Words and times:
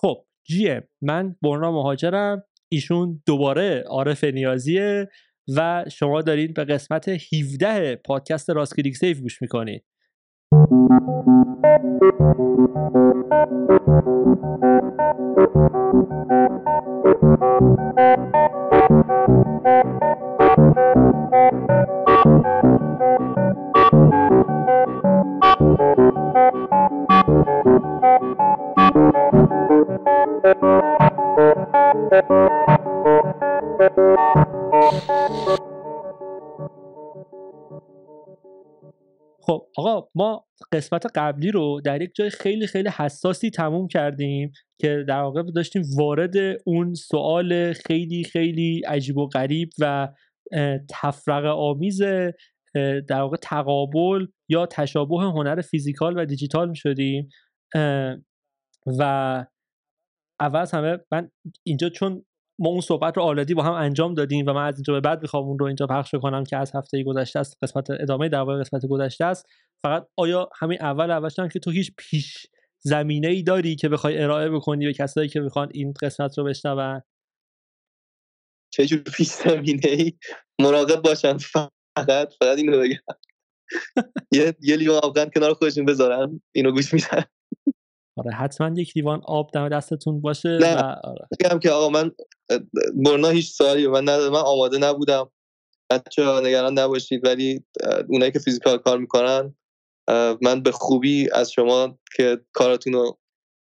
خب 0.00 0.24
جیه. 0.46 0.88
من 1.02 1.36
برنا 1.42 1.72
مهاجرم. 1.72 2.44
ایشون 2.72 3.22
دوباره 3.26 3.84
عارف 3.88 4.24
نیازیه 4.24 5.08
و 5.56 5.84
شما 5.92 6.22
دارین 6.22 6.52
به 6.52 6.64
قسمت 6.64 7.08
17 7.08 7.96
پادکست 7.96 8.50
راست 8.50 8.76
کلیک 8.76 8.96
سیف 8.96 9.20
گوش 9.20 9.42
می‌کنید. 9.42 9.84
خب 30.50 30.56
آقا 39.76 40.08
ما 40.14 40.46
قسمت 40.72 41.06
قبلی 41.14 41.50
رو 41.50 41.80
در 41.84 42.02
یک 42.02 42.14
جای 42.14 42.30
خیلی 42.30 42.66
خیلی 42.66 42.88
حساسی 42.88 43.50
تموم 43.50 43.88
کردیم 43.88 44.52
که 44.80 45.04
در 45.08 45.20
واقع 45.20 45.42
داشتیم 45.42 45.82
وارد 45.98 46.34
اون 46.66 46.94
سوال 46.94 47.72
خیلی 47.72 48.24
خیلی 48.24 48.82
عجیب 48.88 49.16
و 49.16 49.26
غریب 49.26 49.70
و 49.78 50.08
تفرق 50.90 51.44
آمیز 51.44 52.02
در 53.08 53.20
واقع 53.20 53.36
تقابل 53.36 54.26
یا 54.48 54.66
تشابه 54.66 55.16
هنر 55.16 55.60
فیزیکال 55.60 56.14
و 56.18 56.24
دیجیتال 56.24 56.68
می 56.68 56.76
شدیم 56.76 57.28
و 58.98 59.44
اول 60.40 60.66
همه 60.72 60.98
من 61.12 61.30
اینجا 61.62 61.88
چون 61.88 62.24
ما 62.58 62.68
اون 62.68 62.80
صحبت 62.80 63.16
رو 63.16 63.22
آلدی 63.22 63.54
با 63.54 63.62
هم 63.62 63.72
انجام 63.72 64.14
دادیم 64.14 64.46
و 64.46 64.52
من 64.52 64.66
از 64.66 64.74
اینجا 64.74 64.94
به 64.94 65.00
بعد 65.00 65.22
می‌خوام 65.22 65.44
اون 65.44 65.58
رو 65.58 65.66
اینجا 65.66 65.86
پخش 65.86 66.14
کنم 66.14 66.44
که 66.44 66.56
از 66.56 66.74
هفته 66.74 67.02
گذشته 67.02 67.38
است 67.38 67.56
قسمت 67.62 67.90
ادامه 67.90 68.28
در 68.28 68.44
قسمت 68.44 68.86
گذشته 68.86 69.24
است. 69.24 69.46
فقط 69.82 70.06
آیا 70.16 70.48
همین 70.58 70.78
اول 70.82 71.10
اولش 71.10 71.36
که 71.52 71.58
تو 71.58 71.70
هیچ 71.70 71.92
پیش 71.98 72.46
زمینه 72.84 73.28
ای 73.28 73.42
داری 73.42 73.76
که 73.76 73.88
بخوای 73.88 74.18
ارائه 74.18 74.50
بکنی 74.50 74.86
به 74.86 74.92
کسایی 74.92 75.28
که 75.28 75.40
می‌خوان 75.40 75.68
این 75.74 75.92
قسمت 76.02 76.38
رو 76.38 76.44
بشنون؟ 76.44 77.02
چه 78.72 78.86
جور 78.86 79.00
پیش 79.00 79.28
زمینه 79.28 79.88
ای 79.88 80.12
مراقب 80.60 81.02
باشن 81.02 81.36
فقط 81.38 82.32
فقط 82.38 82.58
اینو 82.58 82.80
بگم. 82.80 83.16
یه 84.32 84.56
یه 84.60 84.76
لیوان 84.76 85.30
کنار 85.34 85.54
خودشون 85.54 85.84
بذارن 85.84 86.40
اینو 86.54 86.72
گوش 86.72 86.94
میدن. 86.94 87.24
آره 88.16 88.30
حتما 88.30 88.80
یک 88.80 88.96
لیوان 88.96 89.22
آب 89.24 89.50
دم 89.54 89.68
دستتون 89.68 90.20
باشه 90.20 90.48
نه 90.48 90.76
و 90.76 90.94
آره. 91.04 91.58
که 91.62 91.70
آقا 91.70 91.88
من 91.88 92.10
برنا 93.04 93.28
هیچ 93.28 93.52
سوالی 93.52 93.86
من 93.86 94.04
من 94.04 94.42
آماده 94.46 94.78
نبودم. 94.78 95.30
بچه 95.90 96.40
نگران 96.40 96.78
نباشید 96.78 97.26
ولی 97.26 97.64
اونایی 98.08 98.32
که 98.32 98.38
فیزیکال 98.38 98.78
کار 98.78 98.98
می‌کنن 98.98 99.54
من 100.42 100.62
به 100.62 100.72
خوبی 100.72 101.28
از 101.32 101.52
شما 101.52 101.98
که 102.16 102.40
کاراتون 102.52 102.92
رو 102.92 103.18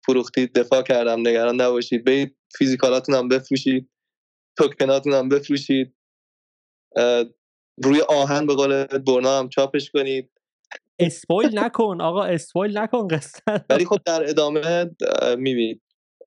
فروختید 0.07 0.59
دفاع 0.59 0.83
کردم. 0.83 1.21
نگران 1.21 1.61
نباشید. 1.61 2.05
به 2.05 2.31
فیزیکالاتون 2.59 3.15
هم 3.15 3.29
بفروشید. 3.29 3.91
توکناتون 4.57 5.13
هم 5.13 5.29
بفروشید. 5.29 5.95
روی 7.85 8.01
آهن 8.09 8.47
به 8.47 8.55
قول 8.55 8.85
برنا 8.85 9.39
هم 9.39 9.49
چاپش 9.49 9.91
کنید. 9.91 10.31
spoil 10.99 11.59
نکن 11.59 12.01
آقا 12.01 12.25
spoil 12.25 12.79
نکن 12.79 13.09
قصه 13.09 13.41
ولی 13.71 13.85
خب 13.85 13.99
در 14.05 14.29
ادامه 14.29 14.91
می‌بینید 15.39 15.83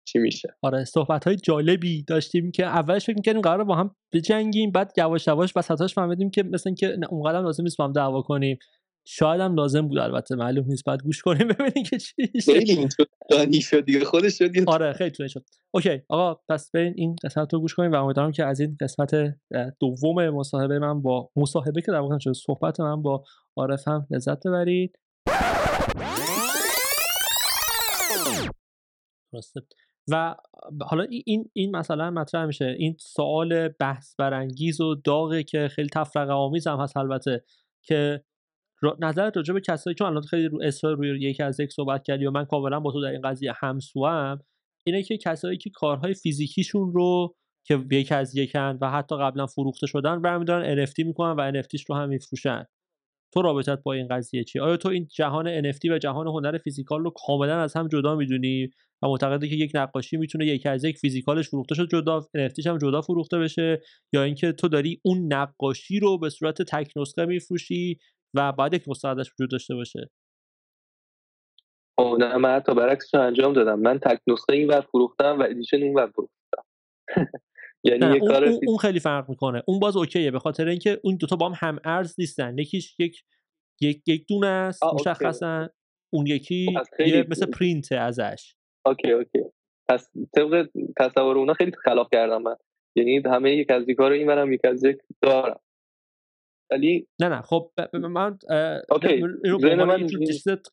چی 0.05 0.19
میشه. 0.19 0.55
آره 0.61 0.85
صحبت 0.85 1.27
های 1.27 1.35
جالبی 1.35 2.03
داشتیم 2.03 2.51
که 2.51 2.65
اولش 2.65 3.05
فکر 3.05 3.15
می‌کنیم 3.15 3.41
قراره 3.41 3.63
با 3.63 3.75
هم 3.75 3.95
بجنگیم 4.13 4.71
بعد 4.71 4.91
یواش 4.97 5.27
یواش 5.27 5.53
وسطاش 5.55 5.93
فهمیدیم 5.93 6.29
که 6.29 6.43
مثلا 6.43 6.73
که 6.73 6.97
اونقدر 7.09 7.41
لازم 7.41 7.63
نیست 7.63 7.77
با 7.77 7.85
هم 7.85 7.91
دعوا 7.91 8.21
کنیم. 8.21 8.57
شاید 9.05 9.41
هم 9.41 9.55
لازم 9.55 9.87
بود 9.87 9.97
البته 9.97 10.35
معلوم 10.35 10.65
نیست 10.67 10.83
بعد 10.85 11.03
گوش 11.03 11.21
کنیم 11.21 11.47
ببینیم 11.47 11.83
که 11.89 11.97
چی 11.97 12.31
خیلی 12.45 12.87
طولانی 13.29 13.61
شد 13.61 13.85
دیگه 13.85 14.05
خودش 14.05 14.37
شد 14.37 14.51
آره 14.67 14.93
خیلی 14.93 15.11
طولانی 15.11 15.29
شد. 15.29 15.45
okay 15.71 16.01
آقا 16.09 16.41
پس 16.49 16.71
برین 16.71 16.93
این 16.97 17.15
قسمت 17.23 17.53
رو 17.53 17.59
گوش 17.59 17.75
کنیم 17.75 17.91
و 17.91 17.95
امیدوارم 17.95 18.31
که 18.31 18.45
از 18.45 18.59
این 18.59 18.77
قسمت 18.81 19.11
دوم 19.79 20.29
مصاحبه 20.29 20.79
من 20.79 21.01
با 21.01 21.29
مصاحبه 21.35 21.81
که 21.81 21.91
در 21.91 21.99
واقع 21.99 22.17
شد 22.19 22.31
صحبت 22.31 22.79
من 22.79 23.01
با 23.01 23.23
عارف 23.55 23.87
هم 23.87 24.07
لذت 24.11 24.47
ببرید. 24.47 24.99
و 30.11 30.35
حالا 30.81 31.03
این 31.25 31.49
این 31.53 31.75
مسئله 31.75 32.09
مطرح 32.09 32.45
میشه. 32.45 32.75
این 32.79 32.97
سوال 32.99 33.67
بحث 33.67 34.15
برانگیز 34.15 34.81
و 34.81 34.95
داغه 34.95 35.43
که 35.43 35.67
خیلی 35.67 35.89
تفرقه 35.89 36.33
آمیز 36.33 36.67
هم 36.67 36.79
هست 36.79 36.97
البته 36.97 37.43
که 37.83 38.23
نظرت 38.99 39.37
راجع 39.37 39.53
به 39.53 39.61
کسایی 39.61 39.95
که 39.95 40.05
الان 40.05 40.21
خیلی 40.21 40.47
رو 40.47 40.59
اصرار 40.63 40.95
روی 40.95 41.21
یکی 41.21 41.43
از 41.43 41.59
یک 41.59 41.71
صحبت 41.71 42.03
کردی 42.03 42.25
و 42.25 42.31
من 42.31 42.45
کاملا 42.45 42.79
با 42.79 42.91
تو 42.91 43.01
در 43.01 43.11
این 43.11 43.21
قضیه 43.21 43.53
همسوام 43.55 44.39
اینه 44.85 45.03
که 45.03 45.17
کسایی 45.17 45.57
که 45.57 45.69
کارهای 45.69 46.13
فیزیکیشون 46.13 46.93
رو 46.93 47.35
که 47.67 47.79
یک 47.91 48.11
از 48.11 48.35
یکن 48.35 48.77
و 48.81 48.91
حتی 48.91 49.17
قبلا 49.17 49.45
فروخته 49.45 49.87
شدن 49.87 50.21
برمیدارن 50.21 50.85
NFT 50.85 51.05
می‌کنن 51.05 51.31
و 51.31 51.61
NFTش 51.61 51.83
رو 51.89 51.95
هم 51.95 52.09
میفروشن. 52.09 52.65
تو 53.33 53.41
رابطت 53.41 53.83
با 53.83 53.93
این 53.93 54.07
قضیه 54.07 54.43
چی 54.43 54.59
آیا 54.59 54.77
تو 54.77 54.89
این 54.89 55.07
جهان 55.15 55.71
NFT 55.71 55.91
و 55.91 55.97
جهان 55.97 56.27
هنر 56.27 56.57
فیزیکال 56.57 57.03
رو 57.03 57.13
کاملا 57.27 57.61
از 57.61 57.73
هم 57.73 57.87
جدا 57.87 58.15
می‌دونی؟ 58.15 58.69
و 59.01 59.07
معتقدی 59.07 59.49
که 59.49 59.55
یک 59.55 59.71
نقاشی 59.75 60.17
می‌تونه 60.17 60.45
یکی 60.45 60.69
از 60.69 60.83
یک 60.83 60.97
فیزیکالش 60.97 61.49
فروخته 61.49 61.75
شد 61.75 61.89
جدا 61.91 62.21
NFTش 62.21 62.67
هم 62.67 62.77
جدا 62.77 63.01
فروخته 63.01 63.39
بشه؟ 63.39 63.81
یا 64.13 64.23
اینکه 64.23 64.51
تو 64.51 64.67
داری 64.67 65.01
اون 65.03 65.33
نقاشی 65.33 65.99
رو 65.99 66.17
به 66.17 66.29
صورت 66.29 66.61
تک 66.61 66.91
نسخه 66.95 67.25
میفروشی 67.25 67.99
و 68.33 68.51
باید 68.51 68.73
یک 68.73 68.87
مستندش 68.87 69.31
وجود 69.33 69.51
داشته 69.51 69.75
باشه. 69.75 70.09
او 71.97 72.17
نه 72.17 72.37
من 72.37 72.55
حتی 72.55 72.75
برعکسش 72.75 73.15
انجام 73.15 73.53
دادم. 73.53 73.79
من 73.79 73.99
تک 73.99 74.19
نسخه 74.27 74.53
این 74.53 74.67
ور 74.67 74.81
فروختم 74.81 75.39
و 75.39 75.43
edition 75.43 75.83
اون 75.83 75.93
ور 75.93 76.07
فروختم. 76.07 76.63
یعنی 77.83 78.13
یه 78.13 78.19
کار 78.19 78.45
اون, 78.45 78.59
اون 78.67 78.77
خیلی 78.77 78.99
فرق 78.99 79.29
می‌کنه. 79.29 79.63
اون 79.67 79.79
باز 79.79 79.97
okay 79.97 80.25
ه 80.25 80.31
به 80.31 80.39
خاطر 80.39 80.67
اینکه 80.67 80.99
اون 81.03 81.15
دوتا 81.15 81.35
با 81.35 81.49
هم 81.49 81.55
هم 81.69 81.79
ارز 81.85 82.15
نیستن. 82.19 82.57
یکیش 82.57 82.99
یک 82.99 83.23
یک 83.81 84.07
یک 84.07 84.25
دونه 84.29 84.47
است 84.47 84.83
مشخصا. 84.83 85.69
اون 86.13 86.27
یکی 86.27 86.75
یه 86.99 87.25
مثل 87.29 87.45
پرینت 87.45 87.91
ازش. 87.91 88.55
okay 88.85 89.11
okay. 89.11 89.39
پس 89.89 90.09
طبق 90.35 90.67
تصور 90.99 91.37
اونا 91.37 91.53
خیلی 91.53 91.71
خلاف 91.83 92.07
کردم 92.11 92.41
من. 92.41 92.55
یعنی 92.95 93.21
همه 93.25 93.51
یک 93.51 93.71
از 93.71 93.85
رو 93.97 94.05
این 94.05 94.27
برم 94.27 94.53
یک 94.53 94.65
از 94.65 94.83
یک 94.83 94.97
دارم. 95.21 95.59
ولی 96.71 97.07
نه 97.21 97.29
نه 97.29 97.41
خب 97.41 97.71
من 97.93 98.37
اوکی. 98.91 99.23
اینو 99.63 99.85
من 99.85 100.07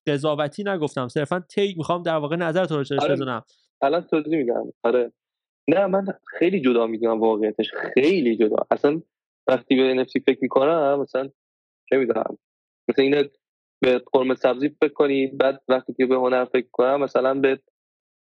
قضاوتی 0.06 0.64
نگفتم 0.66 1.09
صرفا 1.09 1.41
تی 1.41 1.75
می‌خوام 1.78 2.03
در 2.03 2.16
واقع 2.16 2.36
نظر 2.36 2.64
تو 2.64 2.76
رو 2.76 2.84
آره. 3.00 3.14
بدونم 3.14 3.42
الان 3.82 4.03
توضیح 4.03 4.38
میگم 4.38 4.72
آره. 4.82 5.12
نه 5.69 5.86
من 5.86 6.06
خیلی 6.38 6.60
جدا 6.60 6.86
می‌دونم 6.86 7.20
واقعیتش 7.20 7.70
خیلی 7.94 8.36
جدا. 8.36 8.56
اصلا 8.70 9.03
وقتی 9.48 9.76
به 9.76 9.94
نفسی 9.94 10.20
فکر 10.20 10.38
می‌کنم 10.42 11.00
مثلا 11.00 11.28
چه 11.91 11.97
می‌دونم 11.97 12.38
مثلا 12.88 13.04
اینه 13.04 13.30
به 13.82 14.03
قرمه 14.12 14.34
سبزی 14.34 14.69
فکر 14.69 14.92
کنی 14.92 15.26
بعد 15.26 15.62
وقتی 15.69 15.94
که 15.94 16.06
به 16.06 16.15
هنر 16.15 16.44
فکر 16.44 16.69
کنم 16.72 17.00
مثلا 17.00 17.34
به 17.34 17.60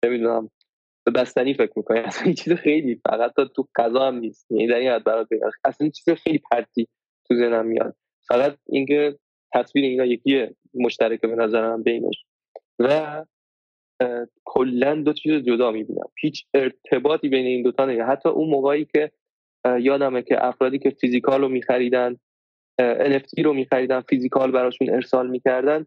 چه 0.03 0.09
می‌دونم 0.09 0.49
به 1.05 1.11
بستنی 1.11 1.53
فکر 1.53 1.73
می‌کنی. 1.75 1.99
اصلا 2.09 2.23
این 2.25 2.33
چیز 2.33 2.53
خیلی 2.53 3.01
فقط 3.09 3.33
تو 3.55 3.67
غذا 3.75 4.07
هم 4.07 4.15
نیست. 4.15 4.51
یعنی 4.51 4.67
در 4.67 4.75
این 4.75 4.91
حد 4.91 5.03
برات 5.03 5.27
اصلا 5.65 5.85
این 5.85 5.91
چیز 5.91 6.09
خیلی 6.09 6.41
پرتی 6.51 6.87
تو 7.29 7.35
ذهنم 7.35 7.65
میاد. 7.65 7.95
فقط 8.27 8.57
اینکه 8.65 9.19
تصویر 9.53 9.85
اینا 9.85 10.05
یکیه 10.05 10.55
مشترک 10.73 11.21
به 11.21 11.35
نظرم 11.35 11.83
بینش 11.83 12.25
و 12.79 13.25
کلا 14.45 14.95
دو 14.95 15.13
چیز 15.13 15.33
جدا 15.33 15.71
می‌بینم. 15.71 16.09
هیچ 16.19 16.45
ارتباطی 16.53 17.29
بین 17.29 17.45
این 17.45 17.63
دوتا 17.63 17.85
نیست 17.85 18.01
حتی 18.01 18.29
اون 18.29 18.49
موقعی 18.49 18.85
که 18.85 19.11
یادمه 19.79 20.21
که 20.21 20.45
افرادی 20.45 20.79
که 20.79 20.89
فیزیکال 20.89 21.41
رو 21.41 21.49
میخریدن 21.49 22.17
NFT 22.81 23.43
رو 23.43 23.53
میخریدن 23.53 24.01
فیزیکال 24.01 24.51
براشون 24.51 24.89
ارسال 24.89 25.29
می‌کردن 25.29 25.85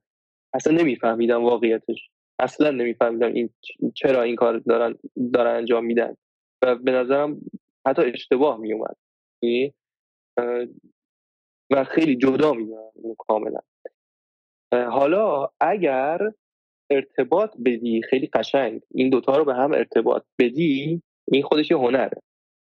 اصلا 0.55 0.73
نمیفهمیدم 0.73 1.45
واقعیتش. 1.45 2.11
اصلا 2.39 2.71
نمیفهمیدم 2.71 3.33
این 3.33 3.51
چرا 3.95 4.23
این 4.23 4.37
کار 4.37 4.59
دارن 4.59 4.99
دارن 5.33 5.57
انجام 5.57 5.85
میدن. 5.85 6.17
و 6.63 6.75
به 6.75 6.93
نظرم 6.93 7.41
حتی 7.87 8.03
اشتباه 8.03 8.61
میومد 8.61 8.97
یعنی، 9.43 9.75
و 11.73 11.85
خیلی 11.85 12.17
جدا 12.17 12.53
می‌دونم 12.53 13.15
کاملا. 13.19 13.61
حالا 14.73 15.49
اگر 15.61 16.19
ارتباط 16.91 17.57
بدی 17.65 18.03
خیلی 18.03 18.27
قشنگ 18.27 18.81
این 18.91 19.11
دوتا 19.11 19.37
رو 19.37 19.45
به 19.45 19.55
هم 19.55 19.73
ارتباط 19.73 20.25
بدی 20.39 21.03
این 21.29 21.43
خودش 21.43 21.71
یه 21.71 21.77
هنره. 21.77 22.23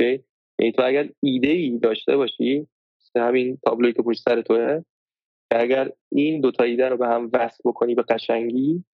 یعنی 0.00 0.73
تو 0.73 0.82
اگر 0.85 1.08
ایده 1.23 1.49
ای 1.49 1.79
داشته 1.79 2.17
باشی 2.17 2.69
همین 3.17 3.58
تابلوی 3.67 3.93
که 3.93 4.02
پشت 4.02 4.20
سر 4.20 4.43
توه 4.43 4.82
که 5.52 5.61
اگر 5.61 5.93
این 6.12 6.41
دوتا 6.41 6.64
ایده 6.64 6.88
رو 6.88 6.96
به 6.96 7.06
هم 7.06 7.31
وصل 7.32 7.62
بکنی 7.64 7.94
به 7.94 8.02
قشنگی 8.02 8.85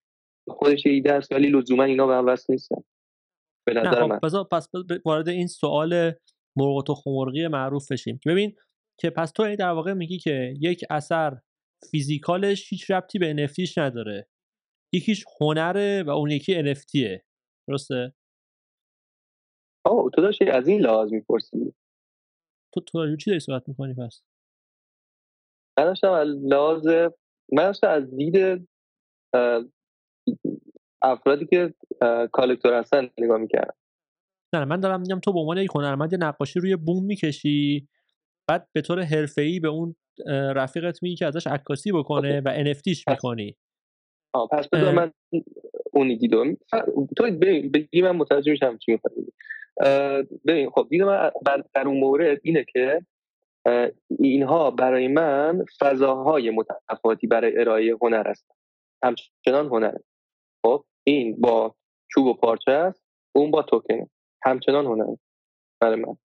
خودش 0.48 0.86
یه 0.86 0.92
ایده 0.92 1.12
است 1.12 1.32
ولی 1.32 1.48
لزوما 1.48 1.84
اینا 1.84 2.06
به 2.06 2.14
هم 2.14 2.26
وصل 2.26 2.52
نیستن. 2.52 2.82
به 3.66 3.74
نظر 3.74 4.02
خب 4.02 4.08
من. 4.08 4.18
پس 4.52 4.68
وارد 5.04 5.28
این 5.28 5.46
سوال 5.46 6.12
مرغ 6.56 6.76
و 6.76 6.82
تخم 6.82 7.10
مرغی 7.10 7.48
معروف 7.48 7.92
بشیم. 7.92 8.18
که 8.22 8.30
ببین 8.30 8.56
که 9.00 9.10
پس 9.10 9.30
تو 9.30 9.42
یعنی 9.42 9.56
در 9.56 9.70
واقع 9.70 9.92
میگی 9.92 10.18
که 10.18 10.54
یک 10.60 10.84
اثر 10.90 11.40
فیزیکالش 11.90 12.72
هیچ 12.72 12.90
ربطی 12.90 13.18
به 13.18 13.46
NFTش 13.46 13.78
نداره. 13.78 14.28
یکیش 14.94 15.24
هنره 15.40 16.02
و 16.02 16.10
اون 16.10 16.30
یکی 16.30 16.74
NFTه 16.74 17.20
درسته؟ 17.68 18.14
آه 19.86 20.10
تو 20.14 20.22
داشتی 20.22 20.44
از 20.44 20.68
این 20.68 20.80
لحاظ 20.80 21.12
می‌پرسی. 21.12 21.74
تو 22.74 22.80
تو 22.80 23.16
چی 23.16 23.30
داری 23.30 23.40
صحبت 23.40 23.68
می‌کنی 23.68 23.94
پس؟ 23.94 24.22
من 25.78 25.84
داشتم 25.84 26.10
از 26.10 26.28
لحاظ 26.28 26.86
من 27.52 27.64
داشتم 27.64 27.88
از 27.88 28.16
دید 28.16 28.68
افرادی 31.02 31.46
که 31.46 31.74
کالکتور 32.32 32.78
هستن 32.78 33.10
نگاه 33.18 33.38
می‌کردم. 33.38 33.74
نه 34.54 34.64
من 34.64 34.80
دارم 34.80 35.00
میگم 35.00 35.20
تو 35.20 35.32
به 35.32 35.38
عنوان 35.38 35.58
یک 35.58 35.70
هنرمند 35.74 36.24
نقاشی 36.24 36.60
روی 36.60 36.76
بوم 36.76 37.04
می‌کشی. 37.04 37.88
بعد 38.50 38.68
به 38.72 38.80
طور 38.80 39.00
حرفه‌ای 39.00 39.60
به 39.60 39.68
اون 39.68 39.96
رفیقت 40.56 41.02
میگی 41.02 41.16
که 41.16 41.26
ازش 41.26 41.46
عکاسی 41.46 41.92
بکنه 41.92 42.40
و 42.44 42.64
NFTش 42.64 43.08
می‌کنی 43.08 43.56
آه 44.34 44.48
پس 44.52 44.68
بذار. 44.68 44.94
من 44.94 45.12
اونی 45.92 46.16
دیدو 46.16 46.56
تو 47.16 47.24
ببین 47.24 47.70
بگی 47.70 48.02
من 48.02 48.10
متوجه 48.10 48.50
میشم 48.50 48.78
چی 48.78 48.92
می‌خوای 48.92 49.14
ببین 50.46 50.70
خب 50.70 50.86
دید 50.90 51.02
من 51.02 51.30
در 51.74 51.86
اون 51.86 52.00
مورد 52.00 52.40
اینه 52.42 52.64
که 52.64 53.02
اینها 54.18 54.70
برای 54.70 55.08
من 55.08 55.64
فضاهای 55.78 56.50
متفاوتی 56.50 57.26
برای 57.26 57.58
ارائه 57.58 57.96
هنر 58.02 58.28
هستن. 58.28 58.54
همچنان 59.04 59.66
هنره. 59.66 60.00
خب 60.66 60.84
این 61.04 61.40
با 61.40 61.74
چوب 62.12 62.26
و 62.26 62.34
پارچه 62.34 62.72
است 62.72 63.02
اون 63.36 63.50
با 63.50 63.62
توکنه 63.62 64.10
همچنان 64.44 64.86
هنره. 64.86 65.18
برای 65.80 65.96
من. 65.96 66.04
خب، 66.04 66.18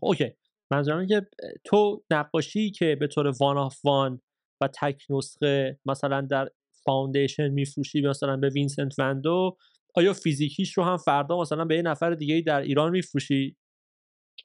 okay. 0.00 0.32
منظورم 0.70 0.98
اینه 0.98 1.08
که 1.08 1.26
تو 1.64 2.04
نقاشی 2.10 2.70
که 2.70 2.96
به 3.00 3.06
طور 3.06 3.26
one 3.26 3.58
of 3.58 3.84
one 3.84 4.20
و 4.60 4.68
تک 4.68 5.02
نسخه 5.10 5.78
مثلا 5.86 6.20
در 6.20 6.48
Foundation 6.84 7.48
میفروشی 7.48 8.00
مثلا 8.00 8.36
به 8.36 8.48
Vincent 8.48 8.98
Van 8.98 9.20
Dough 9.20 9.56
آیا 9.94 10.12
فیزیکیش 10.12 10.72
رو 10.78 10.84
هم 10.84 10.96
فردا 10.96 11.40
مثلا 11.40 11.64
به 11.64 11.76
یه 11.76 11.82
نفر 11.82 12.14
دیگه 12.14 12.40
در 12.40 12.60
ایران 12.60 12.90
میفروشی؟ 12.90 13.56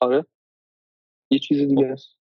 آره. 0.02 0.26
یه 1.32 1.40
چیز 1.40 1.58
دیگه 1.68 1.86
است 1.86 2.18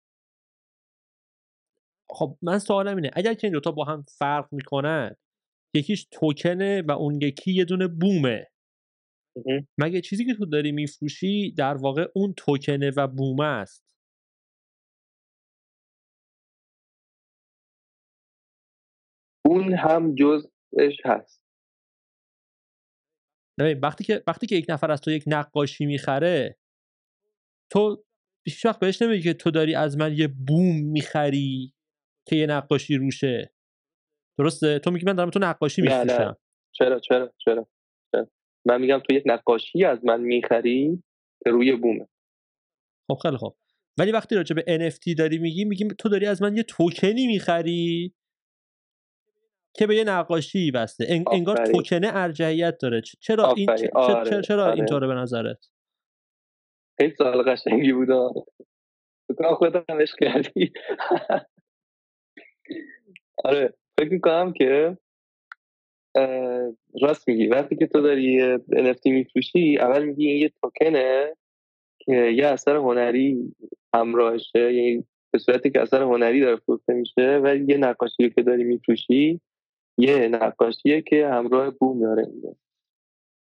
خب 2.10 2.38
من 2.42 2.58
سوالم 2.58 2.96
اینه 2.96 3.10
اگر 3.12 3.34
که 3.34 3.46
این 3.46 3.52
دوتا 3.52 3.70
با 3.70 3.84
هم 3.84 4.04
فرق 4.18 4.48
می‌کنن 4.52 5.16
یکیش 5.74 6.08
توکنه 6.10 6.82
و 6.82 6.90
اون 6.90 7.20
یکی 7.22 7.52
یه 7.52 7.64
دونه 7.64 7.88
بومه. 7.88 8.46
مگه 9.78 10.00
چیزی 10.00 10.24
که 10.24 10.34
تو 10.34 10.46
داری 10.46 10.72
میفروشی 10.72 11.52
در 11.52 11.74
واقع 11.74 12.06
اون 12.14 12.34
توکنه 12.36 12.90
و 12.96 13.08
بومه 13.08 13.44
است؟ 13.44 13.84
اون 19.46 19.74
هم 19.74 20.14
جزش 20.14 20.96
هست. 21.04 21.44
وقتی 23.82 24.04
که 24.04 24.22
وقتی 24.26 24.46
که 24.46 24.56
یک 24.56 24.66
نفر 24.68 24.90
از 24.90 25.00
تو 25.00 25.10
یک 25.10 25.24
نقاشی 25.26 25.86
می‌خره 25.86 26.58
تو 27.72 28.04
هیچ 28.46 28.66
وقت 28.66 28.80
بهش 28.80 29.02
نمیگی 29.02 29.22
که 29.22 29.34
تو 29.34 29.50
داری 29.50 29.74
از 29.74 29.96
من 29.96 30.12
یه 30.16 30.28
بوم 30.28 30.76
می‌خری 30.76 31.72
که 32.28 32.36
یه 32.36 32.46
نقاشی 32.46 32.96
روشه. 32.96 33.54
درسته؟ 34.38 34.78
تو 34.78 34.90
میگی 34.90 35.06
من 35.06 35.12
دارم 35.12 35.30
تو 35.30 35.38
نقاشی. 35.38 35.82
میفروشم. 35.82 36.36
چرا 36.72 37.00
چرا 37.00 37.32
چرا؟ 37.38 37.68
من 38.66 38.80
میگم 38.80 38.98
تو 38.98 39.14
یک 39.14 39.22
نقاشی 39.26 39.84
از 39.84 40.04
من 40.04 40.20
می‌خری 40.20 41.02
که 41.44 41.50
روی 41.50 41.76
بومه. 41.76 42.08
خب 43.08 43.18
خیلی 43.22 43.36
خوب. 43.36 43.56
ولی 43.98 44.12
وقتی 44.12 44.34
راجع 44.34 44.54
به 44.56 44.90
NFT 44.90 45.14
داری 45.18 45.38
میگی 45.38 45.64
میگی 45.64 45.88
تو 45.98 46.08
داری 46.08 46.26
از 46.26 46.42
من 46.42 46.56
یه 46.56 46.62
توکنی 46.62 47.26
می‌خری 47.26 48.14
که 49.76 49.86
به 49.86 49.96
یه 49.96 50.04
نقاشی 50.04 50.70
بسته. 50.70 51.06
ان- 51.08 51.24
انگار. 51.32 51.56
توکنه 51.56 52.10
ارجحیت 52.14 52.78
داره. 52.78 53.00
چرا 53.20 53.54
این 53.56 53.70
آفرین. 53.70 53.88
چ- 53.88 53.90
چ- 53.90 53.96
آره، 53.96 54.30
چرا, 54.30 54.42
چرا 54.42 54.64
آره. 54.64 54.74
اینطوره 54.74 55.06
به 55.06 55.14
نظرت؟ 55.14 55.66
خیلی 56.98 57.14
سوال 57.14 57.42
قشنگی 57.42 57.92
بود. 57.92 58.08
خودت 59.58 59.90
هم 59.90 60.00
عشق 60.00 60.16
کردی. 60.20 60.72
آره 63.44 63.74
فکر 64.00 64.10
می‌کنم 64.12 64.52
که 64.52 64.98
راست 67.02 67.28
میگی 67.28 67.46
وقتی 67.46 67.76
که 67.76 67.86
تو 67.86 68.00
داری 68.00 68.32
یه 68.32 68.58
NFT 68.72 69.06
میفروشی 69.06 69.78
اول 69.78 70.04
میگی 70.04 70.28
این 70.28 70.42
یه 70.42 70.52
توکنه 70.62 71.34
که 71.98 72.12
یه 72.12 72.46
اثر 72.46 72.76
هنری 72.76 73.54
همراهشه 73.94 74.74
یعنی 74.74 75.04
به 75.32 75.38
صورتی 75.38 75.70
که 75.70 75.80
اثر 75.80 76.02
هنری 76.02 76.40
داره 76.40 76.56
فروخته 76.56 76.92
میشه 76.92 77.40
و 77.44 77.56
یه 77.56 77.76
نقاشی 77.76 78.30
که 78.30 78.42
داری 78.42 78.64
میفروشی 78.64 79.40
یه 79.98 80.28
نقاشیه 80.28 81.02
که 81.02 81.28
همراه 81.28 81.70
بوم 81.70 82.00
داره 82.00 82.26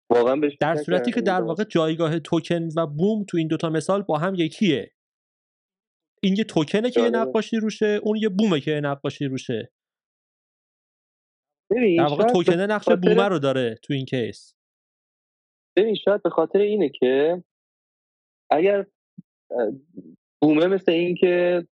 واقعا 0.10 0.36
بهش 0.36 0.58
در 0.60 0.76
صورتی 0.76 1.12
که 1.12 1.22
در. 1.22 1.42
واقع 1.42 1.64
جایگاه 1.64 2.20
توکن 2.20 2.70
و 2.78 2.88
بوم 2.88 3.24
تو 3.24 3.38
این 3.38 3.48
دوتا 3.48 3.70
مثال 3.70 4.02
با 4.02 4.18
هم 4.18 4.36
یکیه 4.36 4.92
این 6.22 6.36
یه 6.38 6.44
توکنه 6.44 6.92
که 6.92 7.02
یه 7.02 7.12
جالبه. 7.12 7.30
نقاشی 7.30 7.58
روشه 7.58 8.00
اون 8.04 8.18
یه 8.18 8.30
بومه 8.30 8.60
که 8.60 8.72
یه 8.72 8.82
نقاشی 8.82 9.26
روشه 9.26 9.72
ببین 11.72 12.04
در 12.04 12.10
واقع 12.10 12.24
توکنه 12.24 12.66
نقش 12.66 12.86
خاطر- 12.86 13.02
بومه 13.02 13.28
رو 13.28 13.40
داره 13.40 13.76
تو 13.84 13.94
این 13.94 14.06
کیس. 14.06 14.56
ببین 15.76 15.96
شاید 15.96 16.24
به 16.24 16.30
خاطر 16.30 16.60
اینه 16.60 16.90
که 16.90 17.44
اگر 18.52 18.86
بومه 20.42 20.68
مثل 20.68 20.92
این 20.92 21.16
که 21.16 21.64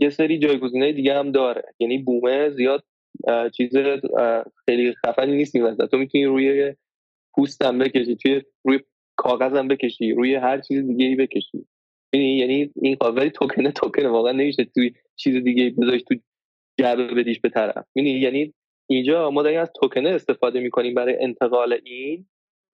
یه 0.00 0.10
سری 0.10 0.38
جایگزینای 0.38 0.92
دیگه 0.92 1.14
هم 1.14 1.32
داره. 1.32 1.62
یعنی 1.78 1.98
بومه 1.98 2.50
زیاد 2.50 2.84
چیز 3.56 3.70
خیلی 4.66 4.94
خفنی 5.06 5.36
نیست 5.36 5.54
این 5.56 5.76
تو 5.76 5.98
می‌تونی 5.98 6.24
روی 6.24 6.74
پوست 7.34 7.62
هم 7.62 7.78
بکشی 7.78 8.16
توی 8.16 8.42
روی 8.64 8.80
کاغذ 9.16 9.52
هم 9.56 9.68
بکشی 9.68 10.12
روی 10.12 10.34
هر 10.34 10.60
چیز 10.60 10.86
دیگه 10.86 11.04
ای 11.04 11.16
بکشی؟ 11.16 11.66
یعنی 12.12 12.72
این 12.76 12.96
ولی 13.16 13.30
توکنه 13.30 13.72
توکنه 13.72 14.08
واقعا 14.08 14.32
نمیشه 14.32 14.64
توی 14.64 14.94
چیز 15.16 15.44
دیگه 15.44 15.70
بذاریش 15.70 16.02
تو 16.02 16.14
جعبه 16.80 17.06
بدیش 17.14 17.40
به 17.40 17.48
طرف؟ 17.48 17.84
یعنی 17.94 18.54
اینجا 18.90 19.30
ما 19.30 19.42
داریم 19.42 19.60
از 19.60 19.72
توکنه 19.80 20.08
استفاده 20.08 20.60
می‌کنیم 20.60 20.94
برای 20.94 21.16
انتقال 21.20 21.78
این 21.84 22.26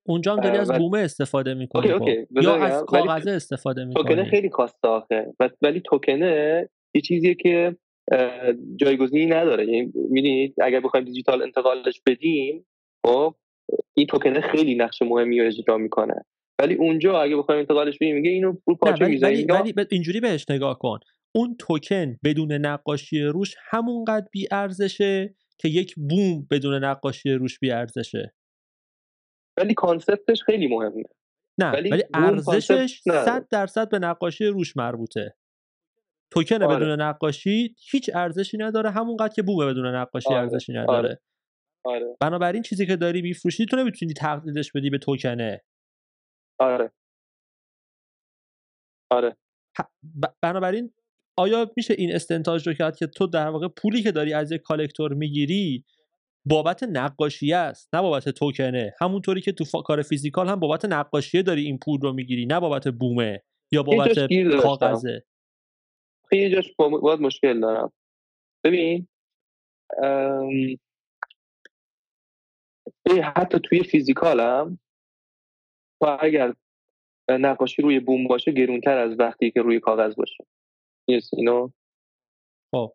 اونجا 0.06 0.32
هم 0.32 0.40
داری 0.40 0.58
از 0.58 0.72
بومه 0.72 0.98
استفاده 0.98 1.54
می‌کنی 1.54 1.90
okay، 1.90 2.10
okay. 2.10 2.26
یا 2.42 2.54
از 2.54 2.84
کاغذه 2.84 3.30
استفاده 3.30 3.84
توکنه 3.94 4.14
می‌کنی. 4.14 4.30
خیلی 4.30 4.50
خواسته 4.50 4.88
آخه. 4.88 5.34
ولی 5.62 5.80
توکنه 5.80 6.68
یه 6.94 7.00
چیزیه 7.00 7.34
که 7.34 7.76
جایگزینی 8.76 9.26
نداره. 9.26 9.66
یعنی 9.66 9.92
می‌دونید 9.94 10.54
اگر 10.62 10.80
بخوایم 10.80 11.06
دیجیتال 11.06 11.42
انتقالش 11.42 12.00
بدیم 12.06 12.66
خب 13.06 13.34
این 13.96 14.06
توکنه 14.06 14.40
خیلی 14.40 14.74
نقش 14.74 15.02
مهمی 15.02 15.40
رو 15.40 15.46
اجرا 15.46 15.78
می‌کنه. 15.78 16.24
ولی 16.60 16.74
اونجا 16.74 17.20
اگه 17.20 17.36
بخوایم 17.36 17.58
انتقالش 17.58 17.96
بدیم 17.96 18.16
میگه 18.16 18.30
اینو 18.30 18.48
رو 18.50 18.58
نه 18.68 18.74
پارچه 18.74 19.04
ولی 19.04 19.16
ولی, 19.16 19.36
می‌زنیم 19.36 19.60
ولی 19.60 19.72
ب- 19.72 19.86
اینجوری 19.90 20.20
بهش 20.20 20.46
نگاه 20.50 20.78
کن. 20.78 20.98
اون 21.34 21.56
توکن 21.58 22.16
بدون 22.24 22.52
نقاشی 22.52 23.22
روش 23.22 23.54
همونقدر 23.70 24.26
بی 24.32 24.48
ارزشه 24.52 25.34
که 25.60 25.68
یک 25.68 25.94
بوم 25.94 26.46
بدون 26.50 26.84
نقاشی 26.84 27.32
روش 27.32 27.58
بی 27.58 27.70
ارزشه 27.70 28.34
ولی 29.58 29.74
کانسپتش 29.74 30.42
خیلی 30.42 30.66
مهمه. 30.66 31.02
نه 31.60 31.72
ولی 31.72 32.04
ارزشش 32.14 33.02
نداره. 33.06 33.24
100 33.24 33.48
درصد 33.48 33.90
به 33.90 33.98
نقاشی 33.98 34.46
روش 34.46 34.76
مربوطه. 34.76 35.36
توکن 36.32 36.62
آره. 36.62 36.76
بدون 36.76 37.00
نقاشی 37.00 37.76
هیچ 37.90 38.10
ارزشی 38.14 38.56
نداره 38.58 38.90
همونقدر 38.90 39.34
که 39.34 39.42
بوم 39.42 39.66
بدون 39.70 39.86
نقاشی 39.86 40.28
آره، 40.28 40.38
ارزشی 40.38 40.72
نداره. 40.72 41.20
آره. 41.86 42.16
بنابراین 42.20 42.62
چیزی 42.62 42.86
که 42.86 42.96
داری 42.96 43.22
میفروشی 43.22 43.66
تو 43.66 43.76
نمی‌تونی 43.76 44.12
تقلیدش 44.12 44.72
بدی 44.72 44.90
به 44.90 44.98
توکنه. 44.98 45.64
آره. 46.60 46.92
آره. 49.12 49.36
ب- 50.22 50.32
بنابراین 50.42 50.92
آیا 51.38 51.70
میشه 51.76 51.94
این 51.98 52.14
استنتاج 52.14 52.68
رو 52.68 52.74
کرد 52.74 52.96
که 52.96 53.06
تو 53.06 53.26
در 53.26 53.48
واقع 53.48 53.68
پولی 53.68 54.02
که 54.02 54.12
داری 54.12 54.32
از 54.32 54.52
یک 54.52 54.60
collector 54.62 55.14
می‌گیری 55.14 55.84
بابت 56.46 56.82
نقاشی 56.82 57.52
است 57.52 57.94
نه 57.94 58.02
بابت 58.02 58.28
توکنه. 58.28 58.94
همونطوری 59.00 59.40
که 59.40 59.52
تو 59.52 59.64
فا... 59.64 59.82
کار 59.82 60.02
physical 60.02 60.48
هم 60.48 60.60
بابت 60.60 60.84
نقاشیه 60.84 61.42
داری 61.42 61.64
این 61.64 61.78
پول 61.78 62.00
رو 62.00 62.12
می‌گیری 62.12 62.46
نه 62.46 62.60
بابت 62.60 62.88
بومه 62.88 63.42
یا 63.72 63.82
بابت. 63.82 64.18
کاغذه. 64.62 65.24
خیلی 66.30 66.42
یه 66.42 66.50
جاش 66.50 66.74
با- 66.78 66.88
باید 66.88 67.20
مشکل 67.20 67.60
دارم. 67.60 67.92
ببین 68.64 69.08
ام، 70.02 70.76
حتی 73.36 73.58
توی 73.58 73.82
physical 73.82 74.40
هم 74.40 74.78
تو 76.02 76.16
اگر 76.20 76.54
نقاشی 77.30 77.82
روی 77.82 78.00
بوم 78.00 78.26
باشه 78.26 78.52
گرونتر 78.52 78.98
از 78.98 79.20
وقتی 79.20 79.50
که 79.50 79.62
روی 79.62 79.80
کاغذ 79.80 80.14
باشه. 80.14 80.44
نیست 81.08 81.34
اینو؟ 81.34 81.70
خب. 82.74 82.92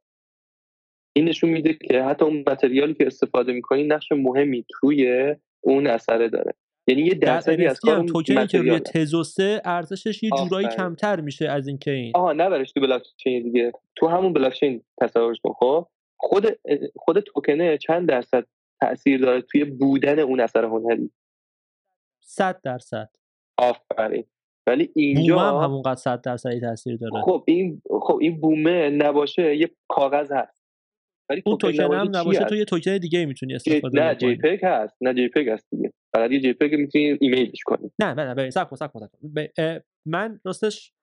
این 1.16 1.26
نشون 1.26 1.50
میده 1.50 1.74
که 1.74 2.04
حتی 2.04 2.26
اون 2.26 2.44
متریالی 2.48 2.94
که 2.94 3.08
استفاده 3.08 3.54
می‌کنی 3.54 3.84
نقش 3.84 4.12
مهمی 4.12 4.66
توی 4.70 5.36
اون 5.62 5.88
اثره 5.88 6.30
داره. 6.30 6.54
یعنی 6.88 7.02
یه 7.02 7.14
در 7.14 7.36
درصدی 7.36 7.66
از 7.66 7.80
کار 7.80 8.04
توکنی 8.04 8.48
که 8.48 8.58
روی. 8.58 8.80
تزوسه 8.80 9.62
ارزشش 9.66 10.24
یه 10.24 10.30
جورایی. 10.38 10.68
کمتر 10.68 11.22
میشه 11.22 11.50
از 11.50 11.68
اینکه 11.68 11.92
این. 11.92 12.12
آها 12.16 12.34
نبرش 12.34 12.72
تو 12.72 12.82
بلاک 12.82 13.04
چین 13.18 13.44
دیگه. 13.44 13.72
تو 13.96 14.08
همون 14.08 14.34
بلاک 14.34 14.54
چین 14.54 14.84
تصورش 15.02 15.38
کن 15.44 15.54
خب؟ 15.54 15.88
خود 16.18 16.46
خود 16.96 17.20
توکنه 17.20 17.78
چند 17.78 18.10
درصد 18.10 18.48
تاثیر 18.82 19.22
داره 19.22 19.42
توی 19.42 19.66
بودن 19.66 20.20
اون 20.20 20.40
اثر 20.40 20.66
هنری؟ 20.66 21.12
صد 22.20 22.62
درصد. 22.64 23.10
آفرین. 23.58 24.26
ولی 24.68 24.86
بوم 24.86 24.94
اینجا 24.96 25.40
هم 25.40 25.64
همونقدر 25.64 25.96
صد 25.96 26.22
درصدی 26.22 26.60
تاثیر 26.60 26.98
داره. 26.98 27.22
خب 27.26 27.44
این 27.48 27.82
خب 28.02 28.18
این 28.22 28.42
بومه 28.42 28.90
نباشه 28.90 29.56
یه 29.58 29.72
کاغذ 29.90 30.32
هست. 30.32 30.64
ولی 31.30 31.44
اون 31.46 31.58
توکن 31.58 31.94
هم 31.94 32.16
نباشه؟ 32.16 32.44
تو 32.44 32.56
یه 32.56 32.66
توکن 32.66 32.98
دیگه 32.98 33.26
می‌تونی. 33.26 33.56
استفاده 33.56 34.00
نه 34.00 34.16
جی 34.16 34.36
پگ 34.36 34.60
هست 34.64 34.98
نه 35.02 35.14
جی 35.14 35.30
پگ 35.30 35.50
هست 35.50 35.68
دیگه. 35.72 35.92
فقط 36.16 36.32
یه 36.32 36.40
جی 36.40 36.54
پگ 36.54 36.76
می‌تونی 36.76 37.18
ایمیلش 37.22 37.60
کنی. 37.66 37.92
نه 38.02 38.14
نه 38.14 38.26
نه 38.26 38.36
ببین 38.36 38.52
صبر 38.52 38.88
کن 38.88 39.08
من 40.06 40.40
راستش 40.46 40.94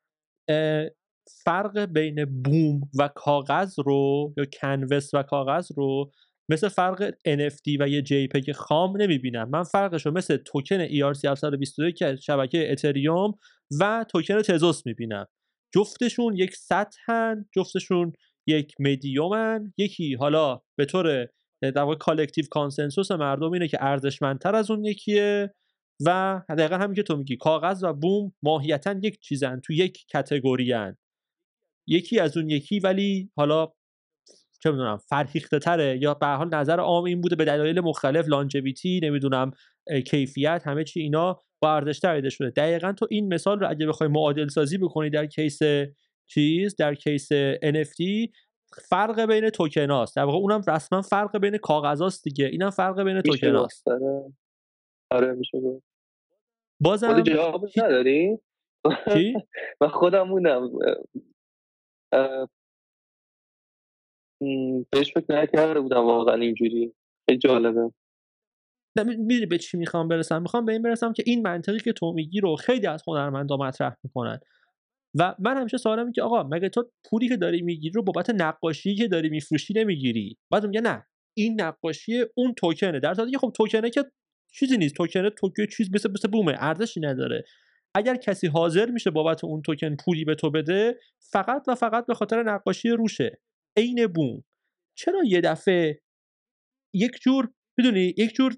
فرق 1.45 1.79
بین 1.79 2.43
بوم 2.45 2.81
و 2.99 3.09
کاغذ 3.15 3.79
رو 3.79 4.35
یا 4.37 4.45
کنوس 4.61 5.15
و 5.15 5.23
کاغذ 5.23 5.73
رو 5.77 6.11
مثل 6.51 6.69
فرق 6.69 7.11
NFT 7.11 7.77
و 7.81 7.89
یه 7.89 8.03
JPEG 8.03 8.51
خام 8.51 9.03
نمی‌بینم. 9.03 9.49
من 9.49 9.63
فرقش 9.63 10.07
رو 10.07 10.13
مثل 10.13 10.37
توکن 10.37 10.87
ERC 10.87 11.25
722 11.25 11.91
که 11.91 12.17
شبکه 12.17 12.73
اتریوم 12.73 13.35
و 13.81 14.05
توکن 14.09 14.43
تزوس 14.43 14.87
می‌بینم. 14.87 15.27
جفتشون 15.75 16.37
یک 16.37 16.57
سطحن 16.57 17.47
جفتشون 17.57 18.13
یک 18.47 18.75
مدیومن 18.81 19.73
یکی 19.79 20.15
حالا 20.15 20.61
به 20.79 20.85
طور 20.85 21.29
در 21.63 21.83
واقع 21.83 21.95
collective 21.95 22.45
consensus 22.51 23.11
مردم 23.11 23.53
اینه 23.53 23.69
که 23.69 23.79
ارزشمندتر 23.81 24.55
از 24.55 24.71
اون 24.71 24.85
یکیه 24.85 25.55
و 26.07 26.41
دقیقا 26.49 26.77
همین 26.77 26.95
که 26.95 27.03
تو 27.03 27.17
میگی 27.17 27.37
کاغذ 27.37 27.85
و 27.85 27.93
بوم 27.93 28.33
ماهیتا 28.43 28.95
یک 29.03 29.21
چیزن 29.21 29.61
تو 29.61 29.73
یک 29.73 30.07
category 30.07 30.75
یکی 31.87 32.19
از 32.19 32.37
اون 32.37 32.51
یکی 32.51 32.81
ولی 32.81 33.31
حالا 33.37 33.73
چه 34.63 34.71
می‌دونم 34.71 34.97
فرهیخته 34.97 35.59
تره 35.59 35.99
یا 36.03 36.15
به 36.15 36.27
حال 36.27 36.55
نظر 36.55 36.81
عام 36.81 37.05
این 37.05 37.21
بوده 37.21 37.37
به 37.37 37.45
دلایل 37.45 37.81
مختلف 37.81 38.29
longevity 38.29 39.01
نمی‌دونم 39.03 39.51
کیفیت 40.07 40.63
همه 40.65 40.85
چی 40.85 41.01
اینا 41.01 41.39
با 41.63 41.75
ارزش 41.75 41.99
تر 41.99 42.29
شده. 42.29 42.51
دقیقا 42.51 42.93
تو 42.93 43.07
این 43.11 43.35
مثال 43.35 43.61
رو 43.61 43.71
اگه 43.71 43.87
بخوای 43.87 44.11
معادل 44.11 44.49
سازی 44.49 44.79
بکنی 44.79 45.11
در 45.11 45.27
case 45.27 45.59
چیز 46.27 46.77
در 46.77 46.95
case 46.95 47.29
NFT 47.65 48.31
فرق 48.89 49.21
بین 49.21 49.51
توکن 49.51 49.91
هاست. 49.91 50.17
در 50.17 50.25
واقع 50.25 50.39
اونم 50.39 50.63
رسما 50.69 51.03
فرق 51.03 51.39
بین 51.39 51.57
کاغذاست 51.57 52.25
دیگه. 52.25 52.47
اینم 52.47 52.71
فرق 52.71 53.03
بین 53.03 53.21
توکن 53.21 53.55
هاست. 53.55 53.89
آره. 53.89 54.33
آره 55.11 55.33
میشه 55.33 55.59
بازم 56.83 57.23
جواب 57.23 57.65
نداری؟ 57.77 58.39
چی؟ 59.15 59.35
من 59.81 59.89
خودم 59.89 60.23
موندم. 60.23 60.71
اه، 62.13 62.43
م، 62.43 62.47
بهش 64.91 65.13
فکر 65.15 65.43
نکرده 65.43 65.81
بودم 65.81 66.07
واقعا 66.07 66.35
اینجوری. 66.35 66.93
خیلی 67.29 67.39
جالبه. 67.39 67.91
می‌دونی 69.05 69.47
به 69.47 69.59
چی 69.59 69.77
می‌خوام 69.77 70.09
برسم؟ 70.09 70.43
می‌خوام 70.43 70.65
به 70.65 70.73
این 70.73 70.83
برسم 70.83 71.13
که 71.13 71.23
این 71.27 71.43
منطقی 71.43 71.79
که 71.79 71.93
تو 71.93 72.13
میگی 72.13 72.41
رو 72.41 72.57
خیلی 72.57 72.87
از 72.87 73.03
هنرمندا 73.07 73.57
مطرح 73.57 73.97
می‌کنن. 74.05 74.41
و 75.19 75.35
من 75.39 75.57
همیشه 75.57 75.77
سوالم 75.77 76.13
که 76.13 76.23
آقا 76.23 76.43
مگه 76.43 76.69
تو 76.69 76.91
پولی 77.11 77.29
که 77.29 77.37
داری 77.37 77.63
می‌گیری 77.63 77.93
رو 77.93 78.03
بابت 78.03 78.31
نقاشی 78.31 78.95
که 78.95 79.09
داری 79.09 79.29
میفروشی 79.29 79.75
نمی‌گیری؟ 79.75 80.39
بعد 80.51 80.67
میگه 80.67 80.81
نه. 80.81 81.07
این 81.37 81.61
نقاشی 81.61 82.25
اون 82.35 82.55
توکنه. 82.55 83.01
در 83.01 83.15
صورتی 83.15 83.31
که 83.31 83.39
خب 83.39 83.53
توکنه 83.57 83.91
که 83.91 84.05
چیزی 84.53 84.77
نیست. 84.77 84.95
توکنه 84.95 85.31
توکن 85.31 85.67
چیز 85.67 85.95
مثل 85.95 86.11
مثل 86.11 86.29
بومه. 86.29 86.55
ارزشی 86.59 87.01
نداره. 87.01 87.45
اگر 87.95 88.17
کسی 88.17 88.47
حاضر 88.47 88.91
میشه 88.91 89.11
بابت 89.11 89.45
اون 89.45 89.63
توکن 89.63 89.97
پولی 90.05 90.25
به 90.25 90.35
تو 90.35 90.51
بده 90.51 90.99
فقط 91.19 91.65
و 91.69 91.75
فقط 91.75 92.07
به 92.07 92.15
خاطر 92.15 92.43
نقاشی 92.43 92.89
روشه. 92.89 93.39
عین 93.77 94.07
بوم. 94.07 94.45
چرا 94.99 95.21
یه 95.25 95.41
دفعه 95.41 96.01
یک 96.95 97.13
جور 97.23 97.49
می‌دونی 97.79 98.15
یک 98.19 98.35
جور 98.35 98.57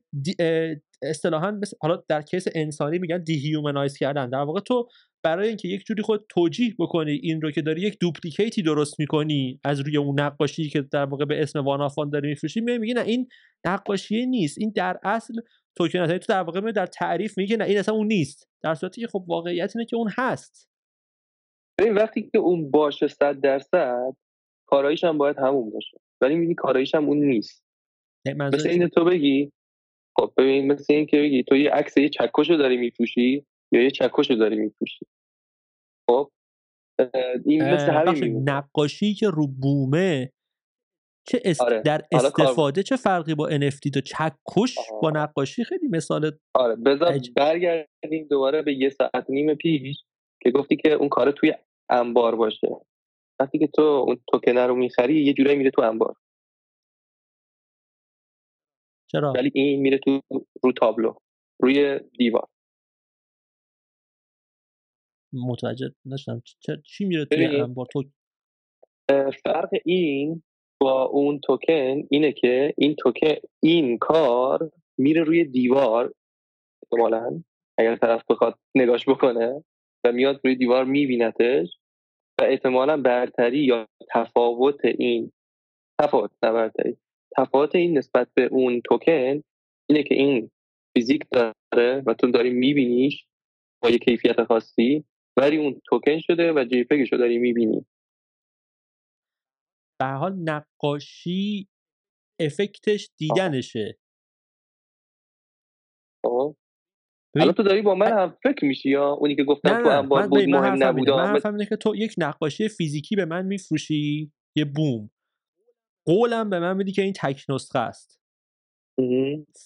اصطلاحا 1.02 1.61
حالا 1.81 2.02
در 2.09 2.23
case 2.23 2.47
انسانی 2.54 2.99
میگن 2.99 3.25
dehumanize 3.25 3.97
کردن. 3.97 4.31
در 4.31 4.38
واقع 4.38 4.61
تو 4.61 4.88
برای 5.25 5.49
اینکه 5.49 5.69
یک 5.69 5.85
جوری 5.85 6.02
خود 6.02 6.26
توجیه 6.28 6.75
بکنی 6.78 7.12
این 7.12 7.40
رو 7.40 7.50
که 7.50 7.62
داری 7.62 7.81
یک 7.81 7.99
duplicate 8.00 8.56
ی 8.56 8.62
درست 8.62 9.00
می‌کنی 9.00 9.61
از 9.64 9.81
روی 9.81 9.97
اون 9.97 10.21
نقاشی 10.21 10.69
که 10.69 10.83
در 10.83 11.04
واقع 11.04 11.25
به 11.25 11.42
اسم 11.42 11.59
one 11.59 11.80
of 11.80 11.99
one 11.99 12.11
داری 12.11 12.28
میفروشی 12.28 12.61
میای 12.61 12.78
میگی 12.78 12.95
نه 12.95 13.00
این 13.00 13.28
نقاشی 13.66 14.26
نیست. 14.26 14.59
این 14.59 14.73
در 14.76 14.99
اصل 15.02 15.35
توکن. 15.78 15.99
یعنی 15.99 16.19
تو 16.19 16.26
در 16.28 16.42
واقع 16.42 16.73
در 16.73 16.87
تعریف 16.87 17.38
میگی 17.38 17.57
نه 17.57 17.64
این 17.64 17.78
اصلا 17.78 17.95
اون 17.95 18.07
نیست. 18.07 18.49
در 18.62 18.75
صورتی 18.75 19.00
که 19.00 19.07
خب 19.07 19.25
واقعیت 19.28 19.76
اینه 19.76 19.87
که 19.87 19.97
اون 19.97 20.11
هست. 20.19 20.69
وقتی 21.95 22.23
که 22.23 22.38
اون 22.38 22.71
باشه 22.71 23.07
صد 23.07 23.40
درصد 23.40 24.16
کاراییش 24.73 25.05
هم 25.05 25.19
باید 25.19 25.38
همون 25.38 25.71
باشه. 25.71 26.00
ولی 26.21 26.35
می‌بینی 26.35 26.55
کاراییش 26.55 26.95
هم 26.95 27.05
اون 27.05 27.19
نیست. 27.19 27.64
مثل 28.37 28.69
اینه. 28.69 28.88
تو 28.88 29.05
بگی 29.05 29.52
خب 30.19 30.33
ببین 30.37 30.73
مثل 30.73 30.95
این 30.95 31.07
که 31.07 31.17
بگی 31.17 31.43
تو 31.43 31.57
یه 31.57 31.71
عکس 31.71 31.97
یه 31.97 32.09
چکش 32.09 32.50
رو 32.50 32.57
داری 32.57 32.76
میفروشی 32.76 33.47
یا 33.73 33.83
یه 33.83 33.91
چکش 33.91 34.31
رو 34.31 34.37
داری 34.37 34.57
میفروشی. 34.57 35.07
خب 36.11 36.31
این 37.47 37.64
مثل 37.64 37.91
همین 37.91 38.49
نقاشی 38.50 39.14
که 39.14 39.29
رو 39.29 39.47
بومه 39.47 40.31
چه 41.29 41.43
است... 41.45 41.61
آره، 41.61 41.83
در 41.83 42.02
استفاده 42.12 42.83
چه 42.83 42.97
فرقی 42.97 43.35
با 43.35 43.50
NFT 43.50 43.91
داره 43.93 44.05
چکش. 44.07 44.76
با 45.02 45.11
نقاشی 45.11 45.64
خیلی 45.64 45.88
مثال 45.88 46.33
آره 46.57 46.76
بذار. 46.76 47.19
برگردیم 47.37 48.26
دوباره 48.31 48.62
به 48.62 48.75
یه 48.75 48.88
ساعت 48.88 49.31
نیم 49.31 49.55
پیش 49.55 50.05
که 50.43 50.50
گفتی 50.50 50.76
که 50.76 50.93
اون 50.93 51.09
کار 51.09 51.31
توی 51.31 51.55
انبار 51.91 52.37
باشه. 52.37 52.69
وقتی 53.42 53.58
که 53.58 53.66
تو 53.66 53.82
اون 53.82 54.20
توکنه 54.28 54.66
رو 54.66 54.75
می‌خری 54.75 55.25
یه 55.25 55.32
جورایی 55.32 55.58
میره 55.58 55.70
تو 55.70 55.82
انبار. 55.82 56.16
چرا؟ 59.11 59.32
ولی 59.32 59.50
این 59.54 59.80
میره 59.80 59.99
تو 59.99 60.20
رو 60.64 60.72
تابلو 60.72 61.14
روی 61.62 62.00
دیوار. 62.18 62.49
متوجه 65.32 65.94
نشدم. 66.04 66.42
چی 66.84 67.04
میره 67.04 67.25
توی 67.25 67.46
ببین. 67.46 67.61
انبار؟ 67.61 67.87
تو 67.92 68.04
فرق 69.44 69.70
این 69.84 70.42
با 70.80 71.04
اون 71.04 71.40
توکن 71.40 72.02
اینه 72.11 72.32
که 72.32 72.75
این 72.78 72.94
توکن 72.94 73.34
این 73.62 73.99
کار 73.99 74.70
میره 74.99 75.22
روی 75.22 75.44
دیوار 75.44 76.14
احتمالا 76.82 77.42
اگر 77.78 77.96
طرف 77.96 78.25
بخواد 78.30 78.58
نگاش 78.75 79.08
بکنه 79.08 79.64
و 80.04 80.12
میاد 80.12 80.40
روی 80.44 80.56
دیوار 80.56 80.84
میبینتش 80.84 81.78
و 82.40 82.44
احتمالا 82.44 82.96
برتری 82.96 83.58
یا 83.58 83.86
تفاوت 84.14 84.84
این 84.84 85.32
تفاوت 86.00 86.30
نه 86.42 86.52
برتری. 86.52 86.96
تفاوت 87.36 87.74
این 87.74 87.98
نسبت 87.98 88.28
به 88.34 88.44
اون 88.44 88.80
توکن 88.80 89.42
اینه 89.90 90.02
که 90.02 90.14
این 90.14 90.50
فیزیک 90.96 91.22
داره 91.32 92.02
و 92.06 92.14
تو 92.14 92.30
داری 92.30 92.50
میبینیش 92.50 93.26
با 93.82 93.90
یه 93.90 93.98
کیفیت 93.98 94.44
خاصی 94.44 95.04
ولی 95.36 95.56
اون 95.56 95.80
توکن 95.84 96.18
شده 96.20 96.52
و 96.52 96.64
جی 96.64 96.86
رو 97.12 97.18
داری 97.18 97.38
می‌بینی. 97.38 97.86
به 100.00 100.06
حال 100.06 100.32
نقاشی 100.32 101.68
افکتش 102.40 103.10
دیدنشه. 103.18 103.98
خب. 106.26 106.56
ببین، 106.56 106.62
الان 107.36 107.52
تو 107.52 107.62
داری 107.62 107.82
با 107.82 107.94
من 107.94 108.12
هم 108.12 108.36
فکر 108.42 108.64
میشی 108.64 108.90
یا 108.90 109.10
اونی 109.10 109.36
که 109.36 109.44
گفتم 109.44 109.70
نه 109.70 109.82
تو 109.82 109.88
من, 109.88 110.26
بود 110.26 110.48
من 110.48 110.60
مهم 110.60 110.82
نبود. 110.82 111.10
من 111.10 111.40
اینه 111.44 111.66
که 111.66 111.76
تو 111.76 111.96
یک 111.96 112.14
نقاشی 112.18 112.68
فیزیکی 112.68 113.16
به 113.16 113.24
من 113.24 113.46
میفروشی 113.46 114.32
یه 114.56 114.64
بوم. 114.64 115.10
قولم 116.06 116.50
به 116.50 116.58
من 116.58 116.76
میدی 116.76 116.92
که 116.92 117.02
این 117.02 117.12
تک 117.12 117.44
نسخه 117.48 117.78
است. 117.78 118.20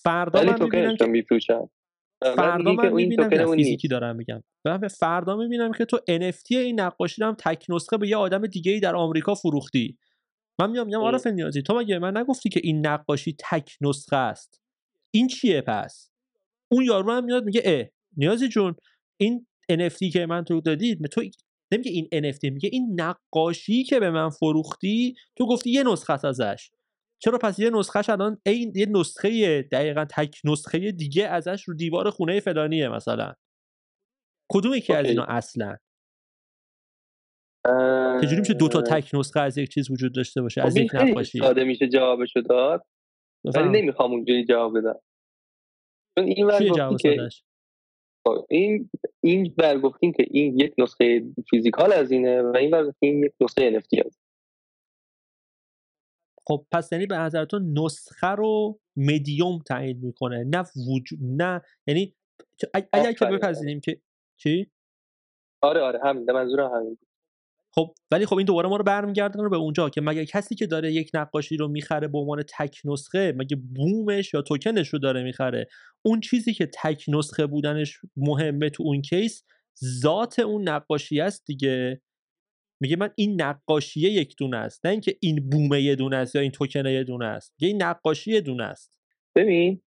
فردا 0.02 0.42
من 0.42 0.62
می‌بینم 0.62 0.96
که 0.96 1.04
رو 1.04 1.10
میفروشن 1.10 1.68
فردا 2.22 2.72
من 2.72 2.92
می‌بینم 2.92 3.30
اون 3.32 3.56
فیزیکی 3.56 3.88
دارم 3.88 4.16
میگم. 4.16 4.42
و 4.64 4.88
فردا 4.88 5.36
می‌بینم 5.36 5.72
که 5.72 5.84
تو 5.84 5.96
NFT 5.96 6.50
این 6.50 6.80
نقاشی 6.80 7.22
رو 7.22 7.28
هم 7.28 7.34
تک 7.38 7.66
نسخه 7.68 7.96
به 7.96 8.08
یه 8.08 8.16
آدم 8.16 8.46
دیگه 8.46 8.72
ای 8.72 8.80
در 8.80 8.96
آمریکا 8.96 9.34
فروختی. 9.34 9.98
من 10.58 10.70
میام 10.70 10.86
میگم. 10.86 11.00
عارف 11.00 11.26
نیازی 11.26 11.62
تو 11.62 11.78
مگه 11.78 11.98
من 11.98 12.16
نگفتی 12.16 12.48
که 12.48 12.60
این 12.64 12.86
نقاشی 12.86 13.36
تک 13.38 13.76
نسخه 13.80 14.16
است؟ 14.16 14.62
این 15.10 15.26
چیه 15.26 15.60
پس؟ 15.60 16.10
اون 16.72 16.84
یارو 16.84 17.12
هم 17.12 17.24
میاد 17.24 17.44
میگه 17.44 17.62
اه 17.64 17.84
نیازی 18.16 18.48
جون 18.48 18.74
این 19.20 19.46
NFT 19.72 20.12
که 20.12 20.26
من 20.26 20.44
تو 20.44 20.60
دادی 20.60 20.96
تو 20.96 21.22
نمیگه 21.72 21.90
این 21.90 22.08
NFT 22.32 22.52
میگه 22.52 22.68
این 22.72 23.00
نقاشی 23.00 23.84
که 23.84 24.00
به 24.00 24.10
من 24.10 24.30
فروختی 24.30 25.14
تو 25.36 25.46
گفتی 25.46 25.70
یه 25.70 25.82
نسخه 25.82 26.26
ازش. 26.26 26.70
چرا 27.18 27.38
پس 27.38 27.58
یه 27.58 27.70
نسخهش 27.70 28.08
الان 28.08 28.40
این 28.46 28.72
یه 28.76 28.86
نسخه 28.86 29.62
دقیقا 29.62 30.04
تک 30.04 30.40
نسخه 30.44 30.92
دیگه 30.92 31.28
ازش 31.28 31.64
رو 31.64 31.74
دیوار 31.74 32.10
خونه 32.10 32.40
فلانیه 32.40 32.88
مثلا. 32.88 33.32
کدوم 34.52 34.74
یکی 34.74 34.92
از. 34.92 35.06
اینا 35.06 35.24
اصلا؟ 35.24 35.76
چجوری 38.22 38.40
میشه 38.40 38.54
دو 38.54 38.68
تا 38.68 38.82
تک 38.82 39.10
نسخه 39.14 39.40
از 39.40 39.58
یک 39.58 39.68
چیز 39.68 39.90
وجود 39.90 40.14
داشته 40.14 40.42
باشه؟ 40.42 40.60
خب 40.60 40.66
از 40.66 40.76
یک 40.76 40.94
نقاشی. 40.94 41.38
ساده 41.38 41.64
میشه 41.64 41.88
جوابشو 41.88 42.40
داد 42.40 42.86
ولی. 43.44 43.82
نمی‌خوام 43.82 44.10
اونجوری 44.10 44.44
جواب 44.44 44.78
بدم. 44.78 45.00
چون 46.18 46.26
این 46.26 46.46
ور 46.46 46.58
که 46.96 46.98
سادش 47.06 47.44
این 48.50 48.90
این 49.20 49.54
ور 49.58 49.78
گفتیم 49.78 50.12
که 50.12 50.26
این 50.30 50.60
یک 50.60 50.74
نسخه 50.78 51.22
فیزیکال 51.50 51.92
از 51.92 52.10
اینه 52.10 52.42
و 52.42 52.56
این 52.56 52.74
ور 52.74 52.86
گفتیم 52.88 53.14
این 53.14 53.24
یک 53.24 53.32
نسخه 53.40 53.80
NFT 53.80 54.06
از 54.06 54.18
خب 56.46 56.66
پس 56.72 56.92
یعنی 56.92 57.06
به 57.06 57.18
نظر 57.18 57.44
تو 57.44 57.58
نسخه 57.58 58.26
رو 58.26 58.80
مدیوم 58.96 59.58
تعیین 59.58 59.98
می‌کنه 60.02 60.44
نه 60.44 60.64
وجود 60.88 61.18
نه 61.22 61.62
یعنی 61.86 62.14
اگر 62.92 63.12
که. 63.12 63.24
بپذیریم 63.24 63.80
که 63.80 64.00
چی 64.36 64.70
آره 65.62 65.80
آره 65.80 66.00
همین 66.04 66.32
منظورم 66.32 66.70
همین. 66.74 66.98
خب 67.78 67.94
ولی 68.10 68.26
خب 68.26 68.36
این 68.36 68.46
دوباره 68.46 68.68
ما 68.68 68.76
رو 68.76 68.84
برمیگردونه 68.84 69.48
به 69.48 69.56
اونجا 69.56 69.90
که 69.90 70.00
مگه 70.00 70.26
کسی 70.26 70.54
که 70.54 70.66
داره 70.66 70.92
یک 70.92 71.10
نقاشی 71.14 71.56
رو 71.56 71.68
می‌خره 71.68 72.08
به 72.08 72.18
عنوان 72.18 72.42
تک 72.42 72.80
نسخه 72.84 73.34
مگه 73.36 73.56
بومش 73.56 74.34
یا 74.34 74.42
توکنش 74.42 74.88
رو 74.88 74.98
داره 74.98 75.22
می‌خره؟ 75.22 75.68
اون 76.02 76.20
چیزی 76.20 76.54
که 76.54 76.66
تک 76.66 77.04
نسخه 77.08 77.46
بودنش 77.46 78.00
مهمه 78.16 78.70
تو 78.70 78.82
اون 78.82 79.02
کیس 79.02 79.44
ذات 80.02 80.38
اون 80.38 80.68
نقاشی 80.68 81.20
است 81.20 81.46
دیگه. 81.46 82.00
میگه 82.82 82.96
من 82.96 83.10
این 83.14 83.42
نقاشیه 83.42 84.10
یک 84.10 84.36
دونه 84.38 84.56
است 84.56 84.86
نه 84.86 84.92
اینکه 84.92 85.16
این 85.20 85.50
بومه 85.50 85.82
یه 85.82 85.96
دونه 85.96 86.16
است 86.16 86.34
یا 86.34 86.40
این 86.40 86.50
توکنه 86.50 86.92
یه 86.92 87.04
دونه 87.04 87.26
است 87.26 87.54
میگه 87.58 87.68
این 87.68 87.82
نقاشی 87.82 88.32
یه 88.32 88.40
دونه 88.40 88.64
است. 88.64 89.00
ببین 89.36 89.82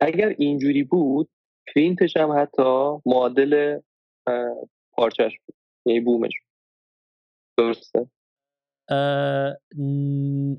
اگر 0.00 0.34
اینجوری 0.38 0.82
بود 0.82 1.28
پرینتش 1.74 2.16
هم 2.16 2.32
حتی 2.38 2.98
معادل 3.06 3.78
پارچش 4.92 5.38
بود. 5.46 5.54
یعنی 5.86 6.00
بومش. 6.00 6.32
درسته؟ 7.58 8.10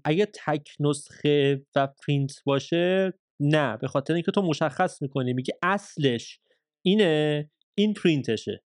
اگه 0.06 0.26
تک 0.46 0.76
نسخه 0.80 1.66
و 1.76 1.88
پرینت 1.88 2.44
باشه 2.46 3.14
نه. 3.40 3.78
به 3.78 3.88
خاطر 3.88 4.14
اینکه 4.14 4.32
تو 4.32 4.42
مشخص 4.42 5.02
می‌کنی 5.02 5.34
میگه 5.34 5.54
اصلش 5.64 6.40
اینه 6.86 7.50
این 7.78 7.94
پرینتشه. 7.94 8.64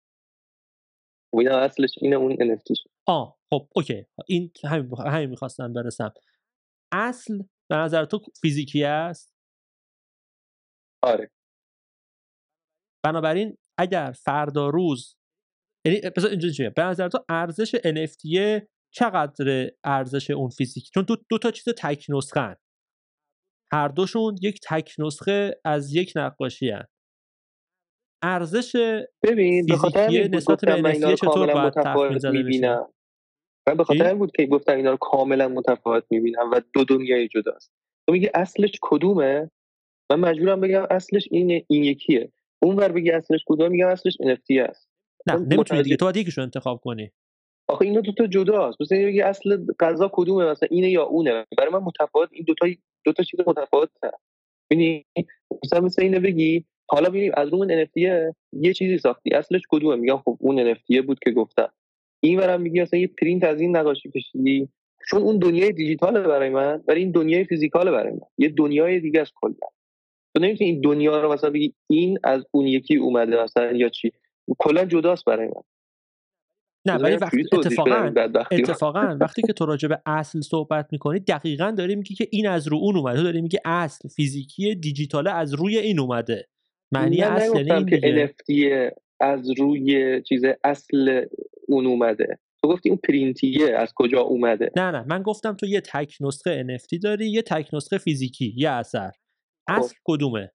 و 1.33 1.38
اینا 1.39 1.57
اصلش 1.60 1.89
اینه 2.01 2.15
اون 2.15 2.36
NFTش 2.36 2.88
آه 3.07 3.38
خب 3.50 3.67
اوکی. 3.75 4.05
این 4.27 4.51
همین 4.65 4.89
بخ- 4.89 5.07
همین 5.07 5.29
می‌خواستم 5.29 5.74
برسم. 5.74 6.13
اصل 6.93 7.43
به 7.69 7.75
نظر 7.75 8.05
تو 8.05 8.19
فیزیکی 8.41 8.83
است؟ 8.83 9.33
آره. 11.03 11.31
بنابراین 13.05 13.57
اگر 13.77 14.12
فردا 14.12 14.69
روز 14.69 15.15
یعنی 15.85 16.01
بذار 16.15 16.29
اینجوری 16.29 16.53
چیه 16.53 16.69
به 16.69 16.83
نظر 16.83 17.09
تو 17.09 17.25
ارزش 17.29 17.75
NFT 17.75 18.27
چقدر 18.93 19.71
ارزش 19.83 20.31
اون 20.31 20.49
فیزیکی؟ 20.49 20.89
چون 20.93 21.03
دو, 21.03 21.15
دو 21.29 21.37
تا 21.37 21.51
چیز 21.51 21.73
تک 21.77 22.05
نسخه 22.09 22.39
هن. 22.39 22.55
هر 23.71 23.87
دوشون 23.87 24.35
یک 24.41 24.59
تک 24.63 24.95
نسخه 24.99 25.61
از 25.65 25.95
یک 25.95 26.13
نقاشی 26.15 26.69
هن. 26.69 26.85
ارزش 28.23 28.75
ببین 29.23 29.65
به 29.65 29.75
خاطر 29.75 30.09
نسبت 30.09 30.65
به 30.65 30.93
NFT 30.93 31.13
چطور 31.13 31.53
باید 31.53 31.73
تخمین 31.73 32.17
زده 32.17 32.31
می‌بینم. 32.31 32.93
من 33.67 33.77
به 33.77 33.83
خاطر 33.83 34.15
بود 34.15 34.31
که 34.31 34.45
گفتم 34.45 34.75
اینا 34.75 34.91
رو 34.91 34.97
کاملا 34.97 35.47
متفاوت 35.47 36.03
می‌بینم 36.09 36.51
و 36.51 36.61
دو 36.73 36.83
دنیای 36.83 37.27
جداست. 37.27 37.71
تو 38.07 38.13
میگی 38.13 38.29
اصلش 38.33 38.71
کدومه؟ 38.81 39.51
من 40.11 40.19
مجبورم 40.19 40.61
بگم 40.61 40.87
اصلش 40.89 41.27
این 41.31 41.65
این 41.69 41.83
یکیه. 41.83 42.31
اون 42.63 42.75
ور 42.75 42.91
بگی 42.91 43.11
اصلش 43.11 43.43
کدومه 43.47 43.69
میگم 43.69 43.87
اصلش 43.87 44.13
NFT 44.13 44.57
است 44.69 44.92
نه 45.27 45.36
نمی‌تونی 45.36 45.84
دیگه. 45.84 45.96
تو 45.96 46.06
باید 46.06 46.18
یکیشو 46.18 46.42
انتخاب 46.42 46.82
کنی. 46.84 47.12
آخه 47.68 47.86
اینا 47.86 48.01
دو 48.01 48.12
تا 48.12 48.27
جداست. 48.27 48.82
مثلا 48.82 48.98
بگی 48.98 49.22
اصل 49.22 49.65
غذا 49.80 50.10
کدومه 50.13 50.46
مثلا 50.46 50.68
اینه 50.72 50.89
یا 50.89 51.03
اونه. 51.03 51.46
برای 51.58 51.72
من 51.74 51.80
متفاوت 51.80 52.30
این 52.32 52.44
دو 52.48 52.53
تا 52.53 52.68
دو 53.06 53.13
تا 53.13 53.24
چیز 53.24 53.39
متفاوت 53.48 53.89
ببینی 54.72 55.06
مثلا 55.63 55.80
مثل 55.80 56.01
اینو 56.01 56.20
بگی 56.20 56.65
حالا 56.89 57.10
ببینیم 57.10 57.32
از 57.38 57.53
اون 57.53 57.86
NFT 57.86 57.98
یه 58.53 58.74
چیزی 58.74 58.98
ساختی. 58.98 59.34
اصلش 59.34 59.62
کدومه؟ 59.70 59.96
میگم 59.96 60.18
خب 60.18 60.38
اون 60.40 60.74
NFT 60.74 61.01
بود 61.05 61.20
که 61.20 61.31
گفتم. 61.31 61.70
این 62.20 62.40
برم 62.40 62.62
میگی 62.62 62.81
مثلا 62.81 63.00
یه 63.00 63.07
پرینت 63.07 63.44
از 63.44 63.62
این 63.62 63.77
نقاشی 63.77 64.12
کشیدی. 64.12 64.70
چون 65.09 65.22
اون 65.22 65.38
دنیای 65.38 65.72
دیجیتاله 65.72 66.20
برای 66.20 66.50
من 66.50 66.83
ولی 66.88 67.00
این 67.00 67.12
دنیای 67.12 67.44
فیزیکاله 67.44 67.92
برای 67.92 68.12
من. 68.12 68.27
یه 68.38 68.50
دنیای 68.50 69.00
دیگه 69.00 69.22
از 69.22 69.31
کلا. 69.36 69.68
تو 70.36 70.42
نمی‌تونی 70.42 70.70
این 70.70 70.81
دنیا 70.81 71.22
رو 71.22 71.33
مثلا 71.33 71.50
بگی 71.50 71.74
این 71.90 72.20
از 72.24 72.46
اون 72.51 72.68
یکی 72.68 72.96
اومده 72.96 73.44
مثلا 73.44 73.72
یا 73.72 73.90
چی. 73.90 74.12
کلا 74.60 74.86
جداست 74.86 75.25
برای 75.25 75.48
من. 75.48 75.62
نه 76.86 76.96
ولی 76.96 77.16
وقتی 77.16 77.44
اتفاقا. 77.53 78.14
اتفاقا 78.51 79.18
وقتی 79.22 79.42
که 79.42 79.53
تو 79.53 79.66
راجع 79.66 79.88
به 79.88 80.01
اصل 80.06 80.42
صحبت 80.42 80.88
می‌کنی 80.92 81.20
دقیقا 81.20 81.72
داری 81.72 81.96
میگی 81.96 82.16
که 82.16 82.27
این 82.32 82.48
از 82.48 82.68
رو 82.68 82.77
اون 82.77 82.98
اومده. 82.98 83.18
تو 83.18 83.24
داری 83.24 83.42
میگی 83.42 83.58
اصل 83.66 84.10
فیزیکی 84.10 84.75
دیجیتاله 84.75 85.32
از 85.32 85.53
روی 85.53 85.77
این 85.77 86.00
اومده. 86.00 86.48
معنی 86.94 87.22
من 87.22 87.32
اصل 87.32 87.68
یعنی 87.68 87.86
که 87.86 88.27
NFT 88.27 88.92
از 89.20 89.60
روی 89.60 90.22
چیز 90.22 90.42
اصل 90.64 91.25
اون 91.68 91.86
اومده. 91.86 92.40
تو 92.62 92.70
گفتی 92.70 92.90
اون 92.90 93.00
پرینتیه 93.08 93.77
از 93.77 93.94
کجا 93.96 94.22
اومده؟ 94.22 94.72
نه 94.77 94.92
نه 94.92 95.06
من 95.08 95.22
گفتم 95.22 95.53
تو 95.53 95.66
یه 95.66 95.82
تک 95.82 96.18
نسخه 96.22 96.64
NFT 96.64 97.00
داری 97.03 97.29
یه 97.29 97.42
تک 97.42 97.70
نسخه 97.74 97.98
فیزیکی 97.98 98.53
یه 98.58 98.70
اثر. 98.70 99.12
خب. 99.70 99.79
اصل 99.79 99.96
کدومه؟ 100.03 100.51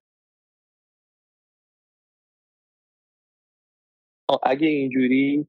اگه 4.43 4.67
اینجوری 4.67 5.47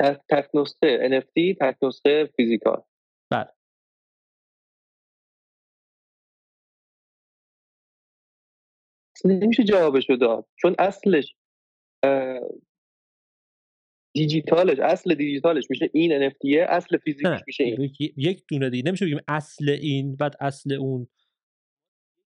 تک 0.00 0.20
تک 0.30 0.48
نسخه 0.54 1.08
NFT 1.08 1.56
تک 1.60 1.76
نسخه 1.84 2.30
فیزیکال. 2.36 2.82
بله. 3.30 3.48
نمیشه 9.24 9.64
جوابشو 9.64 10.16
داد. 10.16 10.46
چون 10.56 10.74
اصلش 10.78 11.34
دیجیتالش 14.14 14.78
اصل 14.78 15.14
دیجیتالش 15.14 15.64
میشه 15.70 15.90
این 15.94 16.28
NFT 16.30 16.58
اصل 16.68 16.98
فیزیکیش 16.98 17.30
نه 17.30 17.42
میشه 17.46 17.64
این. 17.64 17.80
یک- 17.80 18.14
یک 18.16 18.44
دونه 18.48 18.70
دیگه. 18.70 18.88
نمیشه 18.88 19.04
بگیم 19.04 19.20
اصل 19.28 19.68
این 19.68 20.16
بعد 20.16 20.34
اصل 20.40 20.72
اون. 20.72 21.06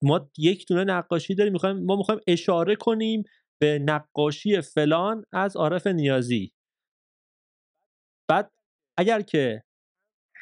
ما 0.03 0.31
یک 0.39 0.67
دونه 0.69 0.85
نقاشی 0.85 1.35
داریم 1.35 1.53
می‌خوایم 1.53 1.77
ما 1.85 1.97
می‌خوایم 1.97 2.21
اشاره 2.27 2.77
کنیم 2.77 3.25
به 3.61 3.79
نقاشی 3.79 4.61
فلان 4.61 5.25
از 5.33 5.57
عارف 5.57 5.87
نیازی. 5.87 6.53
بعد 8.31 8.53
اگر 8.99 9.21
که 9.21 9.63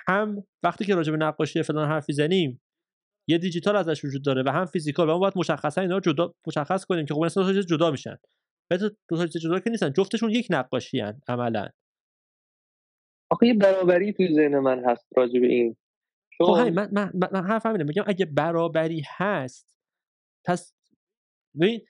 هم 0.06 0.46
وقتی 0.62 0.84
که 0.84 0.94
راجع 0.94 1.12
به 1.12 1.18
نقاشی 1.18 1.62
فلان 1.62 1.88
حرف 1.88 2.04
زنیم 2.10 2.60
یه 3.28 3.38
دیجیتال 3.38 3.76
ازش 3.76 4.04
وجود 4.04 4.24
داره 4.24 4.42
و 4.46 4.48
هم 4.48 4.64
فیزیکال 4.64 5.08
و 5.08 5.12
ما 5.12 5.18
باید 5.18 5.32
مشخصا 5.36 5.80
اینا 5.80 5.94
رو 5.94 6.00
جدا 6.00 6.34
مشخص 6.46 6.84
کنیم 6.84 7.06
که 7.06 7.14
خب 7.14 7.22
اصلا 7.22 7.52
دو 7.52 7.62
جدا 7.62 7.90
میشن. 7.90 8.16
دو 8.70 8.90
تا 9.08 9.26
چیز 9.26 9.42
جدا 9.42 9.60
که 9.60 9.70
نیستن 9.70 9.92
جفتشون 9.92 10.30
یک 10.30 10.46
نقاشی 10.50 11.00
هن 11.00 11.20
عملا. 11.28 11.68
آخه 13.30 13.46
یه 13.46 13.54
برابری 13.54 14.12
تو 14.12 14.22
ذهن 14.34 14.58
من 14.58 14.84
هست 14.84 15.06
راجع 15.16 15.40
به 15.40 15.46
این. 15.46 15.76
خب 16.38 16.44
چون 16.46 16.58
همین 16.60 16.74
من, 16.74 16.90
من, 16.92 17.12
من, 17.32 17.44
حرف 17.44 17.66
میگم 17.66 18.04
اگه 18.06 18.26
برابری 18.26 19.02
هست 19.16 19.76
پس 20.46 20.72
ببین 21.60 21.80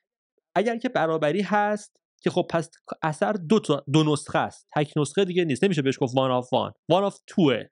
اگر 0.54 0.76
که 0.76 0.88
برابری 0.88 1.42
هست 1.42 1.96
که 2.22 2.30
خب 2.30 2.46
پس 2.50 2.70
اثر 3.02 3.32
دو 3.32 3.60
تا 3.60 3.84
دو 3.92 4.12
نسخه 4.12 4.38
است. 4.38 4.68
تک 4.76 4.92
نسخه 4.96 5.24
دیگه 5.24 5.44
نیست. 5.44 5.64
نمیشه 5.64 5.82
بهش 5.82 5.98
گفت 6.00 6.16
one 6.16 6.30
of 6.30 6.52
one، 6.52 6.72
one 6.88 7.04
of 7.04 7.18
two 7.26 7.53
ه 7.53 7.62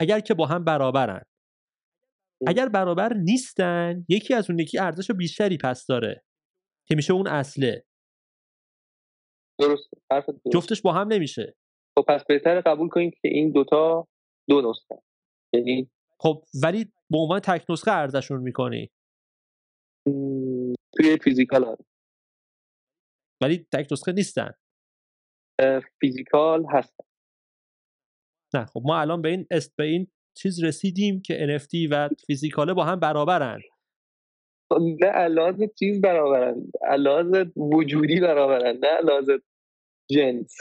اگر 0.00 0.20
که 0.20 0.34
با 0.34 0.46
هم 0.46 0.64
برابرن. 0.64 1.22
اگر 2.46 2.68
برابر 2.68 3.12
نیستن 3.14 4.04
یکی 4.08 4.34
از 4.34 4.50
اون 4.50 4.58
یکی 4.58 4.78
ارزش 4.78 5.10
بیشتری 5.10 5.58
پس 5.58 5.86
داره 5.86 6.24
که 6.88 6.94
میشه 6.94 7.12
اون 7.12 7.26
اصله. 7.26 7.84
درست. 9.60 9.90
درست. 10.10 10.40
جفتش 10.52 10.82
با 10.82 10.92
هم 10.92 11.08
نمیشه. 11.08 11.54
خب 11.98 12.04
پس 12.08 12.24
بهتر 12.28 12.60
قبول 12.60 12.88
کنیم 12.88 13.10
که 13.10 13.28
این 13.28 13.52
دوتا 13.52 14.08
دو 14.48 14.70
نسخه. 14.70 15.02
یعنی 15.52 15.90
خب 16.20 16.44
ولی 16.62 16.84
به 17.10 17.18
عنوان 17.18 17.40
تک 17.40 17.70
نسخه 17.70 17.90
ارزششون 17.90 18.42
می‌کنی. 18.42 18.90
م، 20.06 20.74
توی 20.96 21.18
فیزیکال 21.24 21.64
هست 21.64 21.95
ولی 23.42 23.66
تک 23.72 23.88
نسخه 23.92 24.12
نیستن. 24.12 24.50
فیزیکال 26.00 26.64
هست 26.72 27.00
نه 28.54 28.64
خب 28.64 28.82
ما 28.84 29.00
الان 29.00 29.22
به 29.22 29.28
این 29.28 29.46
است 29.50 29.76
به 29.76 29.84
این 29.84 30.06
چیز 30.36 30.64
رسیدیم 30.64 31.22
که 31.22 31.58
NFT 31.58 31.88
و 31.90 32.08
فیزیکاله 32.26 32.74
با 32.74 32.84
هم 32.84 33.00
برابرن. 33.00 33.60
نه 35.00 35.06
علاوه 35.06 35.66
چیز 35.78 36.00
برابرن 36.00 36.70
علاوه 36.82 37.44
وجودی 37.56 38.20
برابرن 38.20 38.76
نه 38.76 38.88
علاوه 38.88 39.38
جنس. 40.10 40.56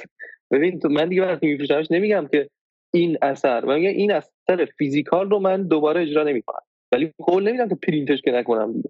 ببین 0.52 0.80
تو 0.80 0.90
من 0.90 1.10
دیگه 1.10 1.22
وقتی 1.22 1.48
میفروشمش 1.48 1.92
نمیگم 1.92 2.28
که 2.32 2.50
این 2.94 3.18
اثر 3.22 3.66
من 3.66 3.76
میگم 3.76 3.90
این 3.90 4.12
اثر 4.12 4.66
physical 4.78 5.30
رو 5.30 5.40
من 5.40 5.68
دوباره 5.68 6.02
اجرا 6.02 6.24
نمی‌کنم. 6.24 6.62
ولی 6.92 7.14
قول 7.18 7.48
نمیدم 7.48 7.70
که 7.70 7.76
پرینتش 7.76 8.22
که 8.22 8.32
نکنم 8.32 8.74
دیگه. 8.74 8.90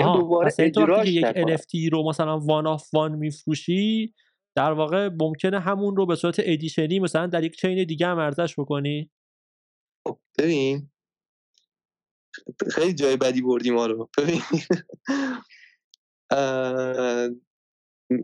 آها 0.00 0.18
دوباره 0.18 0.52
یعنی 0.58 0.70
اجراش 0.70 1.08
یک 1.08 1.26
NFT 1.26 1.92
رو 1.92 2.08
مثلا 2.08 2.38
one 2.38 2.66
of 2.66 2.94
one 2.94 3.12
میفروشی 3.12 4.14
در 4.56 4.72
واقع 4.72 5.08
ممکنه 5.20 5.60
همون 5.60 5.96
رو 5.96 6.06
به 6.06 6.16
صورت 6.16 6.36
edition 6.38 6.90
ی 6.90 6.98
مثلا 6.98 7.26
در 7.26 7.44
یک 7.44 7.56
chain 7.56 7.84
دیگه 7.84 8.06
هم 8.06 8.18
ارزش 8.18 8.54
بکنی؟ 8.58 9.10
خب، 10.08 10.18
ببین. 10.38 10.90
خیلی 12.70 12.94
جای 12.94 13.16
بدی 13.16 13.42
بردی 13.42 13.70
ما 13.70 13.86
رو. 13.86 14.08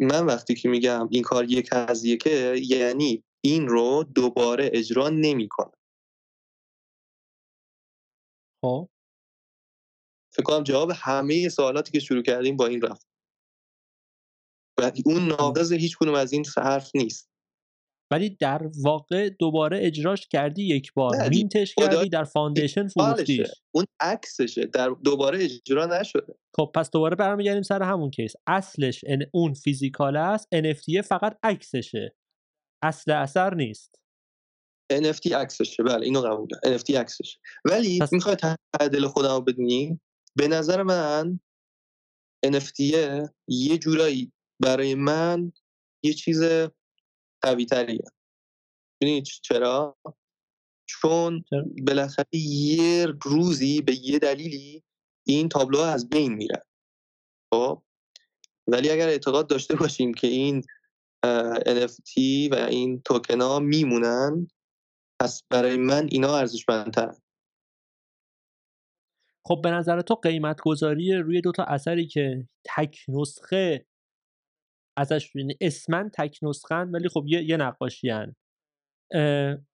من 0.01 0.27
وقتی 0.27 0.55
که 0.55 0.69
میگم 0.69 1.09
این 1.11 1.23
کار 1.23 1.45
یک 1.51 1.69
از 1.73 2.05
یکه 2.05 2.61
یعنی 2.63 3.25
این 3.41 3.69
رو 3.69 4.05
دوباره 4.15 4.71
اجرا 4.73 5.09
نمی‌کنه. 5.09 5.73
خب. 8.65 8.89
فکر 10.39 10.45
کنم 10.45 10.63
جواب 10.63 10.93
همه 10.95 11.49
سوالاتی 11.49 11.93
که 11.93 12.01
شروع 12.01 12.23
کردیم 12.23 12.57
با 12.57 12.67
این 12.67 12.83
رفت. 12.83 13.07
و 14.81 14.93
اون 15.07 15.29
ناقض 15.29 15.73
هیچ 15.73 15.97
کنم 15.97 16.15
از 16.15 16.33
این 16.33 16.45
حرف 16.57 16.91
نیست. 16.95 17.29
ولی 18.13 18.31
در 18.31 18.71
واقع 18.83 19.29
دوباره 19.29 19.79
اجراش 19.83 20.29
کردی 20.29 20.63
یک 20.63 20.93
بار. 20.93 21.29
mint 21.29 21.59
ش 21.59 21.75
کردی 21.75 22.09
در 22.09 22.25
Foundation 22.25 22.89
فروختیش 22.89 23.49
اون 23.75 23.85
عکسشه. 24.01 24.67
در 24.67 24.89
دوباره 25.05 25.45
اجرا 25.45 25.87
نشده. 25.87 26.35
خب 26.57 26.71
پس 26.75 26.91
دوباره 26.91 27.17
برمیگردیم 27.17 27.63
سر 27.63 27.83
همون 27.83 28.11
کیس. 28.11 28.33
اصلش 28.47 29.05
اون 29.33 29.55
فیزیکال 29.55 30.17
است 30.17 30.49
NFT 30.55 31.03
فقط 31.05 31.39
عکسشه. 31.43 32.17
اصل 32.85 33.11
اثر 33.11 33.55
نیست. 33.55 33.95
NFT 34.93 35.33
عکسشه. 35.33 35.83
بله 35.83 36.05
اینو 36.05 36.21
قبول 36.21 36.49
NFT 36.65 36.95
عکسشه. 36.95 37.39
ولی 37.65 37.99
پس... 37.99 38.13
می‌خوای 38.13 38.37
تعدل 38.79 39.07
خودم 39.07 39.35
رو 39.35 39.41
بدونی؟ 39.41 40.01
به 40.39 40.49
نظر 40.49 40.83
من 40.83 41.41
NFT 42.47 42.81
یه 43.49 43.79
جورایی 43.79 44.33
برای 44.61 44.95
من 44.95 45.53
یه 46.03 46.13
چیز 46.13 46.43
قوی 47.43 47.67
تریه 47.67 48.05
چرا؟ 49.43 49.99
چون 50.87 51.45
بالاخره 51.87 52.27
یه 52.33 53.07
روزی 53.23 53.81
به 53.81 53.95
یه 53.95 54.19
دلیلی 54.19 54.85
این 55.27 55.49
تابلو 55.49 55.79
از 55.79 56.09
بین 56.09 56.33
میره 56.33 56.63
خب؟ 57.55 57.83
ولی 58.67 58.91
اگر 58.91 59.09
اعتقاد 59.09 59.49
داشته 59.49 59.77
باشیم 59.77 60.15
که 60.15 60.27
این 60.27 60.63
NFT 61.67 62.17
و 62.53 62.55
این 62.55 63.01
توکن 63.01 63.41
ها 63.41 63.59
میمونن 63.59 64.49
پس 65.21 65.43
برای 65.51 65.77
من 65.77 66.09
اینا 66.11 66.37
ارزشمندترن. 66.37 67.17
خب 69.49 69.61
به 69.65 69.71
نظر 69.71 70.01
تو 70.01 70.15
قیمت 70.15 70.61
گذاری 70.61 71.15
روی 71.15 71.41
دوتا 71.41 71.65
اثری 71.65 72.07
که 72.07 72.49
تک 72.65 72.99
نسخه 73.09 73.87
ازش 74.99 75.37
یعنی 75.37 75.55
اسمن 75.61 76.11
تک 76.15 76.39
نسخن 76.43 76.91
ولی 76.91 77.09
خب 77.09 77.25
یه, 77.27 77.43
یه 77.43 77.57
نقاشی 77.57 78.11
هن. 78.11 78.35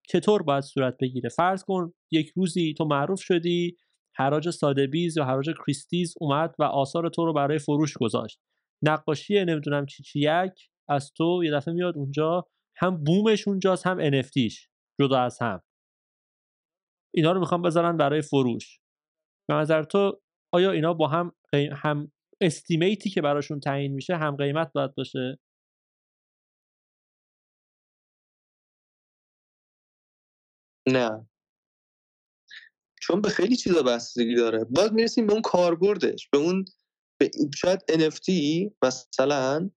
چطور 0.09 0.43
باید 0.43 0.65
صورت 0.65 0.97
بگیره؟ 1.01 1.29
فرض 1.29 1.65
کن 1.65 1.93
یک 2.13 2.33
روزی 2.37 2.75
تو 2.79 2.85
معروف 2.85 3.21
شدی 3.21 3.77
حراج 4.17 4.51
ساده 4.51 4.87
بیز 4.87 5.17
یا 5.17 5.25
حراج 5.25 5.51
کریستیز 5.65 6.15
اومد 6.21 6.55
و 6.59 6.63
آثار 6.63 7.09
تو 7.09 7.27
رو 7.27 7.33
برای 7.33 7.59
فروش 7.59 7.95
گذاشت. 7.95 8.41
نقاشی 8.85 9.45
نمی‌دونم 9.45 9.87
چی 9.87 10.03
چی 10.03 10.21
یک 10.21 10.71
از 10.89 11.13
تو 11.13 11.41
یه 11.45 11.53
دفعه 11.53 11.75
میاد 11.75 11.97
اونجا 11.97 12.47
هم 12.77 13.05
بومش 13.05 13.49
اونجاست 13.49 13.87
هم 13.87 14.11
NFTش 14.11 14.69
جدا 15.01 15.19
از 15.21 15.39
هم. 15.43 15.63
اینا 17.15 17.33
رو 17.33 17.41
می‌خوام 17.41 17.63
بذارن 17.63 17.97
برای 17.97 18.23
فروش. 18.23 18.84
به 19.49 19.55
نظر 19.55 19.83
تو 19.83 20.21
آیا 20.53 20.73
اینا 20.73 20.95
با 20.95 21.09
هم 21.09 21.33
هم 21.73 22.13
استیمیتی 22.41 23.11
که 23.11 23.23
براشون 23.23 23.61
تعیین 23.61 23.93
میشه 23.93 24.17
هم 24.17 24.37
قیمت 24.37 24.73
باید 24.73 24.95
باشه؟ 24.95 25.39
نه. 30.89 31.27
چون 33.01 33.21
به 33.21 33.29
خیلی 33.29 33.57
چیزا 33.57 33.83
بستگی 33.83 34.35
داره. 34.35 34.65
باز 34.65 34.93
می‌رسیم 34.93 35.27
به 35.27 35.33
اون 35.33 35.43
کاربردش 35.43 36.29
به 36.29 36.39
اون 36.39 36.65
به 37.21 37.31
شاید 37.55 37.81
NFT 37.91 38.29
مثلا 38.83 39.71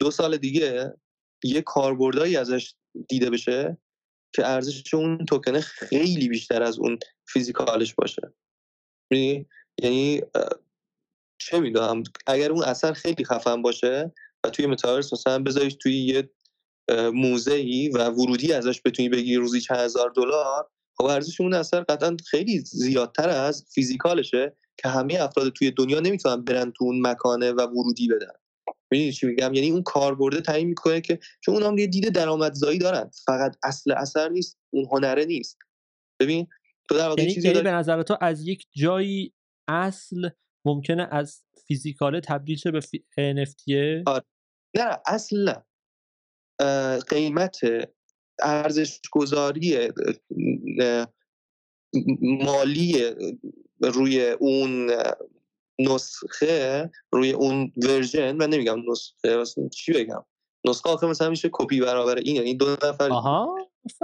دو 0.00 0.10
سال 0.10 0.36
دیگه 0.36 0.94
یه 1.44 1.62
کاربردهایی 1.62 2.36
ازش 2.36 2.74
دیده 3.08 3.30
بشه 3.30 3.78
که 4.34 4.46
ارزش 4.46 4.94
اون 4.94 5.24
توکنه 5.24 5.60
خیلی 5.60 6.28
بیشتر 6.28 6.62
از 6.62 6.78
اون 6.78 6.98
فیزیکالش 7.28 7.94
باشه. 7.94 8.32
یعنی 9.10 10.22
چه 11.38 11.60
می‌دونم 11.60 12.02
اگر 12.26 12.52
اون 12.52 12.64
اثر 12.64 12.92
خیلی 12.92 13.24
خفن 13.24 13.62
باشه 13.62 14.12
و 14.44 14.50
توی 14.50 14.66
متاورس 14.66 15.12
مثلا 15.12 15.38
بذاریش 15.38 15.74
توی 15.74 15.98
یه 15.98 16.30
موزه 17.14 17.54
ای 17.54 17.88
و 17.88 18.08
ورودی 18.08 18.52
ازش 18.52 18.80
بتونی 18.84 19.08
بگیری 19.08 19.36
روزی 19.36 19.60
چند 19.60 19.78
هزار 19.78 20.10
دلار 20.10 20.68
خب 20.96 21.04
ارزش 21.04 21.40
اون 21.40 21.54
اثر 21.54 21.80
قطعا 21.80 22.16
خیلی 22.26 22.58
زیادتر 22.58 23.28
از 23.28 23.64
فیزیکالشه 23.74 24.56
که 24.76 24.88
همه 24.88 25.16
افراد 25.20 25.52
توی 25.52 25.70
دنیا 25.70 26.00
نمی‌تونن 26.00 26.44
برن 26.44 26.70
تو 26.70 26.84
اون 26.84 27.06
مکانه 27.06 27.52
و 27.52 27.60
ورودی 27.60 28.08
بدن. 28.08 28.32
می‌دونی 28.90 29.12
چی 29.12 29.26
میگم؟ 29.26 29.54
یعنی 29.54 29.70
اون 29.70 29.82
کاربرده 29.82 30.40
تعیین 30.40 30.68
می‌کنه 30.68 31.00
که 31.00 31.18
چون 31.40 31.54
اون 31.54 31.62
هم 31.62 31.78
یه 31.78 31.86
دید 31.86 32.08
درآمدزایی 32.08 32.78
دارن 32.78 33.10
فقط 33.26 33.56
اصل 33.62 33.92
اثر 33.92 34.28
نیست 34.28 34.58
اون 34.70 34.88
هنره 34.92 35.24
نیست. 35.24 35.58
ببین 36.20 36.46
تو 36.88 36.96
در 36.96 37.08
واقع 37.08 37.22
یعنی 37.22 37.34
چیزی 37.34 37.52
به 37.52 37.70
نظر 37.70 38.02
تو 38.02 38.16
از 38.20 38.48
یک 38.48 38.66
جایی 38.76 39.34
اصل 39.68 40.28
ممکنه 40.64 41.08
از 41.10 41.42
فیزیکاله 41.66 42.20
تبدیل 42.20 42.56
شه 42.56 42.70
به 42.70 42.80
فی... 42.80 43.04
NFT 43.18 43.72
آره. 44.06 44.24
نه 44.76 44.98
اصل 45.06 45.52
قیمت 47.08 47.60
ارزش 48.40 49.00
گذاری 49.12 49.92
مالی 52.20 52.94
روی 53.80 54.30
اون 54.30 54.90
نسخه 55.78 56.90
روی 57.12 57.32
اون 57.32 57.72
ورژن. 57.76 58.32
من 58.32 58.50
نمیگم 58.50 58.82
نسخه 58.90 59.44
چی 59.72 59.92
بگم؟ 59.92 60.24
نسخه 60.66 60.90
آخه 60.90 61.06
مثلا 61.06 61.30
میشه 61.30 61.48
کپی 61.52 61.80
برابر 61.80 62.16
این 62.16 62.36
یعنی 62.36 62.54
دو 62.54 62.70
نفر 62.70 63.08
آها 63.10 63.56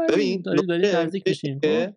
ببین 0.09 0.43
خب. 1.63 1.95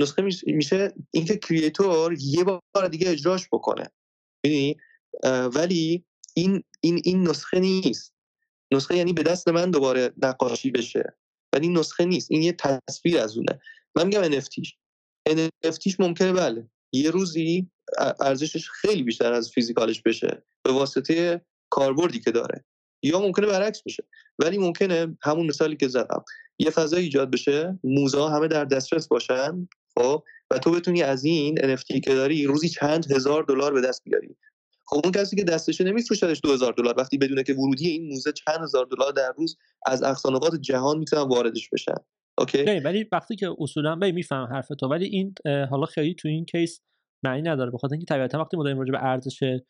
نسخه 0.00 0.28
میشه 0.46 0.94
اینکه 1.10 1.36
کریئتور 1.36 2.16
یه 2.20 2.44
بار 2.44 2.88
دیگه 2.90 3.10
اجراش 3.10 3.48
بکنه. 3.52 3.90
ببینی 4.44 4.76
ولی 5.54 6.04
این 6.34 6.62
این 6.80 7.00
این 7.04 7.28
نسخه 7.28 7.60
نیست. 7.60 8.14
نسخه 8.72 8.96
یعنی 8.96 9.12
به 9.12 9.22
دست 9.22 9.48
من 9.48 9.70
دوباره 9.70 10.12
نقاشی 10.22 10.70
بشه. 10.70 11.16
ولی 11.52 11.66
این 11.66 11.78
نسخه 11.78 12.04
نیست. 12.04 12.30
این 12.30 12.42
یه 12.42 12.52
تصویر 12.52 13.18
از 13.18 13.36
اونه. 13.36 13.60
من 13.96 14.06
میگم 14.06 14.40
NFTش 14.40 14.72
NFTش 15.28 16.00
ممکنه 16.00 16.32
بله. 16.32 16.68
یه 16.92 17.10
روزی 17.10 17.70
ارزشش 18.20 18.70
خیلی 18.70 19.02
بیشتر 19.02 19.32
از 19.32 19.50
فیزیکالش 19.50 20.02
بشه. 20.02 20.42
به 20.62 20.72
واسطه 20.72 21.40
کاربردی 21.70 22.20
که 22.20 22.30
داره. 22.30 22.64
یا 23.02 23.20
ممکنه 23.20 23.46
برعکس 23.46 23.82
بشه. 23.82 24.04
ولی 24.38 24.58
ممکنه 24.58 25.18
همون 25.22 25.46
مثالی 25.46 25.76
که 25.76 25.88
زدم. 25.88 26.24
یه 26.58 26.70
فضا 26.70 26.96
ایجاد 26.96 27.30
بشه. 27.30 27.78
موزه 27.84 28.28
همه 28.28 28.48
در 28.48 28.64
دسترس 28.64 29.08
باشن. 29.08 29.68
خب 29.98 30.22
و 30.50 30.58
تو 30.58 30.70
بتونی 30.70 31.02
از 31.02 31.24
این 31.24 31.58
NFT 31.58 32.00
که 32.04 32.14
داری 32.14 32.44
روزی 32.44 32.68
چند 32.68 33.12
هزار 33.12 33.42
دلار 33.42 33.72
به 33.72 33.80
دست 33.80 34.04
بیاری. 34.04 34.36
خب 34.86 35.00
اون 35.04 35.12
کسی 35.12 35.36
که 35.36 35.44
دستش 35.44 35.80
نمیفروشدش 35.80 36.40
2000 36.44 36.72
دلار. 36.72 36.94
وقتی 36.98 37.18
بدونه 37.18 37.42
که 37.42 37.54
ورودی 37.54 37.88
این 37.88 38.08
موزه 38.12 38.32
چند 38.32 38.58
هزار 38.62 38.86
دلار 38.86 39.12
در 39.12 39.32
روز 39.36 39.56
از 39.86 40.02
اقصا 40.02 40.40
جهان 40.60 40.98
می‌تونن 40.98 41.22
واردش 41.22 41.68
بشن. 41.72 41.94
اوکی؟ 42.38 42.64
ولی 42.64 43.06
وقتی 43.12 43.36
که 43.36 43.50
اصولا 43.58 43.96
ببین 43.96 44.14
میفهم 44.14 44.48
حرف 44.52 44.68
تو 44.68 44.88
ولی 44.88 45.04
این 45.04 45.34
حالا 45.70 45.86
خیلی 45.86 46.14
تو 46.14 46.28
این 46.28 46.44
کیس 46.44 46.80
معنی 47.24 47.42
نداره. 47.42 47.70
بخاطر 47.70 47.92
اینکه 47.92 48.14
طبیعتا 48.14 48.40
وقتی 48.40 48.56
ما 48.56 48.62
داریم 48.64 48.78
راجع 48.78 48.92
به 48.92 49.04
ارزش 49.04 49.60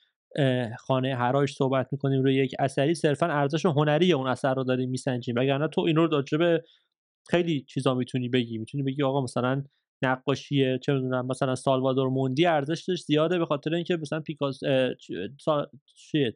خانه 0.78 1.16
هرایش 1.16 1.54
صحبت 1.54 1.88
می‌کنیم 1.92 2.22
روی 2.22 2.34
یک 2.34 2.54
اثری 2.58 2.94
صرفا 2.94 3.26
ارزش 3.26 3.66
هنری 3.66 4.12
اون 4.12 4.26
اثر 4.26 4.54
رو 4.54 4.64
داریم 4.64 4.90
میسنجیم. 4.90 5.34
وگرنه 5.38 5.68
تو 5.68 5.80
اینو 5.80 6.06
راجع 6.06 6.38
به 6.38 6.64
خیلی 7.30 7.64
چیزا 7.68 7.94
می‌تونی 7.94 8.28
بگی. 8.28 8.58
می‌تونی 8.58 8.82
بگی 8.82 9.02
آقا 9.02 9.20
مثلا 9.20 9.64
نقاشی 10.02 10.78
چه 10.78 10.92
می‌دونم 10.92 11.26
مثلا 11.26 11.54
سالوادور 11.54 12.08
موندی 12.08 12.46
ارزشش 12.46 13.00
زیاده 13.00 13.38
به 13.38 13.46
خاطر 13.46 13.74
اینکه 13.74 13.96
مثلا 13.96 14.20
پیکاس 14.20 14.60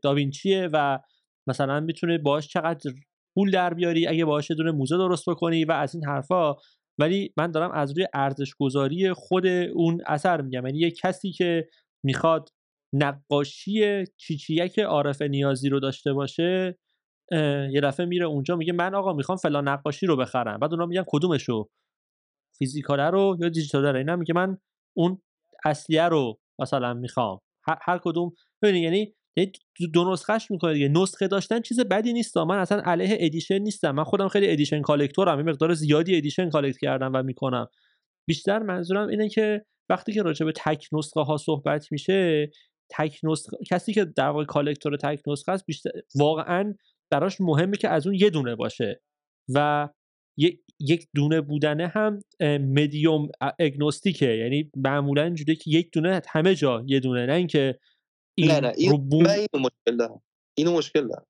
داوینچیه 0.02 0.68
و 0.72 0.98
مثلا 1.46 1.80
می‌تونه 1.80 2.18
باش 2.18 2.48
چقدر 2.48 2.90
پول 3.34 3.50
در 3.50 3.74
بیاری 3.74 4.06
اگه 4.06 4.24
باهاش 4.24 4.50
دونه 4.50 4.70
موزه 4.70 4.96
درست 4.96 5.30
بکنی 5.30 5.64
و 5.64 5.72
از 5.72 5.94
این 5.94 6.04
حرفا. 6.06 6.54
ولی 6.98 7.32
من 7.36 7.50
دارم 7.50 7.70
از 7.70 7.90
روی 7.96 8.06
ارزش 8.14 8.54
گذاری 8.58 9.12
خود 9.12 9.46
اون 9.46 10.00
اثر 10.06 10.40
میگم. 10.40 10.66
یعنی 10.66 10.78
یه 10.78 10.90
کسی 10.90 11.32
که 11.32 11.68
می‌خواد 12.04 12.48
نقاشی 12.94 14.04
چیچیک 14.16 14.78
عارف 14.78 15.22
نیازی 15.22 15.68
رو 15.68 15.80
داشته 15.80 16.12
باشه 16.12 16.78
یه 17.72 17.80
دفعه 17.82 18.06
میره 18.06 18.26
اونجا 18.26 18.56
میگه 18.56 18.72
من 18.72 18.94
آقا 18.94 19.12
می‌خوام 19.12 19.38
فلان 19.38 19.68
نقاشی 19.68 20.06
رو 20.06 20.16
بخرم. 20.16 20.58
بعد 20.58 20.72
اونا 20.72 20.86
میگن 20.86 21.04
کدومشو؟ 21.06 21.68
physical 22.62 23.05
ه 23.05 23.10
رو 23.10 23.36
یا 23.40 23.48
دیجیتاله 23.48 23.92
رو؟ 23.92 23.98
اینا 23.98 24.16
میگه 24.16 24.34
من 24.34 24.58
اون 24.96 25.22
اصلیه 25.64 26.02
رو 26.02 26.40
مثلا 26.58 26.94
می‌خوام. 26.94 27.38
هر, 27.68 27.78
هر 27.82 28.00
کدوم. 28.04 28.32
ببینید 28.62 28.82
یعنی 28.84 29.12
دو 29.92 30.12
نسخهش 30.12 30.50
می‌کنه 30.50 30.72
دیگه. 30.72 30.88
نسخه 30.88 31.28
داشتن 31.28 31.60
چیز 31.60 31.80
بدی 31.80 32.12
نیست. 32.12 32.38
من 32.38 32.58
اصلا 32.58 32.82
علیه 32.84 33.16
edition 33.20 33.58
نیستم. 33.58 33.90
من 33.90 34.04
خودم 34.04 34.28
خیلی 34.28 34.50
edition 34.50 34.80
collector 34.80 35.32
م 35.32 35.38
یه 35.38 35.44
مقدار 35.44 35.74
زیادی 35.74 36.16
edition 36.16 36.50
collect 36.50 36.78
کردم 36.78 37.12
و 37.14 37.22
می‌کنم. 37.22 37.66
بیشتر 38.28 38.58
منظورم 38.58 39.08
اینه 39.08 39.28
که 39.28 39.64
وقتی 39.90 40.12
که 40.12 40.22
راجع 40.22 40.46
به 40.46 40.52
تک 40.56 40.88
نسخه 40.92 41.20
ها 41.20 41.36
صحبت 41.36 41.92
میشه 41.92 42.50
تک 42.90 43.20
نسخه 43.22 43.56
کسی 43.70 43.92
که 43.92 44.04
در 44.04 44.28
واقع 44.28 44.44
کالکتور 44.44 44.96
تک 44.96 45.20
نسخه 45.26 45.52
است 45.52 45.66
بیشتر 45.66 45.90
واقعا 46.14 46.74
براش 47.10 47.40
مهمه 47.40 47.76
که 47.76 47.88
از 47.88 48.06
اون 48.06 48.16
یه 48.16 48.30
دونه 48.30 48.54
باشه. 48.54 49.02
و 49.54 49.88
یک 50.88 51.08
دونه 51.14 51.40
بودنه 51.40 51.86
هم 51.86 52.20
مدیوم 52.60 53.28
اگنوستیکه 53.58 54.26
یعنی 54.26 54.70
معمولا 54.76 55.22
اینجوریه 55.22 55.56
که 55.56 55.70
یک 55.70 55.92
دونه 55.92 56.22
همه 56.28 56.54
جا 56.54 56.84
یه 56.86 57.00
دونه. 57.00 57.26
نه 57.26 57.32
اینکه 57.32 57.78
این 58.38 58.50
نه 58.50 58.60
نه. 58.60 58.72
این 58.76 58.92
اینو 59.16 59.44
مشکل 59.54 59.96
دارم. 59.96 60.22
اینو 60.58 60.76
مشکل 60.76 61.08
دارم. 61.08 61.26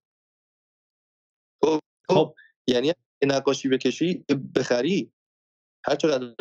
تو, 1.62 1.78
خب 2.08 2.34
یعنی 2.68 2.92
نقاشی 3.24 3.68
بکشی 3.68 4.24
بخری. 4.56 5.12
هر 5.86 5.96
چقدر 5.96 6.34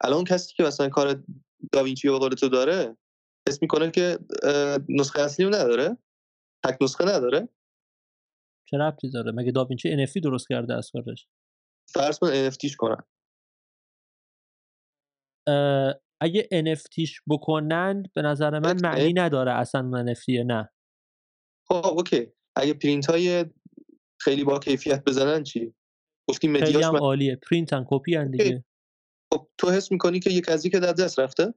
الان 0.00 0.24
کسی 0.24 0.54
که 0.54 0.62
مثلا 0.62 0.88
کار 0.88 1.24
داوینچی 1.72 2.08
و 2.08 2.28
تو 2.28 2.48
داره 2.48 2.96
حس 3.48 3.62
می‌کنه 3.62 3.90
که 3.90 4.18
نسخه 4.88 5.20
اصلی 5.20 5.46
نداره. 5.46 5.98
تک 6.64 6.78
نسخه 6.80 7.04
نداره. 7.04 7.48
چه 8.70 8.76
ربطی 8.76 9.10
داره؟ 9.10 9.32
مگه 9.32 9.52
داوینچی 9.52 10.06
NFT 10.06 10.20
درست 10.22 10.48
کرده 10.48 10.74
از 10.74 10.90
کارش 10.90 11.26
فرض 11.92 12.18
کن 12.18 12.50
NFT 12.50 12.66
ش 12.66 12.76
کنن. 12.76 13.02
اگه 16.20 16.48
NFT 16.52 16.93
ش 16.93 17.20
بکنند 17.28 18.12
به 18.12 18.22
نظر 18.22 18.58
من 18.58 18.76
معنی 18.82 19.12
نداره 19.12 19.52
اصلا 19.52 20.04
NFT 20.06 20.28
نه. 20.46 20.70
خب 21.68 21.86
okay. 21.86 22.26
اگه 22.56 22.74
پرینت 22.74 23.10
های 23.10 23.44
خیلی 24.20 24.44
با 24.44 24.58
کیفیت 24.58 25.04
بزنن 25.04 25.42
چی؟ 25.42 25.74
گفتیم 26.28 26.52
media 26.52 26.66
ش 26.66 26.72
خیلی 26.72 26.84
هم 26.84 26.96
عالیه. 26.96 27.36
پرینت 27.36 27.72
هم 27.72 27.86
کپی 27.88 28.14
هم 28.14 28.30
دیگه. 28.30 28.64
خب 29.34 29.50
تو 29.58 29.70
حس 29.70 29.92
می‌کنی 29.92 30.20
که 30.20 30.30
یک 30.30 30.48
از 30.48 30.66
که 30.66 30.80
در 30.80 30.92
دست 30.92 31.18
رفته؟ 31.18 31.54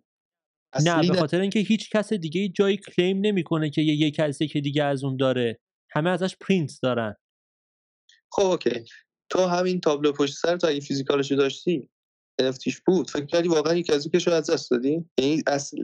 نه 0.85 1.09
به 1.09 1.19
خاطر 1.19 1.41
اینکه 1.41 1.59
هیچ 1.59 1.89
کس 1.89 2.13
دیگه 2.13 2.49
جایی 2.49 2.77
claim 2.77 3.17
نمی‌کنه 3.21 3.69
که 3.69 3.81
یه 3.81 3.93
یک 3.93 4.19
از 4.19 4.37
که 4.37 4.61
دیگه 4.61 4.83
از 4.83 5.03
اون 5.03 5.17
داره. 5.17 5.59
همه 5.89 6.09
ازش 6.09 6.37
پرینت 6.37 6.71
دارن. 6.81 7.15
خب 8.31 8.45
okay. 8.45 8.85
تو 9.31 9.45
همین 9.45 9.79
تابلو 9.79 10.11
پشت 10.11 10.33
سر 10.33 10.57
تو 10.57 10.67
اگه 10.67 10.79
physical 10.79 11.20
شو 11.20 11.35
داشتی 11.35 11.89
NFT 12.41 12.65
ش 12.65 12.81
بود. 12.85 13.09
فکر 13.09 13.25
کردی 13.25 13.47
واقعا 13.47 13.75
یک 13.75 13.89
از 13.89 14.09
کشو 14.13 14.31
از 14.31 14.49
دست 14.49 14.71
دادی؟ 14.71 15.05
یعنی 15.19 15.43
اصل 15.47 15.77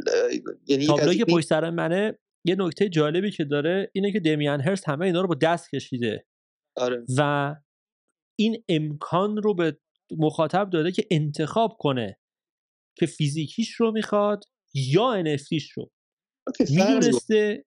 یعنی 0.68 0.88
تابلوی 0.88 1.18
که 1.18 1.26
پشت 1.26 1.48
سر 1.48 1.70
منه 1.70 2.20
یه 2.46 2.56
نکته 2.60 2.90
جالبی 2.90 3.32
که 3.32 3.44
داره 3.44 3.92
اینه 3.94 4.12
که 4.12 4.20
دمین 4.20 4.62
هرست 4.62 4.90
همه 4.90 5.06
اینا 5.06 5.22
رو 5.22 5.28
با 5.28 5.36
دست 5.36 5.70
کشیده. 5.76 6.26
آره. 6.78 7.06
و 7.18 7.56
این 8.40 8.64
امکان 8.70 9.38
رو 9.38 9.54
به 9.54 9.78
مخاطب 10.18 10.70
داده 10.70 10.92
که 10.92 11.08
انتخاب 11.12 11.78
کنه 11.80 12.20
که 12.98 13.06
فیزیکیش 13.06 13.72
رو 13.72 13.92
می‌خواد 13.92 14.44
یا 14.74 15.24
NFTش 15.24 15.72
رو. 15.76 15.92
می‌دونسته 16.70 17.66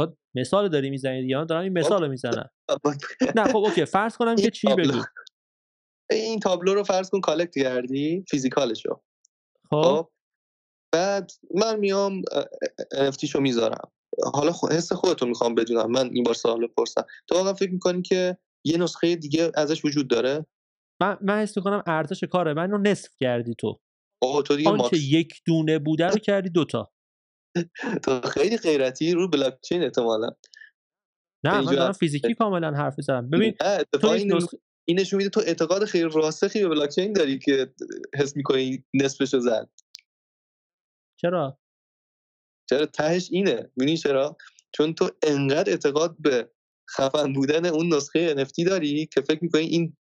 خود 0.00 0.18
مثال 0.34 0.68
داری 0.68 0.90
می‌زنی 0.90 1.18
یا 1.18 1.44
دارم 1.44 1.62
این 1.62 1.78
مثال 1.78 2.02
رو 2.02 2.08
می‌زنم. 2.08 2.50
نه 3.36 3.44
خب 3.44 3.56
اوکی 3.56 3.84
فرض 3.84 4.16
کنم 4.16 4.36
که 4.36 4.50
چی 4.50 4.68
بگو؟ 4.74 5.02
این 6.10 6.40
تابلو 6.40 6.74
رو 6.74 6.84
فرض 6.84 7.10
کن 7.10 7.20
کالکت 7.20 7.54
کردی 7.58 8.24
فیزیکالشو. 8.28 9.00
خب, 9.70 9.82
خب؟ 9.82 10.10
بعد 10.92 11.30
من 11.54 11.78
میام 11.78 12.22
NFTشو 12.94 13.36
می‌ذارم. 13.40 13.90
حالا 14.34 14.52
حس 14.70 14.92
خودتو 14.92 15.26
می‌خوام 15.26 15.54
بدونم. 15.54 15.90
من 15.90 16.10
این 16.12 16.24
بار 16.24 16.34
سوال 16.34 16.66
بپرسم 16.66 17.04
تو 17.26 17.34
واقعا 17.34 17.54
فکر 17.54 17.70
می‌کنی 17.70 18.02
که 18.02 18.38
یه 18.64 18.78
نسخه 18.78 19.16
دیگه 19.16 19.52
ازش 19.54 19.84
وجود 19.84 20.08
داره؟ 20.08 20.46
من 21.00 21.18
من 21.20 21.42
حس 21.42 21.56
می‌کنم 21.56 21.82
ارزش 21.86 22.24
کار 22.24 22.52
من 22.52 22.70
رو 22.70 22.78
نصف 22.78 23.10
کردی 23.20 23.54
تو. 23.54 23.80
اوه 24.22 24.42
تو 24.42 24.56
دیگه 24.56 24.70
آنچه 24.70 24.96
یک 24.96 25.42
دونه 25.46 25.78
بوده 25.78 26.06
رو 26.06 26.18
کردی 26.18 26.50
دوتا 26.50 26.92
تو 28.02 28.20
خیلی 28.20 28.56
غیرتی 28.56 29.12
رو 29.12 29.28
بلاک 29.28 29.60
چین 29.60 29.82
احتمالا. 29.82 30.28
نه 31.44 31.60
من 31.60 31.74
دارم 31.74 31.92
فیزیکی 31.92 32.34
کاملا 32.34 32.70
حرف 32.70 32.94
می‌زنم. 32.98 33.30
ببین 33.30 33.54
تو 33.92 34.08
این 34.84 35.00
نشون 35.00 35.16
میده 35.16 35.30
تو 35.30 35.40
اعتقاد 35.40 35.84
خیلی 35.84 36.08
راسخی 36.14 36.62
به 36.62 36.68
بلاک 36.68 36.90
چین 36.90 37.12
داری 37.12 37.38
که 37.38 37.74
حس 38.14 38.36
می‌کنی 38.36 38.84
نصفشو 38.94 39.40
زد. 39.40 39.70
چرا؟ 41.20 41.58
چرا 42.70 42.86
تهش 42.86 43.28
اینه. 43.32 43.70
می‌دونی 43.76 43.96
چرا؟ 43.96 44.36
چون 44.72 44.94
تو 44.94 45.10
انقدر 45.22 45.70
اعتقاد 45.70 46.16
به 46.18 46.50
خفن 46.90 47.32
بودن 47.32 47.66
اون 47.66 47.94
نسخه 47.94 48.34
NFT 48.34 48.66
داری 48.66 49.06
که 49.06 49.20
فکر 49.20 49.38
می‌کنی 49.42 49.62
این 49.62 49.96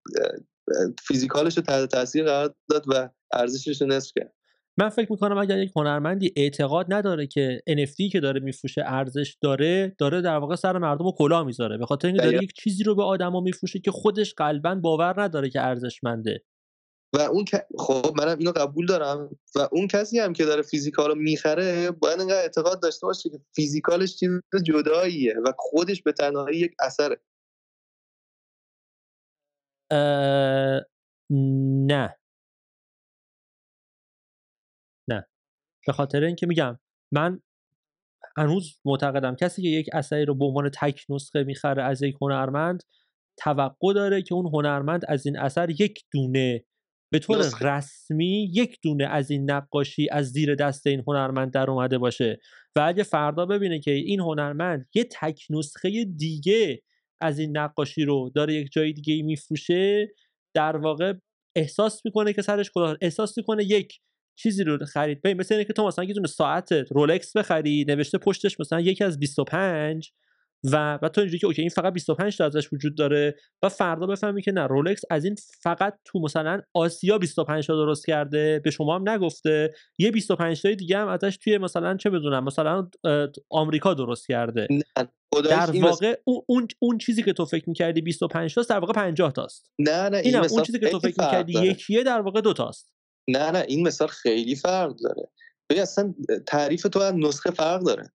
فیزیکالش 1.08 1.58
رو 1.58 1.64
تحت 1.64 1.90
تاثیر 1.90 2.26
قرار 2.26 2.56
داد 2.70 2.86
و 2.88 3.10
ارزشش 3.34 3.82
رو 3.82 3.88
نصف 3.88 4.12
کرد. 4.16 4.34
من 4.80 4.90
فکر 4.90 5.12
می‌کنم 5.12 5.38
اگر 5.38 5.58
یک 5.58 5.72
هنرمندی 5.76 6.34
اعتقاد 6.36 6.94
نداره 6.94 7.28
که 7.28 7.62
NFT 7.70 8.12
که 8.12 8.20
داره 8.20 8.40
میفروشه 8.40 8.84
ارزش 8.86 9.38
داره 9.42 9.96
داره 9.98 10.22
در 10.22 10.38
واقع 10.38 10.56
سر 10.56 10.78
مردم 10.78 11.06
رو 11.06 11.12
کلاه 11.18 11.44
می‌ذاره. 11.44 11.78
به 11.78 11.86
خاطر 11.86 12.08
اینکه 12.08 12.24
داره 12.24 12.44
یک 12.44 12.54
چیزی 12.54 12.84
رو 12.84 12.96
به 12.96 13.04
آدما 13.04 13.42
میفروشه 13.42 13.80
که 13.80 13.92
خودش 13.92 14.34
قلبا 14.34 14.76
باور 14.76 15.22
نداره 15.22 15.50
که 15.50 15.62
ارزشمنده. 15.62 16.44
و 17.14 17.20
اون 17.20 17.46
خب 17.80 18.14
منم 18.18 18.38
اینو 18.40 18.52
قبول 18.52 18.86
دارم. 18.86 19.30
و 19.56 19.68
اون 19.72 19.88
کسی 19.88 20.20
هم 20.20 20.34
که 20.34 20.46
داره 20.46 20.62
فیزیکال 20.62 21.10
رو 21.10 21.16
می‌خره 21.16 21.92
باید 21.92 22.20
انقدر 22.20 22.42
اعتقاد 22.42 22.82
داشته 22.82 23.08
باشه 23.08 23.30
که 23.30 23.40
فیزیکالش 23.56 24.16
چیز 24.16 24.30
جداییه 24.66 25.36
و 25.46 25.54
خودش 25.58 26.04
به 26.04 26.12
تنهایی 26.12 26.60
یک 26.60 26.72
اثره. 26.80 27.22
نه 29.92 30.86
نه. 31.32 32.17
به 35.88 35.94
خاطر 35.94 36.24
اینکه 36.24 36.48
میگم 36.48 36.80
من 37.14 37.42
هنوز 38.38 38.80
معتقدم 38.86 39.36
کسی 39.36 39.62
که 39.62 39.68
یک 39.68 39.90
اثری 39.94 40.26
رو 40.26 40.36
به 40.36 40.46
عنوان 40.46 40.70
تک 40.70 41.06
نسخه 41.10 41.44
می‌خره 41.44 41.84
از 41.84 42.02
یک 42.02 42.16
هنرمند 42.22 42.84
توقع 43.38 43.94
داره 43.94 44.22
که 44.22 44.36
اون 44.36 44.46
هنرمند 44.54 45.02
از 45.08 45.26
این 45.26 45.38
اثر 45.38 45.70
یک 45.70 46.04
دونه 46.14 46.64
به 47.12 47.20
طور 47.20 47.38
رسمی 47.62 48.52
یک 48.54 48.78
دونه 48.84 49.06
از 49.06 49.32
این 49.32 49.52
نقاشی 49.52 50.08
از 50.12 50.26
زیر 50.26 50.56
دست 50.56 50.88
این 50.88 51.04
هنرمند 51.08 51.52
در 51.52 51.70
اومده 51.70 51.98
باشه. 51.98 52.40
و 52.76 52.82
اگه 52.88 53.04
فردا 53.04 53.46
ببینه 53.46 53.80
که 53.80 53.92
این 53.92 54.20
هنرمند 54.20 54.90
یه 54.96 55.04
تک 55.04 55.42
نسخه 55.50 56.06
دیگه 56.06 56.82
از 57.22 57.40
این 57.40 57.58
نقاشی 57.58 58.06
رو 58.06 58.32
داره 58.36 58.54
یک 58.54 58.72
جای 58.72 58.94
دیگه 58.94 59.24
میفروشه 59.24 60.08
در 60.54 60.78
واقع 60.78 61.14
احساس 61.56 62.06
می‌کنه 62.06 62.34
که 62.34 62.42
سرش 62.42 62.72
کلاه 62.72 62.98
احساس 63.02 63.38
می‌کنه 63.38 63.64
یک 63.64 64.00
چیزی 64.38 64.64
رو 64.64 64.86
خرید. 64.86 65.22
ببین 65.22 65.38
مثل 65.38 65.56
اینکه 65.56 65.74
تو 65.74 65.88
مثلا 65.88 66.06
یه 66.06 66.14
دونه 66.14 66.28
ساعت 66.28 66.72
رولکس 66.72 67.38
بخری 67.38 67.86
نوشته 67.88 68.18
پشتش 68.18 68.60
مثلا 68.60 68.80
یکی 68.80 69.04
از 69.04 69.20
25 69.20 70.12
و 70.64 71.00
و 71.02 71.10
تو 71.10 71.22
اینجوری 71.22 71.40
که 71.40 71.48
اوکی 71.48 71.62
این 71.62 71.70
فقط 71.70 71.94
25 71.94 72.38
تا 72.38 72.46
ازش 72.46 72.74
وجود 72.74 72.98
داره 72.98 73.36
و 73.64 73.70
فردا 73.70 74.08
بفهمی 74.08 74.42
که 74.42 74.52
نه 74.52 74.68
رولکس 74.68 75.02
از 75.10 75.26
این 75.26 75.36
فقط 75.62 76.00
تو 76.06 76.20
مثلا 76.20 76.62
آسیا 76.74 77.18
25 77.18 77.68
تا 77.68 77.76
درست 77.76 78.06
کرده 78.06 78.62
به 78.64 78.72
شما 78.72 78.96
هم 78.96 79.10
نگفته 79.10 79.74
یه 79.98 80.12
25 80.12 80.62
تای 80.62 80.76
دیگه 80.76 80.98
هم 80.98 81.08
ازش 81.08 81.38
توی 81.38 81.58
مثلا 81.58 81.98
چه 81.98 82.10
بدونم 82.10 82.44
مثلا 82.44 82.90
آمریکا 83.50 83.94
درست 83.94 84.28
کرده. 84.28 84.68
در 85.50 85.72
واقع 85.82 86.16
اون 86.26 86.68
اون 86.80 86.98
چیزی 86.98 87.24
که 87.24 87.34
تو 87.34 87.46
فکر 87.46 87.70
می‌کردی 87.70 88.02
25 88.02 88.56
تاست 88.56 88.70
در 88.70 88.80
واقع 88.80 88.94
50 88.94 89.32
تاست. 89.32 89.72
نه 89.80 90.10
نه 90.10 90.18
این 90.18 90.36
اون 90.36 90.64
چیزی 90.64 90.80
که 90.80 90.90
تو 90.90 91.00
فکر 91.00 91.24
می‌کردی 91.24 91.54
یکیه 91.54 92.04
در 92.04 92.22
واقع 92.22 92.42
دو 92.42 92.54
تاست. 92.54 92.97
نه 93.30 93.52
نه 93.52 93.66
این 93.68 93.88
مثال 93.88 94.08
خیلی 94.08 94.56
فرق 94.56 94.96
داره. 94.96 95.32
ببین 95.70 95.82
اصلا 95.82 96.16
تعریف 96.48 96.82
تو 96.82 97.00
از 97.00 97.14
نسخه 97.18 97.52
فرق 97.52 97.84
داره. 97.84 98.12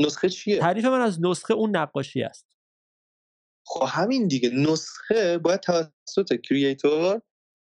نسخه 0.00 0.28
چیه؟ 0.28 0.58
تعریف 0.58 0.84
من 0.84 1.00
از 1.00 1.18
نسخه 1.22 1.54
اون 1.54 1.76
نقاشی 1.76 2.22
است. 2.22 2.48
خب 3.66 3.86
همین 3.88 4.28
دیگه. 4.28 4.50
نسخه 4.50 5.38
باید 5.38 5.60
توسط 5.60 6.40
کریئتور 6.44 7.22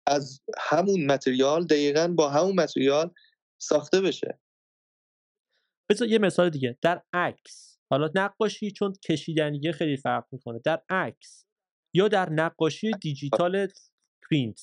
از 0.08 0.42
همون 0.60 1.06
متریال 1.06 1.66
دقیقا 1.66 2.08
با 2.08 2.30
همون 2.30 2.56
متریال 2.56 3.14
ساخته 3.62 4.02
بشه. 4.02 4.40
بذار 5.90 6.08
یه 6.08 6.18
مثال 6.18 6.50
دیگه. 6.50 6.78
در 6.82 7.04
عکس. 7.14 7.80
حالا 7.92 8.10
نقاشی 8.16 8.72
چون 8.72 8.94
کشیدنیه 8.94 9.72
خیلی 9.72 9.98
فرق 9.98 10.28
می‌کنه. 10.32 10.60
در 10.66 10.84
عکس 10.90 11.46
یا 11.96 12.08
در 12.08 12.30
نقاشی 12.30 12.92
دیجیتال 13.02 13.68
پرینت. 14.30 14.60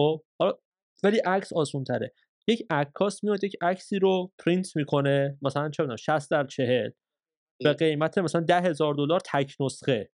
خب 0.00 0.24
حالا 0.40 0.58
ولی 1.04 1.18
عکس 1.18 1.52
آسون 1.52 1.84
تره 1.84 2.12
یک 2.48 2.66
عکاس 2.70 3.24
میاد 3.24 3.44
یک 3.44 3.56
عکسی 3.60 3.98
رو 3.98 4.32
پرینت 4.38 4.76
می‌کنه 4.76 5.38
مثلا 5.42 5.70
چه 5.70 5.82
می‌دونم 5.82 5.96
60 5.96 6.30
در 6.30 6.46
40 6.46 6.90
به 7.64 7.72
قیمت 7.72 8.18
مثلا 8.18 8.40
ده 8.40 8.60
هزار 8.60 8.94
دلار 8.94 9.20
تک 9.20 9.56
نسخه. 9.60 10.10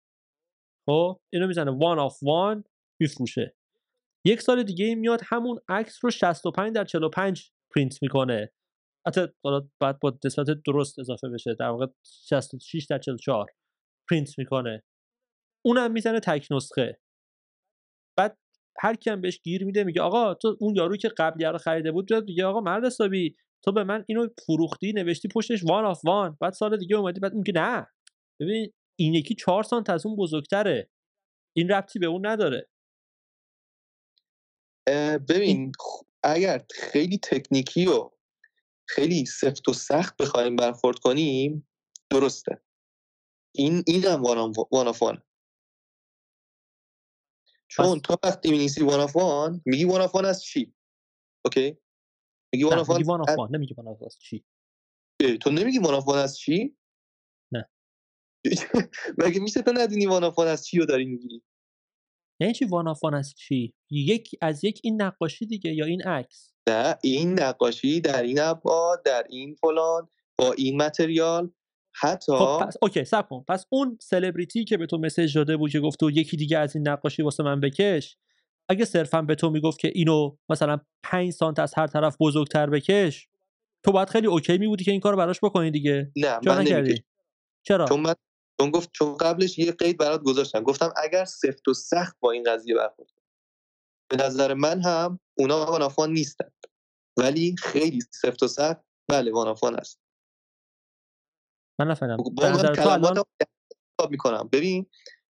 خب؟ 0.89 1.19
اینو 1.33 1.47
می‌زنه. 1.47 1.71
one 1.71 1.99
of 1.99 2.23
one 2.23 2.63
میفروشه. 3.01 3.55
یک 4.25 4.41
سال 4.41 4.63
دیگه 4.63 4.95
میاد 4.95 5.21
همون 5.25 5.59
عکس 5.67 5.99
رو 6.03 6.11
65 6.11 6.75
در 6.75 6.85
45 6.85 7.51
پرینت 7.75 8.01
می‌کنه. 8.01 8.51
حتی 9.07 9.27
بعد 9.81 9.99
با 9.99 10.19
نسبت 10.25 10.47
درست 10.65 10.99
اضافه 10.99 11.29
بشه 11.29 11.53
در 11.53 11.69
واقع 11.69 11.85
66 12.03 12.85
در 12.89 12.99
44 12.99 13.45
پرینت 14.09 14.39
می‌کنه. 14.39 14.83
اونم 15.65 15.91
می‌زنه 15.91 16.19
تک 16.19 16.47
نسخه. 16.51 16.99
هر 18.79 18.95
کیم 18.95 19.21
بهش 19.21 19.39
گیر 19.43 19.65
میده 19.65 19.83
میگه 19.83 20.01
آقا 20.01 20.33
تو 20.33 20.57
اون 20.59 20.75
یارو 20.75 20.97
که 20.97 21.09
قبلی 21.17 21.45
رو 21.45 21.57
خریده 21.57 21.91
بود 21.91 22.13
میگه 22.13 22.45
آقا 22.45 22.61
مرد 22.61 22.85
حسابی 22.85 23.35
تو 23.65 23.71
به 23.71 23.83
من 23.83 24.05
اینو 24.07 24.27
فروختی 24.45 24.93
نوشتی 24.93 25.27
پشتش 25.27 25.63
one 25.63 25.85
of 25.85 26.05
one 26.05 26.37
بعد 26.41 26.53
سال 26.53 26.77
دیگه 26.77 26.95
اومدی 26.95 27.19
بعد 27.19 27.33
میگه 27.33 27.53
نه. 27.55 27.87
ببین 28.39 28.73
این 28.99 29.13
یکی 29.13 29.35
چهار 29.35 29.63
سانت 29.63 29.89
از 29.89 30.05
اون 30.05 30.15
بزرگتره. 30.15 30.89
این 31.57 31.69
ربطی 31.69 31.99
به 31.99 32.05
اون 32.05 32.27
نداره. 32.27 32.69
ببین 35.29 35.71
اگر 36.23 36.65
خیلی 36.71 37.17
تکنیکی 37.17 37.85
و 37.85 38.09
خیلی 38.87 39.25
سفت 39.25 39.69
و 39.69 39.73
سخت 39.73 40.17
بخوایم 40.17 40.55
برخورد 40.55 40.99
کنیم 40.99 41.67
درسته. 42.09 42.61
این 43.55 43.83
اینم 43.87 44.23
one 44.23 44.87
of 44.87 45.03
one 45.03 45.21
چون 47.69 47.99
تو 47.99 48.17
وقتی 48.23 48.51
می‌نویسی 48.51 48.83
one 48.83 48.99
of 48.99 49.15
one 49.15 49.61
میگی 49.65 49.85
one 49.85 50.01
of 50.01 50.15
one 50.15 50.25
از 50.25 50.43
چی؟ 50.43 50.73
اوکی؟ 51.45 51.77
میگی 52.53 52.63
one 52.63 52.79
of 52.79 52.89
one 52.89 53.21
از... 53.29 53.37
نمیگی 53.51 53.73
one 53.73 53.87
of 53.87 54.03
از 54.03 54.17
چی. 54.19 54.45
تو 55.41 55.51
نمیگی 55.51 55.79
one 55.79 55.93
of 55.93 56.07
one 56.07 56.19
از 56.19 56.37
چی؟ 56.37 56.77
نه. 57.51 57.69
مگه 59.25 59.39
میشه 59.39 59.61
تو 59.61 59.71
ندونی 59.75 60.05
one 60.05 60.23
of 60.23 60.37
one 60.37 60.47
از 60.47 60.65
چی 60.65 60.77
رو 60.77 60.85
داری 60.85 61.05
می‌گیری 61.05 61.43
یعنی 62.41 62.53
چی 62.53 62.65
one 62.65 62.87
of 62.87 63.03
one 63.03 63.13
از 63.13 63.33
چی؟ 63.37 63.73
یک 63.91 64.35
از 64.41 64.63
یک 64.63 64.79
این 64.83 65.01
نقاشی 65.01 65.45
دیگه 65.45 65.73
یا 65.73 65.85
این 65.85 66.01
عکس؟ 66.01 66.53
نه 66.69 66.97
این 67.03 67.39
نقاشی 67.39 68.01
در 68.01 68.21
این 68.21 68.39
ابعاد 68.39 69.03
در 69.03 69.27
این 69.29 69.55
فلان 69.55 70.09
با 70.37 70.53
این 70.53 70.81
متریال 70.81 71.51
حتی 72.01 72.31
خب 72.37 72.59
پس 72.65 72.77
اوکی 72.81 73.05
صبر 73.05 73.29
کن. 73.29 73.43
پس 73.47 73.65
اون 73.69 73.97
سلبریتی 74.01 74.65
که 74.65 74.77
به 74.77 74.85
تو 74.85 74.97
message 74.97 75.35
داده 75.37 75.57
بود 75.57 75.71
که 75.71 75.79
گفت 75.79 75.99
تو 75.99 76.11
یکی 76.11 76.37
دیگه 76.37 76.57
از 76.57 76.75
این 76.75 76.87
نقاشی 76.87 77.21
واسه 77.21 77.43
من 77.43 77.59
بکش 77.59 78.17
اگه 78.69 78.85
صرفا 78.85 79.21
به 79.21 79.35
تو 79.35 79.49
می‌گفت 79.49 79.79
که 79.79 79.91
اینو 79.95 80.37
مثلا 80.49 80.79
5 81.03 81.31
سانت 81.31 81.59
از 81.59 81.73
هر 81.77 81.87
طرف 81.87 82.17
بزرگتر 82.19 82.69
بکش 82.69 83.27
تو 83.83 83.91
باید 83.91 84.09
خیلی 84.09 84.27
اوکی 84.27 84.57
می 84.57 84.67
بودی 84.67 84.83
که 84.83 84.91
این 84.91 84.99
کارو 84.99 85.17
براش 85.17 85.39
بکنی 85.43 85.71
دیگه. 85.71 86.11
نه 86.15 86.39
من 86.45 86.61
نکردی؟ 86.61 87.03
چرا؟ 87.63 87.85
چون 87.85 87.99
من 87.99 88.15
چون 88.61 88.71
گفت 88.71 88.89
چون 88.93 89.17
قبلش 89.17 89.59
یه 89.59 89.71
قید 89.71 89.97
برات 89.97 90.21
گذاشتم. 90.21 90.63
گفتم 90.63 90.93
اگر 91.03 91.25
سفت 91.25 91.67
و 91.67 91.73
سخت 91.73 92.17
با 92.19 92.31
این 92.31 92.43
قضیه 92.43 92.75
برخورد 92.75 93.09
به 94.09 94.17
نظر 94.17 94.53
من 94.53 94.81
هم 94.81 95.19
اونا 95.37 95.65
one 95.65 95.83
of 95.83 95.95
one 95.95 96.13
نیستن. 96.13 96.51
ولی 97.17 97.55
خیلی 97.59 97.99
سفت 98.11 98.43
و 98.43 98.47
سخت 98.47 98.81
بله 99.07 99.31
one 99.31 99.49
of 99.49 99.61
one 99.61 99.79
هست. 99.79 99.99
من 101.79 101.87
نفهمیدم. 101.87 102.23
کلمات 102.75 103.25
می‌کنم. 104.09 104.49
ببین 104.51 104.85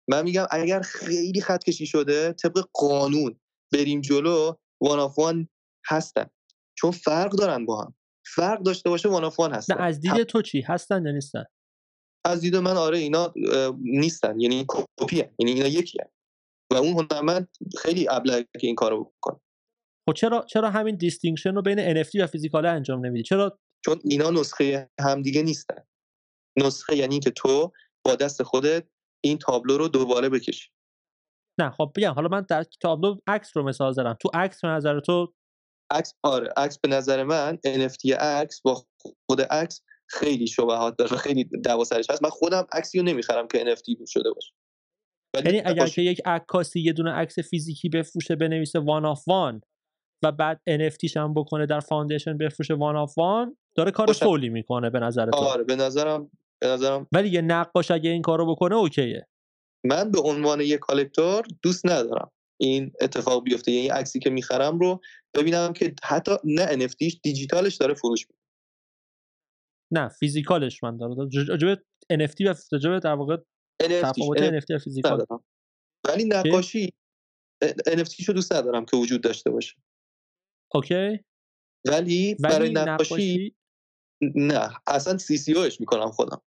من 0.10 0.24
میگم 0.24 0.48
اگر 0.52 0.82
خیلی 0.82 1.42
خط 1.42 1.64
کشی 1.64 1.86
شده 1.86 2.34
طبق 2.34 2.66
قانون 2.74 3.40
بریم 3.74 4.02
جلو 4.02 4.54
one 4.82 5.00
of 5.00 5.20
one 5.20 5.50
هستن. 5.88 6.26
چون 6.78 6.92
فرق 6.92 7.32
دارن 7.32 7.66
با 7.66 7.82
هم. 7.82 7.96
فرق 8.26 8.64
داشته 8.64 8.90
باشه 8.90 9.10
one 9.10 9.24
of 9.24 9.40
one 9.40 9.54
هستن. 9.54 9.76
نه 9.76 9.82
از 9.82 10.00
دید 10.00 10.24
تو 10.24 10.42
چی؟ 10.42 10.62
هستن 10.62 11.06
یا 11.06 11.12
نیستن؟ 11.12 11.44
از 12.26 12.42
دید 12.42 12.56
من 12.56 12.78
آره 12.78 12.98
اینا 12.98 13.34
نیستن. 13.80 14.40
یعنی 14.40 14.66
کپی 14.68 15.16
یعنی 15.16 15.52
اینا 15.52 15.68
یکی 15.68 15.98
هن. 16.02 16.10
و 16.72 16.76
اون 16.76 16.94
هنرمند 16.94 17.48
خیلی 17.78 18.08
ابله 18.10 18.46
که 18.60 18.68
این 18.68 18.76
کارو 18.76 19.04
بکنه. 19.04 19.40
خب 20.10 20.14
چرا 20.16 20.46
چرا 20.50 20.70
همین 20.70 20.96
distinction 20.96 21.56
رو 21.56 21.62
بین 21.62 22.04
NFT 22.04 22.22
و 22.22 22.28
physical 22.28 22.66
انجام 22.66 23.06
نمیدی؟ 23.06 23.24
چرا 23.24 23.60
چون 23.86 24.00
اینا 24.04 24.30
نسخه 24.30 24.90
همدیگه 25.02 25.42
نیستن. 25.42 25.84
نسخه 26.58 26.96
یعنی 26.96 27.20
که 27.20 27.32
تو 27.32 27.72
با 28.06 28.16
دست 28.16 28.44
خودت 28.44 28.88
این 29.24 29.38
تابلو 29.38 29.78
رو 29.78 29.88
دوباره 29.88 30.30
بکشی. 30.30 30.70
نه 31.60 31.70
خب 31.70 31.92
بگم 31.96 32.14
حالا 32.14 32.28
من 32.28 32.46
در 32.50 32.64
تابلو 32.64 33.18
عکس 33.28 33.58
رو 33.58 33.64
مثال 33.64 33.94
زدم. 33.94 34.18
تو 34.22 34.30
عکس 34.34 34.62
به 34.62 34.68
نظر 34.68 35.00
تو 35.00 35.34
عکس 35.92 36.14
آره 36.24 36.54
عکس 36.58 36.80
به 36.80 36.90
نظر 36.90 37.24
من 37.24 37.58
NFT 37.66 38.12
عکس 38.20 38.62
با 38.62 38.86
خود 39.02 39.42
عکس 39.42 39.82
خیلی 40.08 40.48
شباهت 40.48 40.96
داره 40.98 41.18
خیلی 41.18 41.44
دعوا 41.64 41.84
سرش 41.84 42.10
هست. 42.10 42.24
من 42.24 42.30
خودم 42.30 42.68
عکسی 42.72 43.00
رو 43.00 43.06
نمی‌خرم 43.06 43.48
که 43.48 43.76
NFT 43.76 43.96
شده 44.08 44.32
باشه. 44.32 44.54
یعنی 45.46 45.62
اگر 45.66 45.88
که 45.88 46.02
یک 46.02 46.22
عکاسی 46.26 46.80
یه 46.80 46.94
دونه 46.94 47.12
عکس 47.12 47.40
فیزیکی 47.40 47.90
بفروشه 47.90 48.36
بنویسه 48.36 48.80
one 48.80 49.06
of 49.06 49.28
one 49.28 49.62
و 50.24 50.32
بعد 50.32 50.62
NFT 50.70 50.99
ش 50.99 51.18
هم 51.18 51.34
بکنه 51.34 51.66
در 51.66 51.80
Foundation 51.80 52.38
بفروشه 52.38 52.74
one 52.74 52.96
of 52.96 53.18
one 53.18 53.58
داره 53.76 53.92
کار 53.92 54.14
فولی 54.14 54.50
می‌کنه 54.50 54.90
به 54.90 55.00
نظر 55.00 55.30
تو. 55.30 55.38
آره 55.38 55.64
به 55.64 55.76
نظرم 55.76 56.32
به 56.62 56.68
نظرم 56.68 57.08
ولی 57.12 57.30
یه 57.30 57.42
نقاش 57.42 57.92
اگه 57.92 58.10
این 58.10 58.22
کارو 58.22 58.56
بکنه 58.56 58.76
اوکیه. 58.76 59.28
من 59.86 60.12
به 60.12 60.20
عنوان 60.20 60.62
یه 60.62 60.78
collector 60.78 61.46
دوست 61.62 61.86
ندارم 61.86 62.32
این 62.62 62.92
اتفاق 63.02 63.44
بیفته. 63.44 63.72
یعنی 63.72 63.88
عکسی 63.88 64.20
که 64.20 64.30
می‌خرم 64.30 64.80
رو 64.80 65.02
ببینم 65.36 65.74
که 65.74 65.94
حتی 66.04 66.32
نه 66.44 66.88
NFT 66.88 67.07
ش 67.07 67.20
دیجیتالش 67.24 67.76
داره 67.76 67.94
فروش 67.94 68.26
میده 68.30 68.40
نه 69.92 70.10
physical 70.10 70.69
ش 70.69 70.84
من 70.84 70.98
داره 70.98 71.16
راجبه 71.48 71.84
NFT 72.14 72.42
و 72.46 72.56
راجبه 72.72 73.00
در 73.00 73.14
واقع 73.14 73.38
تفاوت 73.80 74.60
NFT 74.60 74.84
physical. 74.84 75.26
ولی 76.08 76.26
نقاشی 76.26 76.94
NFT 77.90 78.24
شو 78.24 78.34
دوست 78.34 78.54
ندارم 78.54 78.86
که 78.86 78.98
وجود 78.98 79.22
داشته 79.22 79.50
باشه. 79.50 79.76
اوکی. 80.74 81.20
ولی 81.88 82.36
برای 82.36 82.70
نقاشی 82.74 83.56
نه 84.36 84.78
اصلا 84.88 85.18
CC0 85.18 85.38
ش 85.38 85.80
می‌کنم 85.80 86.12
خودم. 86.12 86.42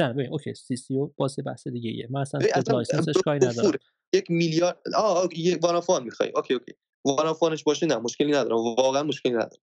نه 0.00 0.12
ببین 0.12 0.32
اوکی 0.32 0.54
CC0 0.54 1.14
واسه 1.18 1.42
بحث 1.42 1.68
دیگه 1.68 1.90
ایه. 1.90 2.08
من 2.10 2.20
اصلا 2.20 2.40
license 2.68 3.02
ش 3.02 3.12
کاری 3.24 3.46
ندارم. 3.46 3.78
یک 4.14 4.30
میلیارد 4.30 4.82
آه 4.96 5.28
یک 5.36 5.64
one 5.64 5.79
of 5.79 5.89
one 5.89 6.04
می‌خوای. 6.04 6.32
اوکی 6.36 6.54
اوکی. 6.54 6.72
one 7.04 7.22
of 7.22 7.34
one 7.34 7.52
ش 7.52 7.64
باشه 7.64 7.86
نه 7.86 7.96
مشکلی 7.96 8.32
ندارم. 8.32 8.56
واقعا 8.56 9.02
مشکلی 9.02 9.32
ندارم. 9.32 9.62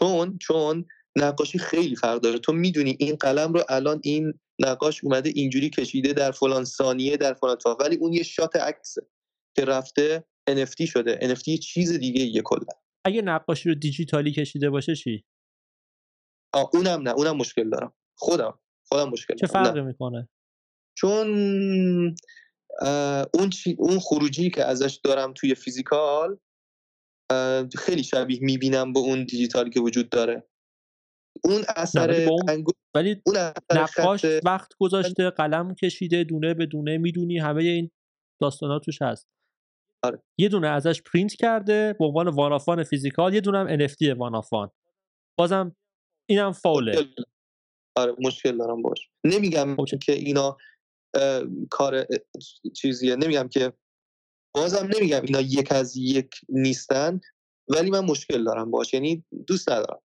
چون 0.00 0.38
چون 0.38 0.86
نقاشی 1.16 1.58
خیلی 1.58 1.96
فرق 1.96 2.20
داره. 2.20 2.38
تو 2.38 2.52
می‌دونی 2.52 2.96
این 3.00 3.16
قلم 3.16 3.52
رو 3.52 3.64
الان 3.68 4.00
این 4.04 4.34
نقاش 4.58 5.04
اومده 5.04 5.30
اینجوری 5.34 5.70
کشیده 5.70 6.12
در 6.12 6.30
فلان 6.30 6.64
ثانیه 6.64 7.16
در 7.16 7.34
فلان 7.34 7.56
تا 7.56 7.76
ولی 7.80 7.96
اون 7.96 8.12
یه 8.12 8.22
شات 8.22 8.56
عکسه. 8.56 9.06
که 9.56 9.64
رفته 9.64 10.24
NFT 10.50 10.88
شده. 10.88 11.18
NFT 11.22 11.48
یه 11.48 11.58
چیز 11.58 11.92
دیگه 11.92 12.20
یه 12.20 12.42
کلا. 12.42 12.66
اگه 13.04 13.22
نقاشی 13.22 13.68
رو 13.68 13.74
دیجیتالی 13.74 14.32
کشیده 14.32 14.70
باشه 14.70 14.94
چی؟ 14.94 15.24
اونم 16.74 17.02
نه. 17.02 17.10
اونم 17.10 17.36
مشکل 17.36 17.70
دارم. 17.70 17.94
خودم. 18.18 18.58
خودم 18.88 19.08
مشکل 19.08 19.34
چه 19.34 19.46
فرقی 19.46 19.80
می‌کنه؟ 19.80 20.28
چون 20.98 21.26
اون 23.34 23.50
چی، 23.50 23.76
اون 23.78 23.98
خروجی 23.98 24.50
که 24.50 24.64
ازش 24.64 25.00
دارم 25.04 25.32
توی 25.32 25.54
فیزیکال 25.54 26.38
خیلی 27.78 28.02
شبیه 28.02 28.38
می‌بینم 28.42 28.92
به 28.92 28.98
اون 28.98 29.24
دیجیتالی 29.24 29.70
که 29.70 29.80
وجود 29.80 30.08
داره. 30.10 30.48
اون 31.44 31.62
اثر 31.76 32.28
ولی, 32.94 33.22
اون 33.26 33.36
نقاش 33.74 34.24
وقت 34.44 34.72
گذاشته 34.80 35.30
قلم 35.30 35.74
کشیده 35.74 36.24
دونه 36.24 36.54
به 36.54 36.66
دونه 36.66 36.98
می‌دونی 36.98 37.38
همه 37.38 37.62
این 37.62 37.90
داستانات 38.40 38.82
توش 38.84 39.02
هست. 39.02 39.26
آره. 40.02 40.22
یه 40.38 40.48
دونه 40.48 40.68
ازش 40.68 41.02
پرینت 41.02 41.34
کرده 41.34 41.96
به 41.98 42.04
عنوان 42.04 42.28
وانافان 42.28 42.84
فیزیکال 42.84 43.34
یه 43.34 43.40
دونه 43.40 43.58
هم 43.58 43.86
NFT 43.86 44.16
وانافان 44.16 44.70
بازم 45.38 45.76
اینم 46.28 46.52
فاوله. 46.52 47.04
آره 47.96 48.14
مشکل 48.18 48.56
دارم 48.56 48.82
باش 48.82 49.10
نمیگم 49.24 49.80
اوچه. 49.80 49.98
که 49.98 50.12
اینا 50.12 50.56
کار 51.70 52.06
چیزیه. 52.74 53.16
نمیگم 53.16 53.48
که 53.48 53.72
بازم 54.54 54.88
نمیگم 54.96 55.22
اینا 55.22 55.40
یک 55.40 55.72
از 55.72 55.96
یک 55.96 56.30
نیستن 56.48 57.20
ولی 57.68 57.90
من 57.90 58.04
مشکل 58.04 58.44
دارم 58.44 58.70
باش 58.70 58.94
یعنی 58.94 59.24
دوست 59.46 59.70
ندارم. 59.70 60.02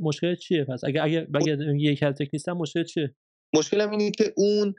مشکل 0.00 0.34
چیه 0.34 0.64
پس؟ 0.64 0.84
اگه 0.84 1.02
اگه, 1.02 1.28
اگه 1.34 1.58
یک 1.78 2.02
از 2.02 2.20
یک 2.20 2.30
نیستن 2.32 2.52
مشکل 2.52 2.84
چیه؟ 2.84 3.14
مشکلم 3.54 3.90
اینه 3.90 4.10
که 4.10 4.32
اون 4.36 4.74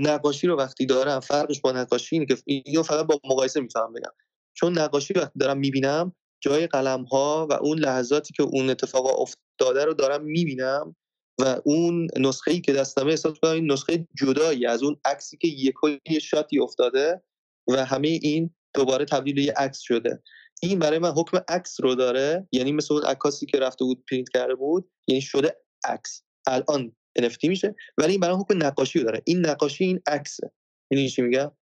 نقاشی 0.00 0.46
رو 0.46 0.56
وقتی 0.56 0.86
دارم 0.86 1.20
فرقش 1.20 1.60
با 1.60 1.72
نقاشی 1.72 2.16
اینه 2.16 2.26
که 2.26 2.36
اینو 2.44 2.82
فقط 2.82 3.06
با 3.06 3.20
مقایسه 3.24 3.60
می‌تونم 3.60 3.92
بگم. 3.92 4.12
چون 4.54 4.78
نقاشی 4.78 5.14
وقتی 5.14 5.38
دارم 5.38 5.58
می‌بینم 5.58 6.12
جای 6.40 6.66
قلم 6.66 7.04
ها 7.04 7.46
و 7.50 7.52
اون 7.52 7.78
لحظاتی 7.78 8.34
که 8.34 8.42
اون 8.42 8.70
اتفاق 8.70 9.20
افتاده 9.20 9.84
رو 9.84 9.94
دارم 9.94 10.24
می‌بینم 10.24 10.96
و 11.40 11.60
اون 11.64 12.08
نسخه 12.16 12.50
ای 12.50 12.60
که 12.60 12.72
دستمه 12.72 13.10
احساس 13.10 13.38
کنم 13.42 13.52
این 13.52 13.72
نسخه 13.72 14.08
جدایی 14.14 14.66
از 14.66 14.82
اون 14.82 14.96
عکسی 15.04 15.36
که 15.36 15.48
یک 15.48 15.74
یه 16.10 16.18
شاتی 16.18 16.60
افتاده 16.60 17.22
و 17.68 17.84
همه 17.84 18.08
این 18.08 18.54
دوباره 18.74 19.04
تبدیل 19.04 19.38
یه 19.38 19.52
عکس 19.56 19.80
شده. 19.80 20.22
این 20.62 20.78
برای 20.78 20.98
من 20.98 21.10
حکم 21.10 21.38
عکس 21.48 21.80
رو 21.80 21.94
داره 21.94 22.48
یعنی 22.52 22.72
مثل 22.72 22.94
اون 22.94 23.02
عکاسی 23.02 23.46
که 23.46 23.58
رفته 23.58 23.84
بود 23.84 24.04
پرینت 24.10 24.28
کرده 24.28 24.54
بود 24.54 24.90
یعنی 25.08 25.20
شده 25.20 25.56
عکس. 25.84 26.22
الان 26.46 26.96
NFT 27.18 27.44
میشه 27.48 27.74
ولی 27.98 28.10
این 28.10 28.20
برای 28.20 28.36
حکم 28.36 28.66
نقاشی 28.66 28.98
رو 28.98 29.04
داره. 29.04 29.22
این 29.24 29.46
نقاشی 29.46 29.84
این 29.84 30.00
عکسه. 30.06 30.52
یعنی 30.90 31.08
چی 31.08 31.22
میگم؟ 31.22 31.52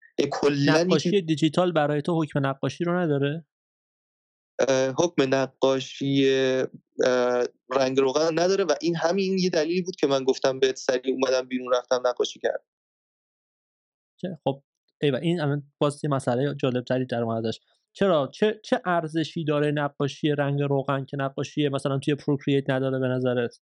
نقاشی 0.66 1.22
دیجیتال 1.22 1.72
برای 1.72 2.02
تو 2.02 2.22
حکم 2.22 2.46
نقاشی 2.46 2.84
رو 2.84 2.98
نداره؟ 2.98 3.44
حکم 4.98 5.34
نقاشی 5.34 6.28
رنگ 7.70 8.00
روغن 8.00 8.38
نداره 8.38 8.64
و 8.64 8.72
این 8.80 8.96
همین 8.96 9.38
یه 9.38 9.50
دلیلی 9.50 9.82
بود 9.82 9.96
که 9.96 10.06
من 10.06 10.24
گفتم 10.24 10.60
به 10.60 10.74
سریع 10.76 11.14
اومدم 11.14 11.48
بیرون 11.48 11.72
رفتم 11.72 12.02
نقاشی 12.06 12.40
کرد 12.40 12.64
خب 14.44 14.62
ایوه 15.02 15.18
این 15.22 15.40
الان 15.40 15.62
باز 15.78 16.04
یه 16.04 16.10
مسئله 16.10 16.54
جالب 16.54 16.84
تری 16.84 17.06
در 17.06 17.22
اومدش 17.22 17.60
چرا؟ 17.92 18.30
چه 18.34 18.60
چه 18.64 18.80
ارزشی 18.84 19.44
داره 19.44 19.70
نقاشی 19.70 20.28
رنگ 20.28 20.62
روغن 20.62 21.04
که 21.04 21.16
نقاشی 21.16 21.68
مثلا 21.68 21.98
توی 21.98 22.14
پروکرییت 22.14 22.70
نداره 22.70 22.98
به 22.98 23.08
نظرت؟ 23.08 23.60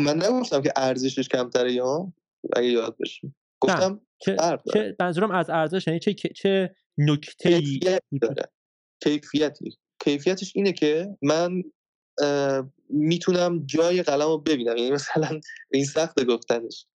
من 0.00 0.16
نگفتم 0.16 0.62
که 0.62 0.72
ارزشش 0.76 1.28
کمتره 1.28 1.72
یا؟ 1.72 2.12
اگه 2.56 2.68
یاد 2.68 2.96
بشه 3.00 3.34
گفتم 3.60 4.00
چه 4.18 4.36
چه 4.72 4.96
منظورم 5.00 5.30
از 5.30 5.50
ارزش 5.50 5.86
یعنی 5.86 6.00
چه 6.00 6.14
چه 6.14 6.74
نکته 6.98 7.62
داره. 8.20 8.50
کیفیتی. 9.02 9.78
کیفیتش 10.04 10.52
اینه 10.54 10.72
که 10.72 11.16
من 11.22 11.62
می‌تونم 12.90 13.66
جای 13.66 14.02
قلم 14.02 14.26
رو 14.26 14.38
ببینم. 14.38 14.76
یعنی 14.76 14.90
مثلا 14.90 15.40
این 15.72 15.84
سخت 15.84 16.24
گفتنش. 16.24 16.86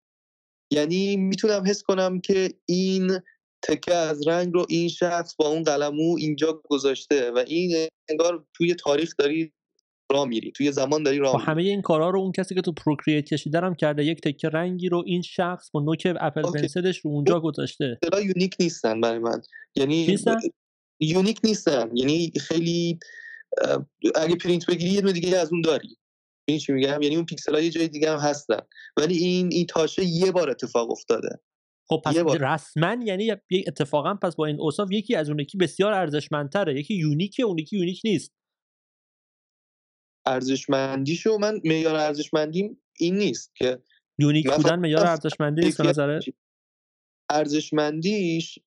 یعنی 0.73 1.17
می‌تونم 1.17 1.67
حس 1.67 1.83
کنم 1.83 2.21
که 2.21 2.55
این 2.67 3.21
تکه 3.63 3.95
از 3.95 4.29
رنگ 4.29 4.55
رو 4.55 4.67
این 4.69 4.89
شخص 4.89 5.37
با 5.37 5.49
اون 5.49 5.63
قلمو 5.63 6.17
اینجا 6.19 6.63
گذاشته 6.65 7.31
و 7.31 7.45
این 7.47 7.89
انگار 8.09 8.47
توی 8.55 8.75
تاریخ 8.75 9.15
داری 9.19 9.53
راه 10.13 10.29
میری. 10.29 10.53
توی 10.53 10.73
زمان 10.73 11.03
داری 11.03 11.19
راه 11.19 11.45
همه 11.45 11.63
این 11.63 11.83
کارا 11.83 12.11
رو 12.11 12.21
اون 12.21 12.33
کسی 12.33 12.55
که 12.55 12.61
تو 12.61 12.73
Procreate 12.73 13.25
کشیده 13.25 13.61
هم 13.61 13.75
کرده. 13.75 14.05
یک 14.05 14.21
تکه 14.21 14.49
رنگی 14.49 14.89
رو 14.89 15.03
این 15.07 15.23
شخص 15.23 15.71
با 15.71 15.81
نوک 15.81 16.17
Apple 16.21 16.43
Pencil 16.43 16.85
ش 16.85 16.99
رو 16.99 17.11
اونجا 17.11 17.41
گذاشته. 17.41 17.99
unique 18.25 18.57
نیستن 18.61 19.01
برای 19.01 19.19
من. 19.19 19.43
یعنی 19.77 20.19
unique 21.01 21.41
نیستن. 21.45 21.91
یعنی 21.95 22.33
خیلی 22.41 22.99
اگه 24.15 24.37
پرینت 24.37 24.67
بگیری 24.67 24.91
یه 24.91 25.01
دیگه 25.01 25.37
از 25.37 25.53
اون 25.53 25.61
داری. 25.61 25.97
این 26.49 26.59
چی 26.59 26.73
میگم؟ 26.73 27.03
یعنی 27.03 27.17
اون 27.17 27.25
پیکسل 27.25 27.55
ها 27.55 27.61
یه 27.61 27.71
جای 27.71 27.89
دیگه 27.89 28.11
هم 28.11 28.19
هستن. 28.19 28.61
ولی 28.97 29.17
این 29.17 29.49
این 29.53 29.67
تاچه 29.67 30.05
یه 30.05 30.33
بار 30.33 30.51
اتفاق 30.51 30.91
افتاده. 30.91 31.41
خب 31.89 32.03
پس 32.05 32.17
رسما 32.17 32.97
یعنی 33.05 33.31
اتفاقا 33.67 34.15
پس 34.15 34.37
با 34.37 34.47
این 34.47 34.61
اوصاف 34.61 34.93
یکی 34.93 35.15
از 35.15 35.29
اون 35.29 35.39
یکی 35.39 35.59
بسیار 35.59 35.93
ارزشمندتره. 35.93 36.81
یکی 36.81 36.95
unique 36.95 37.36
ه 37.36 37.43
اون 37.43 37.59
یکی 37.59 37.77
unique 37.77 38.01
نیست. 38.05 38.33
ارزشمندیشو 40.31 41.39
من 41.39 41.61
معیار 41.65 41.95
ارزشمندیم 41.95 42.83
این 42.99 43.17
نیست 43.17 43.55
که 43.55 43.83
unique 44.19 44.55
بودن 44.55 44.79
معیار 44.79 45.07
ارزشمندی 45.07 45.63
نیست 45.63 45.83
به 45.83 46.21
ارزشمندیش 47.31 48.59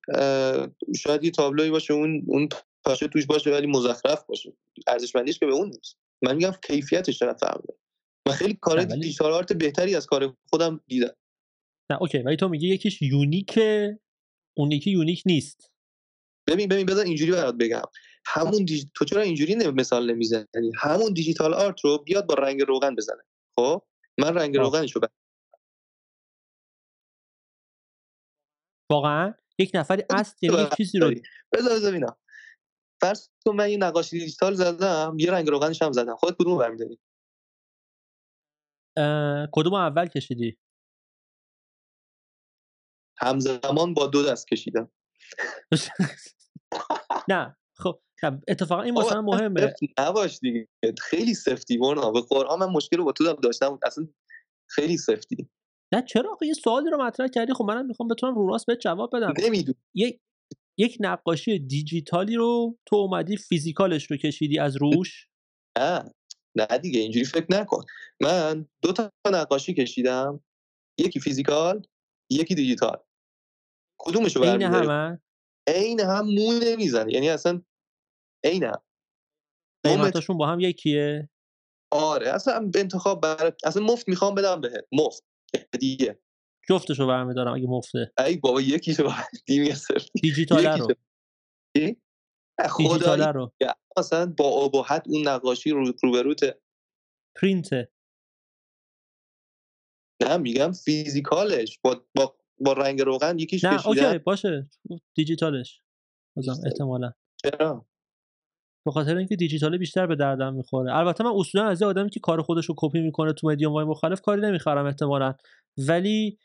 شاید 0.95 1.23
یه 1.23 1.31
تابلوی 1.31 1.69
باشه 1.69 1.93
اون 1.93 2.23
اون 2.27 2.49
پاشه 2.83 3.07
توش 3.07 3.25
باشه 3.25 3.51
ولی 3.51 3.67
مزخرف 3.67 4.25
باشه. 4.25 4.53
ارزشمندیش 4.87 5.39
که 5.39 5.45
به 5.45 5.53
اون 5.53 5.67
نیست. 5.67 5.97
من 6.21 6.35
میگم 6.35 6.51
کیفیتش 6.67 7.19
چقدر 7.19 7.37
فرق 7.37 7.63
داره 7.67 7.79
من 8.27 8.33
خیلی 8.33 8.57
کار 8.61 8.83
digital 8.83 9.31
art 9.31 9.53
بهتری 9.53 9.95
از 9.95 10.05
کار 10.05 10.35
خودم 10.49 10.81
دیدم. 10.87 11.15
نه 11.91 12.01
اوکی 12.01 12.17
ولی 12.17 12.35
تو 12.35 12.49
میگی 12.49 12.67
یکیش 12.67 13.01
unique 13.01 13.85
ه 13.85 13.99
اون 14.57 14.71
یکی 14.71 14.91
unique 14.91 15.23
نیست. 15.25 15.71
ببین 16.47 16.69
ببین 16.69 16.85
بذار 16.85 17.05
اینجوری 17.05 17.31
برات 17.31 17.55
بگم. 17.55 17.81
همون 18.25 18.65
دیج... 18.65 18.85
تو 18.95 19.05
چرا 19.05 19.21
اینجوری 19.21 19.55
مثال 19.55 20.11
نمی‌زنی؟ 20.11 20.71
همون 20.77 21.13
digital 21.13 21.53
art 21.53 21.79
رو 21.83 21.97
بیاد 21.97 22.27
با 22.27 22.33
رنگ 22.33 22.61
روغن 22.61 22.95
بزنه. 22.95 23.23
خب؟ 23.55 23.83
من 24.17 24.35
رنگ. 24.35 24.57
روغنشو 24.57 24.99
رو 24.99 25.07
واقعا؟ 28.91 29.33
یک 29.59 29.71
نفری 29.73 30.03
است 30.09 30.43
یعنی 30.43 30.61
یک 30.61 30.75
چیزی 30.77 30.99
رو 30.99 31.11
بذار 31.51 31.73
بذار 31.75 31.91
ببینم. 31.91 32.15
فرض 33.01 33.29
کن 33.45 33.55
من 33.55 33.63
این 33.63 33.83
نقاشی 33.83 34.19
دیجیتال 34.19 34.53
زدم 34.53 35.15
یه 35.19 35.31
رنگ 35.31 35.49
روغنش 35.49 35.81
هم 35.81 35.91
زدم. 35.91 36.15
خودت 36.15 36.35
کدوم 36.39 36.57
برمیداری؟ 36.57 36.99
کدوم 39.51 39.73
اول 39.73 40.07
کشیدی؟ 40.07 40.57
همزمان 43.17 43.93
با 43.93 44.07
دو 44.07 44.23
دست 44.23 44.47
کشیدم. 44.47 44.91
نه. 47.29 47.57
خب 47.77 48.01
اتفاقا 48.47 48.81
این 48.81 48.93
مثلا 48.99 49.21
مهمه. 49.21 49.73
نباش 49.99 50.39
دیگه. 50.39 50.67
خیلی 51.01 51.33
سفتی 51.33 51.77
ورنا 51.77 52.11
به 52.11 52.21
قرآن 52.21 52.59
من 52.59 52.69
مشکل 52.69 52.97
رو 52.97 53.03
با 53.03 53.11
تو 53.11 53.33
داشتم. 53.33 53.79
اصلا 53.83 54.07
خیلی 54.69 54.97
سفتی 54.97 55.49
نه 55.93 56.01
چرا 56.07 56.37
یه 56.41 56.53
سوالی 56.53 56.89
رو 56.89 57.03
مطرح 57.03 57.27
کردی. 57.27 57.53
خب 57.53 57.63
منم 57.63 57.85
می‌خوام 57.85 58.09
بتونم 58.09 58.35
رو 58.35 58.47
راست 58.47 58.65
به 58.65 58.75
جواب 58.75 59.15
بدم. 59.15 59.33
نمی‌دونم. 59.39 59.77
یک 59.95 60.19
یک 60.77 60.97
نقاشی 60.99 61.59
دیجیتالی 61.59 62.35
رو 62.35 62.77
تو 62.85 62.95
اومدی 62.95 63.37
فیزیکالش 63.37 64.11
رو 64.11 64.17
کشیدی 64.17 64.59
از 64.59 64.75
روش؟ 64.75 65.27
نه 65.77 66.11
نه 66.55 66.77
دیگه 66.77 66.99
اینجوری 66.99 67.25
فکر 67.25 67.47
نکن. 67.49 67.83
من 68.21 68.65
دو 68.81 68.93
تا 68.93 69.11
نقاشی 69.31 69.73
کشیدم. 69.73 70.43
یکی 70.99 71.19
فیزیکال 71.19 71.81
یکی 72.29 72.55
دیجیتال. 72.55 72.97
کدومشو 73.97 74.43
عین 74.43 74.61
همه؟ 74.61 75.21
عین 75.67 75.99
هم 75.99 76.25
مو 76.25 76.53
نمی‌زنه. 76.63 77.13
یعنی 77.13 77.29
اصلا 77.29 77.61
هم 78.45 78.81
قیمتاشون 79.83 80.37
با 80.37 80.47
هم 80.47 80.59
یکیه؟ 80.59 81.29
آره 81.91 82.29
اصلا 82.29 82.71
انتخاب 82.75 83.21
بر... 83.21 83.53
اصلا 83.65 83.83
مفت 83.83 84.09
می‌خوام 84.09 84.35
بدم 84.35 84.61
بهت 84.61 84.87
مفت 84.91 85.23
دیگه. 85.79 86.19
جفتشو 86.69 87.07
برمیدارم 87.07 87.53
اگه 87.53 87.67
مفته. 87.67 88.11
ای 88.25 88.37
بابا 88.37 88.61
یکیشو 88.61 89.09
دیگه 89.47 89.75
دیجیتال 90.21 90.65
رو. 90.67 90.95
دیجیتال 92.77 93.21
رو. 93.21 93.51
مثلا 93.97 94.33
با 94.37 94.45
ابهت 94.45 95.03
اون 95.07 95.27
نقاشی 95.27 95.69
رو 95.69 95.93
روبروته 96.03 96.61
پرینت 97.35 97.69
نه 100.21 100.37
میگم 100.37 100.71
physical 100.71 101.50
ش. 101.50 101.79
با, 101.83 102.05
با, 102.15 102.35
با 102.59 102.73
رنگ 102.73 103.01
روغن 103.01 103.39
یکیش 103.39 103.63
نه 103.63 103.87
اوکی 103.87 104.17
باشه. 104.19 104.69
دیجیتالش. 105.15 105.81
بازم 106.35 106.61
احتمالا. 106.65 107.13
چرا؟ 107.43 107.85
به 108.85 108.91
خاطر 108.91 109.17
اینکه 109.17 109.35
دیجیتال 109.35 109.77
بیشتر 109.77 110.07
به 110.07 110.15
دردم 110.15 110.53
می‌خوره. 110.53 110.95
البته 110.95 111.23
من 111.23 111.31
اصولا 111.35 111.67
از 111.67 111.83
آدمی 111.83 112.09
که 112.09 112.19
کار 112.19 112.41
خودش 112.41 112.65
رو 112.65 112.75
کپی 112.77 113.01
می‌کنه 113.01 113.33
تو 113.33 113.47
مدیوم 113.47 113.73
وای 113.73 113.85
مختلف 113.85 114.21
کاری 114.21 114.41
نمی‌خرم 114.41 114.85
احتمالا. 114.85 115.33
ولی 115.77 116.37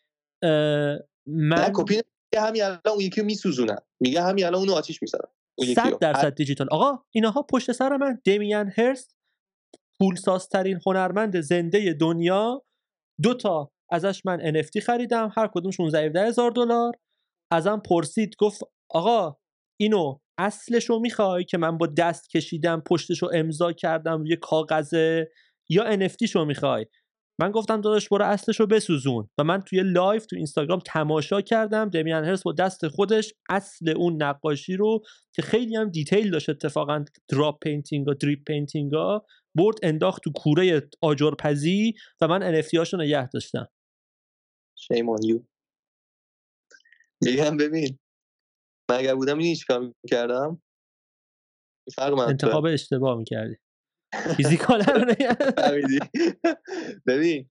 من 1.26 1.70
کپی 1.74 2.01
همین 2.36 2.62
الان 2.62 2.80
اون 2.86 3.01
یکی 3.01 3.22
میسوزونن. 3.22 3.78
میگه 4.01 4.22
همین 4.22 4.45
الان 4.45 4.61
اونو 4.61 4.72
آتیش 4.72 5.03
می‌زنن. 5.03 5.28
صد 5.74 5.99
درصد 5.99 6.34
دیجیتال. 6.34 6.68
آقا 6.70 7.03
اینها 7.14 7.43
پشت 7.43 7.72
سر 7.72 7.97
من. 7.97 8.20
دمیان 8.24 8.72
هرست 8.76 9.16
پولسازترین 10.01 10.80
هنرمند 10.86 11.41
زنده 11.41 11.93
دنیا. 11.93 12.64
دو 13.22 13.34
تا 13.34 13.72
ازش 13.91 14.26
من 14.26 14.53
NFT 14.53 14.80
خریدم. 14.82 15.32
هر 15.36 15.51
کدوم 15.55 15.70
16 15.70 16.26
هزار 16.26 16.51
دلار. 16.51 16.93
ازم 17.53 17.82
پرسید 17.91 18.36
گفت 18.39 18.62
آقا 18.91 19.36
اینو 19.80 20.18
اصلشو 20.39 20.99
می‌خوای 20.99 21.45
که 21.45 21.59
من 21.59 21.78
با 21.78 21.86
دست 21.86 22.30
کشیدم 22.30 22.82
پشتشو 22.86 23.30
امضا 23.34 23.72
کردم 23.72 24.18
روی 24.18 24.36
کاغذه 24.36 25.30
یا 25.68 25.97
NFT 25.97 26.26
شو 26.28 26.45
می‌خوای؟ 26.45 26.86
من 27.41 27.51
گفتم 27.51 27.80
داداش 27.80 28.09
برو 28.09 28.24
اصلش 28.24 28.61
رو 28.61 28.66
بسوزون. 28.66 29.30
و 29.39 29.45
من 29.45 29.61
توی 29.61 29.82
لایو 29.82 30.26
تو 30.26 30.36
اینستاگرام 30.36 30.80
تماشا 30.86 31.41
کردم. 31.41 31.89
دمیان 31.89 32.24
هرست 32.24 32.42
با 32.43 32.53
دست 32.53 32.89
خودش 32.89 33.34
اصل 33.51 33.89
اون 33.97 34.22
نقاشی 34.22 34.76
رو 34.76 35.03
که 35.32 35.43
خیلی 35.43 35.76
هم 35.76 35.91
detail 35.90 36.30
داشت 36.30 36.49
اتفاقا 36.49 37.05
drop 37.28 37.59
painting 37.64 38.09
و 38.09 38.14
drip 38.14 38.44
painting 38.46 38.92
ها 38.93 39.26
برد 39.55 39.76
انداخت 39.82 40.22
تو 40.24 40.32
کوره 40.32 40.89
آجرپزی 41.03 41.95
و 42.20 42.28
من 42.28 42.62
NFT 42.62 42.74
هاشو 42.74 42.97
نگه 42.97 43.28
داشتم. 43.28 43.68
On 44.93 45.26
you. 45.28 45.43
میگم 47.22 47.57
ببین 47.57 47.99
من 48.91 48.97
اگر 48.97 49.14
بودم 49.14 49.39
این 49.39 49.57
کار 49.68 49.93
می‌کردم؟ 50.05 50.62
انتخاب 52.28 52.64
اشتباه 52.64 53.18
می‌کردی. 53.18 53.57
فیزیکال 54.36 54.80
رو 54.80 55.14
ببین 57.07 57.51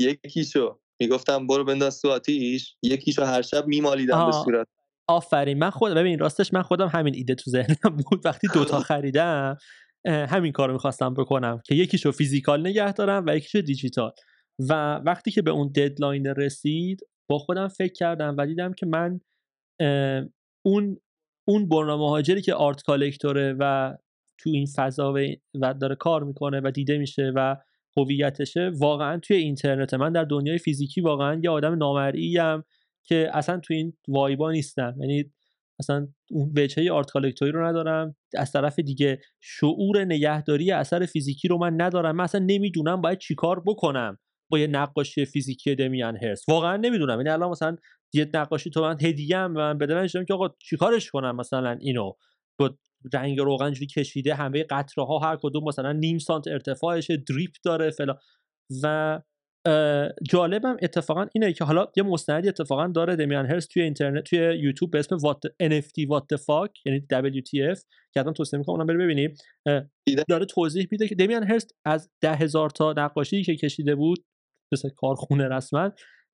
یکیشو 0.00 0.80
می‌گفتم 1.00 1.46
برو 1.46 1.64
بنداز 1.64 2.00
تو 2.00 2.10
آتیش 2.10 2.76
یکیشو 2.82 3.24
هر 3.24 3.42
شب 3.42 3.66
میمالیدم 3.66 4.26
به 4.26 4.32
صورت. 4.32 4.68
آفرین. 5.08 5.58
من 5.58 5.70
خود 5.70 5.94
ببین 5.94 6.18
راستش 6.18 6.52
من 6.52 6.62
خودم 6.62 6.88
همین 6.88 7.14
ایده 7.14 7.34
تو 7.34 7.50
ذهنم 7.50 7.96
بود. 8.10 8.26
وقتی 8.26 8.48
دوتا 8.54 8.80
خریدم 8.90 9.56
همین 10.06 10.52
کارو 10.52 10.72
می‌خواستم 10.72 11.14
بکنم 11.14 11.60
که 11.64 11.74
یکیشو 11.74 12.12
فیزیکال 12.12 12.60
نگه 12.60 12.92
دارم 12.92 13.24
و 13.26 13.36
یکیشو 13.36 13.60
دیجیتال. 13.60 14.12
و 14.68 14.94
وقتی 14.94 15.30
که 15.30 15.42
به 15.42 15.50
اون 15.50 15.68
deadline 15.68 16.26
رسید 16.26 17.00
با 17.30 17.38
خودم 17.38 17.68
فکر 17.68 17.92
کردم 17.92 18.34
و 18.38 18.46
دیدم 18.46 18.72
که 18.72 18.86
من 18.86 19.20
اون 20.66 21.00
اون 21.48 21.68
برنامه 21.68 22.08
هاجری 22.08 22.42
که 22.42 22.54
art 22.54 22.82
collector 22.82 23.49
ه 23.49 23.56
و 23.58 23.94
تو 24.38 24.50
این 24.50 24.66
فضا 24.76 25.14
و 25.60 25.74
داره 25.74 25.94
کار 25.94 26.24
می‌کنه 26.24 26.60
و 26.64 26.70
دیده 26.70 26.98
میشه 26.98 27.32
و 27.34 27.56
هویتشه 27.96 28.70
واقعا 28.78 29.18
توی 29.18 29.36
اینترنت 29.36 29.94
من 29.94 30.12
در 30.12 30.24
دنیای 30.24 30.58
فیزیکی 30.58 31.00
واقعا 31.00 31.40
یه 31.44 31.50
آدم 31.50 31.74
نامرئی 31.74 32.38
که 33.04 33.30
اصلا 33.32 33.60
تو 33.60 33.74
این 33.74 33.92
vibe 34.08 34.43
ا 34.43 34.52
نیستم. 34.52 34.94
یعنی 35.00 35.24
اصلا 35.80 36.08
اون 36.30 36.52
وجهه 36.56 36.92
art 36.92 37.10
collector 37.10 37.48
ی 37.48 37.52
رو 37.52 37.66
ندارم. 37.66 38.16
از 38.34 38.52
طرف 38.52 38.78
دیگه 38.78 39.18
شعور 39.40 40.04
نگهداری 40.04 40.72
اثر 40.72 41.06
فیزیکی 41.06 41.48
رو 41.48 41.58
من 41.58 41.80
ندارم. 41.80 42.16
من 42.16 42.24
اصلا 42.24 42.40
نمی‌دونم 42.46 43.00
باید 43.00 43.18
چیکار 43.18 43.62
بکنم. 43.66 44.18
با 44.50 44.58
یه 44.58 44.66
نقاشی 44.66 45.24
فیزیکی 45.24 45.74
دمیان 45.74 46.16
هرس. 46.16 46.48
واقعا 46.48 46.76
نمی‌دونم. 46.76 47.16
یعنی 47.16 47.28
الان 47.28 47.50
مثلا 47.50 47.76
یه 48.14 48.30
نقاشی 48.34 48.70
تو 48.70 48.82
من 48.82 48.96
هدیه 49.02 49.38
هم 49.38 49.52
من 49.52 49.78
بده 49.78 49.94
من 49.94 50.24
که 50.24 50.34
آقا 50.34 50.48
چیکارش 50.58 51.10
کنم 51.10 51.36
مثلا 51.36 51.76
اینو؟ 51.80 52.12
با 52.58 52.74
رنگ 53.12 53.40
روغن 53.40 53.72
جوری 53.72 53.86
کشیده 53.86 54.34
همه 54.34 54.62
قطره 54.62 55.04
ها 55.04 55.18
هر 55.18 55.38
کدوم 55.42 55.64
مثلا 55.64 55.92
نیم 55.92 56.18
سانت 56.18 56.48
ارتفاعش 56.48 57.10
دریپ 57.10 57.50
داره 57.64 57.90
فلان. 57.90 58.16
و 58.82 59.20
جالبم 60.30 60.76
اتفاقا 60.82 61.26
اینه 61.34 61.52
که 61.52 61.64
حالا 61.64 61.86
یه 61.96 62.02
مستندی 62.02 62.48
اتفاقا 62.48 62.86
داره 62.86 63.16
دمیان 63.16 63.46
هرس 63.46 63.66
توی 63.66 63.82
اینترنت 63.82 64.24
توی 64.24 64.38
یوتیوب 64.38 64.90
به 64.90 64.98
اسم 64.98 65.18
what 65.18 65.38
NFT 65.62 66.06
the 66.32 66.38
fuck 66.38 66.70
یعنی 66.86 67.00
WTF 67.00 67.80
که 68.14 68.20
الان 68.20 68.32
توصیه 68.34 68.58
می‌کنم 68.58 68.74
اونم 68.74 68.86
بری 68.86 68.96
ببینیم 68.96 69.34
داره 70.28 70.44
توضیح 70.44 70.88
میده 70.90 71.08
که 71.08 71.14
دمین 71.14 71.42
هرست 71.42 71.66
از 71.84 72.10
ده 72.20 72.34
هزار 72.34 72.70
تا 72.70 72.94
نقاشی 72.96 73.44
که 73.44 73.56
کشیده 73.56 73.94
بود 73.94 74.24
مثل 74.72 74.88
کارخونه 74.88 75.48
رسما 75.48 75.90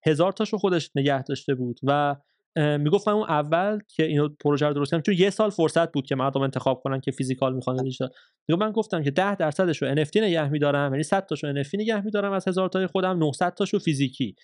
هزار 0.06 0.32
تاشو 0.32 0.58
خودش 0.58 0.90
نگه 0.94 1.22
داشته 1.22 1.54
بود 1.54 1.80
و 1.82 2.16
می‌گفتم 2.56 3.16
اون 3.16 3.28
اول 3.28 3.78
که 3.88 4.04
اینو 4.04 4.28
پروژه 4.28 4.66
رو 4.66 4.74
درست 4.74 4.90
کردم 4.90 5.02
چون 5.02 5.14
یه 5.18 5.30
سال 5.30 5.50
فرصت 5.50 5.92
بود 5.92 6.06
که 6.06 6.14
مردم 6.14 6.40
انتخاب 6.40 6.80
کنن 6.84 7.00
که 7.00 7.10
physical 7.10 7.54
می‌خوان 7.54 7.76
دیجیتال. 7.76 8.10
میگم 8.48 8.60
من 8.60 8.72
گفتم 8.72 9.02
که 9.02 9.10
10 9.10 9.34
درصدش 9.34 9.82
رو 9.82 9.94
NFT 9.94 10.16
نگه 10.16 10.48
میدارم 10.48 10.92
یعنی 10.92 11.02
100 11.02 11.26
تاشو 11.26 11.62
NFT 11.62 11.74
نگه 11.74 12.00
میدارم 12.00 12.32
از 12.32 12.48
هزار 12.48 12.68
تای 12.68 12.86
خودم 12.86 13.18
900 13.18 13.54
تاشو 13.54 13.78
فیزیکی. 13.78 14.34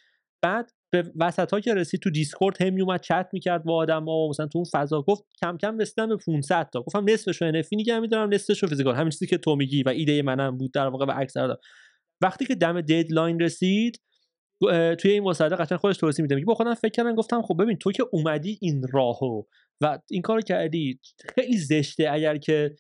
بعد 0.43 0.71
به 0.91 1.13
وسط 1.17 1.53
ها 1.53 1.61
که 1.61 1.75
رسید 1.75 2.01
تو 2.01 2.11
دیسکورد 2.11 2.63
هم 2.63 2.73
میومد 2.73 3.01
چت 3.01 3.29
می‌کرد 3.33 3.65
با 3.65 3.77
آدم 3.77 4.05
ها 4.05 4.29
مثلا 4.29 4.47
تو 4.47 4.59
اون 4.59 4.67
فضا 4.73 5.03
گفت 5.03 5.25
کم 5.41 5.57
کم 5.57 5.79
رسیدم 5.79 6.09
به 6.09 6.17
500 6.17 6.71
تا. 6.73 6.83
گفتم 6.83 7.05
نصفش 7.09 7.43
رو 7.43 7.63
NFT 7.63 7.69
نگه 7.73 7.99
میدارم 7.99 8.35
نصفش 8.35 8.63
رو 8.63 8.69
physical. 8.69 8.95
همین 8.95 9.11
چیزی 9.11 9.27
که 9.27 9.39
تو 9.39 9.57
میگی 9.57 9.83
و 9.83 9.89
ایده 9.89 10.23
منم 10.23 10.57
بود 10.57 10.73
در 10.73 10.87
واقع 10.87 11.07
و 11.07 11.13
اکثر 11.17 11.57
وقتی 12.21 12.47
که 12.47 12.55
دم 12.55 12.81
ددلاین 12.81 13.41
رسید 13.41 14.01
توی 14.99 15.11
این 15.11 15.23
مصاحبه 15.23 15.57
قطعا 15.57 15.79
خودش 15.79 15.97
توضیح 15.97 16.23
میده. 16.23 16.35
میگه 16.35 16.47
با 16.47 16.55
خودم 16.55 16.75
فکر 16.75 16.93
کردم 16.93 17.15
گفتم 17.15 17.43
خب 17.43 17.63
ببین 17.63 17.77
تو 17.77 17.93
که 17.93 18.05
اومدی 18.13 18.59
این 18.63 18.85
راهو 18.93 19.43
و 19.81 19.99
این 20.11 20.23
کارو 20.23 20.41
کردی 20.41 21.01
خیلی 21.35 21.59
زشته 21.59 22.11
اگر 22.11 22.37
که 22.37 22.77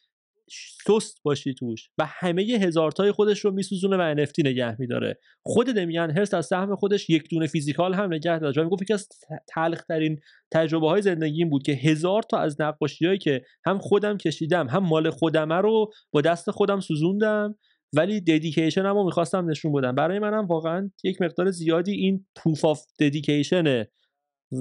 سست 0.86 1.22
باشی 1.22 1.54
توش 1.54 1.88
و 1.98 2.06
همه 2.08 2.42
هزار 2.42 2.90
تای 2.92 3.12
خودش 3.12 3.40
رو 3.40 3.50
میسوزونه 3.50 3.96
و 3.96 4.14
NFT 4.14 4.38
نگه 4.38 4.80
میداره. 4.80 5.18
خود 5.42 5.66
دمیان 5.66 6.10
هرس 6.10 6.34
از 6.34 6.46
سهم 6.46 6.76
خودش 6.76 7.10
یک 7.10 7.30
دونه 7.30 7.46
فیزیکال 7.46 7.94
هم 7.94 8.14
نگه 8.14 8.38
داره. 8.38 8.62
می‌گفت 8.62 8.82
یکی 8.82 8.92
از 8.92 9.08
تلخ 9.48 9.84
ترین 9.84 10.20
تجربه 10.52 10.88
های 10.88 11.02
زندگیم 11.02 11.50
بود 11.50 11.62
که 11.62 11.72
هزار 11.72 12.22
تا 12.22 12.38
از 12.38 12.60
نقاشی 12.60 13.18
که 13.18 13.42
هم 13.66 13.78
خودم 13.78 14.16
کشیدم 14.16 14.68
هم 14.68 14.82
مال 14.82 15.10
خودمه 15.10 15.54
رو 15.54 15.90
با 16.12 16.20
دست 16.20 16.50
خودم 16.50 16.80
سوزوندم 16.80 17.54
ولی 17.94 18.20
ددیکیشن 18.20 18.86
رو 18.86 19.04
می‌خواستم 19.04 19.50
نشون 19.50 19.72
بدم. 19.72 19.94
برای 19.94 20.18
منم 20.18 20.46
واقعا 20.46 20.90
یک 21.04 21.22
مقدار 21.22 21.50
زیادی 21.50 21.92
این 21.92 22.26
پروف 22.36 22.64
آف 22.64 22.86
ددیکیشنه 23.00 23.90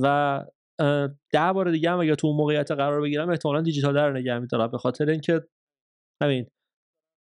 و 0.03 0.45
ده 1.31 1.53
بار 1.53 1.71
دیگه 1.71 1.91
هم 1.91 1.99
اگه 1.99 2.15
تو 2.15 2.27
اون 2.27 2.37
موقعیت 2.37 2.71
قرار 2.71 3.01
بگیرم 3.01 3.29
احتمالا 3.29 3.61
دیجیتال 3.61 3.93
در 3.93 4.11
نگه 4.11 4.39
میدارم. 4.39 4.71
به 4.71 4.77
خاطر 4.77 5.09
اینکه 5.09 5.47
همین 6.21 6.47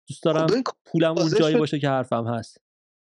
دوست 0.09 0.23
دارم 0.23 0.47
خب، 0.47 0.63
پولم 0.85 1.19
اون 1.19 1.31
جایی 1.39 1.57
باشه 1.57 1.79
که 1.79 1.89
حرفم 1.89 2.27
هست. 2.27 2.61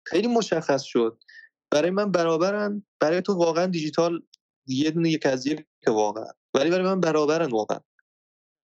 خیلی 0.06 0.28
مشخص 0.28 0.82
شد. 0.82 1.22
برای 1.70 1.90
من 1.90 2.12
برابرن. 2.12 2.86
برای 3.00 3.22
تو 3.22 3.34
واقعا 3.34 3.66
دیجیتال 3.66 4.22
یه 4.66 4.90
دونه 4.90 5.10
یک 5.10 5.26
از 5.26 5.46
یک 5.46 5.66
واقعا. 5.86 6.32
ولی 6.54 6.70
برای 6.70 6.84
من 6.84 7.00
برابرن 7.00 7.50
واقعا. 7.50 7.78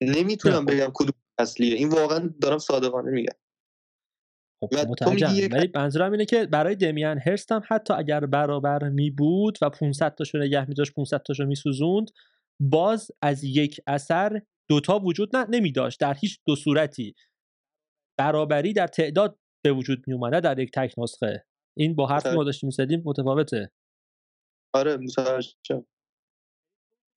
نمی‌تونم 0.02 0.64
بگم 0.64 0.90
کدوم 0.94 1.14
اصلیه. 1.38 1.74
این 1.74 1.88
واقعا 1.88 2.30
دارم 2.40 2.58
صادقانه 2.58 3.10
میگم. 3.10 3.34
خب 4.62 4.70
ولی 5.52 5.70
منظورم 5.74 6.12
اینه 6.12 6.24
که 6.24 6.46
برای 6.46 6.74
دمیان 6.74 7.18
هرست 7.18 7.52
هم 7.52 7.62
حتی 7.68 7.94
اگر 7.94 8.26
برابر 8.26 8.88
می 8.88 9.10
بود 9.10 9.58
و 9.62 9.70
500 9.70 10.14
تاشو 10.14 10.38
نگه 10.38 10.68
می 10.68 10.74
داشت 10.74 10.92
500 10.94 11.22
تاشو 11.22 11.46
می 11.46 11.54
سوزوند 11.54 12.10
باز 12.60 13.10
از 13.22 13.44
یک 13.44 13.80
اثر 13.86 14.42
دوتا 14.68 14.98
وجود 14.98 15.36
نه 15.36 15.46
نمی 15.50 15.72
داشت 15.72 16.00
در 16.00 16.14
هیچ 16.14 16.40
دو 16.46 16.56
صورتی. 16.56 17.14
برابری 18.18 18.72
در 18.72 18.86
تعداد 18.86 19.38
به 19.64 19.72
وجود 19.72 20.04
می 20.06 20.14
اومده 20.14 20.40
در 20.40 20.58
یک 20.58 20.70
تک 20.74 20.94
نسخه. 20.98 21.46
این 21.76 21.94
با 21.94 22.06
حرف 22.06 22.26
ما 22.26 22.44
داشتیم 22.44 22.66
می‌زدیم 22.66 23.02
متفاوته. 23.04 23.70
آره 24.74 24.96
متوجه. 24.96 25.84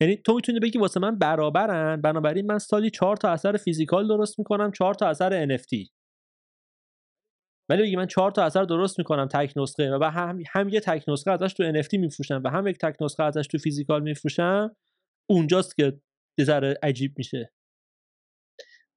یعنی 0.02 0.18
تو 0.18 0.36
می‌تونی 0.36 0.60
بگی 0.60 0.80
واسه 0.80 1.00
من 1.00 1.20
برابرن 1.20 2.02
بنابراین 2.02 2.46
من 2.46 2.60
سالی 2.60 2.90
چهار 2.90 3.18
تا 3.18 3.30
اثر 3.30 3.58
فیزیکال 3.58 4.08
درست 4.08 4.40
می‌کنم 4.40 4.72
چهار 4.72 4.94
تا 4.94 5.08
اثر 5.08 5.58
NFT 5.58 5.96
ولی 7.70 7.82
بگی 7.82 7.96
من 7.96 8.08
چهار 8.08 8.32
تا 8.32 8.44
اثر 8.44 8.64
درست 8.64 9.00
می‌کنم 9.00 9.28
تک 9.28 9.54
نسخه 9.56 9.98
و 10.02 10.04
هم, 10.04 10.44
هم 10.52 10.70
یه 10.70 10.80
تک 10.80 11.04
نسخه 11.08 11.32
ازش 11.32 11.54
تو 11.54 11.72
NFT 11.72 11.94
میفروشم 11.94 12.42
و 12.46 12.50
هم 12.50 12.68
یک 12.68 12.78
تک 12.78 12.96
نسخه 13.02 13.24
ازش 13.24 13.48
تو 13.48 13.58
فیزیکال 13.58 14.02
میفروشم 14.04 14.76
اونجاست 15.30 15.76
که 15.76 16.00
یه 16.40 16.46
ذره 16.46 16.78
عجیب 16.84 17.14
میشه. 17.18 17.52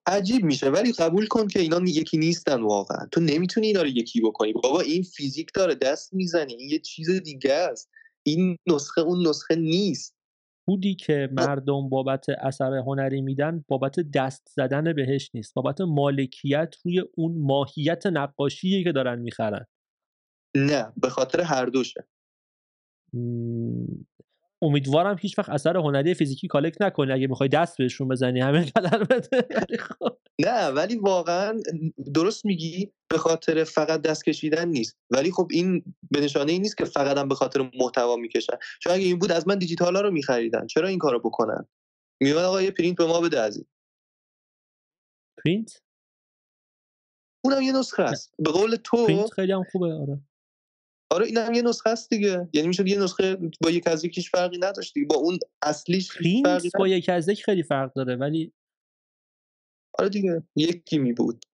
عجیب 0.07 0.45
میشه. 0.45 0.71
ولی 0.71 0.93
قبول 0.93 1.27
کن 1.27 1.49
که 1.49 1.61
اینا 1.61 1.81
یکی 1.87 2.19
نیستن 2.19 2.63
واقعا. 2.63 3.07
تو 3.13 3.21
نمی‌تونی 3.21 3.67
اینا 3.67 3.83
رو 3.83 3.89
یکی 3.89 4.21
بکنی. 4.21 4.53
بابا 4.53 4.81
این 4.81 5.03
فیزیک 5.03 5.51
داره 5.55 5.75
دست 5.75 6.15
می‌زنی 6.15 6.55
این 6.55 6.71
یه 6.71 6.79
چیز 6.79 7.11
دیگه 7.11 7.53
است. 7.53 7.91
این 8.27 8.57
نسخه 8.67 9.01
اون 9.01 9.29
نسخه 9.29 9.57
نیست. 9.57 10.18
بودی 10.69 10.95
که 10.95 11.29
مردم 11.33 11.89
بابت 11.89 12.29
اثر 12.29 12.75
هنری 12.75 13.21
میدن 13.21 13.65
بابت 13.69 14.01
دست 14.01 14.49
زدن 14.55 14.93
بهش 14.93 15.31
نیست 15.35 15.55
بابت 15.55 15.81
مالکیت 15.81 16.75
روی 16.85 17.05
اون 17.15 17.39
ماهیت 17.39 18.07
نقاشیه 18.07 18.85
که 18.85 18.93
دارن 18.93 19.19
می‌خرن؟ 19.19 19.67
نه 20.57 20.93
به 20.97 21.09
خاطر 21.09 21.41
هر 21.41 21.67
دوشه. 21.67 22.09
امیدوارم 24.63 25.17
هیچ 25.21 25.39
وقت 25.39 25.49
اثر 25.49 25.77
هنری 25.77 26.15
فیزیکی 26.15 26.49
کالکت 26.49 26.83
نکنی. 26.83 27.13
اگه 27.13 27.27
می‌خوای 27.27 27.49
دست 27.49 27.79
بهشون 27.79 28.09
بزنی 28.09 28.41
همین 28.41 28.65
قدر 28.77 29.05
بده. 29.05 29.49
خب. 29.79 30.19
نه 30.41 30.69
ولی 30.69 30.97
واقعا 30.97 31.61
درست 32.15 32.47
میگی 32.47 32.93
به 33.11 33.19
خاطر 33.19 33.65
فقط 33.65 34.03
دست 34.03 34.25
کشیدن 34.25 34.69
نیست. 34.69 34.97
ولی 35.11 35.33
خب 35.33 35.49
این 35.51 35.95
به 36.11 36.21
نشانه 36.21 36.53
این 36.53 36.63
نیست 36.63 36.77
که 36.77 36.85
فقط 36.85 37.19
هم 37.19 37.29
به 37.29 37.35
خاطر 37.35 37.71
محتوا 37.81 38.17
می‌کشن. 38.17 38.57
چون 38.81 38.93
اگه 38.93 39.05
این 39.05 39.19
بود 39.19 39.33
از 39.33 39.49
من 39.49 39.59
دیجیتال 39.59 39.97
ها 39.97 40.01
رو 40.01 40.11
میخریدن. 40.11 40.67
چرا 40.67 40.89
این 40.89 40.99
کارو 40.99 41.19
بکنن؟ 41.21 41.67
میاد 42.23 42.39
آقا 42.39 42.63
یه 42.63 42.71
پرینت 42.71 42.97
به 42.97 43.07
ما 43.07 43.21
بده 43.21 43.41
از 43.41 43.57
این 43.57 43.67
پرینت؟ 45.45 45.83
اونم 47.45 47.63
یه 47.63 47.73
نسخه 47.73 48.03
است. 48.03 48.35
به 48.39 48.51
قول 48.51 48.77
تو 48.85 49.07
پرینت 49.07 49.33
خیلی 49.33 49.53
هم 49.53 49.65
خوبه 49.73 49.95
آره. 49.95 50.21
آره 51.11 51.27
این 51.27 51.37
هم 51.37 51.55
یه 51.55 51.63
نسخه 51.63 51.91
است 51.91 52.11
دیگه. 52.11 52.49
یعنی 52.53 52.69
میشه 52.69 52.89
یه 52.89 52.99
نسخه 52.99 53.37
با 53.63 53.71
یک 53.71 53.87
از 53.87 54.05
یکیش 54.05 54.31
فرقی 54.31 54.59
نداشت 54.59 54.95
دیگه. 54.95 55.07
با 55.07 55.17
اون 55.17 55.39
اصلیش 55.63 56.13
فرقی 56.45 56.71
با 56.79 56.89
یک 56.89 57.09
از 57.09 57.29
یک 57.29 57.45
خیلی 57.45 57.63
فرق 57.63 57.93
داره 57.93 58.17
ولی 58.17 58.53
آره 59.99 60.09
دیگه 60.09 60.43
یکی 60.57 60.99
می 60.99 61.13
بود. 61.13 61.45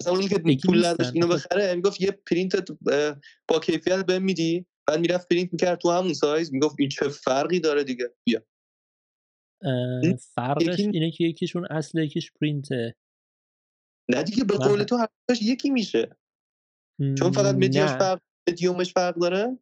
مثلا 0.00 0.12
اونی 0.12 0.28
که 0.28 0.38
پول 0.66 0.86
نداشت 0.86 1.10
اینو 1.14 1.28
بخره 1.28 1.74
می‌گفت 1.74 2.00
یه 2.00 2.10
پرینت 2.10 2.70
با 3.48 3.60
کیفیت 3.62 4.06
به 4.06 4.18
میدی. 4.18 4.66
بعد 4.88 5.00
می‌رفت 5.00 5.28
پرینت 5.28 5.52
می‌کرد 5.52 5.78
تو 5.78 5.90
همون 5.90 6.14
سایز. 6.14 6.52
می‌گفت 6.52 6.76
این 6.78 6.88
چه 6.88 7.08
فرقی 7.08 7.60
داره 7.60 7.84
دیگه؟ 7.84 8.14
بیا. 8.24 8.42
فرقش 10.34 10.80
اینه 10.80 11.10
که 11.10 11.24
یکیشون 11.24 11.66
اصل 11.70 11.98
یکیش 11.98 12.32
پرینته. 12.32 12.94
نه 14.10 14.22
دیگه 14.22 14.44
به 14.44 14.56
قول 14.56 14.82
تو 14.82 14.96
هر 14.96 15.08
یکی 15.42 15.70
میشه. 15.70 16.16
چون 17.18 17.32
فقط 17.32 17.54
مدیاش 17.54 17.90
فرق 17.90 18.20
مدیومش 18.48 18.92
فرق 18.92 19.14
داره؟ 19.18 19.58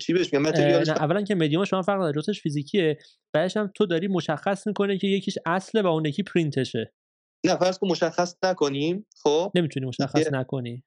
چی 0.00 0.12
بهش 0.12 0.32
میگم؟ 0.32 0.46
متریالش 0.46 0.88
اولا 0.88 1.22
که 1.22 1.34
مدیومش 1.34 1.70
شما 1.70 1.82
فرق 1.82 2.00
داره 2.00 2.22
جزش 2.22 2.40
فیزیکیه. 2.40 2.98
بعدش 3.32 3.56
هم 3.56 3.72
تو 3.74 3.86
داری 3.86 4.08
مشخص 4.08 4.66
می‌کنه 4.66 4.98
که 4.98 5.06
یکیش 5.06 5.38
اصله 5.46 5.82
و 5.82 5.86
اون 5.86 6.04
یکی 6.04 6.22
پرینتشه. 6.22 6.92
نه 7.46 7.56
فرض 7.56 7.78
کن 7.78 7.88
مشخص 7.88 8.36
نکنیم 8.44 9.06
خب؟ 9.22 9.52
نمی‌تونی 9.54 9.86
مشخص 9.86 10.32
نکنی. 10.32 10.84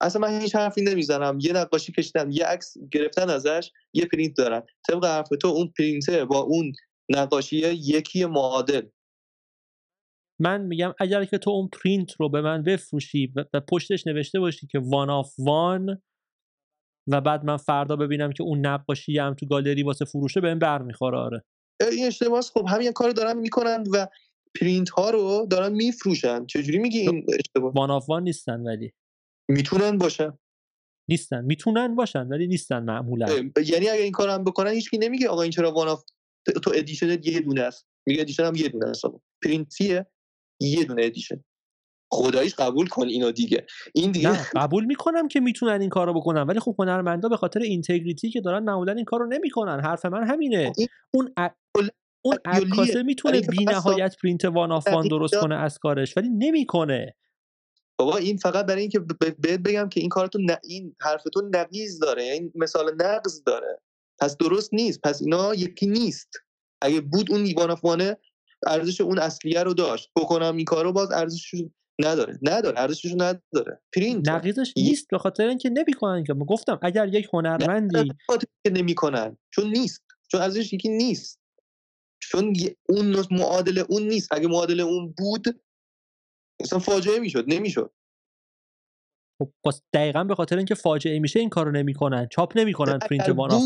اصلا 0.00 0.22
من 0.22 0.40
هیچ 0.40 0.56
حرفی 0.56 0.82
نمی‌زنم. 0.82 1.38
یه 1.40 1.52
نقاشی 1.52 1.92
کشیدن 1.92 2.32
یه 2.32 2.44
عکس 2.44 2.74
گرفتن 2.92 3.30
ازش 3.30 3.70
یه 3.92 4.06
پرینت 4.06 4.36
دارن. 4.36 4.62
طبق 4.88 5.04
حرف 5.04 5.28
تو 5.42 5.48
اون 5.48 5.72
پرینته 5.78 6.24
با 6.24 6.38
اون 6.38 6.72
نقاشی 7.08 7.56
یکی 7.56 8.24
معادل. 8.24 8.88
من 10.40 10.60
میگم 10.60 10.94
اگر 10.98 11.24
که 11.24 11.38
تو 11.38 11.50
اون 11.50 11.68
پرینت 11.68 12.12
رو 12.12 12.28
به 12.28 12.40
من 12.40 12.62
بفروشی 12.62 13.32
و 13.54 13.60
پشتش 13.60 14.06
نوشته 14.06 14.40
باشی 14.40 14.66
که 14.66 14.78
one 14.78 15.10
of 15.10 15.34
one 15.38 16.02
و 17.06 17.20
بعد 17.20 17.44
من 17.44 17.56
فردا 17.56 17.96
ببینم 17.96 18.32
که 18.32 18.42
اون 18.42 18.66
نقاشی 18.66 19.18
هم 19.18 19.34
تو 19.34 19.46
گالری 19.46 19.82
واسه 19.82 20.04
فروشه 20.04 20.40
بهم 20.40 20.58
برمیخوره 20.58 21.18
آره. 21.18 21.44
این 21.92 22.06
اشتباهه 22.06 22.42
خب 22.42 22.66
همین 22.68 22.92
کار 22.92 23.10
دارن 23.10 23.38
می‌کنن 23.38 23.84
و 23.92 24.06
پرینت 24.60 24.90
ها 24.90 25.10
رو 25.10 25.46
دارن 25.50 25.72
میفروشن. 25.72 26.46
چجوری 26.46 26.78
میگی 26.78 26.98
این 26.98 27.26
اشتباه؟ 27.38 27.72
One 27.72 27.90
of 27.90 28.08
one 28.08 28.22
نیستن 28.22 28.60
ولی. 28.60 28.92
می‌تونن 29.48 29.98
باشن. 29.98 30.38
نیستن. 31.08 31.44
می‌تونن 31.44 31.94
باشن 31.94 32.26
ولی 32.26 32.46
نیستن 32.46 32.82
معمولا. 32.82 33.26
یعنی 33.66 33.88
اگه 33.88 34.02
این 34.02 34.12
کارم 34.12 34.44
بکنن 34.44 34.70
هیچکی 34.70 34.98
نمیگه 34.98 35.28
آقا 35.28 35.42
این 35.42 35.50
چرا 35.50 35.72
one 35.72 35.88
of 35.88 36.04
two 36.62 36.72
edition 36.74 37.22
یه 37.22 37.40
دونه 37.40 37.62
است. 37.62 37.86
میگه 38.06 38.20
edition 38.20 38.44
هم 38.44 38.54
یه 38.54 38.68
دونه 38.68 38.86
است 38.86 39.04
پرینتیه 39.44 40.06
یه 40.60 40.84
دونه 40.84 41.04
edition 41.04 41.44
خداییش 42.12 42.54
قبول 42.54 42.86
کن 42.86 43.08
اینو 43.08 43.32
دیگه. 43.32 43.66
این 43.94 44.12
دیگه 44.12 44.30
نه 44.30 44.46
قبول 44.54 44.84
می‌کنم 44.84 45.28
که 45.28 45.40
می‌تونن 45.40 45.80
این 45.80 45.90
کارو 45.90 46.14
بکنن 46.14 46.42
ولی 46.42 46.60
خب 46.60 46.74
هنرمندا 46.78 47.28
به 47.28 47.36
خاطر 47.36 47.60
integrity 47.60 48.30
که 48.30 48.40
دارن 48.40 48.64
معمولا 48.64 48.92
این 48.92 49.04
کارو 49.04 49.26
نمی‌کنن. 49.26 49.80
حرف 49.80 50.04
من 50.04 50.28
همینه. 50.28 50.72
این 50.78 50.88
اون 51.14 51.32
ا... 51.36 51.48
اون. 51.76 52.38
عکاسه 52.44 53.02
می‌تونه 53.02 53.40
فقط 53.40 53.50
بی 53.50 53.64
نهایت 53.64 54.16
پرینت 54.22 54.44
one 54.44 54.72
of 54.72 54.88
one. 54.88 55.08
درست 55.08 55.34
کنه 55.40 55.54
از 55.54 55.78
کارش 55.78 56.16
ولی 56.16 56.28
نمی‌کنه. 56.28 57.16
بابا 57.98 58.16
این 58.16 58.36
فقط 58.36 58.66
برای 58.66 58.80
اینکه 58.80 59.00
بهت 59.20 59.60
بگم 59.60 59.88
که 59.88 60.00
این 60.00 60.08
کارتون 60.08 60.50
ن... 60.50 60.56
این 60.64 60.96
حرفتون 61.00 61.56
نقیض 61.56 61.98
داره 61.98 62.22
این 62.22 62.52
مثال 62.54 62.94
نقض 62.94 63.42
داره. 63.46 63.80
پس 64.20 64.36
درست 64.36 64.74
نیست. 64.74 65.00
پس 65.00 65.22
اینا 65.22 65.54
یکی 65.54 65.86
نیست. 65.86 66.28
اگه 66.82 67.00
بود 67.00 67.32
اون 67.32 67.54
one 67.56 67.70
of 67.70 67.84
one 67.84 68.08
ه 68.08 68.16
ارزش 68.66 69.00
اون 69.00 69.18
اصلیه 69.18 69.62
رو 69.62 69.74
داشت. 69.74 70.10
بکنم 70.16 70.56
این 70.56 70.64
کارو 70.64 70.92
باز 70.92 71.10
ارزشش 71.10 71.64
نداره 72.04 72.38
نداره 72.42 72.80
ارزشش 72.80 73.12
نداره. 73.12 73.82
پرینت 73.94 74.28
نقیضش 74.28 74.72
نیست 74.76 75.08
به 75.10 75.18
خاطر 75.18 75.48
اینکه 75.48 75.70
نمی‌کنن 75.70 76.24
که. 76.24 76.34
گفتم 76.34 76.78
اگر 76.82 77.08
یک 77.08 77.28
هنرمندی 77.32 78.12
که 78.64 78.70
نمی‌کنن. 78.70 79.38
چون 79.54 79.70
نیست. 79.70 80.04
چون 80.30 80.40
ارزش 80.40 80.72
یکی 80.72 80.88
نیست. 80.88 81.40
چون 82.22 82.54
اون 82.88 83.10
نوع 83.10 83.24
معادل 83.30 83.84
اون 83.88 84.02
نیست. 84.02 84.28
اگه 84.32 84.48
معادل 84.48 84.80
اون 84.80 85.14
بود 85.18 85.62
مثلا 86.62 86.78
فاجعه 86.78 87.18
می‌شد 87.18 87.44
نمی‌شد. 87.48 87.92
خب 89.38 89.72
دقیقا 89.92 90.24
به 90.24 90.34
خاطر 90.34 90.56
اینکه 90.56 90.74
فاجعه 90.74 91.18
میشه 91.18 91.40
این 91.40 91.48
کارو 91.48 91.70
نمی‌کنن. 91.70 92.28
چاپ 92.30 92.58
نمی‌کنن 92.58 92.98
پرینت 92.98 93.28
one 93.28 93.50
of 93.50 93.62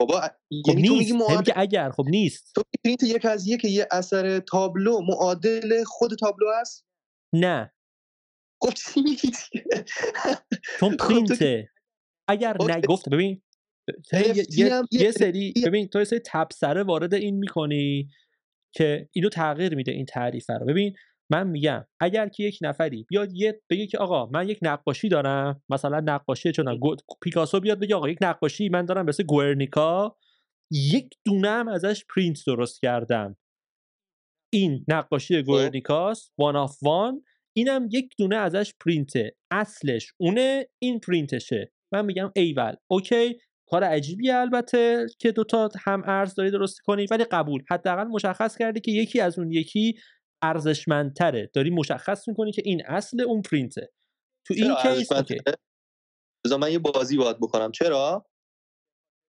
بابا 0.00 0.20
خب 0.20 0.30
یعنی 0.50 0.88
تو 0.88 0.94
میگی 0.94 1.12
معادل 1.12 1.42
که 1.42 1.52
اگر. 1.56 1.90
خب 1.90 2.04
نیست. 2.08 2.52
تو 2.54 2.62
پرینت 2.84 3.02
یک 3.02 3.24
از 3.24 3.46
یک 3.46 3.64
یه 3.64 3.88
اثر 3.90 4.38
تابلو 4.38 5.00
معادل 5.00 5.84
خود 5.84 6.10
تابلو 6.14 6.46
است 6.60 6.86
نه. 7.32 7.72
خب 8.62 8.70
چی 8.70 9.00
میگی؟ 9.02 9.30
چون 10.80 10.90
خب 10.90 10.96
پرینته. 10.96 11.70
اگر. 12.28 12.56
نگفت 12.60 13.08
ببین 13.08 13.42
یه, 14.92 15.10
سری 15.10 15.54
ببین 15.66 15.88
تو 15.88 15.98
یه 15.98 16.04
سری 16.04 16.20
تبصره 16.26 16.82
وارد 16.82 17.14
این 17.14 17.36
می‌کنی 17.36 18.08
که 18.74 19.08
اینو 19.12 19.28
تغییر 19.28 19.74
میده 19.74 19.92
این 19.92 20.06
تعریفه 20.06 20.52
رو. 20.52 20.66
ببین 20.66 20.96
من 21.30 21.46
میگم 21.46 21.86
اگر 22.00 22.28
که 22.28 22.42
یک 22.42 22.58
نفری 22.62 23.06
بیاد 23.08 23.32
یه 23.32 23.62
بگه 23.70 23.86
که 23.86 23.98
آقا 23.98 24.26
من 24.26 24.48
یک 24.48 24.58
نقاشی 24.62 25.08
دارم 25.08 25.62
مثلا 25.68 26.00
نقاشی 26.00 26.52
چون 26.52 26.80
پیکاسو 27.22 27.60
بیاد 27.60 27.80
بگه 27.80 27.94
آقا 27.94 28.08
یک 28.08 28.18
نقاشی 28.20 28.68
من 28.68 28.84
دارم 28.84 29.06
مثل 29.06 29.22
گورنیکا 29.22 30.16
یک 30.70 31.14
دونه 31.24 31.48
هم 31.48 31.68
ازش 31.68 32.04
پرینت 32.14 32.38
درست 32.46 32.80
کردم. 32.80 33.36
این 34.52 34.84
نقاشی 34.88 35.42
گورنیکاست 35.42 36.32
one 36.38 36.56
of 36.56 36.82
one 36.82 37.22
اینم 37.56 37.88
یک 37.90 38.14
دونه 38.18 38.36
ازش 38.36 38.74
پرینته 38.84 39.36
اصلش 39.50 40.12
اونه 40.20 40.68
این 40.82 41.00
پرینتشه 41.00 41.72
من 41.92 42.04
میگم 42.04 42.32
ایول. 42.36 42.74
Okay 42.90 43.38
کار 43.68 43.84
عجیبیه 43.84 44.36
البته 44.36 45.06
که 45.18 45.32
دوتا 45.32 45.68
هم 45.84 46.02
ارز 46.06 46.34
داری 46.34 46.50
درست 46.50 46.80
کنی 46.80 47.06
ولی 47.10 47.24
قبول. 47.24 47.62
حداقل 47.70 48.04
مشخص 48.04 48.58
کردی 48.58 48.80
که 48.80 48.90
یکی 48.90 49.20
از 49.20 49.38
اون 49.38 49.52
یکی 49.52 49.94
ارزشمندتره. 50.42 51.50
داری 51.54 51.70
مشخص 51.70 52.28
می‌کنی 52.28 52.52
که 52.52 52.62
این 52.64 52.82
اصل 52.86 53.20
اون 53.20 53.42
پرینته 53.42 53.92
تو 54.46 54.54
این 54.54 54.74
case 54.74 55.12
Okay؟ 55.12 55.36
بذار 56.44 56.58
من 56.58 56.72
یه 56.72 56.78
بازی 56.78 57.16
باید 57.16 57.36
بکنم. 57.36 57.72
چرا؟ 57.72 58.26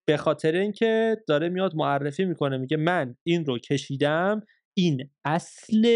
به 0.08 0.16
خاطر 0.16 0.52
اینکه 0.52 1.16
داره 1.28 1.48
میاد 1.48 1.74
معرفی 1.74 2.24
می‌کنه 2.24 2.56
میگه 2.56 2.76
من 2.76 3.16
این 3.26 3.44
رو 3.44 3.58
کشیدم 3.58 4.40
این 4.78 5.10
اصل 5.24 5.86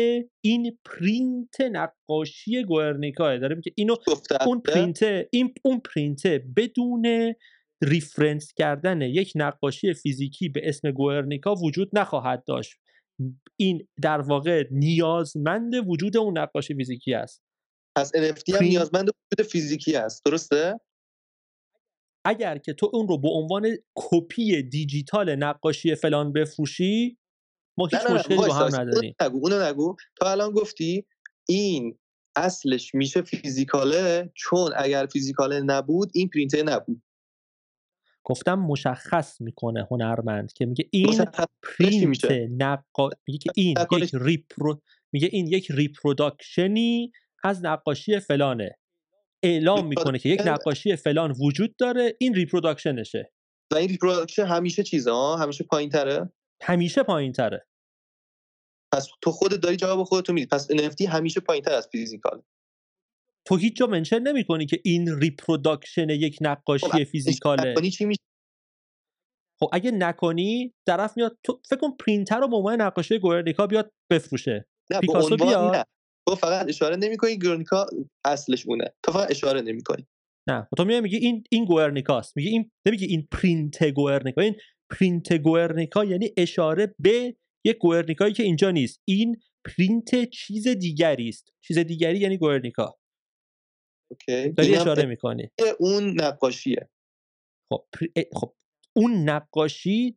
این 0.44 0.78
پرینت 0.84 1.60
نقاشی 1.60 2.64
گورنیکاه 2.64 3.38
داره 3.38 3.54
میگه 3.54 3.72
اینو 3.76 3.94
اون 4.46 4.60
پرینته 4.60 5.28
این 5.32 5.54
اون 5.64 5.80
پرینته 5.80 6.44
بدون 6.56 7.34
reference 7.82 8.52
کردن 8.54 9.00
یک 9.00 9.32
نقاشی 9.36 9.94
فیزیکی 9.94 10.48
به 10.48 10.60
اسم 10.64 10.90
گورنیکا 10.90 11.54
وجود 11.54 11.90
نخواهد 11.92 12.44
داشت. 12.44 12.76
این 13.56 13.88
در 14.02 14.20
واقع 14.20 14.64
نیازمند 14.70 15.74
وجود 15.88 16.16
اون 16.16 16.38
نقاشی 16.38 16.74
فیزیکی 16.74 17.14
است. 17.14 17.42
پس 17.98 18.12
NFT 18.16 18.18
هم 18.18 18.58
پرینت- 18.58 18.62
نیازمند 18.62 19.08
وجود 19.08 19.46
فیزیکی 19.50 19.96
است. 19.96 20.22
درسته؟ 20.24 20.80
اگر 22.24 22.58
که 22.58 22.72
تو 22.72 22.90
اون 22.92 23.08
رو 23.08 23.18
به 23.18 23.28
عنوان 23.28 23.76
کپی 23.94 24.62
دیجیتال 24.62 25.34
نقاشی 25.34 25.94
فلان 25.94 26.32
بفروشی 26.32 27.18
ما 27.76 27.86
هیچ 27.86 28.00
مشکلی 28.10 28.36
با 28.36 28.54
هم. 28.54 28.80
نداریم 28.80 29.14
اونو 29.20 29.28
نگو 29.30 29.38
اونو 29.42 29.68
نگو. 29.68 29.96
تو 30.16 30.26
الان 30.26 30.50
گفتی 30.50 31.06
این 31.48 31.98
اصلش 32.36 32.94
میشه 32.94 33.22
physical 33.22 34.10
ه؟ 34.10 34.32
چون 34.34 34.72
اگر 34.76 35.06
physical 35.06 35.54
ه 35.54 35.60
نبود 35.60 36.10
این 36.14 36.28
پرینته 36.28 36.62
نبود. 36.62 37.02
گفتم 38.24 38.54
مشخص 38.54 39.40
می‌کنه 39.40 39.86
هنرمند 39.90 40.52
که 40.52 40.66
میگه 40.66 40.88
این 40.90 41.24
پرینت 41.62 42.06
میشه؟ 42.06 42.48
نقا 42.56 43.08
میگه 43.26 43.38
که 43.38 43.50
این 43.54 43.74
یک 43.92 44.10
repro 44.12 44.80
میگه 45.12 45.28
این 45.32 45.46
یک 45.46 45.70
reproduction 45.70 47.01
ی 47.01 47.12
از 47.44 47.64
نقاشی 47.64 48.20
فلانه. 48.20 48.78
اعلام 49.42 49.86
می‌کنه 49.86 50.18
که 50.18 50.28
یک 50.28 50.42
نقاشی 50.46 50.96
فلان 50.96 51.34
وجود 51.40 51.76
داره 51.76 52.16
این 52.18 52.34
reproduction 52.34 53.08
شه. 53.08 53.32
و 53.72 53.76
این 53.76 53.88
reproduction 53.88 54.44
همیشه 54.46 54.82
چیزه 54.82 55.10
ها؟ 55.10 55.36
همیشه 55.36 55.64
پایین 55.64 55.90
تره 55.90 56.32
همیشه 56.62 57.02
پایین 57.02 57.32
تره 57.32 57.66
پس 58.94 59.08
تو 59.20 59.30
خودت 59.32 59.56
داری 59.56 59.76
جواب 59.76 60.04
خودتو 60.04 60.32
میدی. 60.32 60.46
پس 60.46 60.72
NFT 60.72 61.08
همیشه 61.08 61.40
پایین 61.40 61.64
تر 61.64 61.72
از 61.72 61.88
physical 61.92 62.42
تو 63.48 63.56
هیچ 63.56 63.76
جا 63.76 63.86
mention 63.86 64.18
نمی‌کنی 64.18 64.66
که 64.66 64.80
این 64.84 65.20
reproduction 65.20 66.10
یک 66.10 66.36
خب 66.36 66.46
نقاشی 66.46 67.04
physical 67.04 67.65
ه 67.65 67.72
نکنی 67.72 67.90
چی 67.90 68.04
میشه؟ 68.04 68.22
خب 69.60 69.68
اگه 69.72 69.90
نکنی 69.90 70.74
طرف 70.86 71.16
میاد 71.16 71.38
تو 71.44 71.60
فکر 71.68 71.80
کن 71.80 71.96
پرینتر 72.06 72.40
رو 72.40 72.48
به 72.48 72.56
عنوان 72.56 72.80
نقاشی 72.80 73.18
گورنیکا 73.18 73.66
بیاد 73.66 73.92
بفروشه. 74.12 74.66
نه 74.90 75.00
پیکاسو 75.00 75.36
بیاد. 75.36 75.74
نه. 75.74 75.84
تو 76.28 76.34
فقط 76.34 76.68
اشاره 76.68 76.96
نمی‌کنی 76.96 77.38
گورنیکا 77.38 77.86
اصلش 78.24 78.66
اونه. 78.66 78.94
تو 79.02 79.12
فقط 79.12 79.30
اشاره 79.30 79.62
نمی‌کنی. 79.62 80.06
نه 80.48 80.68
تو 80.76 80.84
میای 80.84 81.00
میگی 81.00 81.16
این 81.16 81.44
این 81.50 81.64
گورنیکاست 81.64 82.36
میگه 82.36 82.50
این 82.50 82.70
نمیگه 82.86 83.06
این 83.06 83.28
پرینت 83.30 83.84
گورنیکا 83.84 84.40
این 84.40 84.54
پرینت 84.92 85.32
گورنیکا 85.32 86.04
یعنی 86.04 86.30
اشاره 86.36 86.94
به 86.98 87.36
یک 87.64 87.78
گورنیکایی 87.78 88.34
که 88.34 88.42
اینجا 88.42 88.70
نیست. 88.70 89.00
این 89.04 89.40
پرینت 89.64 90.24
چیز 90.30 90.68
دیگری 90.68 91.28
است. 91.28 91.52
چیز 91.60 91.78
دیگری 91.78 92.18
یعنی 92.18 92.38
گورنیکا 92.38 92.98
اوکی. 94.10 94.48
داری 94.48 94.68
اینم 94.68 94.80
اشاره 94.80 95.06
می‌کنی. 95.06 95.48
اون 95.80 96.20
نقاشیه 96.20 96.88
خب 97.72 97.84
خب 98.34 98.54
اون 98.96 99.28
نقاشی 99.28 100.14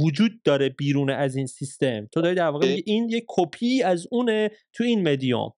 وجود 0.00 0.42
داره 0.42 0.68
بیرون 0.68 1.10
از 1.10 1.36
این 1.36 1.46
سیستم. 1.46 2.06
تو 2.12 2.20
داری 2.20 2.34
در 2.34 2.48
واقع 2.48 2.80
این 2.86 3.08
یک 3.08 3.24
کپی 3.28 3.82
از 3.82 4.06
اونه 4.10 4.50
تو 4.72 4.84
این 4.84 5.08
مدیوم 5.08 5.52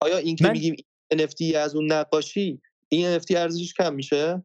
آیا 0.00 0.16
این 0.18 0.36
که 0.36 0.44
من- 0.44 0.52
میگیم 0.52 0.76
NFT 1.14 1.54
از 1.54 1.74
اون 1.74 1.92
نقاشی 1.92 2.60
این 2.88 3.18
NFT 3.18 3.36
ارزشش 3.36 3.74
کم 3.74 3.94
میشه؟ 3.94 4.44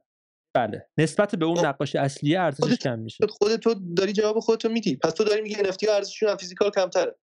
بله. 0.58 0.90
نسبت 0.98 1.36
به 1.36 1.46
اون 1.46 1.56
خب، 1.56 1.66
نقاشی 1.66 1.98
اصلیه 1.98 2.40
ارزشش 2.40 2.78
کم 2.78 3.00
میشه. 3.00 3.28
خودت 3.30 3.60
تو 3.60 3.74
داری 3.98 4.14
جواب 4.14 4.40
خودتو 4.40 4.70
میدی. 4.70 4.96
پس 4.96 5.14
تو 5.14 5.24
داری 5.24 5.42
میگی 5.42 5.56
NFT 5.56 5.90
ارزششون 5.90 6.30
از 6.30 6.38
فیزیکال 6.38 6.72
کمتره. 6.72 7.16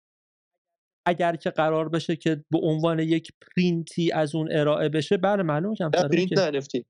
اگر 1.07 1.35
که 1.35 1.49
قرار 1.49 1.89
بشه 1.89 2.15
که 2.15 2.45
به 2.51 2.59
عنوان 2.63 2.99
یک 2.99 3.31
پرینتی 3.41 4.11
از 4.11 4.35
اون 4.35 4.49
ارائه 4.51 4.89
بشه 4.89 5.17
بله 5.17 5.43
معلومه 5.43 5.69
نه 5.69 5.75
کمتره 5.75 6.07
print 6.09 6.37
okay. 6.37 6.51
نه 6.51 6.61
NFT 6.61 6.83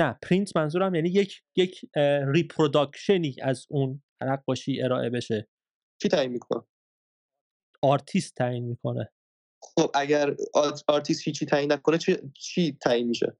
نه 0.00 0.18
پرینت 0.22 0.56
منظورم 0.56 0.94
یعنی 0.94 1.08
یک 1.08 1.42
یک 1.56 1.80
reproduction 2.34 3.28
ی 3.28 3.36
از 3.42 3.66
اون 3.70 4.02
نقاشی 4.22 4.82
ارائه 4.82 5.10
بشه. 5.10 5.48
کی 6.02 6.08
تعیین 6.08 6.32
می‌کنه؟ 6.32 6.62
آرتیست 7.82 8.34
تعیین 8.34 8.64
می‌کنه. 8.64 9.12
خب 9.62 9.90
اگر 9.94 10.36
art- 10.54 10.84
artist 10.88 11.22
هیچی 11.28 11.46
تعیین 11.46 11.72
نکنه 11.72 11.98
چی, 11.98 12.16
چی 12.34 12.78
تعیین 12.80 13.08
میشه؟ 13.08 13.36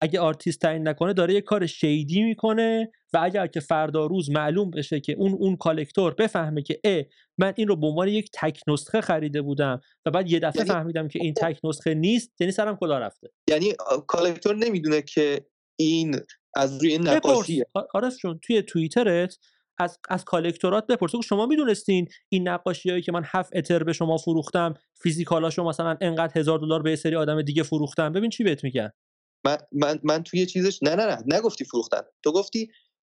اگه 0.00 0.20
آرتیست 0.20 0.60
تعیین 0.60 0.88
نکنه 0.88 1.12
داره 1.12 1.34
یه 1.34 1.40
کار 1.40 1.66
shady 1.66 2.22
می‌کنه 2.22 2.92
و 3.12 3.18
اگر 3.22 3.46
که 3.46 3.60
فردا 3.60 4.06
روز 4.06 4.30
معلوم 4.30 4.70
بشه 4.70 5.00
که 5.00 5.12
اون 5.12 5.32
اون 5.32 5.56
collector 5.56 6.14
بفهمه 6.14 6.62
که 6.62 6.80
اه 6.84 7.02
من 7.38 7.52
این 7.56 7.68
رو 7.68 7.76
به 7.76 7.86
عنوان 7.86 8.08
یک 8.08 8.30
تک 8.34 8.60
نسخه 8.68 9.00
خریده 9.00 9.42
بودم 9.42 9.80
و 10.06 10.10
بعد 10.10 10.30
یه 10.30 10.38
دفعه 10.38 10.58
یعنی- 10.58 10.68
فهمیدم 10.70 11.08
که 11.08 11.18
این 11.22 11.34
تک 11.34 11.60
نسخه 11.64 11.94
نیست 11.94 12.40
یعنی 12.40 12.52
سرم 12.52 12.76
کلا 12.76 12.98
رفته. 12.98 13.30
یعنی 13.50 13.72
کالکتور 14.06 14.56
نمی‌دونه 14.56 15.02
که 15.02 15.46
این 15.76 16.20
از 16.54 16.82
روی 16.82 16.98
نقاشیه 16.98 17.66
آ- 17.74 17.82
آرش 17.94 18.16
جون 18.16 18.38
توی 18.42 18.62
توییترت 18.62 19.38
از 19.78 19.98
از 20.08 20.24
کالکتورات 20.24 20.86
بپرس. 20.86 21.12
بگو 21.12 21.22
شما 21.22 21.46
می‌دونستین 21.46 22.08
این 22.28 22.48
نقاشی 22.48 22.90
هایی 22.90 23.02
که 23.02 23.12
من 23.12 23.22
هفت 23.24 23.56
اتر 23.56 23.82
به 23.84 23.92
شما 23.92 24.16
فروختم 24.16 24.74
فیزیکالاشو 25.02 25.64
مثلا 25.64 25.96
انقدر 26.00 26.38
هزار 26.38 26.58
دلار 26.58 26.82
به 26.82 26.96
سری 26.96 27.16
آدم 27.16 27.42
دیگه 27.42 27.62
فروختم؟ 27.62 28.12
ببین 28.12 28.30
چی 28.30 28.44
بهت 28.44 28.64
میگن. 28.64 28.90
من, 29.44 29.56
من, 29.72 29.98
من 30.02 30.22
توی 30.22 30.46
چیزش 30.46 30.82
نه 30.82 30.94
نه 30.94 31.06
نه 31.06 31.22
نگفتی 31.26 31.64
فروختن. 31.64 32.00
تو 32.22 32.32
گفتی 32.32 32.70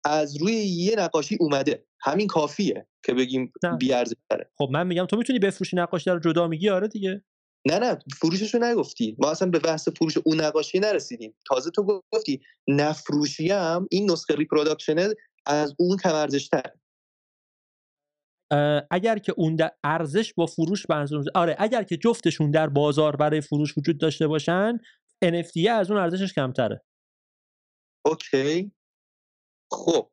از 0.05 0.37
روی 0.41 0.53
یه 0.53 0.95
نقاشی 0.95 1.37
اومده. 1.39 1.85
همین 2.01 2.27
کافیه 2.27 2.87
که 3.03 3.13
بگیم 3.13 3.53
بی 3.79 3.91
ارزش 3.91 4.15
تره 4.29 4.51
خب 4.57 4.69
من 4.71 4.87
میگم 4.87 5.05
تو 5.05 5.17
می‌تونی 5.17 5.39
بفروشی 5.39 5.75
نقاشی 5.75 6.09
رو 6.09 6.19
جدا 6.19 6.47
میگی؟ 6.47 6.69
آره 6.69 6.87
دیگه. 6.87 7.23
نه 7.67 7.79
نه 7.79 7.99
فروشش 8.19 8.53
رو 8.53 8.63
نگفتی. 8.63 9.15
ما 9.19 9.31
اصلا 9.31 9.49
به 9.49 9.59
بحث 9.59 9.89
فروش 9.89 10.17
اون 10.25 10.41
نقاشی 10.41 10.79
نرسیدیم. 10.79 11.35
تازه 11.47 11.71
تو 11.71 12.01
گفتی 12.13 12.41
نفروشی 12.67 13.51
هم 13.51 13.87
این 13.91 14.11
نسخه 14.11 14.35
reproduction 14.35 15.03
ه 15.03 15.09
از 15.45 15.75
اون 15.79 15.97
کم 15.97 16.15
ارزشتر 16.15 16.63
اگر 18.91 19.17
که 19.17 19.33
اون 19.37 19.55
در 19.55 19.71
ارزش 19.83 20.33
با 20.33 20.45
فروش 20.45 20.89
منظور 20.89 21.25
آره 21.35 21.55
اگر 21.59 21.83
که 21.83 21.97
جفتشون 21.97 22.51
در 22.51 22.69
بازار 22.69 23.15
برای 23.15 23.41
فروش 23.41 23.77
وجود 23.77 23.97
داشته 23.97 24.27
باشن 24.27 24.79
NFT 25.31 25.67
از 25.69 25.91
اون 25.91 25.99
ارزشش 25.99 26.33
کمتره. 26.33 26.83
Okay. 28.05 28.71
خب. 29.71 30.11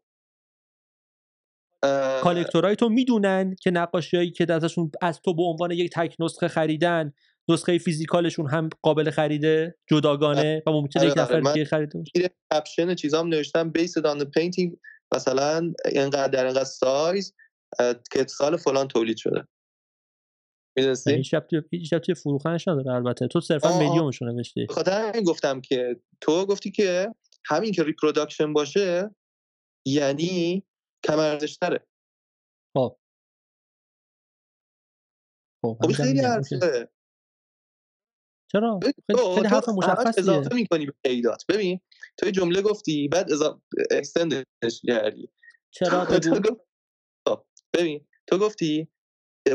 collector 2.22 2.71
ای 2.71 2.76
تو 2.76 2.88
می‌دونن 2.88 3.56
که 3.62 3.70
نقاشیایی 3.70 4.30
که 4.30 4.44
دستشون 4.44 4.90
از 5.02 5.20
تو 5.20 5.34
به 5.34 5.42
عنوان 5.42 5.70
یک 5.70 5.90
تک 5.92 6.16
نسخه 6.20 6.48
خریدن 6.48 7.12
نسخه 7.48 7.78
physical 7.78 8.26
شون 8.26 8.51
هم 8.50 8.68
قابل 8.82 9.10
خریده 9.10 9.78
جداگانه 9.90 10.62
و 10.66 10.70
ممکنه 10.70 11.06
یک 11.06 11.18
آره، 11.18 11.22
نفر 11.22 11.40
دیگه 11.52 11.64
خریده 11.64 11.98
باشه. 11.98 12.30
caption 12.53 12.95
چیزام 12.94 13.28
نوشتم 13.28 13.72
on 13.72 14.20
the 14.20 14.24
painting 14.24 14.76
مثلا 15.14 15.72
اینقدر 15.92 16.28
در 16.28 16.44
اینقدر 16.44 16.64
سایز 16.64 17.34
که 18.12 18.26
سال 18.28 18.56
فلان 18.56 18.88
تولید 18.88 19.16
شده. 19.16 19.48
می‌دونستی؟ 20.77 21.12
هیچ 21.70 21.93
ربطی 21.93 22.14
فروختنش 22.14 22.68
نداره 22.68 22.91
البته. 22.93 23.27
تو 23.27 23.41
صرفا 23.41 23.79
میلیونشو 23.79 24.25
نوشتی. 24.25 24.66
خاطر 24.70 25.09
همین 25.09 25.25
گفتم 25.25 25.61
که 25.61 26.01
تو 26.20 26.47
گفتی 26.47 26.70
که 26.70 27.14
همین 27.47 27.73
که 27.73 27.83
ریپروداکشن 27.83 28.53
باشه 28.53 29.14
یعنی 29.87 30.62
کم 31.05 31.18
ارزش 31.18 31.57
تره 31.57 31.87
خب 32.77 32.97
خب, 35.64 35.79
خب 35.83 35.93
خیلی 35.93 36.20
حرفه. 36.20 36.89
چرا؟ 38.53 38.81
خیلی 39.35 39.49
حرف 39.49 39.68
مشخصیه 39.68 40.09
اضافه 40.18 40.55
می‌کنی 40.55 40.87
به 40.87 40.95
پیدات. 41.05 41.45
ببین 41.49 41.81
تو 42.16 42.31
جمله 42.31 42.62
گفتی 42.62 43.09
بعد 43.09 43.33
اضافه 43.33 43.61
اکستندش 43.91 44.81
کردی. 44.87 45.29
چرا 45.70 46.05
خب 47.29 47.45
ببین 47.75 48.07
تو 48.27 48.39
گفتی 48.39 48.89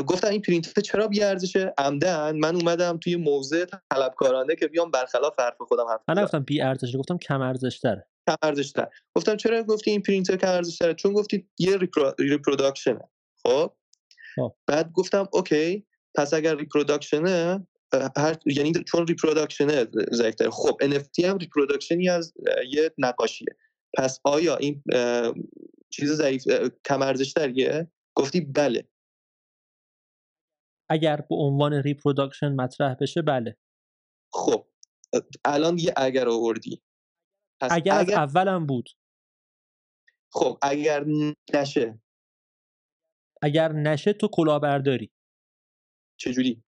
گفتم 0.06 0.28
این 0.28 0.42
پرینت 0.42 0.80
چرا 0.80 1.08
بی 1.08 1.22
ارزشه 1.22 1.74
عمدن 1.78 2.36
من 2.36 2.54
اومدم 2.54 2.98
توی 2.98 3.16
موضع 3.16 3.66
طلبکارانه 3.90 4.56
که 4.56 4.66
بیام 4.66 4.90
برخلاف 4.90 5.40
حرف 5.40 5.56
خودم 5.58 5.86
حرف 5.88 6.00
من 6.08 6.24
گفتم 6.24 6.40
بی 6.40 6.60
ارزشه 6.60 6.98
گفتم 6.98 7.18
کم 7.18 7.40
ارزش 7.40 7.80
تره 7.80 8.06
کم 8.28 8.36
ارزش 8.42 8.72
تر 8.72 8.88
گفتم 9.14 9.36
چرا 9.36 9.62
گفتی 9.62 9.90
این 9.90 10.02
پرینتر 10.02 10.36
کم 10.36 10.48
ارزش 10.48 10.78
تره 10.78 10.94
چون 10.94 11.12
گفتی 11.12 11.48
یه 11.58 11.76
repro... 11.76 12.14
reproduction 12.18 12.95
ه. 12.95 13.08
خب؟ 13.42 13.72
بعد 14.66 14.92
گفتم 14.92 15.28
okay 15.32 15.86
پس 16.14 16.34
اگر 16.34 16.56
reproduction 16.56 17.57
ه 17.57 17.66
هر 18.16 18.36
یعنی 18.46 18.72
چون 18.72 19.06
reproduction 19.06 19.86
ه 20.10 20.16
ضعیف‌تر 20.16 20.50
خب 20.50 20.78
NFT 20.82 21.24
هم 21.24 21.38
reproduction 21.38 22.03
ی 22.03 22.08
از 22.08 22.34
یه 22.70 22.90
نقاشیه. 22.98 23.56
پس 23.98 24.20
آیا 24.24 24.56
این 24.56 24.82
چیز 25.90 26.12
ضعیف 26.12 26.42
کم 26.84 27.02
ارزش 27.02 27.34
گفتی 28.14 28.40
بله. 28.40 28.84
اگر 30.90 31.16
به 31.16 31.34
عنوان 31.34 31.72
ریپروداکشن 31.72 32.52
مطرح 32.52 32.94
بشه 33.00 33.22
بله. 33.22 33.56
خب 34.32 34.68
الان 35.44 35.78
یه 35.78 35.94
اگر 35.96 36.28
آوردی. 36.28 36.82
اگر, 37.60 37.74
اگر 37.74 38.00
از 38.00 38.10
اولم 38.10 38.66
بود. 38.66 38.90
خب 40.32 40.58
اگر 40.62 41.04
نشه. 41.54 42.00
اگر 43.42 43.72
نشه 43.72 44.12
تو 44.12 44.28
کلاهبرداری. 44.32 45.10
چجوری؟ 46.20 46.64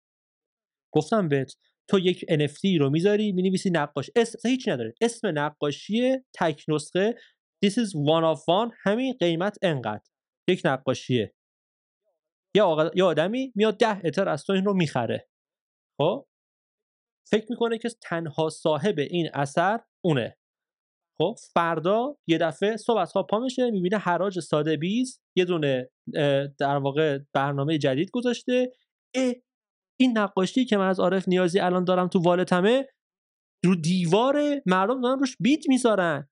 گفتم 0.94 1.28
بهت 1.28 1.56
تو 1.88 1.98
یک 1.98 2.24
NFT 2.24 2.80
رو 2.80 2.90
می‌ذاری 2.90 3.32
می‌نویسی 3.32 3.70
نقاش. 3.70 4.10
اسم 4.16 4.48
هیچ 4.48 4.68
نداره. 4.68 4.94
اسم 5.00 5.38
نقاشی 5.38 6.16
تک 6.34 6.64
نسخه 6.68 7.14
This 7.64 7.72
is 7.72 7.90
one 7.94 8.24
of 8.34 8.40
one 8.40 8.74
همین 8.84 9.16
قیمت 9.20 9.58
انقدر. 9.62 10.10
یک 10.48 10.62
نقاشیه. 10.64 11.34
یه, 12.56 12.90
یه 12.94 13.04
آدمی 13.04 13.52
میاد 13.54 13.78
ده 13.78 14.06
اتر 14.06 14.28
از 14.28 14.44
تو 14.44 14.52
این 14.52 14.64
رو 14.64 14.74
می‌خره. 14.74 15.28
خب؟ 16.00 16.26
فکر 17.30 17.46
می‌کنه 17.50 17.78
که 17.78 17.88
تنها 18.02 18.48
صاحب 18.48 18.98
این 18.98 19.28
اثر 19.34 19.80
اونه. 20.04 20.36
خب؟ 21.18 21.36
فردا 21.54 22.16
یه 22.28 22.38
دفعه 22.38 22.76
صبح 22.76 22.98
از 22.98 23.12
خواب 23.12 23.26
پا 23.26 23.38
میشه 23.38 23.70
می‌بینه 23.70 23.98
حراج 23.98 24.40
ساده 24.40 24.76
بیز 24.76 25.20
یه 25.36 25.44
دونه 25.44 25.90
در 26.58 26.76
واقع 26.76 27.18
برنامه 27.34 27.78
جدید 27.78 28.10
گذاشته. 28.10 28.72
اه 29.14 29.32
این 30.00 30.18
نقاشی 30.18 30.64
که 30.64 30.76
من 30.76 30.88
از 30.88 31.00
عارف 31.00 31.28
نیازی 31.28 31.60
الان 31.60 31.84
دارم 31.84 32.08
تو 32.08 32.18
والتمه 32.18 32.86
رو 33.64 33.74
دیوار 33.74 34.62
مردم 34.66 35.00
دارن 35.00 35.18
روش 35.18 35.36
بیت 35.40 35.68
می‌ذارن. 35.68 36.28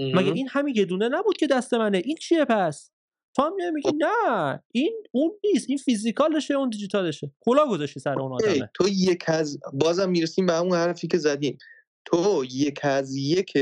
مگه 0.00 0.32
این 0.32 0.48
همین 0.50 0.74
یه 0.76 0.84
دونه 0.84 1.08
نبود 1.08 1.36
که 1.36 1.46
دست 1.46 1.74
منه؟ 1.74 1.98
این 2.04 2.16
چیه 2.16 2.44
پس؟ 2.44 2.92
تو 3.36 3.42
هم 3.42 3.74
میگی 3.74 3.88
خب. 3.88 3.94
نه 3.98 4.62
این 4.72 5.02
اون 5.12 5.38
نیست 5.44 5.68
این 5.68 5.78
فیزیکالشه 5.78 6.54
اون 6.54 6.68
دیجیتالشه. 6.68 7.32
کلا 7.40 7.66
گذاشتی 7.66 8.00
سر 8.00 8.18
اون 8.18 8.32
آدمه. 8.32 8.70
تو 8.74 8.88
یک 8.88 9.24
از 9.26 9.58
بازم 9.72 10.10
می‌رسیم 10.10 10.46
به 10.46 10.52
همون 10.52 10.72
حرفی 10.72 11.08
که 11.08 11.18
زدیم. 11.18 11.58
تو 12.04 12.44
یک 12.50 12.80
از 12.82 13.16
یک 13.16 13.52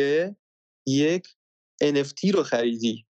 یک 0.86 1.28
NFT 1.84 2.30
رو 2.34 2.42
خریدی. 2.42 3.06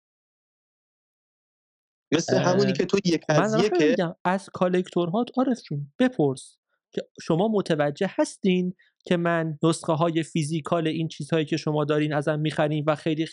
مثل 2.13 2.37
همونی 2.37 2.73
که 2.73 2.85
تو 2.85 2.97
یک 3.05 3.23
از 3.29 3.63
یک 3.63 3.99
از 4.25 4.49
کالکتورهات 4.53 5.27
عارف 5.37 5.61
جون 5.61 5.93
بپرس 5.99 6.57
که 6.91 7.07
شما 7.21 7.47
متوجه 7.47 8.07
هستین 8.09 8.75
که 9.05 9.17
من 9.17 9.57
نسخه 9.63 9.93
های 9.93 10.23
physical 10.23 10.87
این 10.87 11.07
چیزهایی 11.07 11.45
که 11.45 11.57
شما 11.57 11.85
دارین 11.85 12.13
ازم 12.13 12.39
می‌خرین 12.39 12.83
و 12.87 12.95
خیلی 12.95 13.27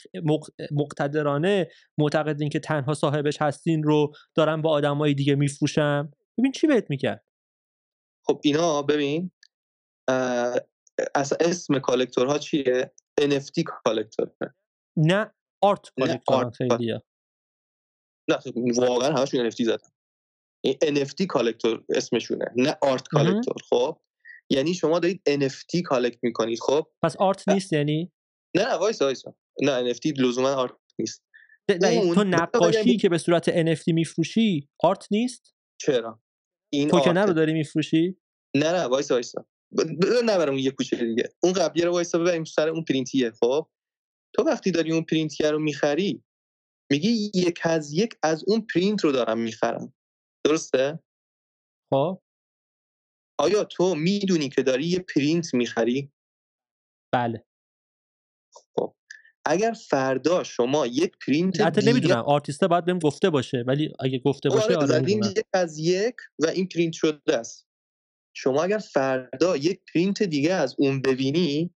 مقتدرانه 0.70 1.68
معتقدین 1.98 2.48
که 2.48 2.60
تنها 2.60 2.94
صاحبش 2.94 3.42
هستین 3.42 3.82
رو 3.82 4.12
دارم 4.34 4.62
با 4.62 4.70
آدمای 4.70 5.14
دیگه 5.14 5.34
میفروشم. 5.34 6.10
ببین 6.38 6.52
چی 6.52 6.66
بهت 6.66 6.90
میگه 6.90 7.22
خب 8.26 8.40
اینا 8.44 8.82
ببین 8.82 9.30
اصلا 11.14 11.38
اسم 11.40 11.78
collector 11.78 12.32
ها 12.32 12.38
چیه؟ 12.38 12.92
NFT 13.20 13.62
collector. 13.66 14.30
نه 14.96 15.30
art 15.62 15.92
collector 15.96 16.50
خیلی 16.50 16.98
نه 18.28 18.38
واقعا 18.78 19.16
همشون 19.16 19.50
NFT 19.50 19.64
زدن. 19.64 19.88
NFT 20.66 21.26
collector 21.28 21.84
اسمشونه 21.88 22.44
نه 22.56 22.76
art 22.82 23.08
collector. 23.08 23.56
خب؟ 23.70 24.00
یعنی 24.50 24.74
شما 24.74 24.98
دارید 24.98 25.22
NFT 25.28 25.82
collect 25.82 26.18
می‌کنید 26.22 26.58
خب؟ 26.60 26.86
پس 27.02 27.16
art 27.16 27.48
نیست 27.48 27.72
یعنی؟ 27.72 28.12
نه 28.56 28.64
نه 28.64 28.74
وایسا 28.74 29.02
وایسا 29.02 29.22
نه 29.62 29.92
NFT 29.92 30.18
لزوما 30.18 30.54
art 30.54 30.72
نیست. 30.98 31.24
تو 32.14 32.24
نقاشی 32.24 32.96
که 32.96 33.08
به 33.08 33.18
صورت 33.18 33.50
NFT 33.50 33.84
میفروشی 33.86 34.68
art 34.82 35.06
نیست؟ 35.10 35.54
چرا؟ 35.80 36.22
این 36.72 36.88
توکنه 36.88 37.24
رو 37.24 37.32
داری 37.32 37.52
میفروشی؟ 37.52 38.16
نه 38.56 38.72
نه 38.72 38.82
وایسا 38.82 39.10
وایسا 39.10 39.34
نبرم 40.24 40.52
اون 40.52 40.58
یه 40.58 40.70
کوچه 40.70 40.96
دیگه. 40.96 41.28
اون 41.42 41.52
قبلیه 41.52 41.84
رو 41.84 41.92
وایسا 41.92 42.14
ببریم 42.14 42.44
سر 42.44 42.68
اون 42.68 42.84
پرینتیه 42.84 43.30
خب؟ 43.30 43.68
تو 44.36 44.42
وقتی 44.42 44.70
داری 44.70 44.92
اون 44.92 45.02
پرینتیه 45.02 45.50
رو 45.50 45.58
می‌خری 45.58 46.22
میگی 46.90 47.30
یک 47.34 47.60
از 47.62 47.92
یک 47.92 48.14
از 48.22 48.44
اون 48.46 48.66
پرینت 48.74 49.04
رو 49.04 49.12
دارم 49.12 49.38
می‌خرم. 49.38 49.94
درسته؟ 50.46 50.98
خب. 51.90 52.22
آیا 53.38 53.64
تو 53.64 53.94
می‌دونی 53.94 54.48
که 54.48 54.62
داری 54.62 54.84
یه 54.84 54.98
پرینت 54.98 55.54
می‌خری؟ 55.54 56.12
بله. 57.14 57.44
خب 58.54 58.94
اگر 59.44 59.72
فردا 59.72 60.44
شما 60.44 60.86
یک 60.86 61.16
پرینت 61.26 61.60
حتی 61.60 61.90
نمی‌دونم 61.90 62.22
آرتیسته 62.26 62.68
باید 62.68 62.84
بهم 62.84 62.98
گفته 62.98 63.30
باشه 63.30 63.64
ولی 63.66 63.92
اگه 64.00 64.18
گفته 64.18 64.48
باشه 64.48 64.76
آره, 64.76 64.76
آره 64.76 65.10
یک 65.10 65.44
از 65.52 65.78
یک 65.78 66.16
و 66.38 66.46
این 66.46 66.68
پرینت 66.68 66.92
شده 66.92 67.38
است. 67.38 67.68
شما 68.36 68.62
اگر 68.62 68.78
فردا 68.78 69.56
یک 69.56 69.80
پرینت 69.94 70.22
دیگه 70.22 70.54
از 70.54 70.74
اون 70.78 71.02
ببینی 71.02 71.74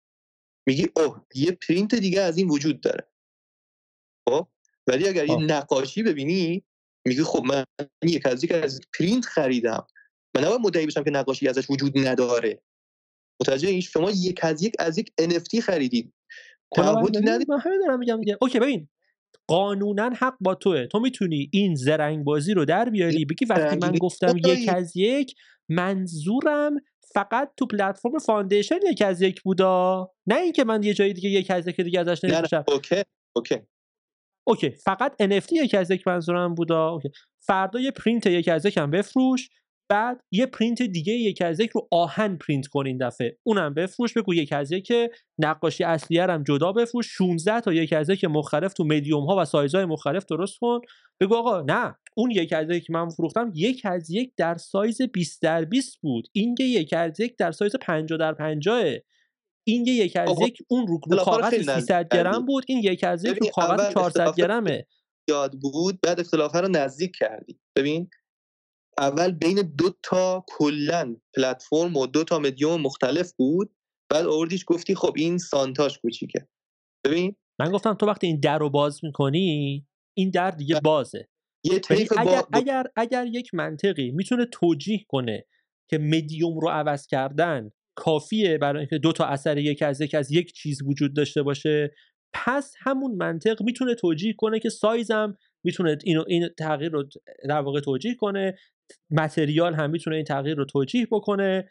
میگی 0.67 0.87
اوه 0.95 1.25
یه 1.35 1.51
پرینت 1.51 1.95
دیگه 1.95 2.21
از 2.21 2.37
این 2.37 2.49
وجود 2.49 2.81
داره. 2.81 3.07
خب 4.29 4.47
ولی 4.87 5.07
اگر 5.07 5.25
یه 5.25 5.35
نقاشی 5.35 6.03
ببینی 6.03 6.63
میگی 7.07 7.23
خب 7.23 7.43
من 7.43 7.65
یک 8.03 8.25
از 8.25 8.43
یک 8.43 8.51
از 8.51 8.81
پرینت 8.99 9.25
خریدم. 9.25 9.87
من 10.35 10.43
نباید 10.43 10.61
مدعی 10.61 10.85
بشم 10.85 11.03
که 11.03 11.11
نقاشی 11.11 11.47
ازش 11.47 11.69
وجود 11.69 11.97
نداره. 11.97 12.61
متوجه 13.41 13.69
این 13.69 13.81
شما 13.81 14.11
یک 14.11 14.39
از 14.43 14.63
یک 14.63 14.73
از 14.79 14.97
یک 14.97 15.11
NFT 15.21 15.59
خریدید. 15.59 16.13
تعهد 16.75 17.29
ندادید 17.29 17.51
من 17.51 17.59
همین 17.59 17.79
دارم 17.79 17.99
میگم 17.99 18.19
دیگه. 18.19 18.37
Okay 18.41 18.59
ببین. 18.59 18.87
قانونا 19.47 20.09
حق 20.09 20.35
با 20.39 20.55
توئه. 20.55 20.87
تو 20.87 20.99
می‌تونی 20.99 21.49
این 21.53 21.75
زرنگ 21.75 22.23
بازی 22.23 22.53
رو 22.53 22.65
در 22.65 22.89
بیاری. 22.89 23.25
بگی 23.25 23.45
وقتی 23.45 23.77
من 23.81 23.91
گفتم 23.91 24.37
یک 24.45 24.69
از 24.69 24.97
یک 24.97 25.35
منظورم 25.69 26.75
فقط 27.13 27.51
تو 27.57 27.65
پلتفرم 27.65 28.19
فاندیشن 28.19 28.79
یک 28.89 29.01
از 29.01 29.21
یک 29.21 29.41
بودا. 29.41 30.11
نه 30.27 30.35
اینکه 30.35 30.63
من 30.63 30.83
یه 30.83 30.93
جای 30.93 31.13
دیگه 31.13 31.29
یک 31.29 31.51
از 31.51 31.67
یک 31.67 31.81
دیگه 31.81 31.99
ازش 31.99 32.23
نمی‌فروشم. 32.23 32.63
Okay 32.67 33.03
okay. 33.35 33.59
Okay 34.47 34.69
فقط 34.69 35.23
NFT 35.23 35.51
یکی 35.51 35.77
از 35.77 35.91
یک 35.91 36.07
منظورم 36.07 36.55
بودا. 36.55 36.89
Okay. 36.89 37.09
فردا 37.39 37.79
یه 37.79 37.91
پرینت 37.91 38.25
یکی 38.25 38.51
از 38.51 38.65
یکم 38.65 38.91
بفروش. 38.91 39.49
بعد 39.89 40.21
یه 40.31 40.45
پرینت 40.45 40.81
دیگه 40.81 41.13
یک 41.13 41.41
از 41.41 41.59
یک 41.59 41.69
رو 41.69 41.87
آهن 41.91 42.37
پرینت 42.37 42.67
کن 42.67 42.85
این 42.87 42.97
دفعه. 42.97 43.37
اونم 43.43 43.73
بفروش 43.73 44.13
بگو 44.13 44.33
یک 44.33 44.53
از 44.53 44.71
یک 44.71 44.93
نقاشی 45.39 45.83
اصلیه 45.83 46.23
هم 46.23 46.43
جدا 46.43 46.71
بفروش. 46.71 47.07
16 47.09 47.61
تا 47.61 47.73
یک 47.73 47.93
از 47.93 48.09
یک 48.09 48.25
مختلف 48.25 48.73
تو 48.73 48.83
مدیوم 48.83 49.25
ها 49.25 49.35
و 49.39 49.45
سایزهای 49.45 49.85
مختلف 49.85 50.25
درست 50.25 50.59
کن. 50.59 50.79
بگو 51.19 51.35
آقا 51.35 51.61
نه 51.61 51.95
اون 52.17 52.31
یک 52.31 52.53
از 52.53 52.69
یک 52.69 52.91
من 52.91 53.09
فروختم 53.09 53.51
یک 53.55 53.81
از 53.85 54.09
یک 54.09 54.33
در 54.37 54.55
سایز 54.55 55.01
20 55.01 55.41
در 55.41 55.65
20 55.65 56.01
بود. 56.01 56.27
این 56.33 56.55
یک 56.59 56.93
از 56.93 57.19
یک 57.19 57.37
در 57.37 57.51
سایز 57.51 57.75
50 57.75 58.19
در 58.19 58.33
50 58.33 58.83
این 59.67 59.87
یه 59.87 59.93
یک 59.93 60.15
از 60.15 60.29
یک 60.41 60.57
اون 60.67 60.87
رو, 60.87 60.99
رو 61.11 61.17
کاغذ 61.17 61.53
300 61.53 62.07
گرم 62.11 62.45
بود. 62.45 62.63
این 62.67 62.79
یک 62.83 63.03
از 63.03 63.25
یک 63.25 63.37
رو 63.37 63.47
کاغذ 63.47 63.93
400 63.93 64.35
گرمه. 64.35 64.87
یاد 65.29 65.53
بود 65.61 65.99
بعد 66.03 66.19
اختلاف 66.19 66.55
رو 66.55 66.67
نزدیک 66.67 67.11
کردی. 67.19 67.59
ببین 67.75 68.09
اول 68.97 69.31
بین 69.31 69.73
دو 69.77 69.89
تا 70.03 70.45
کلا 70.47 71.15
پلتفرم 71.35 71.97
و 71.97 72.07
دو 72.07 72.23
تا 72.23 72.39
مدیوم 72.39 72.81
مختلف 72.81 73.33
بود. 73.33 73.75
بعد 74.11 74.25
آوردیش 74.25 74.63
گفتی 74.67 74.95
خب 74.95 75.13
این 75.15 75.37
سانتاش 75.37 75.99
کوچیکه. 75.99 76.47
ببین 77.05 77.35
من 77.59 77.71
گفتم 77.71 77.93
تو 77.93 78.05
وقتی 78.05 78.27
این 78.27 78.39
در 78.39 78.57
رو 78.57 78.69
باز 78.69 78.99
می‌کنی 79.03 79.85
این 80.17 80.29
در 80.29 80.51
دیگه 80.51 80.79
بازه. 80.79 81.27
یه 81.63 81.81
اگر, 82.17 82.43
اگر, 82.53 82.83
اگر 82.95 83.25
یک 83.25 83.53
منطقی 83.53 84.11
می‌تونه 84.11 84.45
توجیه 84.45 85.05
کنه 85.07 85.45
که 85.89 85.97
مدیوم 85.97 86.59
رو 86.59 86.69
عوض 86.69 87.07
کردن 87.07 87.71
کافیه 87.95 88.57
برای 88.57 88.79
اینکه 88.79 88.97
دو 88.97 89.11
تا 89.11 89.25
اثر 89.25 89.57
یک 89.57 89.81
از 89.81 90.01
یک 90.01 90.15
از 90.15 90.31
یک 90.31 90.53
چیز 90.53 90.81
وجود 90.81 91.15
داشته 91.15 91.43
باشه 91.43 91.95
پس 92.33 92.73
همون 92.79 93.15
منطق 93.15 93.61
می‌تونه 93.61 93.95
توجیه 93.95 94.33
کنه 94.37 94.59
که 94.59 94.69
سایزم 94.69 95.37
می‌تونه 95.63 95.97
اینو 96.03 96.23
این 96.27 96.49
تغییر 96.57 96.91
رو 96.91 97.09
در 97.49 97.61
واقع 97.61 97.79
توجیه 97.79 98.15
کنه. 98.15 98.57
متریال 99.11 99.73
هم 99.73 99.89
می‌تونه 99.89 100.15
این 100.15 100.25
تغییر 100.25 100.57
رو 100.57 100.65
توجیه 100.65 101.07
بکنه 101.11 101.69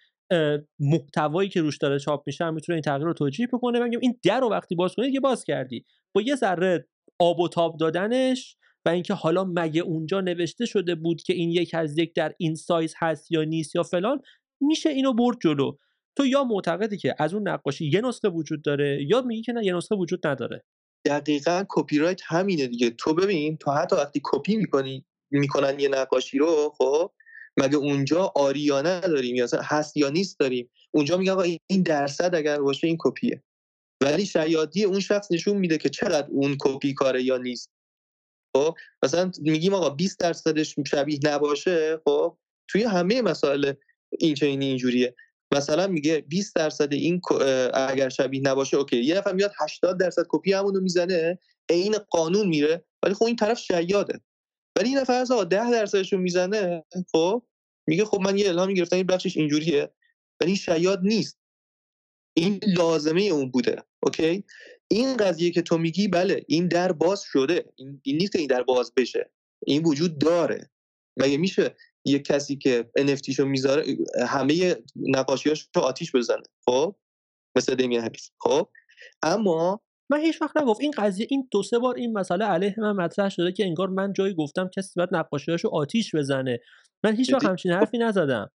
محتوایی 0.80 1.48
که 1.48 1.60
روش 1.60 1.78
داره 1.78 1.98
چاپ 1.98 2.22
میشه 2.26 2.44
هم 2.44 2.54
می‌تونه 2.54 2.74
این 2.74 2.82
تغییر 2.82 3.06
رو 3.06 3.12
توجیه 3.12 3.46
بکنه 3.52 3.80
بگیم 3.80 4.00
این 4.02 4.20
در 4.24 4.40
رو 4.40 4.50
وقتی 4.50 4.74
باز 4.74 4.94
کنید 4.94 5.12
که 5.12 5.20
باز 5.20 5.44
کردی. 5.44 5.84
با 6.14 6.22
یه 6.22 6.36
ذره 6.36 6.88
آب 7.18 7.40
و 7.40 7.48
تاب 7.48 7.76
دادنش 7.80 8.56
و 8.84 8.88
اینکه 8.88 9.14
حالا 9.14 9.44
مگه 9.44 9.82
اونجا 9.82 10.20
نوشته 10.20 10.66
شده 10.66 10.94
بود 10.94 11.22
که 11.22 11.32
این 11.32 11.50
یک 11.50 11.74
از 11.74 11.98
یک 11.98 12.14
در 12.14 12.34
این 12.38 12.54
سایز 12.54 12.94
هست 12.98 13.32
یا 13.32 13.44
نیست 13.44 13.76
یا 13.76 13.82
فلان 13.82 14.20
میشه 14.60 14.90
اینو 14.90 15.12
برد 15.12 15.36
جلو. 15.42 15.72
تو 16.16 16.26
یا 16.26 16.44
معتقدی 16.44 16.96
که 16.96 17.14
از 17.18 17.34
اون 17.34 17.48
نقاشی 17.48 17.90
یه 17.90 18.00
نسخه 18.00 18.28
وجود 18.28 18.62
داره 18.62 19.06
یا 19.08 19.22
میگی 19.22 19.42
که 19.42 19.52
نه 19.52 19.64
یه 19.64 19.74
نسخه 19.74 19.96
وجود 19.96 20.26
نداره. 20.26 20.64
دقیقا 21.06 21.64
کپی 21.68 21.98
رایت 21.98 22.20
همینه 22.24 22.66
دیگه. 22.66 22.90
تو 22.90 23.14
ببین 23.14 23.56
تو 23.56 23.70
حتی 23.70 23.96
وقتی 23.96 24.20
کپی 24.24 24.56
می‌کنی 24.56 25.04
می‌کنن 25.30 25.80
یه 25.80 25.88
نقاشی 25.88 26.38
رو 26.38 26.74
خب؟ 26.78 27.12
مگه 27.56 27.76
اونجا 27.76 28.32
آریانه 28.34 29.00
داریم؟ 29.00 29.36
یا 29.36 29.46
هست 29.62 29.96
یا 29.96 30.10
نیست 30.10 30.38
داریم؟ 30.38 30.70
اونجا 30.90 31.16
میگن 31.16 31.32
آقا 31.32 31.42
این 31.42 31.82
درصد 31.82 32.34
اگر 32.34 32.60
باشه 32.60 32.86
این 32.86 32.96
کپیه. 33.00 33.42
ولی 34.02 34.26
شیادی 34.26 34.84
اون 34.84 35.00
شخص 35.00 35.32
نشون 35.32 35.56
میده 35.56 35.78
که 35.78 35.88
چقدر 35.88 36.28
اون 36.30 36.56
کپی 36.60 36.94
کاره 36.94 37.22
یا 37.22 37.36
نیست. 37.38 37.70
خب؟ 38.56 38.74
مثلا 39.04 39.30
میگیم 39.40 39.74
آقا 39.74 39.90
20 39.90 40.18
درصدش 40.18 40.74
شبیه 40.86 41.18
نباشه 41.24 42.00
خب؟ 42.04 42.36
توی 42.68 42.82
همه 42.82 43.22
مسائل 43.22 43.72
این 44.18 44.34
چنین 44.34 44.62
اینجوریه. 44.62 45.14
مثلا 45.54 45.86
میگه 45.86 46.20
20 46.20 46.54
درصد 46.54 46.92
این 46.92 47.20
اگر 47.74 48.08
شبیه 48.08 48.40
نباشه 48.40 48.76
اوکی. 48.76 48.96
یه 48.96 49.18
نفر 49.18 49.32
میاد 49.32 49.52
80 49.58 50.00
درصد 50.00 50.26
کپی 50.28 50.52
همونو 50.52 50.80
می‌زنه 50.80 51.38
عین 51.68 51.98
قانون 52.10 52.48
میره. 52.48 52.84
ولی 53.02 53.14
خب 53.14 53.24
این 53.24 53.36
طرف 53.36 53.58
شیاده. 53.58 54.20
ولی 54.78 54.88
این 54.88 54.98
نفر 54.98 55.12
از 55.12 55.30
10 55.30 55.70
درصدش 55.70 56.12
رو 56.12 56.18
می‌زنه 56.18 56.84
خب؟ 57.12 57.42
میگه 57.86 58.04
خب 58.04 58.20
من 58.20 58.38
یه 58.38 58.48
الهامی 58.48 58.74
گرفتم 58.74 58.96
این 58.96 59.06
بخشش 59.06 59.36
اینجوریه 59.36 59.90
ولی 60.40 60.56
شیاد 60.56 61.00
نیست. 61.02 61.38
این 62.36 62.60
لازمه 62.66 63.22
اون 63.22 63.50
بوده 63.50 63.82
اوکی؟ 64.00 64.44
این 64.88 65.16
قضیه 65.16 65.50
که 65.50 65.62
تو 65.62 65.78
میگی 65.78 66.08
بله 66.08 66.44
این 66.48 66.68
در 66.68 66.92
باز 66.92 67.22
شده. 67.22 67.72
این, 67.76 68.00
این 68.04 68.16
نیست 68.16 68.32
که 68.32 68.38
این 68.38 68.48
در 68.48 68.62
باز 68.62 68.92
بشه. 68.96 69.30
این 69.66 69.82
وجود 69.82 70.18
داره. 70.18 70.70
مگه 71.16 71.36
میشه 71.36 71.76
یه 72.04 72.18
کسی 72.18 72.56
که 72.56 72.90
NFT 72.98 73.30
شو 73.34 73.44
می‌ذاره 73.44 73.84
همه 74.28 74.76
نقاشیاش 74.96 75.68
رو 75.74 75.82
آتیش 75.82 76.14
بزنه؟ 76.14 76.42
خب؟ 76.64 76.96
مثل 77.56 77.74
دمیان 77.74 78.04
هریس 78.04 78.30
خب؟ 78.40 78.68
اما 79.22 79.80
من 80.10 80.20
هیچ 80.20 80.42
وقت 80.42 80.56
نگفت 80.56 80.80
این 80.80 80.90
قضیه 80.96 81.26
این 81.30 81.48
دو 81.50 81.62
سه 81.62 81.78
بار 81.78 81.94
این 81.96 82.18
مسئله 82.18 82.44
علیه 82.44 82.74
من 82.78 82.92
مطرح 82.92 83.28
شده 83.28 83.52
که 83.52 83.64
انگار 83.64 83.88
من 83.88 84.12
جایی 84.12 84.34
گفتم 84.34 84.68
کسی 84.68 84.92
باید 84.96 85.08
نقاشیاشو 85.12 85.68
آتیش 85.68 86.14
بزنه. 86.14 86.60
من 87.04 87.16
هیچ 87.16 87.32
وقت 87.32 87.44
همچین 87.44 87.72
حرفی 87.72 87.98
نزدم. 87.98 88.50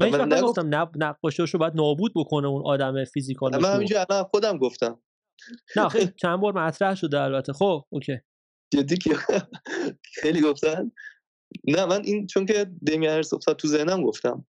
من 0.00 0.06
هیچ 0.06 0.14
وقت 0.14 0.32
نگفتم 0.32 0.88
نقاشیاشو 0.96 1.58
باید 1.58 1.74
نابود 1.74 2.12
بکنه 2.16 2.48
اون 2.48 2.62
آدم 2.66 3.04
فیزیکال 3.04 3.62
من 3.62 3.74
همینجا 3.74 4.06
الان 4.10 4.24
خودم 4.24 4.58
گفتم. 4.58 5.02
نه 5.76 5.88
خیلی 5.94 6.12
چند 6.16 6.40
بار 6.40 6.52
مطرح 6.52 6.94
شده 6.94 7.20
البته. 7.20 7.52
خب 7.52 7.84
اوکی. 7.88 8.18
جدی 8.72 8.96
که 8.96 9.16
خیلی 10.22 10.40
گفتن. 10.40 10.92
نه 11.64 11.86
من 11.86 12.02
این 12.04 12.26
چون 12.26 12.46
که 12.46 12.66
دمیان 12.86 13.22
تو 13.58 13.68
ذهنم 13.68 14.02
گفتم. 14.02 14.46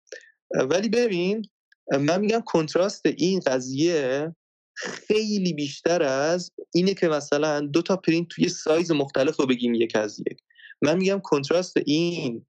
ولی 0.70 0.90
ببین 0.90 1.46
من 1.92 2.22
میگم 2.22 2.42
کنتراست 2.46 3.06
این 3.06 3.40
قضیه 3.40 4.36
خیلی 4.76 5.54
بیشتر 5.54 6.04
از 6.04 6.52
اینه 6.74 6.94
که 6.94 7.08
مثلا 7.08 7.60
دو 7.60 7.82
تا 7.82 7.98
پرینت 7.98 8.28
توی 8.28 8.50
سایز 8.50 8.92
مختلف 8.92 9.40
رو 9.40 9.46
بگیم 9.46 9.74
یک 9.74 9.96
از 9.96 10.20
یک. 10.20 10.38
من 10.82 10.98
میگم 10.98 11.20
کنتراست 11.20 11.78
این 11.86 12.46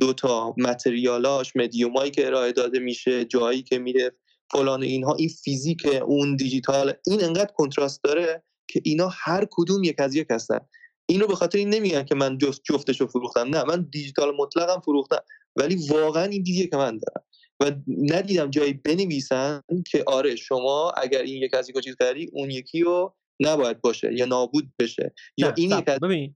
دو 0.00 0.12
تا 0.12 0.54
متریالاش 0.56 1.56
مدیومایی 1.56 2.10
که 2.10 2.26
ارائه 2.26 2.52
داده 2.52 2.78
میشه 2.78 3.24
جایی 3.24 3.62
که 3.62 3.78
میره 3.78 4.12
فلان 4.52 4.82
اینها 4.82 5.14
این 5.14 5.28
فیزیک 5.28 5.86
اون 6.06 6.36
دیجیتال 6.36 6.94
این 7.06 7.24
انقدر 7.24 7.52
کنتراست 7.54 8.04
داره 8.04 8.42
که 8.68 8.80
اینا 8.84 9.08
هر 9.12 9.46
کدوم 9.50 9.84
یک 9.84 10.00
از 10.00 10.14
یک 10.14 10.26
هستن. 10.30 10.60
این 11.06 11.20
رو 11.20 11.26
به 11.26 11.34
خاطر 11.34 11.58
این 11.58 11.70
نمیگن 11.70 12.04
که 12.04 12.14
من 12.14 12.38
جفت 12.38 12.60
جفتش 12.64 13.00
رو 13.00 13.06
فروختم. 13.06 13.48
نه 13.48 13.64
من 13.64 13.88
دیجیتال 13.92 14.36
مطلقم 14.38 14.80
فروختم. 14.80 15.22
ولی 15.56 15.76
واقعا 15.88 16.24
این 16.24 16.42
دیدیه 16.42 16.66
که 16.66 16.76
من 16.76 16.98
دارم. 16.98 17.27
و 17.60 17.72
ندیدم 17.88 18.50
جایی 18.50 18.72
بنویسن 18.72 19.60
که 19.90 20.04
آره 20.06 20.36
شما 20.36 20.92
اگر 20.96 21.22
این 21.22 21.42
یک 21.42 21.54
از 21.54 21.70
یک 21.70 21.78
چیز 21.78 21.96
کردی 22.00 22.30
اون 22.32 22.50
یکی 22.50 22.80
رو 22.80 23.14
نباید 23.40 23.80
باشه 23.80 24.14
یا 24.14 24.26
نابود 24.26 24.72
بشه 24.78 25.14
یا 25.36 25.52
این 25.56 25.70
یک. 25.70 25.84
ببین 25.84 26.34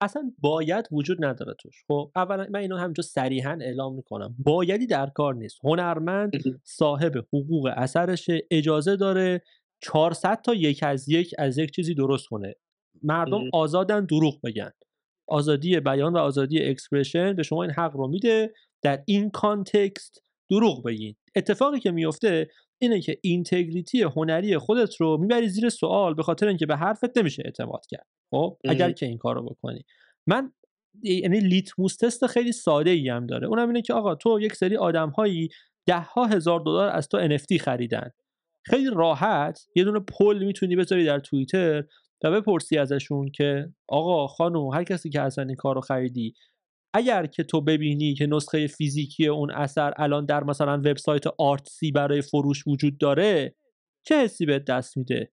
اصلا 0.00 0.32
باید 0.38 0.88
وجود 0.92 1.24
نداره 1.24 1.54
توش. 1.58 1.84
خب 1.88 2.12
اولا 2.16 2.46
من 2.50 2.60
اینو 2.60 2.76
همینجا 2.76 3.02
صریحا 3.02 3.58
اعلام 3.60 3.94
می‌کنم. 3.94 4.34
بایدی 4.38 4.86
در 4.86 5.06
کار 5.06 5.34
نیست. 5.34 5.58
هنرمند 5.64 6.32
صاحب 6.64 7.16
حقوق 7.18 7.70
اثرش 7.76 8.30
اجازه 8.50 8.96
داره 8.96 9.42
400 9.80 10.42
تا 10.42 10.54
یک 10.54 10.82
از 10.82 11.08
یک 11.08 11.34
از 11.38 11.58
یک 11.58 11.70
چیزی 11.70 11.94
درست 11.94 12.26
کنه. 12.26 12.54
مردم 13.02 13.42
آزادن 13.52 14.04
دروغ 14.04 14.40
بگن. 14.40 14.70
آزادی 15.28 15.80
بیان 15.80 16.12
و 16.12 16.18
آزادی 16.18 16.62
expression 16.62 17.32
به 17.32 17.42
شما 17.42 17.62
این 17.62 17.72
حق 17.72 17.96
رو 17.96 18.08
میده. 18.08 18.52
در 18.82 19.02
این 19.06 19.30
context 19.30 20.22
دروغ 20.54 20.84
بگین. 20.84 21.16
اتفاقی 21.36 21.80
که 21.80 21.90
میفته 21.90 22.48
اینه 22.78 23.00
که 23.00 23.18
integrity 23.22 24.02
هنری 24.02 24.58
خودت 24.58 24.96
رو 24.96 25.16
می‌بری 25.16 25.48
زیر 25.48 25.68
سوال 25.68 26.14
به 26.14 26.22
خاطر 26.22 26.48
اینکه 26.48 26.66
به 26.66 26.76
حرفت 26.76 27.18
نمیشه 27.18 27.42
اعتماد 27.44 27.86
کرد. 27.90 28.06
خب؟ 28.30 28.58
اگر 28.64 28.92
که 28.92 29.06
این 29.06 29.18
کارو 29.18 29.42
بکنی. 29.42 29.84
من 30.26 30.52
یعنی 31.02 31.40
litmus 31.40 31.96
test 31.96 32.26
خیلی 32.26 32.52
ساده 32.52 32.90
ای 32.90 33.08
هم 33.08 33.26
داره. 33.26 33.46
اونم 33.46 33.68
اینه 33.68 33.82
که 33.82 33.94
آقا 33.94 34.14
تو 34.14 34.40
یک 34.40 34.54
سری 34.54 34.76
آدم 34.76 35.10
هایی 35.10 35.48
ده 35.86 36.00
ها 36.00 36.26
هزار 36.26 36.60
دلار 36.60 36.88
از 36.88 37.08
تو 37.08 37.28
NFT 37.28 37.56
خریدن. 37.60 38.10
خیلی 38.62 38.90
راحت 38.94 39.66
یه 39.76 39.84
دونه 39.84 40.00
poll 40.00 40.44
می‌تونی 40.44 40.76
بذاری 40.76 41.04
در 41.04 41.18
توییتر 41.18 41.84
و 42.24 42.30
بپرسی 42.30 42.78
ازشون 42.78 43.30
که 43.30 43.72
آقا 43.88 44.26
خانم 44.26 44.68
هر 44.68 44.84
کسی 44.84 45.10
که 45.10 45.20
اصلا 45.20 45.44
این 45.44 45.56
کار 45.56 45.74
رو 45.74 45.80
خریدی 45.80 46.34
اگر 46.94 47.26
که 47.26 47.42
تو 47.42 47.60
ببینی 47.60 48.14
که 48.14 48.26
نسخه 48.26 48.66
فیزیکی 48.66 49.26
اون 49.26 49.50
اثر 49.50 49.94
الان 49.96 50.26
در 50.26 50.44
مثلا 50.44 50.76
وبسایت 50.76 51.26
آرتسی 51.26 51.90
برای 51.90 52.22
فروش 52.22 52.66
وجود 52.66 52.98
داره 52.98 53.54
چه 54.06 54.24
حسی 54.24 54.46
بهت 54.46 54.64
دست 54.64 54.96
میده؟ 54.96 55.32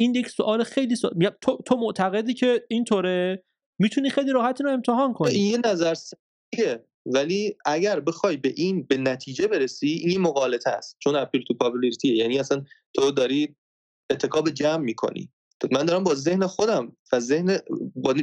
این 0.00 0.14
یک 0.14 0.28
سوال 0.28 0.64
خیلی 0.64 0.96
سوال 0.96 1.30
تو, 1.40 1.58
تو 1.66 1.76
معتقدی 1.76 2.34
که 2.34 2.64
اینطوره؟ 2.68 3.44
می‌تونی 3.78 4.10
خیلی 4.10 4.32
راحت 4.32 4.60
رو 4.60 4.70
امتحان 4.70 5.12
کنی. 5.12 5.34
این 5.34 5.60
نظر 5.66 5.94
سیه 5.94 6.84
ولی 7.06 7.56
اگر 7.66 8.00
بخوای 8.00 8.36
به 8.36 8.52
این 8.56 8.82
به 8.82 8.96
نتیجه 8.96 9.46
برسی 9.46 9.88
این 9.88 10.20
مقالطه 10.20 10.70
است. 10.70 10.96
چون 10.98 11.16
اپیل 11.16 11.42
تو 11.42 11.54
پابلیتیه 11.54 12.16
یعنی 12.16 12.38
اصلا 12.38 12.64
تو 12.94 13.10
داری 13.10 13.56
اتکاب 14.10 14.50
جمع 14.50 14.84
می‌کنی. 14.84 15.32
من 15.72 15.84
دارم 15.84 16.04
با 16.04 16.14
ذهن 16.14 16.46
خودم 16.46 16.96
و 17.12 17.20
ذهن 17.20 17.58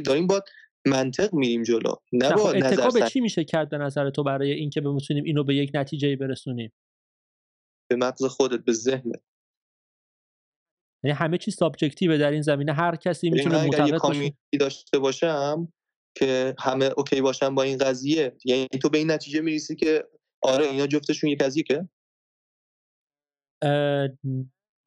داریم 0.04 0.26
با 0.26 0.42
منطق 0.86 1.34
میریم 1.34 1.62
جلو. 1.62 1.94
نه 2.12 2.32
با 2.32 2.44
خب 2.44 2.56
نظر 2.56 3.06
چی 3.08 3.20
میشه 3.20 3.44
کرد 3.44 3.70
به 3.70 3.78
نظر 3.78 4.10
تو 4.10 4.22
برای 4.22 4.52
اینکه 4.52 4.80
بتونیم 4.80 5.24
اینو 5.24 5.44
به 5.44 5.54
یک 5.54 5.70
نتیجه 5.74 6.16
برسونیم؟ 6.16 6.72
به 7.90 7.96
مغز 7.96 8.24
خودت 8.24 8.64
به 8.64 8.72
ذهنت. 8.72 9.22
یعنی 11.04 11.16
همه 11.16 11.38
چیز 11.38 11.54
سابجکتیوه 11.54 12.18
در 12.18 12.30
این 12.30 12.42
زمینه. 12.42 12.72
هر 12.72 12.96
کسی 12.96 13.30
می‌تونه 13.30 13.64
معتقد 13.64 13.98
باشه. 13.98 14.34
داشته 14.60 14.98
باشم 14.98 15.72
که 16.16 16.54
همه 16.58 16.90
اوکی 16.96 17.20
باشن 17.20 17.54
با 17.54 17.62
این 17.62 17.78
قضیه 17.78 18.36
یعنی 18.44 18.66
تو 18.82 18.88
به 18.88 18.98
این 18.98 19.10
نتیجه 19.10 19.40
می‌رسی 19.40 19.76
که 19.76 20.08
آره 20.42 20.66
اینا 20.66 20.86
جفتشون 20.86 21.30
یک 21.30 21.42
یکه 21.56 21.88
اه، 23.62 24.08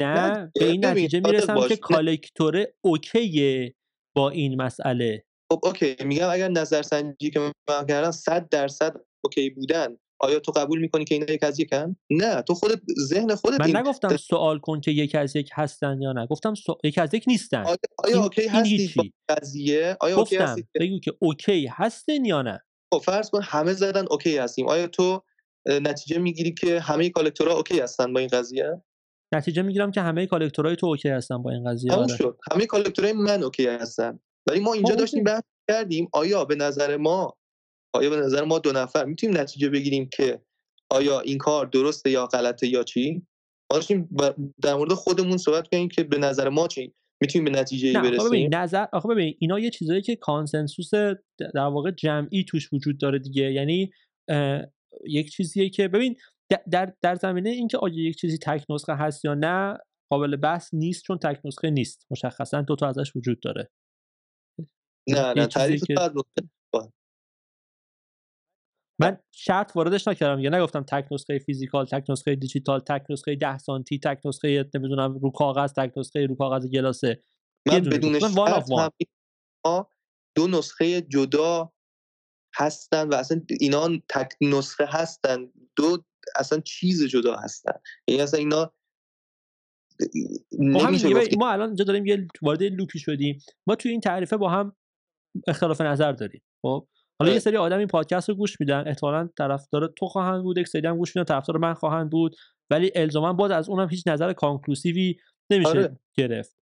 نه 0.01 0.29
نه، 0.31 0.51
به 0.59 0.65
این 0.65 0.85
نتیجه 0.85 1.19
می‌رسم. 1.19 1.67
که. 1.67 1.77
collector 1.77 2.64
ه 2.64 2.73
اوکیه 2.81 3.75
با 4.15 4.29
این 4.29 4.61
مسئله. 4.61 5.25
خب 5.51 5.59
اوکی 5.63 5.95
میگم 6.05 6.29
اگر 6.29 6.47
نظرسنجی 6.47 7.31
که 7.31 7.39
من 7.69 7.85
کردم 7.89 8.11
100 8.11 8.49
درصد 8.49 8.93
اوکی 9.23 9.49
بودن 9.49 9.97
آیا 10.21 10.39
تو 10.39 10.51
قبول 10.51 10.79
می‌کنی 10.79 11.05
که 11.05 11.15
اینا 11.15 11.33
یک 11.33 11.43
از 11.43 11.59
یکن 11.59 11.95
نه 12.09 12.41
تو 12.41 12.53
خودت 12.53 12.81
ذهن 12.99 13.35
خودت 13.35 13.59
من 13.59 13.65
این 13.65 13.77
نگفتم 13.77 14.17
سوال 14.17 14.59
کن 14.59 14.81
که 14.81 14.91
یک 14.91 15.15
از 15.15 15.35
یک 15.35 15.49
هستن 15.53 16.01
یا 16.01 16.11
نه 16.11 16.27
گفتم 16.27 16.53
سو... 16.55 16.77
یک 16.83 16.97
از 16.97 17.13
یک 17.13 17.23
نیستن. 17.27 17.63
آیا, 17.65 17.77
آیا 17.97 18.15
این- 18.15 18.23
اوکی 18.23 18.47
با 18.47 18.59
هیچی. 18.59 19.13
قضیه؟ 19.29 19.97
آیا 19.99 20.17
اوکی 20.17 20.37
گفتم 20.37 20.55
که 20.55 20.63
بگو 20.79 20.99
که 20.99 21.13
اوکی 21.19 21.67
هستن 21.67 22.25
یا 22.25 22.41
نه. 22.41 22.59
خب 22.93 22.99
فرض 22.99 23.29
کن 23.29 23.41
همه 23.43 23.73
زدن 23.73 24.05
اوکی 24.11 24.37
هستیم. 24.37 24.67
آیا 24.67 24.87
تو 24.87 25.23
نتیجه 25.65 26.19
می‌گیری 26.19 26.53
که 26.53 26.79
همه 26.79 27.09
collector 27.09 27.51
ها 27.51 27.55
اوکی 27.55 27.79
هستن 27.79 28.13
با 28.13 28.19
این 28.19 28.29
قضیه؟ 28.29 28.81
نتیجه 29.33 29.61
می‌گیرم 29.61 29.91
که 29.91 30.01
همه 30.01 30.25
collector 30.27 30.66
های 30.66 30.75
تو 30.75 30.85
اوکی 30.85 31.09
هستن 31.09 31.43
با 31.43 31.51
این 31.51 31.69
قضیه 31.71 31.91
تموم 31.91 32.03
آره. 32.03 32.17
شد. 32.17 32.37
همه 32.51 32.65
collector 32.65 33.05
های 33.05 33.13
من 33.13 33.43
اوکی 33.43 33.67
هستن. 33.67 34.19
ولی 34.49 34.59
ما 34.59 34.73
اینجا 34.73 34.93
خب، 34.93 34.99
داشتیم. 34.99 35.23
بحث 35.23 35.43
کردیم. 35.69 36.09
آیا 36.13 36.45
به 36.45 36.55
نظر 36.55 36.97
ما 36.97 37.37
آیا 37.93 38.09
به 38.09 38.15
نظر 38.15 38.43
ما 38.43 38.59
دو 38.59 38.71
نفر 38.71 39.05
می‌تونیم 39.05 39.37
نتیجه 39.37 39.69
بگیریم 39.69 40.09
که 40.13 40.41
آیا 40.89 41.19
این 41.19 41.37
کار 41.37 41.65
درسته 41.65 42.11
یا 42.11 42.25
غلطه 42.25 42.67
یا 42.67 42.83
چی؟ 42.83 43.13
ما 43.71 43.77
داشتیم 43.77 44.09
در 44.61 44.73
مورد 44.73 44.93
خودمون 44.93 45.37
صحبت 45.37 45.67
کنیم 45.67 45.89
که 45.89 46.03
به 46.03 46.17
نظر 46.17 46.49
ما 46.49 46.67
چی؟ 46.67 46.93
می‌تونیم 47.21 47.45
به 47.45 47.59
نتیجه 47.59 47.87
ای 47.87 47.93
نه 47.93 48.01
برسیم 48.01 48.27
ببین 48.27 48.55
نظر 48.55 48.85
آخه 48.93 49.09
ببین 49.09 49.35
اینا 49.39 49.59
یه 49.59 49.69
چیزایی 49.69 50.01
که 50.01 50.15
consensus 50.15 50.91
در 51.39 51.61
واقع 51.61 51.91
جمعی 51.91 52.43
توش 52.43 52.73
وجود 52.73 52.97
داره 52.97 53.19
دیگه. 53.19 53.51
یعنی 53.51 53.91
یک 55.07 55.31
چیزیه 55.31 55.69
که 55.69 55.87
ببین 55.87 56.15
در 56.71 56.93
در 57.01 57.15
زمینه 57.15 57.49
اینکه 57.49 57.77
آیا 57.77 58.03
یک 58.09 58.15
چیزی 58.15 58.37
تک 58.37 58.65
نسخه 58.69 58.95
هست 58.95 59.25
یا 59.25 59.33
نه 59.33 59.77
قابل 60.11 60.35
بحث 60.35 60.73
نیست 60.73 61.03
چون 61.03 61.17
تک 61.17 61.39
نسخه 61.45 61.69
نیست. 61.69 62.07
مشخصا 62.11 62.61
دو 62.61 62.75
تا 62.75 62.87
ازش 62.87 63.15
وجود 63.15 63.39
داره. 63.39 63.69
نه 65.09 65.33
نه 65.33 65.47
تعریف 65.47 65.83
من 69.01 69.17
شرط 69.31 69.75
واردش 69.75 70.07
نکردم 70.07 70.39
یا 70.39 70.49
نگفتم 70.49 70.83
تک 70.83 71.07
نسخه 71.11 71.39
physical 71.39 71.85
تک 71.85 72.09
نسخه 72.09 72.35
دیجیتال 72.35 72.79
تک 72.79 73.05
نسخه 73.09 73.35
10 73.35 73.57
سانتی 73.57 73.99
تک 73.99 74.21
نسخه 74.25 74.69
نمی‌دونم 74.75 75.17
رو 75.17 75.31
کاغذ 75.31 75.73
تک 75.73 75.97
نسخه 75.97 76.25
رو 76.25 76.35
کاغذ 76.35 76.67
گلاسه. 76.67 77.23
من 77.67 77.79
بدون 77.79 78.19
شرط 78.19 79.87
دو 80.35 80.47
نسخه 80.47 81.01
جدا 81.01 81.73
هستن 82.55 83.09
و 83.09 83.13
اصلا 83.15 83.41
اینا 83.59 83.87
تک 84.09 84.29
نسخه 84.41 84.85
هستن. 84.89 85.51
دو 85.75 86.03
اصلا 86.35 86.59
چیز 86.59 87.03
جدا 87.03 87.35
هستن. 87.35 87.79
یعنی 88.07 88.21
اصلا 88.21 88.39
اینا 88.39 88.73
خب 91.01 91.13
گفت 91.13 91.37
ما 91.37 91.51
الان 91.51 91.67
اینجا 91.67 91.83
داریم 91.83 92.05
یه 92.05 92.27
وارد 92.41 92.63
لوپی 92.63 92.99
شدیم. 92.99 93.39
ما 93.67 93.75
توی 93.75 93.91
این 93.91 94.01
تعریفه 94.01 94.37
با 94.37 94.49
هم 94.49 94.75
اختلاف 95.47 95.81
نظر 95.81 96.11
داریم 96.11 96.41
خب 96.61 96.87
حالا 97.19 97.31
یه 97.31 97.33
آره. 97.33 97.39
سری 97.39 97.57
آدم 97.57 97.77
این 97.77 97.87
پادکست 97.87 98.29
رو 98.29 98.35
گوش 98.35 98.59
میدن 98.59 98.83
احتمالاً 98.87 99.29
طرفدار 99.37 99.93
تو 99.97 100.05
خواهند 100.05 100.43
بود 100.43 100.57
یک 100.57 100.67
سری 100.67 100.87
هم 100.87 100.97
گوش 100.97 101.15
میدن 101.15 101.25
طرفدار 101.25 101.57
من 101.57 101.73
خواهند 101.73 102.09
بود 102.09 102.35
ولی 102.69 102.91
الزاما 102.95 103.33
باز 103.33 103.51
از 103.51 103.69
اونم 103.69 103.89
هیچ 103.89 104.07
نظر 104.07 104.33
conclusive 104.33 105.08
ی 105.08 105.15
نمیشه 105.51 105.69
آره. 105.69 105.97
گرفت 106.17 106.59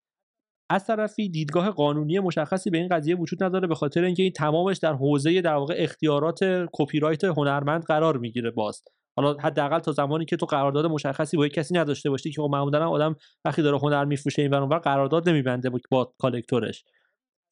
از 0.70 0.86
طرفی 0.86 1.30
دیدگاه 1.30 1.70
قانونی 1.70 2.20
مشخصی 2.20 2.70
به 2.70 2.78
این 2.78 2.88
قضیه 2.88 3.16
وجود 3.16 3.43
نداره 3.43 3.68
به 3.68 3.76
خاطر 3.76 4.03
اینکه 4.03 4.24
این 4.24 4.32
تمامش 4.32 4.78
در 4.78 4.93
حوزه 4.93 5.41
در 5.41 5.53
واقع 5.53 5.76
اختیارات 5.78 6.39
کپی 6.74 6.99
رایت 6.99 7.24
هنرمند 7.24 7.84
قرار 7.84 8.18
می‌گیره 8.18 8.51
باز 8.51 8.84
حالا 9.18 9.34
حداقل 9.34 9.80
تا 9.80 9.91
زمانی 9.91 10.26
که 10.26 10.38
تو 10.38 10.45
قرارداد 10.45 10.86
مشخصی 10.86 11.38
با 11.38 11.45
یک 11.45 11.53
کسی 11.53 11.74
نداشته 11.74 12.09
باشی 12.09 12.32
که 12.32 12.41
خب 12.41 12.49
معمولا 12.51 12.89
آدم 12.89 13.16
وقتی 13.45 13.61
داره 13.61 13.78
هنر 13.78 14.05
میفروشه 14.05 14.41
این 14.41 14.51
ور 14.51 14.61
اونور 14.61 14.78
قرارداد 14.78 15.30
نمیبنده 15.30 15.72
با 15.91 16.13
collector 16.17 16.71
ش 16.71 16.84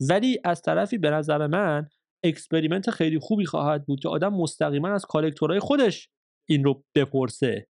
ولی 0.10 0.40
از 0.44 0.62
طرفی 0.62 0.98
به 0.98 1.10
نظر 1.10 1.48
من 1.48 1.88
experiment 2.24 2.90
خیلی 2.90 3.20
خوبی 3.20 3.46
خواهد 3.46 3.86
بود 3.86 4.00
که 4.00 4.10
آدم 4.10 4.34
مستقیما 4.34 4.90
از 4.90 5.06
collector 5.06 5.50
های 5.50 5.60
خودش 5.60 6.10
این 6.50 6.64
رو 6.64 6.84
بپرسه. 6.96 7.68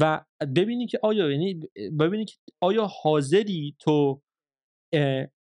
و 0.00 0.24
ببینی 0.56 0.86
که 0.86 0.98
آیا 1.02 1.30
یعنی 1.30 1.60
ببینی 2.00 2.24
که 2.24 2.34
آیا 2.60 2.86
حاضری 3.02 3.76
تو 3.78 4.22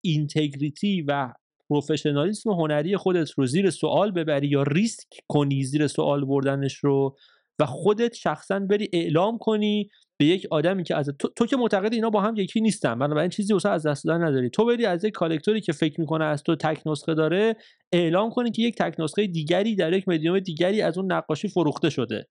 اینتگریتی 0.04 1.02
و 1.02 1.34
پروفشنالیسم 1.70 2.50
هنری 2.50 2.98
خودت 2.98 3.32
رو 3.32 3.46
زیر 3.46 3.70
سوال 3.70 4.12
ببری 4.12 4.48
یا 4.48 4.64
ریسک 4.64 5.08
کنی 5.28 5.64
زیر 5.64 5.88
سوال 5.88 6.26
بردنش 6.26 6.76
رو؟ 6.76 7.18
و 7.60 7.66
خودت 7.66 8.14
شخصا 8.14 8.60
بری 8.60 8.90
اعلام 8.94 9.38
کنی 9.38 9.90
به 10.20 10.26
یک 10.26 10.48
آدمی 10.52 10.84
که 10.84 10.96
از 10.96 11.10
تو, 11.20 11.28
تو 11.28 11.46
که 11.46 11.58
معتقد 11.58 11.94
اینا 11.94 12.10
با 12.10 12.22
هم 12.22 12.36
یکی 12.36 12.62
نیستن. 12.62 13.00
بنابراین 13.00 13.30
چیزی 13.30 13.54
واسه 13.54 13.70
از 13.70 13.86
دست 13.86 14.06
دادن 14.06 14.24
نداری. 14.24 14.50
تو 14.50 14.66
بری 14.66 14.86
از 14.86 15.04
یک 15.04 15.14
کالکتوری 15.14 15.62
که 15.62 15.72
فکر 15.72 16.02
می‌کنه 16.02 16.26
از 16.26 16.44
تو 16.44 16.56
تک 16.56 16.82
نسخه 16.86 17.14
داره 17.14 17.56
اعلام 17.92 18.30
کنی 18.30 18.52
که 18.52 18.62
یک 18.62 18.76
تک 18.76 18.96
نسخه 19.00 19.28
دیگری 19.28 19.76
در 19.76 19.94
یک 19.94 20.08
مدیوم 20.08 20.40
دیگری 20.40 20.82
از 20.82 20.98
اون 20.98 21.12
نقاشی 21.12 21.48
فروخته 21.48 21.90
شده. 21.90 22.28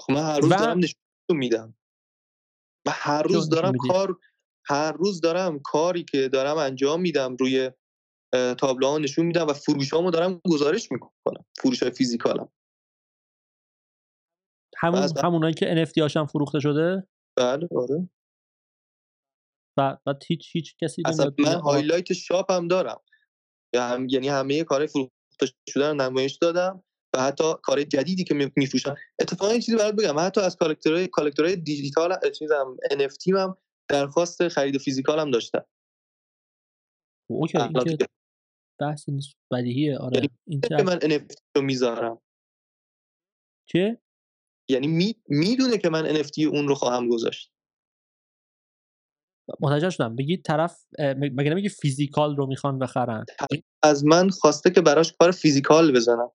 خب 0.00 0.12
من 0.12 0.22
هر 0.22 0.40
روز 0.40 0.52
و- 0.52 0.56
دارم 0.56 0.78
نشون 0.78 0.96
میدم. 1.30 1.74
و 2.86 2.90
هر 2.90 3.22
روز 3.22 3.48
دارم؟ 3.48 3.72
کار 3.76 4.18
هر 4.64 4.92
روز 4.92 5.20
دارم 5.20 5.60
کاری 5.64 6.04
که 6.04 6.28
دارم 6.28 6.56
انجام 6.56 7.00
میدم 7.00 7.36
روی 7.36 7.70
تابلوها 8.58 8.98
نشون 8.98 9.26
میدم 9.26 9.46
و 9.46 9.52
فروشامو 9.52 10.10
دارم 10.10 10.40
گزارش 10.50 10.92
می‌کنم. 10.92 11.44
فروش 11.58 11.82
های 11.82 11.92
فیزیکالم. 11.92 12.48
همون 14.82 15.08
همونایی 15.24 15.54
که 15.54 15.84
NFT 15.84 15.98
هاشم 15.98 16.26
فروخته 16.26 16.60
شده؟ 16.60 17.08
بله 17.38 17.68
آره. 17.76 18.08
و 19.78 19.98
و 20.06 20.14
هیچ 20.26 20.50
هیچ 20.52 20.76
کسی 20.80 21.02
اصلا 21.06 21.32
من 21.38 21.54
highlight 21.54 22.12
shop 22.12 22.52
هم 22.52 22.68
دارم. 22.68 23.00
یعنی 23.74 24.06
یعنی 24.10 24.28
همه 24.28 24.64
کارهای 24.64 24.86
فروخته 24.86 25.46
شده 25.68 25.88
رو 25.88 25.94
نمایش 25.94 26.36
دادم 26.36 26.84
و 27.14 27.22
حتی 27.22 27.44
کار 27.62 27.82
جدیدی 27.82 28.24
که 28.24 28.50
میفروشم. 28.56 28.94
اتفاقا 29.20 29.54
یه 29.54 29.60
چیزی 29.60 29.76
برات 29.78 29.94
بگم. 29.94 30.14
من 30.14 30.22
حتی 30.22 30.40
از 30.40 30.56
collector 30.56 31.08
های 31.08 31.15
collector 31.15 31.49
های 31.49 31.56
دیجیتال 31.56 32.30
چیزم 32.38 32.76
NFT 32.92 33.34
هم 33.36 33.56
درخواست 33.88 34.48
خرید 34.48 34.78
physical 34.78 35.18
هم 35.18 35.30
داشتم. 35.30 35.64
اوکی. 37.30 37.58
این 37.58 37.72
که 37.72 37.96
که- 37.96 38.06
بحث 38.80 39.08
نیست 39.08 39.36
بدیهیه. 39.52 39.98
آره. 39.98 40.16
یعنی 40.16 40.28
این 40.46 40.82
من 40.82 40.98
NFT 40.98 41.36
رو 41.56 41.62
می‌ذارم. 41.62 42.20
چیه 43.68 44.01
یعنی 44.72 44.86
می... 44.86 45.16
می‌دونه 45.28 45.78
که 45.78 45.88
من 45.88 46.22
NFT 46.22 46.38
اون 46.38 46.68
رو 46.68 46.74
خواهم 46.74 47.08
گذاشت. 47.08 47.52
متوجه 49.60 49.90
شدم. 49.90 50.16
بگید 50.16 50.44
طرف 50.44 50.86
مگه 50.98 51.50
نمیگه 51.50 51.68
physical 51.68 52.36
رو 52.36 52.46
می‌خوان 52.46 52.78
بخرن؟ 52.78 53.24
از 53.82 54.04
من 54.04 54.30
خواسته 54.30 54.70
که 54.70 54.80
براش 54.80 55.12
کار 55.12 55.30
physical 55.30 55.92
بزنم. 55.92 56.30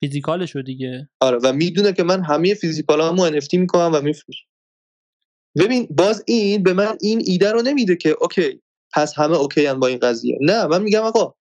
physical 0.00 0.45
شو 0.45 0.62
دیگه. 0.62 1.08
آره 1.20 1.38
و 1.42 1.52
می‌دونه 1.52 1.92
که 1.92 2.02
من 2.02 2.24
همه 2.24 2.54
physical 2.54 3.00
هامو 3.00 3.30
NFT 3.30 3.54
می‌کنم 3.54 3.90
و 3.94 4.00
میفروشم. 4.00 4.46
ببین 5.58 5.86
باز 5.90 6.24
این 6.26 6.62
به 6.62 6.72
من 6.72 6.96
این 7.00 7.22
ایده 7.26 7.52
رو 7.52 7.62
نمیده 7.62 7.96
که 7.96 8.16
اوکی 8.20 8.62
پس 8.92 9.18
همه 9.18 9.36
اوکی 9.36 9.66
هم 9.66 9.80
با 9.80 9.86
این 9.86 9.98
قضیه. 9.98 10.38
نه 10.40 10.66
من 10.66 10.82
میگم 10.82 11.02
آقا 11.02 11.34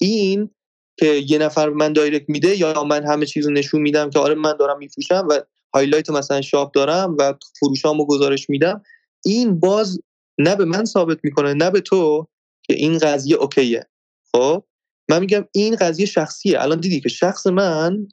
این 0.00 0.53
که 0.96 1.06
یه 1.06 1.38
نفر 1.38 1.68
من 1.68 1.92
direct 1.92 2.28
میده 2.28 2.58
یا 2.58 2.84
من 2.84 3.04
همه 3.04 3.26
چیز 3.26 3.46
رو 3.46 3.52
نشون 3.52 3.80
میدم 3.80 4.10
که 4.10 4.18
آره 4.18 4.34
من 4.34 4.56
دارم 4.56 4.78
میفروشم 4.78 5.26
و 5.30 5.40
highlight 5.74 6.10
مثلا 6.10 6.40
shop 6.40 6.74
دارم 6.74 7.16
و 7.18 7.34
فروشامو 7.58 8.06
گزارش 8.06 8.50
میدم 8.50 8.82
این 9.24 9.60
باز 9.60 10.00
نه 10.38 10.56
به 10.56 10.64
من 10.64 10.84
ثابت 10.84 11.18
می‌کنه 11.22 11.54
نه 11.54 11.70
به 11.70 11.80
تو 11.80 12.26
که 12.62 12.74
این 12.74 12.98
قضیه 12.98 13.36
اوکیه. 13.36 13.86
خب؟ 14.32 14.64
من 15.10 15.20
میگم 15.20 15.44
این 15.52 15.76
قضیه 15.76 16.06
شخصیه. 16.06 16.62
الان 16.62 16.80
دیدی 16.80 17.00
که 17.00 17.08
شخص 17.08 17.46
من 17.46 18.08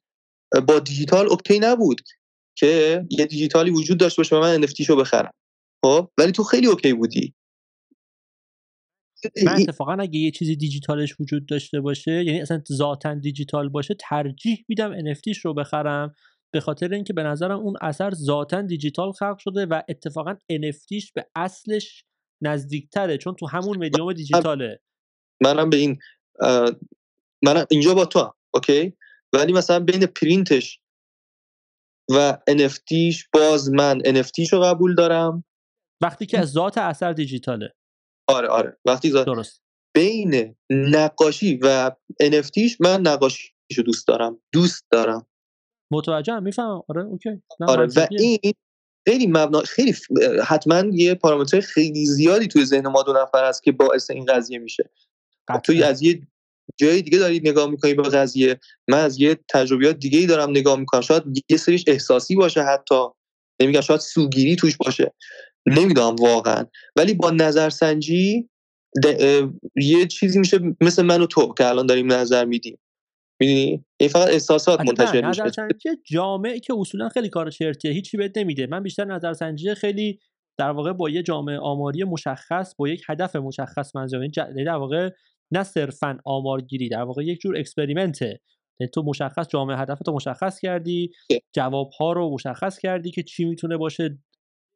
با 0.68 0.80
دیجیتال 0.80 1.28
اوکی 1.28 1.60
نبود 1.60 2.02
که 2.56 3.06
یه 3.10 3.26
دیجیتالی 3.26 3.72
وجود 3.72 3.98
داشته 3.98 4.20
باشه 4.20 4.40
من 4.40 4.66
NFT 4.66 4.82
شو 4.82 4.96
بخرم. 4.96 5.34
خب؟ 5.86 6.10
ولی 6.18 6.32
تو 6.32 6.44
خیلی 6.44 6.68
اوکی 6.68 6.94
بودی. 6.94 7.34
من 9.46 9.62
اتفاقا 9.62 9.94
اگه 9.94 10.20
یه 10.20 10.32
چیزی 10.32 10.56
دیجیتالش 10.56 11.20
وجود 11.20 11.46
داشته 11.46 11.82
باشه 11.82 12.12
یعنی 12.12 12.42
اصلا 12.42 12.62
ذاتا 12.72 13.14
دیجیتال 13.14 13.70
باشه 13.70 13.96
ترجیح 14.00 14.66
میدم 14.68 15.14
NFTش 15.14 15.38
رو 15.38 15.54
بخرم. 15.54 16.16
به 16.54 16.60
خاطر 16.60 16.94
اینکه 16.94 17.14
به 17.14 17.24
نظرم 17.24 17.60
اون 17.60 17.76
اثر 17.82 18.12
ذاتا 18.12 18.62
دیجیتال 18.62 19.12
خلق 19.12 19.38
شده 19.38 19.66
و 19.66 19.82
اتفاقا 19.90 20.34
NFTش 20.34 21.12
به 21.16 21.26
اصلش 21.36 22.06
نزدیکتره 22.42 23.18
چون 23.18 23.36
تو 23.36 23.48
همون 23.48 23.78
مدیوم 23.78 24.14
دیجیتاله. 24.14 24.80
منم 25.42 25.70
به 25.70 25.78
این 25.78 26.00
منم 27.44 27.66
اینجا 27.72 27.94
با 27.94 28.06
تو 28.06 28.20
هم. 28.20 28.34
اوکی؟ 28.54 28.98
ولی 29.34 29.54
مثلا 29.54 29.80
بین 29.80 30.06
پرینتش 30.06 30.80
و 32.10 32.38
NFTش 32.50 33.24
باز 33.34 33.72
من 33.72 34.00
NFT 34.00 34.48
شو 34.50 34.60
قبول 34.60 34.96
دارم. 34.96 35.44
وقتی 36.02 36.26
که 36.26 36.42
ذات 36.42 36.78
اثر 36.78 37.14
دیجیتاله. 37.14 37.74
آره 38.32 38.48
آره. 38.48 38.78
وقتی 38.86 39.12
ذات 39.12 39.26
درست. 39.26 39.62
بین 39.94 40.56
نقاشی 40.70 41.60
و 41.62 41.92
NFTش 42.24 42.78
من 42.80 43.02
نقاشیشو 43.02 43.82
دوست 43.86 44.08
دارم. 44.08 44.42
دوست 44.52 44.86
دارم. 44.92 45.28
متوجه 45.92 46.34
هم 46.34 46.44
می‌فهمم. 46.44 46.82
آره 46.90 47.04
اوکی. 47.04 47.30
آره 47.68 47.88
و 47.96 48.08
این 48.12 48.54
خیلی 49.08 49.28
مبنا 49.28 49.60
خیلی 49.60 49.96
حتما 50.46 50.84
یه 50.92 51.14
پارامتر 51.16 51.60
خیلی 51.60 52.06
زیادی 52.06 52.48
توی 52.48 52.66
ذهن 52.66 52.88
ما 52.88 53.04
دو 53.04 53.14
نفر 53.14 53.50
هست 53.50 53.64
که 53.64 53.72
باعث 53.72 54.10
این 54.12 54.26
قضیه 54.26 54.60
میشه. 54.60 54.90
توی 55.64 55.84
از 55.84 56.02
یه 56.02 56.22
جای 56.78 57.02
دیگه 57.02 57.18
دارید 57.18 57.48
نگاه 57.48 57.70
می‌کنی 57.70 57.94
به 57.94 58.04
قضیه. 58.04 58.60
من 58.88 59.00
از 59.00 59.20
یه 59.20 59.40
تجربیات 59.50 59.96
دیگه 59.96 60.20
ای 60.20 60.26
دارم 60.26 60.50
نگاه 60.50 60.80
می‌کنم. 60.80 61.02
شاید 61.02 61.24
یه 61.50 61.58
سریش 61.58 61.84
احساسی 61.88 62.36
باشه 62.36 62.62
حتی. 62.64 62.96
نمیگم 63.62 63.82
شاید 63.82 64.00
سوگیری 64.00 64.56
توش 64.56 64.78
باشه. 64.78 65.14
نمی‌دونم 65.66 66.16
واقعا. 66.16 66.66
ولی 66.96 67.14
با 67.14 67.32
نظرسنجی 67.32 68.50
یه 69.76 70.08
چیزی 70.08 70.40
میشه 70.40 70.60
مثل 70.82 71.04
من 71.04 71.22
و 71.22 71.26
تو 71.26 71.54
که 71.58 71.68
الان 71.68 71.86
داریم 71.86 72.14
نظر 72.14 72.46
میدیم. 72.46 72.78
می‌دونی؟ 73.40 73.86
این 73.98 74.10
فقط 74.10 74.28
احساسات 74.28 74.80
منتشر 74.80 75.28
میشه. 75.28 75.44
نظرسنجی 75.44 75.90
جامعه 76.06 76.60
که 76.60 76.74
اصولا 76.78 77.10
خیلی 77.10 77.30
کار 77.30 77.50
شرطیه 77.50 77.92
هیچی 77.92 78.18
بهت 78.18 78.38
نمیده. 78.38 78.68
من 78.68 78.84
بیشتر 78.84 79.06
نظرسنجی 79.06 79.76
خیلی 79.76 80.20
در 80.58 80.72
واقع 80.72 80.94
با 80.94 81.10
یه 81.10 81.24
جامعه 81.24 81.58
آماری 81.58 82.04
مشخص 82.04 82.76
با 82.76 82.90
یک 82.90 83.02
هدف 83.10 83.36
مشخص 83.36 83.96
منظور 83.96 84.24
یعنی 84.38 84.64
در 84.66 84.76
واقع 84.76 85.10
نه 85.52 85.64
صرفا 85.64 86.18
آمارگیری 86.26 86.90
در 86.90 87.02
واقع 87.02 87.24
یک 87.24 87.40
جور 87.40 87.58
اکسپریمنته. 87.58 88.40
یعنی 88.80 88.90
تو 88.94 89.04
مشخص 89.04 89.48
جامعه 89.48 89.78
هدف 89.78 90.00
تو 90.00 90.14
مشخص 90.14 90.60
کردی 90.60 91.12
جواب 91.54 91.90
ها 92.00 92.14
رو 92.14 92.34
مشخص 92.34 92.80
کردی 92.80 93.12
که 93.12 93.24
چی 93.24 93.46
می‌تونه 93.46 93.78
باشه 93.78 94.18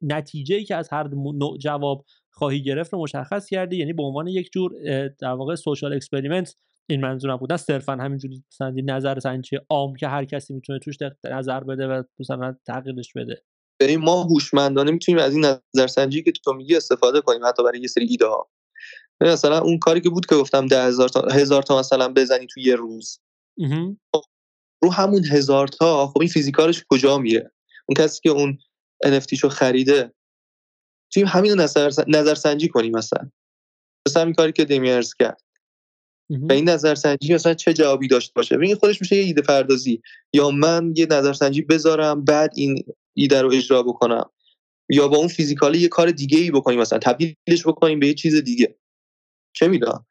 نتیجه 0.02 0.56
ای 0.56 0.64
که 0.64 0.76
از 0.76 0.90
هر 0.90 1.08
نوع 1.14 1.58
جواب 1.58 2.06
خواهی 2.32 2.64
گرفت 2.64 2.94
رو 2.94 3.00
مشخص 3.00 3.46
کردی 3.46 3.78
یعنی 3.78 3.94
به 3.94 4.04
عنوان 4.04 4.28
یک 4.28 4.50
جور 4.52 4.72
در 5.08 5.32
واقع 5.32 5.56
social 5.56 5.94
experiment 5.94 6.56
این 6.90 7.02
منظورم 7.02 7.38
بود 7.38 7.52
نه 7.52 7.58
صرفا 7.58 7.94
همینجوری 7.94 8.44
مثلا 8.52 8.74
نظر 8.84 9.20
سنجی 9.20 9.58
عام 9.70 9.96
که 9.96 10.08
هر 10.08 10.26
کسی 10.26 10.54
می‌تونه 10.54 10.80
توش 10.80 10.98
نظر 11.24 11.60
بده 11.60 11.88
و 11.88 12.04
مثلا 12.20 12.56
تغییرش 12.68 13.14
بده. 13.16 13.44
ببین 13.80 14.00
ما 14.00 14.24
هوشمندانه 14.24 14.92
می‌تونیم 14.92 15.22
از 15.22 15.36
این 15.36 15.46
نظرسنجی 15.76 16.24
که 16.24 16.32
تو 16.32 16.54
میگی 16.54 16.76
استفاده 16.76 17.22
کنیم 17.22 17.46
حتی 17.46 17.64
برای 17.64 17.80
یه 17.80 17.88
سری 17.88 18.06
ایده 18.10 18.26
ها 18.26 18.50
مثلا 19.22 19.60
اون 19.60 19.80
کاری 19.80 20.02
که 20.02 20.10
بود 20.10 20.26
که 20.26 20.36
گفتم 20.36 20.68
ده 20.68 20.84
هزار 20.84 21.10
تا 21.10 21.22
هزار 21.22 21.64
تا 21.64 21.80
مثلا 21.80 22.14
بزنی 22.16 22.48
تو 22.48 22.60
یه 22.60 22.76
روز. 22.76 23.20
خب، 24.16 24.22
رو 24.84 24.92
همون 24.92 25.26
هزار 25.26 25.68
تا 25.68 26.08
خب 26.08 26.22
این 26.22 26.30
فیزیکالش 26.30 26.84
کجا 26.90 27.18
میره؟ 27.18 27.52
اون 27.90 28.06
کسی 28.06 28.20
که 28.24 28.30
اون 28.30 28.58
NFT 29.06 29.34
شو 29.38 29.50
خریده. 29.50 30.14
توی 31.14 31.24
همین 31.24 31.52
نظر, 31.52 31.92
نظر 32.08 32.36
سنجی 32.36 32.68
کنیم 32.68 32.92
مثلا. 32.92 33.32
مثلا 34.08 34.22
همین 34.22 34.34
کاری 34.34 34.52
که 34.52 34.66
دمیرز 34.66 35.14
کرد. 35.14 35.42
به 36.30 36.54
این 36.54 36.70
نظرسنجی 36.70 37.34
مثلا 37.34 37.54
چه 37.54 37.74
جوابی 37.74 38.08
داشته 38.08 38.32
باشه؟ 38.36 38.60
این 38.62 38.76
خودش 38.76 39.02
میشه 39.02 39.16
یه 39.16 39.24
ایده 39.24 39.42
پردازی. 39.42 40.02
یا 40.34 40.50
من 40.50 40.94
یه 40.96 41.06
نظرسنجی 41.06 41.62
بذارم 41.62 42.26
بعد 42.26 42.52
این 42.56 42.86
ایده 43.14 43.42
رو 43.42 43.54
اجرا 43.54 43.84
بکنم. 43.84 44.30
یا 44.90 45.08
با 45.08 45.18
اون 45.18 45.28
فیزیکالی 45.28 45.80
یه 45.80 45.88
کار 45.88 46.12
دیگه 46.12 46.38
ای 46.38 46.52
بکنیم 46.52 46.80
مثلا 46.80 47.00
تبدیلش 47.00 47.68
بکنیم 47.68 48.00
به 48.00 48.08
یه 48.08 48.14
چیز 48.14 48.36
دیگه. 48.36 48.76
چه 49.54 49.68
می‌دونم؟ 49.68 50.06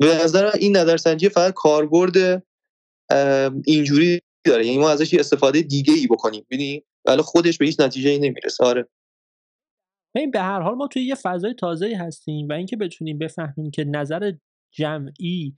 به 0.00 0.06
نظر 0.24 0.46
این 0.46 0.76
نظرسنجی 0.76 1.28
فقط 1.28 1.54
کاربرد 1.54 2.44
اینجوری 3.64 4.20
داره. 4.44 4.66
یعنی 4.66 4.78
ما 4.78 4.90
ازش 4.90 5.12
یه 5.12 5.20
استفاده 5.20 5.62
دیگه 5.62 5.94
ای 5.94 6.06
بکنیم. 6.06 6.46
ببینی 6.50 6.84
ولی 7.06 7.22
خودش 7.22 7.58
به 7.58 7.66
هیچ 7.66 7.80
نتیجه 7.80 8.10
ای 8.10 8.18
نمی‌رسه. 8.18 8.64
آره. 8.64 8.88
به 10.32 10.40
هر 10.40 10.60
حال 10.60 10.74
ما 10.74 10.86
توی 10.86 11.02
یه 11.02 11.14
فضای 11.14 11.54
تازه 11.54 11.96
هستیم 11.96 12.48
و 12.48 12.52
اینکه 12.52 12.76
بتونیم 12.76 13.18
بفهمیم 13.18 13.70
که 13.70 13.84
نظر 13.84 14.32
جمعی 14.74 15.56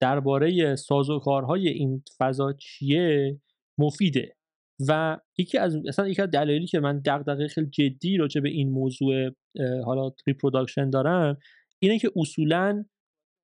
درباره 0.00 0.76
سازوکارهای 0.76 1.68
این 1.68 2.02
فضا 2.18 2.52
چیه 2.52 3.40
مفیده. 3.78 4.36
و 4.88 5.18
یکی 5.38 5.58
از 5.58 5.76
مثلا 5.76 6.08
یکی 6.08 6.22
از 6.22 6.30
دلایلی 6.30 6.66
که 6.66 6.80
من 6.80 6.98
دغدغه 6.98 7.48
خیلی 7.48 7.66
جدی 7.66 8.16
راجع 8.16 8.40
به 8.40 8.48
این 8.48 8.70
موضوع 8.70 9.30
حالا 9.84 10.10
reproduction 10.26 10.90
دارم 10.90 11.38
اینه 11.78 11.98
که 11.98 12.10
اصولا 12.16 12.84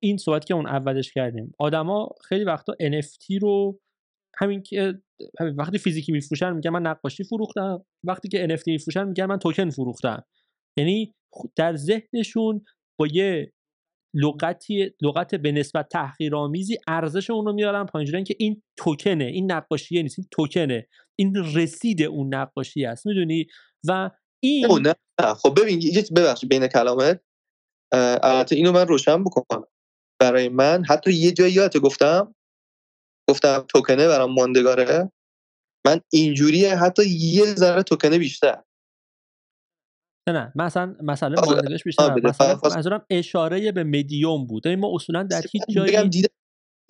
این 0.03 0.17
صحبت 0.17 0.45
که 0.45 0.53
اون 0.53 0.67
اولش 0.67 1.13
کردیم. 1.13 1.53
آدما 1.59 2.09
خیلی 2.23 2.43
وقتا 2.43 2.73
NFT 2.73 3.41
رو 3.41 3.79
همین 4.37 4.63
که 4.63 4.93
وقتی 5.57 5.77
فیزیکی 5.77 6.11
میفروشن 6.11 6.53
میگن 6.53 6.69
من 6.69 6.81
نقاشی 6.81 7.23
فروختم 7.23 7.85
وقتی 8.03 8.27
که 8.27 8.47
NFT 8.47 8.67
میفروشن 8.67 9.07
میگن 9.07 9.25
من 9.25 9.39
توکن 9.39 9.69
فروختم. 9.69 10.23
یعنی 10.77 11.15
در 11.55 11.75
ذهنشون 11.75 12.65
با 12.99 13.07
یه 13.07 13.53
لغتی 14.13 14.91
لغت 15.01 15.35
به 15.35 15.51
نسبت 15.51 15.87
تحقیرآمیزی 15.91 16.77
ارزش 16.87 17.29
اون 17.29 17.45
رو 17.45 17.53
میارن 17.53 17.85
پایین. 17.85 18.23
که 18.23 18.35
این 18.39 18.63
توکنه 18.77 19.23
این 19.23 19.51
نقاشیه 19.51 20.03
نیست 20.03 20.19
این 20.19 20.27
توکنه. 20.31 20.87
این 21.19 21.35
رسید 21.55 22.03
اون 22.03 22.35
نقاشی 22.35 22.85
است 22.85 23.07
می‌دونی؟ 23.07 23.47
و 23.87 24.11
این 24.43 24.65
نه 24.81 24.93
خب 25.33 25.61
ببین 25.61 25.81
یه 25.81 26.03
ببخشید 26.15 26.49
بین 26.49 26.67
کلامت. 26.67 27.21
البته 27.93 28.55
اینو 28.55 28.71
من 28.71 28.87
روشن 28.87 29.23
بکنم. 29.23 29.63
برای 30.21 30.49
من 30.49 30.83
حتی 30.89 31.13
یه 31.13 31.31
جایی 31.31 31.53
یادت 31.53 31.77
گفتم؟ 31.77 32.35
گفتم 33.29 33.65
توکنه 33.69 34.07
برام 34.07 34.33
ماندگاره؟ 34.33 35.11
من 35.87 36.01
اینجوریه 36.13 36.75
حتی 36.75 37.03
یه 37.09 37.45
ذره 37.45 37.83
توکنه 37.83 38.17
بیشتر. 38.17 38.63
نه 40.29 40.33
نه. 40.33 40.51
مثلا 40.55 40.95
مثلا 41.03 41.41
ماندگارش 41.45 41.83
بیشتر 41.83 42.15
مثلا 42.77 43.01
اشاره 43.09 43.71
به 43.71 43.83
مدیوم 43.83 44.47
بود. 44.47 44.67
ما 44.67 44.95
اصولا 44.95 45.23
در 45.23 45.41
هیچ 45.51 45.63
جایی 45.75 45.91
بگم 45.91 46.09
دیده 46.09 46.27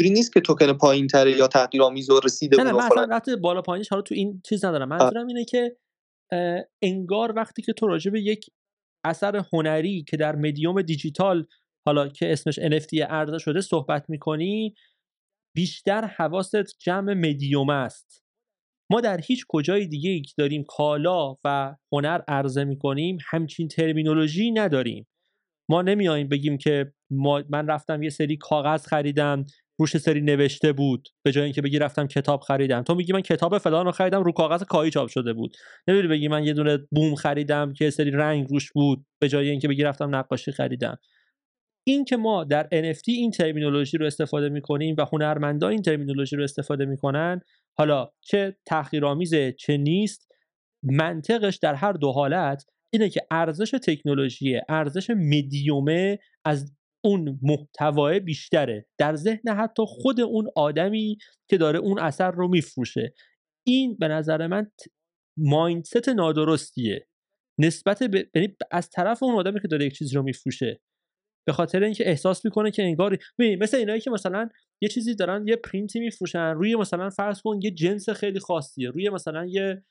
نیست 0.02 0.34
که 0.34 0.42
توکن 0.42 0.74
پایین 0.74 1.08
تره 1.08 1.32
یا 1.32 1.48
تحقیر 1.48 1.84
آمیز 1.84 2.10
و 2.10 2.20
رسیده 2.20 2.58
نه 2.58 2.64
نه. 2.64 2.72
مثلا 2.72 3.08
وقتی 3.10 3.36
بالا 3.36 3.62
پایینش 3.62 3.90
حالا 3.90 4.02
تو 4.02 4.16
این 4.16 4.42
چیز 4.50 4.66
ندارم. 4.66 4.90
منظورم 4.90 5.28
اینه 5.28 5.46
که 5.46 5.78
انگار 6.82 7.34
وقتی 7.36 7.62
که 7.62 7.74
تو 7.74 7.88
راجع 7.88 8.12
به 8.12 8.22
یک 8.22 8.50
اثر 9.06 9.44
هنری 9.54 10.04
که 10.04 10.18
در 10.18 10.36
مدیوم 10.36 10.82
دیجیتال 10.82 11.48
حالا 11.88 12.08
که 12.08 12.32
اسمش 12.32 12.60
NFT 12.60 13.02
عرضه 13.10 13.38
شده 13.38 13.62
صحبت 13.62 14.10
می‌کنی 14.10 14.76
بیشتر 15.58 16.06
حواست 16.06 16.78
جمع 16.80 17.14
مدیوم 17.14 17.70
است. 17.70 18.24
ما 18.92 19.02
در 19.02 19.22
هیچ 19.22 19.46
کجای 19.48 19.88
دیگه 19.88 20.22
که 20.22 20.34
داریم 20.38 20.64
کالا 20.68 21.36
و 21.46 21.76
هنر 21.92 22.22
عرضه 22.28 22.64
می‌کنیم 22.64 23.18
همچین 23.30 23.68
ترمینولوژی 23.68 24.52
نداریم. 24.52 25.08
ما 25.70 25.82
نمیاییم 25.82 26.28
بگیم 26.30 26.58
که 26.58 26.94
ما 27.12 27.44
من 27.50 27.68
رفتم 27.68 28.04
یه 28.04 28.10
سری 28.10 28.38
کاغذ 28.38 28.86
خریدم 28.88 29.46
روش 29.80 29.98
سری 29.98 30.22
نوشته 30.22 30.74
بود 30.74 31.10
به 31.26 31.32
جای 31.32 31.44
اینکه 31.44 31.62
بگی 31.62 31.80
رفتم 31.80 32.08
کتاب 32.08 32.42
خریدم. 32.42 32.84
تو 32.84 32.96
میگی 32.96 33.14
من 33.14 33.22
کتاب 33.22 33.58
فلان 33.58 33.86
رو 33.86 33.92
خریدم 33.92 34.24
رو 34.24 34.32
کاغذ 34.32 34.64
کاهی 34.64 34.92
چاپ 34.92 35.10
شده 35.10 35.34
بود. 35.34 35.58
نمی‌دونی 35.88 36.08
بگی 36.08 36.28
من 36.28 36.44
یه 36.44 36.54
دونه 36.54 36.78
بوم 36.92 37.16
خریدم 37.16 37.74
که 37.74 37.90
سری 37.90 38.12
رنگ 38.12 38.48
روش 38.50 38.72
بود 38.72 39.06
به 39.22 39.30
جای 39.30 39.50
اینکه 39.50 39.68
بگی 39.68 39.84
رفتم 39.84 40.16
نقاشی 40.16 40.52
خریدم. 40.52 40.98
این 41.88 42.06
که 42.06 42.18
ما 42.18 42.44
در 42.44 42.64
NFT 42.64 43.04
این 43.08 43.32
ترمینولوژی 43.32 43.98
رو 43.98 44.06
استفاده 44.06 44.50
می‌کنیم 44.50 44.96
و 44.98 45.06
هنرمندا 45.14 45.70
این 45.70 45.82
ترمینولوژی 45.82 46.36
رو 46.36 46.44
استفاده 46.44 46.86
می‌کنن 46.86 47.42
حالا 47.78 48.12
چه 48.22 48.58
تحقیرآمیزه 48.66 49.52
چه 49.52 49.78
نیست 49.78 50.32
منطقش 50.84 51.56
در 51.56 51.76
هر 51.76 51.92
دو 51.92 52.12
حالت 52.12 52.66
اینه 52.94 53.10
که 53.10 53.22
ارزش 53.32 53.72
تکنولوژی 53.72 54.62
ارزش 54.70 55.10
مدیومه 55.10 56.20
از 56.46 56.74
اون 57.04 57.40
محتوای 57.42 58.20
بیشتره. 58.20 58.86
در 58.98 59.16
ذهن 59.16 59.50
حتی 59.58 59.84
خود 59.88 60.22
اون 60.22 60.48
آدمی 60.56 61.18
که 61.50 61.58
داره 61.58 61.80
اون 61.80 62.00
اثر 62.00 62.32
رو 62.32 62.48
میفروشه. 62.48 63.14
این 63.68 63.98
به 63.98 64.08
نظر 64.08 64.48
من 64.48 64.72
mindset 65.38 66.10
نادرستیه. 66.10 67.08
نسبت 67.60 68.04
به 68.04 68.30
یعنی 68.36 68.56
از 68.72 68.90
طرف 68.90 69.24
اون 69.24 69.36
آدمی 69.36 69.60
که 69.62 69.68
داره 69.68 69.86
یک 69.86 69.94
چیزی 69.94 70.16
رو 70.16 70.24
میفروشه 70.24 70.82
به 71.48 71.54
خاطر 71.54 71.84
اینکه 71.84 72.10
احساس 72.10 72.46
می‌کنه 72.46 72.72
که 72.72 72.84
انگار 72.84 73.18
مثل 73.40 73.78
اینایی 73.78 74.02
که 74.02 74.10
مثلا 74.10 74.50
یه 74.82 74.90
چیزی 74.90 75.16
دارن 75.16 75.48
یه 75.48 75.56
پرینتی 75.56 76.00
میفروشن 76.00 76.54
روی 76.54 76.76
مثلا 76.76 77.10
فرض 77.10 77.42
کن 77.42 77.60
یه 77.64 77.72
جنس 77.72 78.10
خیلی 78.10 78.40
خاصیه 78.40 78.90
روی 78.90 79.10
مثلا 79.10 79.46
یه 79.46 79.84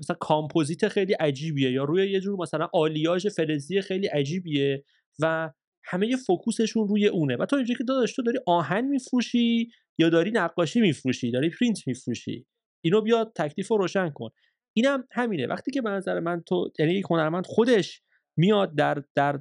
مثلا 0.00 0.16
کامپوزیت 0.20 0.88
خیلی 0.88 1.12
عجیبیه 1.12 1.72
یا 1.72 1.84
روی 1.84 2.10
یه 2.10 2.20
جور 2.20 2.38
مثلا 2.40 2.68
آلیاژ 2.72 3.26
فلزی 3.26 3.80
خیلی 3.80 4.06
عجیبیه 4.06 4.84
و 5.20 5.50
همه 5.84 6.16
focus 6.16 6.56
شون 6.56 6.88
روی 6.88 7.06
اونه. 7.06 7.36
و 7.36 7.46
تو 7.46 7.56
اینجوری 7.56 7.78
که 7.78 7.84
داداش 7.84 8.12
تو 8.12 8.22
داری 8.22 8.38
آهن 8.46 8.84
میفروشی 8.84 9.70
یا 9.98 10.08
داری 10.08 10.30
نقاشی 10.30 10.80
میفروشی؟ 10.80 11.30
داری 11.30 11.50
پرینت 11.50 11.86
میفروشی؟ 11.86 12.46
اینو 12.84 13.00
بیا 13.00 13.32
تکلیف 13.36 13.68
رو 13.68 13.76
روشن 13.76 14.10
کن. 14.10 14.30
اینم 14.76 15.04
همینه. 15.10 15.46
وقتی 15.46 15.70
که 15.70 15.82
به 15.82 15.90
نظر 15.90 16.20
من 16.20 16.42
تو 16.46 16.72
یعنی 16.78 17.02
هنرمند 17.10 17.46
خودش 17.46 18.02
میاد 18.36 18.74
در 18.74 19.02
در 19.14 19.40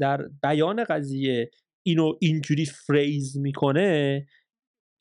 در 0.00 0.28
بیان 0.42 0.84
قضیه 0.84 1.50
اینو 1.86 2.12
اینجوری 2.20 2.64
phrase 2.64 3.38
می‌کنه 3.38 4.26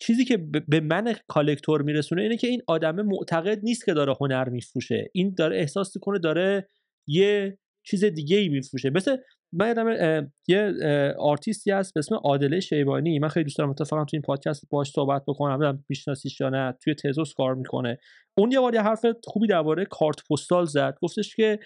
چیزی 0.02 0.26
که 0.26 0.38
به 0.68 0.80
من 0.80 1.16
collector 1.28 1.82
میرسونه 1.82 2.22
اینه 2.22 2.38
که 2.38 2.48
این 2.48 2.62
آدم 2.68 3.02
معتقد 3.02 3.60
نیست 3.64 3.86
که 3.86 3.94
داره 3.94 4.16
هنر 4.22 4.50
میفروشه. 4.50 5.10
این 5.14 5.34
داره 5.38 5.58
احساس 5.58 5.96
می‌کنه 5.96 6.20
داره 6.20 6.68
یه 7.08 7.58
چیز 7.86 8.04
دیگه 8.06 8.38
ای 8.38 8.50
میفروشه. 8.50 8.90
مثل 8.90 9.18
من 9.54 9.68
یادم 9.68 10.32
یه 10.48 10.74
آرتیستی 11.20 11.72
هست 11.72 11.94
به 11.94 12.00
اسم 12.00 12.16
عادل 12.16 12.60
شیبانی. 12.60 13.20
من 13.20 13.28
خیلی 13.28 13.44
دوست 13.44 13.58
دارم 13.58 13.70
اتفاقا 13.70 14.06
تو 14.06 14.10
این 14.14 14.22
پادکست 14.22 14.70
باهاش 14.70 14.92
صحبت 14.92 15.24
بکنم 15.28 15.58
ببینم 15.58 15.86
میشناسیش 15.90 16.40
یا 16.40 16.50
نه. 16.50 16.74
توی 16.84 16.96
تزوس 16.96 17.34
کار 17.34 17.56
می‌کنه. 17.56 17.98
اون 18.38 18.52
یه 18.52 18.60
بار 18.60 18.74
یه 18.74 18.82
حرف 18.82 19.06
خوبی 19.24 19.48
درباره 19.48 19.86
کارت 19.86 20.18
پستال 20.30 20.66
زد. 20.66 20.98
گفتش 21.02 21.36
که 21.36 21.60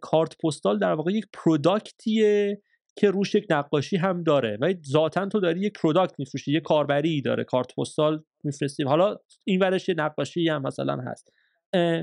کارت 0.00 0.38
پستال 0.38 0.78
در 0.78 0.92
واقع 0.92 1.12
یک 1.12 1.26
product 1.32 2.33
یه 2.33 2.62
که 2.96 3.10
روش 3.10 3.34
یک 3.34 3.46
نقاشی 3.50 3.96
هم 3.96 4.22
داره. 4.22 4.58
و 4.60 4.74
ذاتا 4.86 5.26
تو 5.26 5.40
داری 5.40 5.60
یک 5.60 5.72
product 5.72 6.14
میفروشی 6.18 6.52
یه 6.52 6.60
کاربری 6.60 7.22
داره 7.22 7.44
کارت 7.44 7.74
پستال 7.74 8.24
میفرستیم 8.44 8.88
حالا 8.88 9.16
این 9.44 9.60
ورش 9.60 9.88
نقاشی 9.88 10.48
هم 10.48 10.62
مثلا 10.62 10.96
هست. 10.96 11.32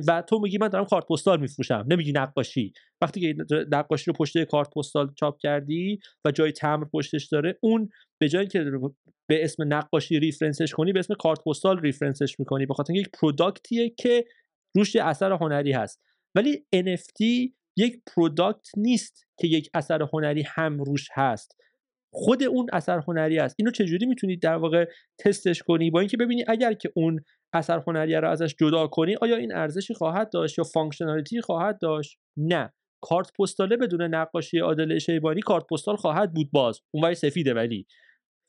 و 0.08 0.24
تو 0.28 0.40
میگی 0.40 0.58
من 0.58 0.68
دارم 0.68 0.86
کارت 0.86 1.06
پستال 1.06 1.40
میفروشم. 1.40 1.86
نمیگی 1.88 2.12
نقاشی. 2.12 2.74
وقتی 3.02 3.20
که 3.20 3.36
نقاشی 3.72 4.12
رو 4.12 4.14
پشت 4.14 4.44
کارت 4.44 4.70
پستال 4.70 5.14
چاپ 5.16 5.38
کردی 5.38 6.00
و 6.26 6.32
جای 6.32 6.52
تمبر 6.52 6.86
پشتش 6.86 7.26
داره 7.26 7.58
اون 7.62 7.90
به 8.18 8.30
جای 8.30 8.48
که 8.48 8.72
به 9.28 9.44
اسم 9.44 9.74
نقاشی 9.74 10.20
reference 10.20 10.64
ش 10.64 10.74
کنی 10.74 10.94
به 10.94 11.00
اسم 11.00 11.14
کارت 11.14 11.44
پستال 11.44 11.82
reference 11.82 12.29
ش 12.29 12.40
می‌کنی. 12.40 12.66
به 12.66 12.74
خاطر 12.74 12.96
یک 12.96 13.10
product 13.22 13.74
یه 13.74 13.90
که 13.90 14.26
روش 14.76 14.96
اثر 14.96 15.32
هنری 15.32 15.72
هست. 15.72 16.02
ولی 16.36 16.66
NFT 16.76 17.52
یک 17.78 18.02
product 18.08 18.68
نیست 18.78 19.28
که 19.40 19.48
یک 19.48 19.70
اثر 19.74 20.02
هنری 20.14 20.44
هم 20.48 20.84
روش 20.84 21.08
هست. 21.14 21.58
خود 22.14 22.44
اون 22.44 22.68
اثر 22.74 23.00
هنری 23.08 23.40
است. 23.40 23.56
اینو 23.60 23.72
چجوری 23.72 24.06
می‌تونید 24.06 24.42
در 24.42 24.56
واقع 24.56 24.86
تستش 25.20 25.64
کنی؟ 25.64 25.92
با 25.92 26.00
اینکه 26.00 26.18
ببینی 26.18 26.44
اگر 26.48 26.74
که 26.74 26.92
اون 26.96 27.20
اثر 27.54 27.84
هنری 27.88 28.16
رو 28.16 28.30
ازش 28.30 28.56
جدا 28.60 28.88
کنی 28.88 29.16
آیا 29.22 29.36
این 29.36 29.56
ارزشی 29.56 29.94
خواهد 29.94 30.30
داشت 30.32 30.58
یا 30.58 30.64
functionality 30.64 31.42
خواهد 31.42 31.80
داشت؟ 31.80 32.18
نه. 32.38 32.74
کارت 33.02 33.32
پستاله 33.40 33.78
بدون 33.78 34.02
نقاشی 34.02 34.60
عادل 34.60 35.00
شیبانی 35.00 35.42
کارت 35.42 35.64
پستال 35.72 35.96
خواهد 35.96 36.34
بود 36.34 36.52
باز. 36.52 36.82
اون 36.92 37.14
سفیده 37.14 37.54
ولی. 37.54 37.88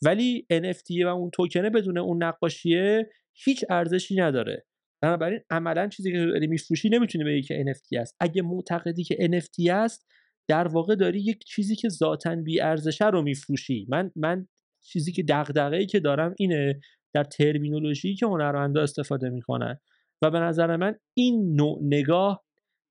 ولی 0.02 0.47
NFT 0.52 1.05
و 1.05 1.09
اون 1.09 1.31
توکنه 1.31 1.70
بدون 1.70 1.98
اون 1.98 2.23
نقاشیه 2.23 3.11
هیچ 3.35 3.65
ارزشی 3.70 4.16
نداره. 4.16 4.65
بنابراین 5.05 5.40
عملا 5.51 5.89
چیزی 5.89 6.12
که 6.12 6.18
داری 6.18 6.47
میفروشی 6.47 6.89
نمی‌تونی 6.89 7.24
بگی 7.24 7.43
که 7.43 7.64
NFT 7.64 7.98
است. 8.01 8.16
اگه 8.20 8.43
معتقدی 8.43 9.05
که 9.05 9.14
NFT 9.14 9.70
است 9.70 10.06
در 10.48 10.68
واقع 10.68 10.94
داری 10.94 11.20
یک 11.20 11.44
چیزی 11.44 11.76
که 11.76 11.89
ذاتا 11.89 12.36
بی 12.36 12.60
ارزشه 12.60 13.09
رو 13.09 13.22
میفروشی. 13.22 13.86
من 13.89 14.10
من 14.16 14.48
چیزی 14.85 15.12
که 15.12 15.22
دغدغه‌ای 15.22 15.86
که 15.86 16.01
دارم 16.01 16.35
اینه 16.39 16.81
در 17.14 17.24
ترمینولوژی 17.24 18.14
که 18.14 18.26
هنرمندا 18.26 18.82
استفاده 18.82 19.28
می‌کنن. 19.28 19.81
و 20.22 20.31
به 20.31 20.40
نظر 20.40 20.76
من 20.76 20.94
این 21.16 21.56
نوع 21.56 21.78
نگاه 21.82 22.44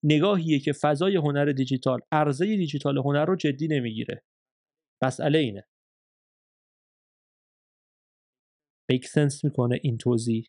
نگاهیه 0.03 0.59
که 0.59 0.73
فضای 0.73 1.15
هنر 1.15 1.45
دیجیتال 1.45 1.99
عرضه 2.11 2.45
دیجیتال 2.45 2.97
هنر 2.97 3.25
رو 3.25 3.35
جدی 3.35 3.67
نمی‌گیره. 3.67 4.23
مسئله 5.03 5.39
اینه. 5.39 5.63
میک 8.91 9.05
سنس 9.05 9.43
می‌کنه 9.43 9.79
این 9.83 9.97
توضیح؟ 9.97 10.45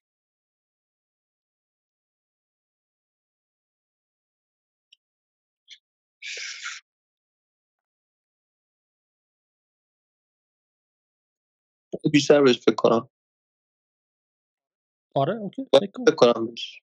بیشتر 12.11 12.43
بهش 12.43 12.61
فکر 12.61 12.75
کنم. 12.75 13.09
آره 15.15 15.37
اوکی 15.37 15.67
فکر 15.73 16.15
کنم 16.15 16.47
بهش. 16.47 16.81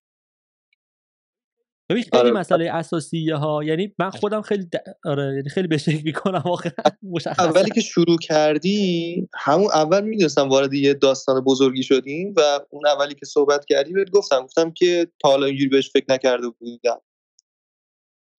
ببین 1.92 2.04
خیلی 2.04 2.18
آره. 2.18 2.32
مسئله 2.32 2.72
اساسیه 2.72 3.36
ها 3.36 3.64
یعنی 3.64 3.96
من 4.00 4.10
خودم 4.10 4.42
خیلی 4.42 4.64
د... 4.66 4.76
آره 5.06 5.36
یعنی 5.36 5.50
خیلی 5.50 5.68
بهش 5.68 5.86
فکر 5.86 6.04
می‌کنم 6.06 6.44
اولی 7.40 7.70
که 7.70 7.82
شروع 7.82 8.18
کردی 8.22 9.30
همون 9.36 9.68
اول 9.74 10.04
می‌دونستم 10.04 10.50
وارد 10.50 10.74
یه 10.74 10.94
داستان 10.94 11.42
بزرگی 11.42 11.84
شدیم 11.84 12.34
و 12.38 12.60
اون 12.70 12.88
اولی 12.88 13.16
که 13.16 13.26
صحبت 13.26 13.66
کردی 13.66 13.94
بهت 13.94 14.10
گفتم. 14.10 14.44
گفتم 14.44 14.72
که 14.72 15.08
تا 15.20 15.30
حالا 15.30 15.46
اینجوری 15.46 15.70
بهش 15.70 15.92
فکر 15.92 16.06
نکرده 16.10 16.50
بودم. 16.50 17.02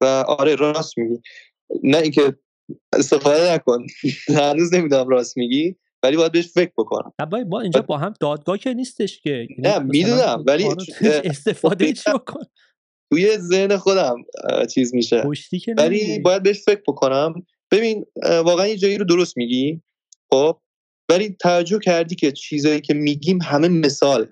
و 0.00 0.04
آره 0.28 0.54
راست 0.54 0.98
میگی. 0.98 1.22
نه 1.82 1.98
اینکه 1.98 2.38
استفاده 2.92 3.54
نکن. 3.54 3.86
هنوز 4.38 4.74
نمی‌دونم 4.74 5.09
راست 5.09 5.36
میگی. 5.36 5.76
ولی 6.02 6.16
باید 6.16 6.32
بهش 6.32 6.48
فکر 6.48 6.72
بکنم. 6.78 7.12
ما 7.48 7.60
اینجا 7.60 7.82
با 7.82 7.98
هم 7.98 8.14
دادگاه 8.20 8.58
که 8.58 8.74
نیستش 8.74 9.20
که. 9.20 9.30
یعنی 9.30 9.54
نه 9.58 9.78
می‌دونم 9.78 10.44
ولی 10.46 10.68
استفاده 11.24 11.92
چی 11.92 12.10
بکن 12.10 12.40
توی 13.12 13.38
ذهن 13.38 13.76
خودم 13.76 14.16
چیز 14.74 14.94
میشه. 14.94 15.22
ولی 15.78 16.18
باید 16.18 16.42
بهش 16.42 16.60
فکر 16.64 16.82
بکنم. 16.86 17.46
ببین 17.70 18.06
واقعا 18.22 18.66
یه 18.66 18.76
جایی 18.76 18.98
رو 18.98 19.04
درست 19.04 19.36
میگی 19.36 19.82
خب؟ 20.30 20.58
ولی 21.10 21.36
توجه 21.40 21.78
کردی 21.78 22.14
که 22.14 22.32
چیزایی 22.32 22.80
که 22.80 22.94
میگیم 22.94 23.42
همه 23.42 23.68
مثال. 23.68 24.28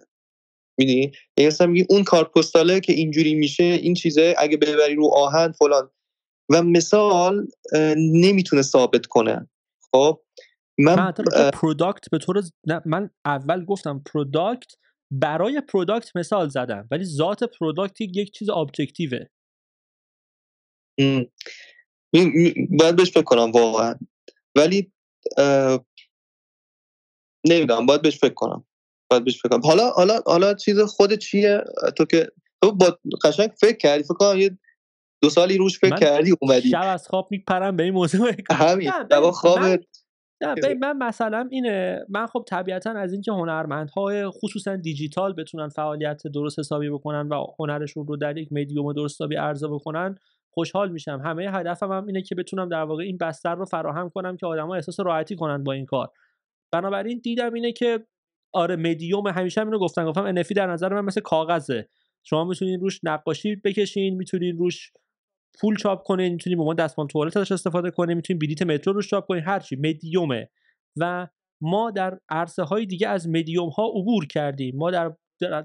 می‌دونی؟ 0.79 1.13
یعنی 1.37 1.49
مثلا 1.49 1.67
میگی 1.67 1.87
اون 1.91 2.05
کار 2.05 2.25
پستاله 2.25 2.81
که 2.81 2.93
اینجوری 2.93 3.35
میشه 3.35 3.65
این 3.65 3.95
چیزه 3.95 4.35
اگه 4.39 4.57
ببری 4.57 4.95
رو 4.95 5.11
آهن 5.15 5.53
فلان. 5.53 5.91
و 6.53 6.63
مثال 6.63 7.47
نمی‌تونه 7.97 8.63
ثابت 8.63 9.07
کنه. 9.07 9.49
خب؟ 9.93 10.21
من, 10.81 10.95
من 10.95 11.13
product 11.51 12.11
به 12.11 12.19
طور 12.19 12.43
من 12.87 13.11
اول 13.25 13.65
گفتم 13.65 14.03
product 14.13 14.73
برای 15.13 15.61
product 15.61 16.17
مثال 16.17 16.49
زدم 16.49 16.89
ولی 16.91 17.05
ذات 17.05 17.45
product 17.45 18.01
یک 18.01 18.31
چیز 18.31 18.51
objective 18.51 19.19
ه 19.19 19.27
باید 22.79 22.97
بهش 22.97 23.11
فکر 23.11 23.23
کنم 23.23 23.51
واقعا. 23.51 23.95
ولی 24.57 24.93
نمی‌دونم 27.47 27.87
باید 27.87 28.03
بهش 28.03 28.19
فکر 28.19 28.35
کنم. 28.35 28.65
باید 29.11 29.25
بهش 29.25 29.43
فکر 29.43 29.49
کنم. 29.49 29.61
حالا 29.65 29.91
حالا 29.91 30.21
حالا 30.27 30.55
چیز 30.55 30.81
خود 30.81 31.15
چیه؟ 31.15 31.65
تو 31.97 32.05
که 32.05 32.33
تو 32.63 32.73
با 32.73 32.99
قشنگ 33.25 33.51
فکر 33.61 33.77
کردی 33.77 34.03
فکر 34.03 34.15
کنم 34.15 34.39
یه 34.39 34.59
دو 35.23 35.31
سالی 35.31 35.57
روش 35.57 35.79
فکر 35.79 35.97
کردی 35.97 36.35
اومدی. 36.41 36.71
شب 36.71 36.83
از 36.85 37.09
خواب 37.09 37.29
میپرم 37.31 37.77
به 37.77 37.83
این 37.83 37.95
موضوع. 37.95 38.33
همین 38.51 38.91
خواب 39.33 39.81
نه 40.41 40.75
من 40.75 40.97
مثلا 40.97 41.49
اینه 41.51 42.05
من 42.09 42.27
خب 42.27 42.45
طبیعتا 42.49 42.91
از 42.91 43.13
اینکه 43.13 43.33
هنرمندهای 43.33 44.29
خصوصا 44.29 44.77
دیجیتال 44.77 45.33
بتونن 45.33 45.69
فعالیت 45.69 46.27
درست 46.27 46.59
حسابی 46.59 46.91
بکنن 46.91 47.29
و 47.29 47.47
هنرشون 47.59 48.07
رو 48.07 48.17
در 48.17 48.39
یک 48.39 48.53
مدیوم 48.53 48.93
درست 48.93 49.15
حسابی 49.15 49.37
عرضه 49.37 49.69
بکنن 49.69 50.15
خوشحال 50.51 50.93
میشم. 50.93 51.21
همه 51.25 51.51
هدفم 51.51 51.93
هم 51.93 52.07
اینه 52.07 52.23
که 52.23 52.35
بتونم 52.35 52.69
در 52.69 52.83
واقع 52.83 53.03
این 53.03 53.19
بستر 53.19 53.55
رو 53.55 53.65
فراهم 53.65 54.09
کنم 54.09 54.37
که 54.37 54.47
آدما 54.47 54.75
احساس 54.75 55.01
راحتی 55.01 55.37
کنن 55.37 55.65
با 55.65 55.73
این 55.73 55.87
کار. 55.87 56.11
بنابراین 56.73 57.19
دیدم 57.19 57.55
اینه 57.55 57.73
که 57.73 58.07
آره 58.53 58.77
مدیوم 58.77 59.27
همیشه 59.27 59.61
اینو 59.61 59.79
گفتن 59.79 60.05
گفتم 60.05 60.25
انفی 60.25 60.55
در 60.55 60.67
نظر 60.67 60.95
من 60.95 61.05
مثل 61.05 61.21
کاغذه. 61.21 61.89
شما 62.23 62.45
می‌تونین 62.45 62.81
روش 62.81 63.01
نقاشی 63.03 63.57
بکشین 63.57 64.17
می‌تونین 64.17 64.59
روش 64.59 64.93
پول 65.61 65.77
چاپ 65.77 66.03
کنه 66.03 66.29
می‌تونی 66.29 66.57
به 66.57 66.63
عنوان 66.63 66.77
دستمال 66.77 67.07
توالت 67.07 67.37
ازش 67.37 67.53
استفاده 67.53 67.91
کنی 67.91 68.15
می‌تونی 68.15 68.39
بلیت 68.39 68.63
مترو 68.63 68.93
روش 68.93 69.09
چاپ 69.09 69.27
کنی 69.27 69.41
هر 69.41 69.61
چی 69.61 69.77
مدیومه. 69.77 70.51
و 70.97 71.29
ما 71.63 71.91
در 71.91 72.19
عرصه 72.29 72.63
های 72.63 72.87
دیگه 72.87 73.09
از 73.09 73.29
مدیوم 73.29 73.69
ها 73.69 73.87
عبور 73.87 74.27
کردیم. 74.27 74.77
ما 74.77 74.91
در 74.91 75.13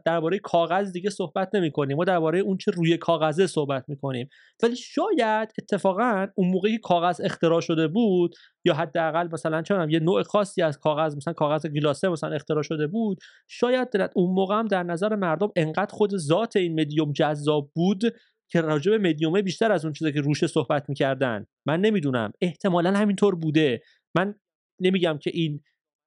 درباره 0.06 0.40
کاغذ 0.40 0.92
دیگه 0.92 1.10
صحبت 1.10 1.56
نمی 1.56 1.72
کنیم 1.72 1.98
ما 1.98 2.04
درباره 2.04 2.40
اون 2.40 2.58
چه 2.58 2.72
روی 2.72 2.98
کاغذه 2.98 3.48
صحبت 3.48 3.86
می 3.88 3.98
کنیم 3.98 4.30
ولی 4.64 4.76
شاید 4.76 5.54
اتفاقا 5.60 6.28
اون 6.36 6.48
موقعی 6.48 6.72
که 6.72 6.80
کاغذ 6.84 7.22
اختراع 7.24 7.62
شده 7.62 7.88
بود 7.88 8.36
یا 8.66 8.74
حداقل 8.74 9.30
مثلا 9.32 9.62
چه 9.62 9.88
یه 9.90 10.00
نوع 10.00 10.24
خاصی 10.24 10.62
از 10.62 10.80
کاغذ 10.80 11.16
مثلا 11.16 11.34
کاغذ 11.34 11.68
گلاسه 11.68 12.10
مثلا 12.10 12.36
اختراع 12.36 12.64
شده 12.64 12.88
بود 12.88 13.18
شاید 13.48 13.88
اون 14.16 14.36
موقع 14.36 14.56
هم 14.56 14.68
در 14.68 14.84
نظر 14.84 15.16
مردم 15.16 15.52
انقدر 15.56 15.94
خود 15.94 16.18
ذات 16.18 16.56
این 16.56 16.82
مدیوم 16.82 17.12
جذاب 17.12 17.72
بود 17.76 18.02
که 18.52 18.62
راجع 18.62 18.92
به 18.92 19.10
مدیومه 19.10 19.42
بیشتر 19.42 19.72
از 19.72 19.86
اون 19.86 19.94
چیزی 19.94 20.12
که 20.12 20.22
روش 20.22 20.46
صحبت 20.46 20.90
می‌کردن. 20.90 21.46
من 21.68 21.82
نمی‌دونم. 21.82 22.32
احتمالا 22.42 22.92
همینطور 22.92 23.36
بوده. 23.36 23.82
من 24.16 24.36
نمیگم 24.82 25.18
که 25.18 25.32
این 25.34 25.62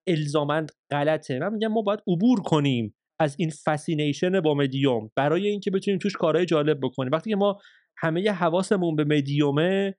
الزامند 0.06 0.72
غلطه. 0.90 1.38
من 1.38 1.52
میگم 1.52 1.68
ما 1.68 1.82
باید 1.82 2.00
عبور 2.06 2.40
کنیم 2.40 2.94
از 3.20 3.36
این 3.38 3.50
فسینیشن 3.64 4.40
با 4.40 4.54
مدیوم 4.54 5.10
برای 5.16 5.46
اینکه 5.46 5.70
بتونیم 5.70 5.98
توش 5.98 6.12
کارهای 6.12 6.46
جالب 6.46 6.78
بکنیم. 6.82 7.12
وقتی 7.12 7.30
که 7.30 7.36
ما 7.36 7.60
همه 7.96 8.30
حواسمون 8.30 8.96
به 8.96 9.04
مدیومه 9.04 9.96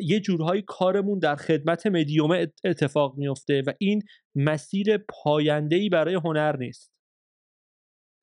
یه 0.00 0.20
جورهای 0.20 0.62
کارمون 0.66 1.18
در 1.18 1.36
خدمت 1.36 1.86
مدیومه 1.86 2.52
اتفاق 2.64 3.14
میفته 3.16 3.62
و 3.66 3.72
این 3.78 4.02
مسیر 4.34 4.98
پایندهی 4.98 5.88
برای 5.88 6.14
هنر 6.14 6.56
نیست. 6.56 6.92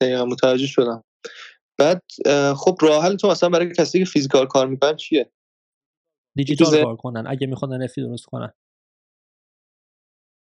دقیقا 0.02 0.26
متوجه 0.26 0.68
شدم. 0.68 1.04
بعد 1.78 2.04
خب 2.58 2.78
راه 2.82 3.04
حل 3.04 3.16
تو 3.16 3.28
مثلا 3.28 3.50
برای 3.50 3.74
کسی 3.74 4.00
که 4.00 4.06
فیزیکال 4.06 4.48
کار 4.48 4.68
می‌کنن 4.68 4.96
چیه؟ 4.96 5.32
دیجیتال 6.36 6.84
کار 6.84 6.96
کنن 6.96 7.24
اگه 7.28 7.48
می‌خوان 7.48 7.84
نفی 7.84 8.02
درست 8.02 8.26
کنن. 8.26 8.54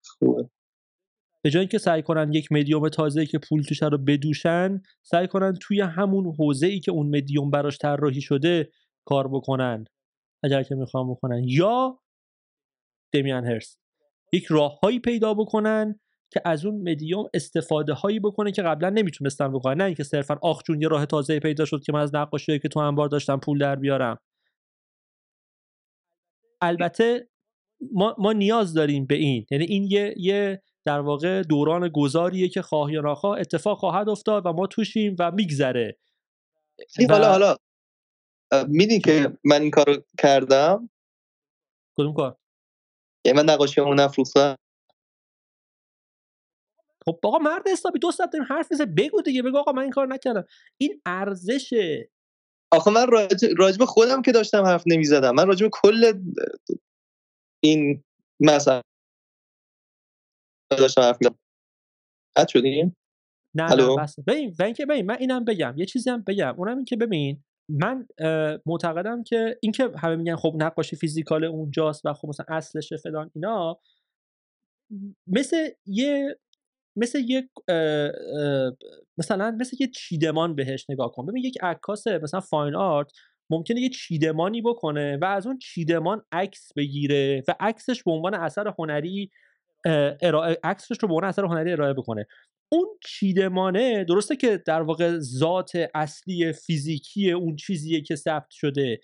خوبه. 0.05 0.49
به 1.41 1.49
جای 1.51 1.59
اینکه 1.59 1.77
سعی 1.77 2.01
کنن 2.01 2.33
یک 2.33 2.51
مدیوم 2.51 2.89
تازه 2.89 3.25
که 3.25 3.39
پول 3.39 3.63
توش 3.63 3.83
رو 3.83 3.97
بدوشن 3.97 4.81
سعی 5.03 5.27
کنن 5.27 5.53
توی 5.61 5.81
همون 5.81 6.35
حوزه 6.39 6.67
ای 6.67 6.79
که 6.79 6.91
اون 6.91 7.17
مدیوم 7.17 7.51
براش 7.51 7.77
طراحی 7.77 8.21
شده 8.21 8.71
کار 9.05 9.27
بکنن. 9.27 9.85
اگر 10.43 10.63
که 10.63 10.75
می‌خوام 10.75 11.11
بکنن. 11.11 11.43
یا 11.43 11.99
دمیان 13.13 13.45
هرس 13.45 13.77
یک 14.33 14.45
راههایی 14.45 14.99
پیدا 14.99 15.33
بکنن 15.33 15.99
که 16.35 16.41
از 16.45 16.65
اون 16.65 16.89
مدیوم 16.91 17.29
استفاده 17.33 17.93
هایی 17.93 18.19
بکنه 18.19 18.51
که 18.51 18.61
قبلا 18.61 18.89
نمی‌تونستن 18.89 19.53
بکنن. 19.53 19.77
نه 19.77 19.83
اینکه 19.83 20.03
صرفا 20.03 20.39
آخ 20.41 20.63
جون 20.63 20.81
یه 20.81 20.87
راه 20.87 21.05
تازه 21.05 21.39
پیدا 21.39 21.65
شد 21.65 21.83
که 21.83 21.93
من 21.93 21.99
از 21.99 22.15
نقاشی 22.15 22.59
که 22.59 22.67
تو 22.67 22.79
انبار 22.79 23.07
داشتم 23.07 23.39
پول 23.39 23.59
در 23.59 23.75
بیارم. 23.75 24.19
البته 26.61 27.29
ما, 27.91 28.15
ما 28.17 28.33
نیاز 28.33 28.73
داریم 28.73 29.05
به 29.05 29.15
این. 29.15 29.45
یعنی 29.51 29.65
این 29.65 29.83
یه, 29.83 30.13
یه 30.17 30.63
در 30.85 30.99
واقع 30.99 31.41
دوران 31.41 31.89
گذاریه 31.89 32.49
که 32.49 32.61
خواه 32.61 32.93
یا 32.93 33.01
ناخواه 33.01 33.39
اتفاق 33.39 33.77
خواهد 33.77 34.09
افتاد 34.09 34.45
و 34.45 34.53
ما 34.53 34.67
توشیم 34.67 35.15
و 35.19 35.31
میگذره. 35.31 35.97
و... 37.09 37.13
حالا 37.13 37.29
حالا 37.29 37.55
میدین 38.67 39.01
که 39.01 39.37
من 39.43 39.61
این 39.61 39.71
کارو 39.71 40.03
کردم؟ 40.19 40.89
کدوم 41.97 42.13
کار؟ 42.13 42.37
یعنی 43.25 43.37
من 43.37 43.49
نقاشی 43.49 43.81
همون 43.81 43.99
نفروختم؟ 43.99 44.55
خب 47.05 47.19
آقا 47.23 47.37
مرد 47.37 47.67
حسابی 47.67 47.99
دو 47.99 48.11
ساعت 48.11 48.29
داریم 48.31 48.47
حرف 48.49 48.71
میزه 48.71 48.85
بگو 48.85 49.21
دیگه 49.21 49.41
بگو 49.41 49.57
آقا 49.57 49.71
من 49.71 49.81
این 49.81 49.91
کار 49.91 50.07
نکردم. 50.07 50.45
این 50.77 51.01
ارزشه 51.05 52.09
آخه 52.73 52.91
من 52.91 53.07
راجب 53.57 53.85
خودم 53.85 54.21
که 54.21 54.31
داشتم 54.31 54.63
حرف 54.63 54.83
نمی‌زدم. 54.87 55.35
من 55.35 55.47
راجب 55.47 55.69
کل 55.71 56.13
این 57.63 58.03
مثلا 58.39 58.81
داشتم 60.69 61.01
حرف 61.01 61.17
می‌زدم. 61.21 61.39
قد 62.37 62.47
شدیم؟ 62.47 62.95
نه 63.55 63.75
نه 63.75 63.95
بس. 63.95 64.19
ببین 64.27 64.55
اینکه 64.59 64.85
ببین 64.85 65.05
من 65.05 65.17
اینم 65.19 65.45
بگم. 65.45 65.73
یه 65.77 65.85
چیزی 65.85 66.09
هم 66.09 66.21
بگم. 66.21 66.55
اونم 66.57 66.75
این 66.75 66.85
که 66.85 66.95
ببین 66.95 67.43
من 67.69 68.07
معتقدم 68.65 69.23
که 69.23 69.59
اینکه 69.61 69.91
همه 69.97 70.15
میگن 70.15 70.35
خب 70.35 70.55
نقاشی 70.57 70.95
فیزیکال 70.95 71.43
اونجاست 71.43 72.05
و 72.05 72.13
خب 72.13 72.27
مثلا 72.27 72.45
اصلش 72.49 72.93
فلان 72.93 73.31
اینا 73.35 73.79
مثل 75.27 75.69
یه 75.85 76.39
مثل 76.95 77.19
یک 77.19 77.49
مثلا 79.17 79.57
مثل 79.59 79.77
یه 79.79 79.87
چیدمان 79.87 80.55
بهش 80.55 80.89
نگاه 80.89 81.11
کن. 81.11 81.25
ببین 81.25 81.43
یک 81.43 81.57
عکاس 81.63 82.07
مثلا 82.07 82.39
فاین 82.39 82.75
آرت 82.75 83.11
ممکنه 83.49 83.81
یه 83.81 83.89
چیدمانی 83.89 84.61
بکنه 84.61 85.17
و 85.21 85.25
از 85.25 85.47
اون 85.47 85.57
چیدمان 85.57 86.21
عکس 86.31 86.73
بگیره 86.75 87.43
و 87.47 87.55
عکسش 87.59 88.03
به 88.03 88.11
عنوان 88.11 88.33
اثر 88.33 88.73
هنری 88.79 89.31
عکسش 90.63 90.97
رو 91.01 91.07
به 91.07 91.13
عنوان 91.13 91.23
اثر 91.29 91.45
هنری 91.45 91.71
ارائه 91.71 91.93
بکنه. 91.93 92.27
اون 92.71 92.87
چیدمانه 93.05 94.03
درسته 94.03 94.35
که 94.35 94.57
در 94.65 94.81
واقع 94.81 95.17
ذات 95.19 95.71
اصلی 95.95 96.53
فیزیکی 96.53 97.31
اون 97.31 97.55
چیزیه 97.55 98.01
که 98.01 98.15
ثبت 98.15 98.49
شده 98.49 98.99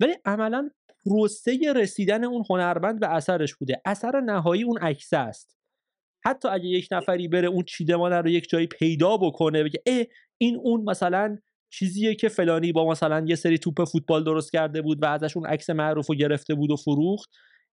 ولی 0.00 0.14
عملا 0.24 0.70
پروسه 1.06 1.72
رسیدن 1.76 2.24
اون 2.24 2.44
هنرمند 2.50 3.00
به 3.00 3.08
اثرش 3.08 3.54
بوده. 3.54 3.82
اثر 3.84 4.20
نهایی 4.20 4.62
اون 4.62 4.78
عکس 4.78 5.12
است. 5.12 5.58
حتی 6.26 6.48
اگه 6.48 6.66
یک 6.66 6.88
نفری 6.90 7.28
بره 7.28 7.48
اون 7.48 7.64
چیدمانه 7.64 8.16
رو 8.16 8.28
یک 8.28 8.48
جایی 8.48 8.66
پیدا 8.66 9.16
بکنه 9.16 9.64
بگه 9.64 9.82
اه 9.86 10.04
این 10.38 10.56
اون 10.56 10.82
مثلا 10.82 11.38
چیزیه 11.70 12.14
که 12.14 12.28
فلانی 12.28 12.72
با 12.72 12.90
مثلا 12.90 13.24
یه 13.28 13.34
سری 13.34 13.58
توپ 13.58 13.84
فوتبال 13.84 14.24
درست 14.24 14.52
کرده 14.52 14.82
بود 14.82 15.02
و 15.02 15.06
ازش 15.06 15.36
اون 15.36 15.46
عکس 15.46 15.70
معروف 15.70 16.06
رو 16.06 16.14
گرفته 16.14 16.54
بود 16.54 16.70
و 16.70 16.76
فروخت. 16.76 17.30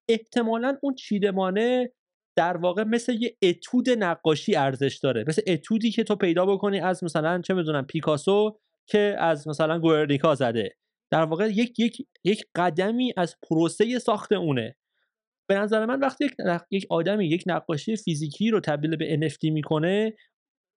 احتمالا 0.09 0.77
اون 0.81 0.95
چیدمانه 0.95 1.91
در 2.35 2.57
واقع 2.57 2.83
مثل 2.83 3.13
یه 3.13 3.37
اتود 3.41 3.89
نقاشی 3.89 4.55
ارزش 4.55 4.99
داره. 5.03 5.23
مثل 5.27 5.41
اتودی 5.47 5.91
که 5.91 6.03
تو 6.03 6.15
پیدا 6.15 6.45
بکنی 6.45 6.79
از 6.79 7.03
مثلا 7.03 7.41
چه 7.41 7.53
می‌دونم 7.53 7.85
پیکاسو 7.85 8.59
که 8.87 9.15
از 9.19 9.47
مثلا 9.47 9.79
گورنیکا 9.79 10.35
زده. 10.35 10.75
در 11.11 11.23
واقع 11.23 11.47
یک 11.47 11.79
یک 11.79 11.97
یک 12.23 12.45
قدمی 12.55 13.13
از 13.17 13.35
پروسه 13.49 13.99
ساخت 13.99 14.31
اونه. 14.31 14.75
به 15.51 15.57
نظر 15.59 15.85
من 15.85 15.99
وقتی 15.99 16.25
یک, 16.25 16.35
یک 16.71 16.85
آدمی 16.89 17.27
یک 17.27 17.43
نقاشی 17.47 17.95
فیزیکی 17.95 18.49
رو 18.49 18.59
تبدیل 18.59 18.95
به 18.95 19.17
NFT 19.17 19.51
می‌کنه 19.51 20.13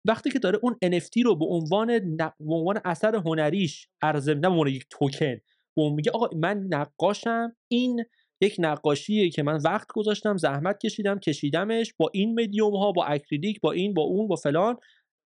وقتی 0.06 0.30
که 0.30 0.38
داره 0.38 0.59
اون 0.62 0.76
NFT 0.84 1.22
رو 1.24 1.36
به 1.36 1.44
عنوان 1.44 2.16
به 2.18 2.55
عنوان 2.55 2.80
اثر 2.84 3.16
هنریش 3.16 3.88
ارزم 4.02 4.38
نه 4.38 4.64
به 4.64 4.72
یک 4.72 4.86
توکن 4.90 5.36
به 5.76 5.90
میگه 5.90 6.10
آقا 6.10 6.28
من 6.36 6.66
نقاشم 6.70 7.56
این 7.68 8.05
یک 8.40 8.56
نقاشیه 8.59 9.30
که 9.30 9.42
من 9.42 9.60
وقت 9.64 9.92
گذاشتم 9.92 10.36
زحمت 10.36 10.78
کشیدم 10.78 11.18
کشیدمش 11.18 11.94
با 11.98 12.10
این 12.14 12.40
مدیوم 12.40 12.76
ها 12.76 12.92
با 12.92 13.05
اکریلیک 13.05 13.60
با 13.60 13.72
این 13.72 13.94
با 13.94 14.02
اون 14.02 14.28
با 14.28 14.36
فلان 14.36 14.76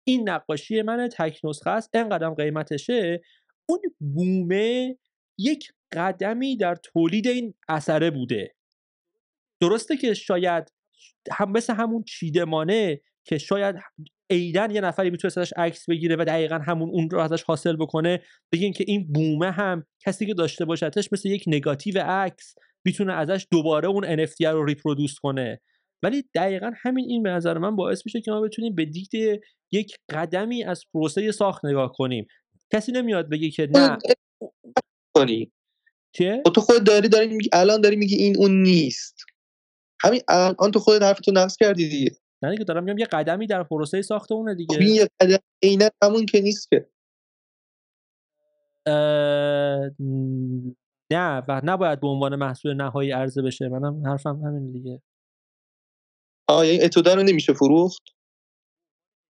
این 0.06 0.28
نقاشی 0.28 0.82
من 0.82 1.08
تک 1.12 1.40
نسخه 1.44 1.70
است 1.70 1.94
اینقدر 1.94 2.30
قیمتشه. 2.30 3.20
اون 3.68 3.80
بومه 4.00 4.98
یک 5.38 5.72
قدمی 5.92 6.56
در 6.56 6.74
تولید 6.74 7.26
این 7.26 7.54
اثره 7.68 8.10
بوده. 8.10 8.57
درسته 9.60 9.96
که 9.96 10.14
شاید 10.14 10.72
هم 11.32 11.52
مثل 11.52 11.74
همون 11.74 12.02
چیدمانه 12.02 13.00
که 13.24 13.38
شاید 13.38 13.76
ایدن 14.30 14.70
یه 14.70 14.80
نفری 14.80 15.10
می‌تونه 15.10 15.32
ازش 15.36 15.52
عکس 15.56 15.88
بگیره 15.88 16.16
و 16.16 16.24
دقیقا 16.24 16.58
همون 16.58 16.88
اون 16.88 17.10
رو 17.10 17.18
ازش 17.18 17.42
حاصل 17.42 17.76
بکنه 17.76 18.22
بگین 18.52 18.72
که 18.72 18.84
این 18.86 19.12
بومه 19.12 19.50
هم 19.50 19.86
کسی 20.06 20.26
که 20.26 20.34
داشته 20.34 20.64
باشدش 20.64 21.12
مثل 21.12 21.28
یک 21.28 21.44
نگاتیو 21.46 21.98
عکس 21.98 22.54
می‌تونه 22.84 23.12
ازش 23.12 23.46
دوباره 23.50 23.88
اون 23.88 24.26
NFT 24.26 24.40
رو 24.40 24.64
ریپرودوس 24.64 25.14
کنه. 25.22 25.60
ولی 26.02 26.24
دقیقا 26.34 26.70
همین 26.82 27.04
این 27.08 27.22
به 27.22 27.30
نظر 27.30 27.58
من 27.58 27.76
باعث 27.76 28.02
میشه 28.06 28.20
که 28.20 28.30
ما 28.30 28.40
بتونیم 28.40 28.74
به 28.74 28.84
دید 28.84 29.40
یک 29.72 29.96
قدمی 30.10 30.64
از 30.64 30.84
پروسه 30.94 31.32
ساخت 31.32 31.64
نگاه 31.64 31.92
کنیم. 31.92 32.26
کسی 32.72 32.92
نمیاد 32.92 33.28
بگه 33.28 33.50
که 33.50 33.68
نه. 33.74 33.98
کنی؟ 35.16 35.52
خب 36.18 36.52
تو 36.54 36.60
خود 36.60 36.84
داری 36.84 37.08
داری 37.08 37.28
میگی 37.28 37.48
الان 37.52 37.80
داری 37.80 37.96
میگی 37.96 38.16
این 38.16 38.36
اون 38.38 38.62
نیست. 38.62 39.24
همین 40.02 40.20
الان 40.28 40.70
تو 40.70 40.78
خودت 40.78 41.02
حرفتو 41.02 41.32
نقص 41.34 41.56
کردی 41.56 41.88
دیگه. 41.88 42.10
نه 42.42 42.50
دیگه 42.50 42.64
دارم 42.64 42.84
میگم 42.84 42.98
یه 42.98 43.06
قدمی 43.06 43.46
در 43.46 43.62
پروسه 43.62 44.02
ساخت 44.02 44.32
اونه 44.32 44.54
دیگه. 44.54 44.74
خب 44.74 44.80
این 44.80 44.94
یه 44.94 45.08
قدم 45.20 45.38
عینا 45.62 45.88
همون 46.02 46.26
که 46.26 46.40
نیست 46.40 46.68
که. 46.70 46.90
نه 51.12 51.42
و 51.48 51.60
نباید 51.64 52.00
به 52.00 52.08
عنوان 52.08 52.36
محصول 52.36 52.74
نهایی 52.74 53.10
عرضه 53.10 53.42
بشه. 53.42 53.68
منم 53.68 54.06
حرفم 54.06 54.36
همین 54.44 54.72
دیگه. 54.72 55.02
آه 56.48 56.66
یعنی 56.66 56.84
اتوده 56.84 57.14
رو 57.14 57.22
نمیشه 57.22 57.52
فروخت؟ 57.52 58.02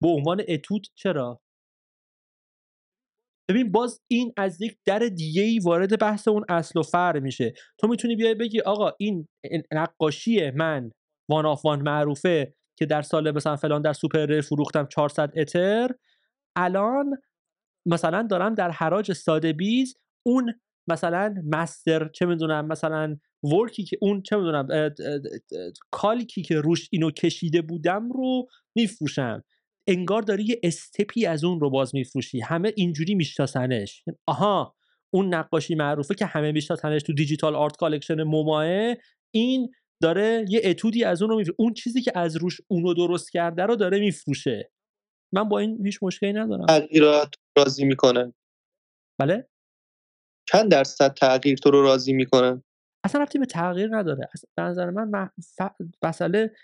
به 0.02 0.08
عنوان 0.08 0.42
اتود 0.48 0.86
چرا؟ 0.94 1.40
ببین 3.48 3.72
باز 3.72 4.00
این 4.08 4.32
از 4.36 4.62
یک 4.62 4.76
در 4.84 4.98
دیگه 4.98 5.42
ای 5.42 5.58
وارد 5.58 6.00
بحث 6.00 6.28
اون 6.28 6.44
اصل 6.48 6.78
و 6.78 6.82
فر 6.82 7.18
میشه. 7.18 7.52
تو 7.78 7.88
می‌تونی 7.88 8.16
بیای 8.16 8.34
بگی 8.34 8.60
آقا 8.60 8.92
این 8.98 9.28
نقاشی 9.72 10.50
من 10.50 10.90
one 11.30 11.46
of 11.46 11.64
one 11.64 11.82
معروفه 11.82 12.54
که 12.78 12.86
در 12.86 13.02
سال 13.02 13.30
مثلا 13.30 13.56
فلان 13.56 13.82
در 13.82 13.92
سوپرریر 13.92 14.40
فروختم 14.40 14.86
400 14.86 15.32
اتر 15.36 15.90
الان 16.56 17.16
مثلا 17.86 18.22
دارم 18.22 18.54
در 18.54 18.70
حراج 18.70 19.12
ساتبیز 19.12 19.94
اون 20.26 20.54
مثلا 20.88 21.34
master 21.50 22.08
چه 22.08 22.26
می‌دونم 22.26 22.66
مثلا 22.66 23.16
work 23.42 23.76
ی 23.76 23.84
که 23.84 23.98
اون 24.00 24.22
چه 24.22 24.36
می‌دونم 24.36 24.90
کالکی 25.90 26.42
که 26.42 26.60
روش 26.60 26.88
اینو 26.92 27.10
کشیده 27.10 27.62
بودم 27.62 28.12
رو 28.12 28.46
میفروشم. 28.76 29.44
انگار 29.88 30.22
داری 30.22 30.44
یه 30.44 30.60
step 30.62 31.13
ی 31.13 31.26
از 31.26 31.44
اون 31.44 31.60
رو 31.60 31.70
باز 31.70 31.94
میفروشی. 31.94 32.40
همه 32.40 32.72
اینجوری 32.76 33.14
میشناسنش. 33.14 34.04
آها 34.26 34.76
اون 35.14 35.34
نقاشی 35.34 35.74
معروفه 35.74 36.14
که 36.14 36.26
همه 36.26 36.52
میشناسنش 36.52 37.02
تو 37.02 37.12
digital 37.12 37.56
art 37.56 37.76
collection 37.76 38.22
موماه 38.22 38.94
این 39.34 39.70
داره 40.02 40.44
یه 40.48 40.60
اتودی 40.64 41.04
از 41.04 41.22
اون 41.22 41.30
رو 41.30 41.36
میفروشه. 41.36 41.56
اون 41.58 41.74
چیزی 41.74 42.02
که 42.02 42.12
از 42.14 42.36
روش 42.36 42.60
اونو 42.68 42.94
درست 42.94 43.32
کرده 43.32 43.62
رو 43.62 43.76
داره 43.76 44.00
میفروشه. 44.00 44.70
من 45.34 45.48
با 45.48 45.58
این 45.58 45.86
هیچ 45.86 45.98
مشکلی 46.02 46.32
ندارم. 46.32 46.66
تغییرات 46.66 47.34
راضی 47.58 47.84
می‌کنه. 47.84 48.34
بله؟ 49.20 49.48
چند 50.48 50.70
درصد 50.70 51.14
تغییر 51.14 51.58
تو 51.58 51.70
رو 51.70 51.82
راضی 51.82 52.12
می‌کنه؟ 52.12 52.62
اصلا 53.04 53.22
رفتی 53.22 53.38
به 53.38 53.46
تغییر 53.46 53.96
نداره. 53.96 54.28
به 54.56 54.62
نظر 54.62 54.90
من 54.90 55.30
مسئله 56.02 56.54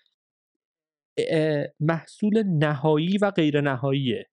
محصول 1.81 2.43
نهایی 2.43 3.19
و 3.19 3.31
غیر 3.31 3.61
نهاییه 3.61 4.31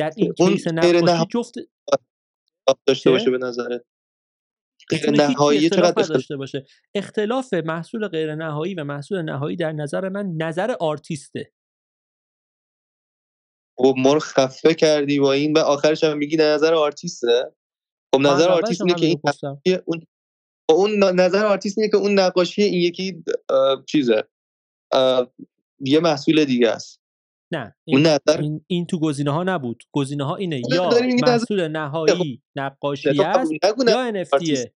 در 0.00 0.12
این 0.16 0.32
کیس 0.32 0.68
نقاشی 0.68 1.26
جفت 1.30 1.54
داشته 2.86 3.10
باشه 3.10 3.30
به 3.30 3.38
نظره 3.38 3.84
غیر 4.90 5.10
نهایی 5.10 5.70
چقدر 5.70 6.02
داشته 6.02 6.36
باشه. 6.36 6.66
اختلاف 6.94 7.54
محصول 7.54 8.08
غیر 8.08 8.34
نهایی 8.34 8.74
و 8.74 8.84
محصول 8.84 9.22
نهایی 9.22 9.56
در 9.56 9.72
نظر 9.72 10.08
من 10.08 10.34
نظر 10.36 10.70
آرتیسته. 10.80 11.52
خب 13.78 13.94
ما 13.98 14.12
رو 14.14 14.20
خفه 14.20 14.74
کردی 14.74 15.20
با 15.20 15.32
این 15.32 15.52
و 15.52 15.58
آخرش 15.58 16.04
هم 16.04 16.18
میگی 16.18 16.36
نظر 16.36 16.74
آرتیسته. 16.74 17.54
خب 18.14 18.20
نظر 18.20 18.48
آرتیست 18.48 18.80
اینه 18.80 18.94
که 18.94 19.06
این 19.06 19.20
اون 19.84 20.06
اون 20.70 21.20
نظر 21.20 21.46
آرتیست 21.46 21.78
اینه 21.78 21.90
که 21.90 21.96
اون 21.96 22.18
نقاشی 22.18 22.62
این 22.62 22.80
یکی 22.80 23.24
چیزه. 23.86 24.28
یه 25.80 26.00
محصول 26.00 26.44
دیگه 26.44 26.68
است. 26.68 27.00
نه 27.52 27.74
این, 27.84 27.96
اون 27.96 28.06
نظر... 28.06 28.40
این, 28.40 28.64
این 28.66 28.86
تو 28.86 29.00
گزینه 29.00 29.30
ها 29.30 29.42
نبود. 29.42 29.82
گزینه 29.92 30.24
ها 30.24 30.36
اینه 30.36 30.62
یا 30.70 30.90
محصول 31.22 31.68
نهایی 31.68 32.42
نقاشی 32.56 33.08
است 33.08 33.52
یا 33.88 34.24
NFT 34.24 34.58
ه 34.58 34.70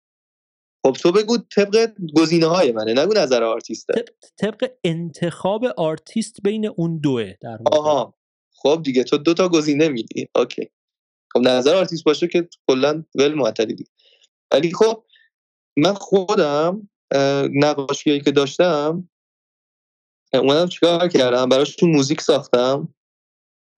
خب 0.86 0.92
تو 0.92 1.12
بگو 1.12 1.38
طبق 1.38 1.92
گزینه 2.16 2.46
های 2.46 2.72
منه 2.72 2.92
نگو 2.92 3.12
نظر 3.16 3.42
آرتیسته. 3.42 4.04
طبق 4.38 4.70
انتخاب 4.84 5.64
آرتیست 5.64 6.36
بین 6.42 6.66
اون 6.66 6.98
دوه 6.98 7.34
در 7.40 7.58
آها. 7.72 8.14
خب 8.54 8.80
دیگه 8.84 9.04
تو 9.04 9.18
دو 9.18 9.34
تا 9.34 9.48
گزینه 9.48 9.88
میدی. 9.88 10.28
اوکی. 10.34 10.70
خب 11.32 11.40
نظر 11.40 11.74
آرتیست 11.74 12.04
باشه 12.04 12.28
که 12.28 12.48
کلا 12.68 13.04
ول 13.14 13.34
معطلی 13.34 13.74
دیگه 13.74 13.90
ولی 14.52 14.72
خب 14.72 15.04
من 15.76 15.94
خودم 15.94 16.88
نقاشیایی 17.54 18.20
که 18.20 18.30
داشتم 18.30 19.08
اومدم 20.34 20.68
چیکار 20.68 21.08
کردم؟ 21.08 21.48
براشون 21.48 21.90
موزیک 21.90 22.20
ساختم. 22.20 22.94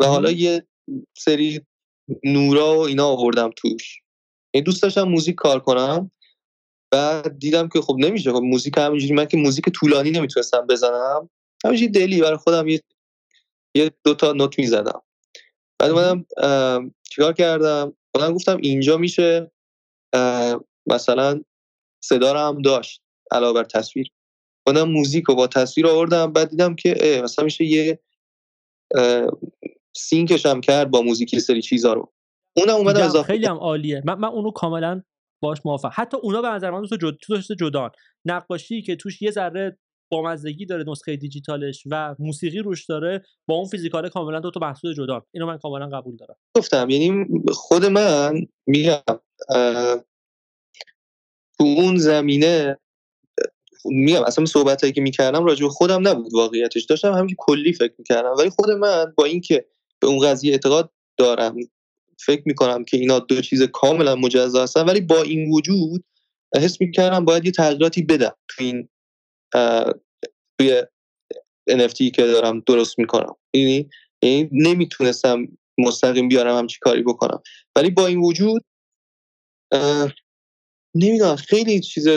و 0.01 0.05
حالا 0.05 0.31
یه 0.31 0.67
سری 1.19 1.61
نورا 2.25 2.77
و 2.77 2.81
اینا 2.81 3.07
آوردم 3.07 3.51
توش. 3.57 4.01
این 4.55 4.65
دوست 4.65 4.83
داشتم 4.83 5.03
موزیک 5.03 5.35
کار 5.35 5.61
کنم. 5.61 6.11
و 6.95 7.23
دیدم 7.39 7.69
که 7.69 7.81
خب 7.81 7.97
نمیشه. 7.99 8.33
خب 8.33 8.43
موزیک 8.43 8.79
همینجوری 8.79 9.15
من 9.15 9.25
که 9.25 9.37
موزیک 9.37 9.69
طولانی 9.69 10.11
نمی‌تونستم 10.11 10.67
بزنم. 10.67 11.31
همینجوری 11.65 11.91
دلی 11.91 12.21
برای 12.21 12.37
خودم 12.37 12.69
یه 12.69 12.83
یه 13.75 13.91
دو 14.05 14.15
تا 14.15 14.33
نوت 14.33 14.59
می‌زدم. 14.59 15.03
بعد 15.79 15.91
اومدم 15.91 16.25
چیکار 17.11 17.33
کردم؟ 17.33 17.97
خودم 18.15 18.35
گفتم 18.35 18.57
اینجا 18.57 18.97
میشه. 18.97 19.51
مثلا 20.87 21.43
صدا 22.05 22.49
هم 22.49 22.63
داشت 22.63 23.03
علاوه 23.31 23.55
بر 23.55 23.65
تصویر. 23.65 24.11
خودم 24.69 24.89
موزیک 24.89 25.25
رو 25.25 25.35
با 25.35 25.47
تصویر 25.47 25.87
آوردم 25.87 26.33
بعد 26.33 26.51
دیدم 26.51 26.75
که 26.75 27.21
مثلا 27.25 27.45
میشه 27.45 27.65
یه 27.65 27.99
سینکش 29.97 30.47
هم 30.47 30.61
کرد 30.61 30.91
با 30.91 31.03
موزیک 31.03 31.39
سری 31.39 31.63
چیزا 31.63 31.93
رو. 31.93 32.13
اونم 32.57 32.75
اومدم 32.75 33.03
اضافه 33.03 33.27
خیلی 33.27 33.47
هم 33.47 33.57
عالیه. 33.57 34.03
من, 34.05 34.15
من 34.15 34.29
اونو 34.29 34.51
کاملا 34.51 35.03
باش 35.43 35.59
موافق 35.65 35.91
حتی 35.95 36.17
اونا 36.23 36.43
به 36.43 36.49
نظر 36.49 36.71
من 36.71 36.87
تو 36.87 36.97
جد... 36.97 37.17
جدان. 37.59 37.91
نقاشی 38.25 38.83
که 38.83 38.97
توش 38.97 39.23
یه 39.23 39.31
ذره 39.31 39.79
بامزدگی 40.11 40.67
داره 40.67 40.85
نسخه 40.89 41.17
دیجیتالش 41.17 41.83
و 41.91 42.15
موسیقی 42.19 42.59
روش 42.59 42.87
داره 42.87 43.25
با 43.47 43.55
اون 43.55 43.67
فیزیکال 43.67 44.09
کاملا 44.09 44.41
دو 44.41 44.51
تا 44.51 44.61
محصول 44.61 44.95
جدا 44.95 45.27
اینو 45.35 45.47
من 45.47 45.59
کاملا 45.59 45.89
قبول 45.89 46.17
دارم. 46.17 46.37
گفتم 46.57 46.91
یعنی 46.91 47.27
خود 47.53 47.85
من 47.85 48.47
میگم 48.67 49.03
تو 51.59 51.65
اون 51.65 51.97
زمینه 51.97 52.79
میگم 53.85 54.23
اصلا 54.23 54.45
صحبت 54.45 54.93
که 54.95 55.01
می‌کردم 55.01 55.45
راجع 55.45 55.65
به 55.65 55.71
خودم 55.71 56.09
نبود 56.09 56.35
واقعیتش 56.35 56.85
داشتم 56.85 57.13
همین 57.13 57.35
کلی 57.39 57.73
فکر 57.73 57.95
می‌کردم. 57.99 58.35
ولی 58.39 58.51
خود 58.51 58.71
من 58.71 59.13
با 59.17 59.25
اینکه 59.25 59.67
به 60.01 60.07
اون 60.07 60.19
قضیه 60.19 60.53
اعتقاد 60.53 60.91
دارم 61.17 61.57
فکر 62.27 62.43
می‌کنم 62.47 62.85
که 62.85 62.97
اینا 62.97 63.19
دو 63.19 63.41
چیز 63.41 63.63
کاملا 63.63 64.15
مجزا 64.15 64.63
هستن 64.63 64.85
ولی 64.85 65.01
با 65.01 65.23
این 65.23 65.51
وجود 65.51 66.05
حس 66.57 66.81
می‌کردم 66.81 67.25
باید 67.25 67.45
یه 67.45 67.51
تغییراتی 67.51 68.03
بدم 68.03 68.37
تو 68.49 68.65
این 68.65 68.89
توی 70.59 70.83
NFT 71.71 72.11
که 72.15 72.23
دارم 72.23 72.61
درست 72.61 72.99
می‌کنم. 72.99 73.37
یعنی 73.55 73.91
یعنی 74.23 74.49
نمی‌تونستم 74.53 75.49
مستقیم 75.79 76.29
بیارم 76.29 76.59
همچی 76.59 76.79
کاری 76.81 77.03
بکنم. 77.03 77.43
ولی 77.77 77.91
با 77.91 78.07
این 78.07 78.19
وجود 78.19 78.65
نمی‌دونم 80.95 81.37
خیلی 81.37 81.81
چیز 81.81 82.09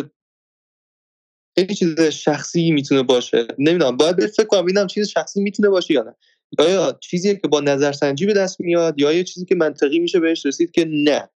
خیلی 1.55 1.75
چیز 1.75 2.01
شخصی 2.01 2.71
می‌تونه 2.71 3.03
باشه. 3.03 3.47
نمی‌دونم 3.59 3.97
باید 3.97 4.25
فکر 4.27 4.47
کنم 4.47 4.61
ببینم 4.61 4.87
چیز 4.87 5.07
شخصی 5.07 5.41
می‌تونه 5.41 5.69
باشه 5.69 5.93
یا 5.93 6.03
نه. 6.03 6.15
یا 6.59 6.97
چیزی 7.01 7.37
که 7.37 7.47
با 7.47 7.59
نظرسنجی 7.59 8.25
به 8.25 8.33
دست 8.33 8.59
میاد 8.59 8.99
یا 8.99 9.13
یه 9.13 9.23
چیزی 9.23 9.45
که 9.45 9.55
منطقی 9.55 9.99
میشه 9.99 10.19
بهش 10.19 10.45
رسید 10.45 10.71
که 10.71 10.85
نه؟ 10.89 11.29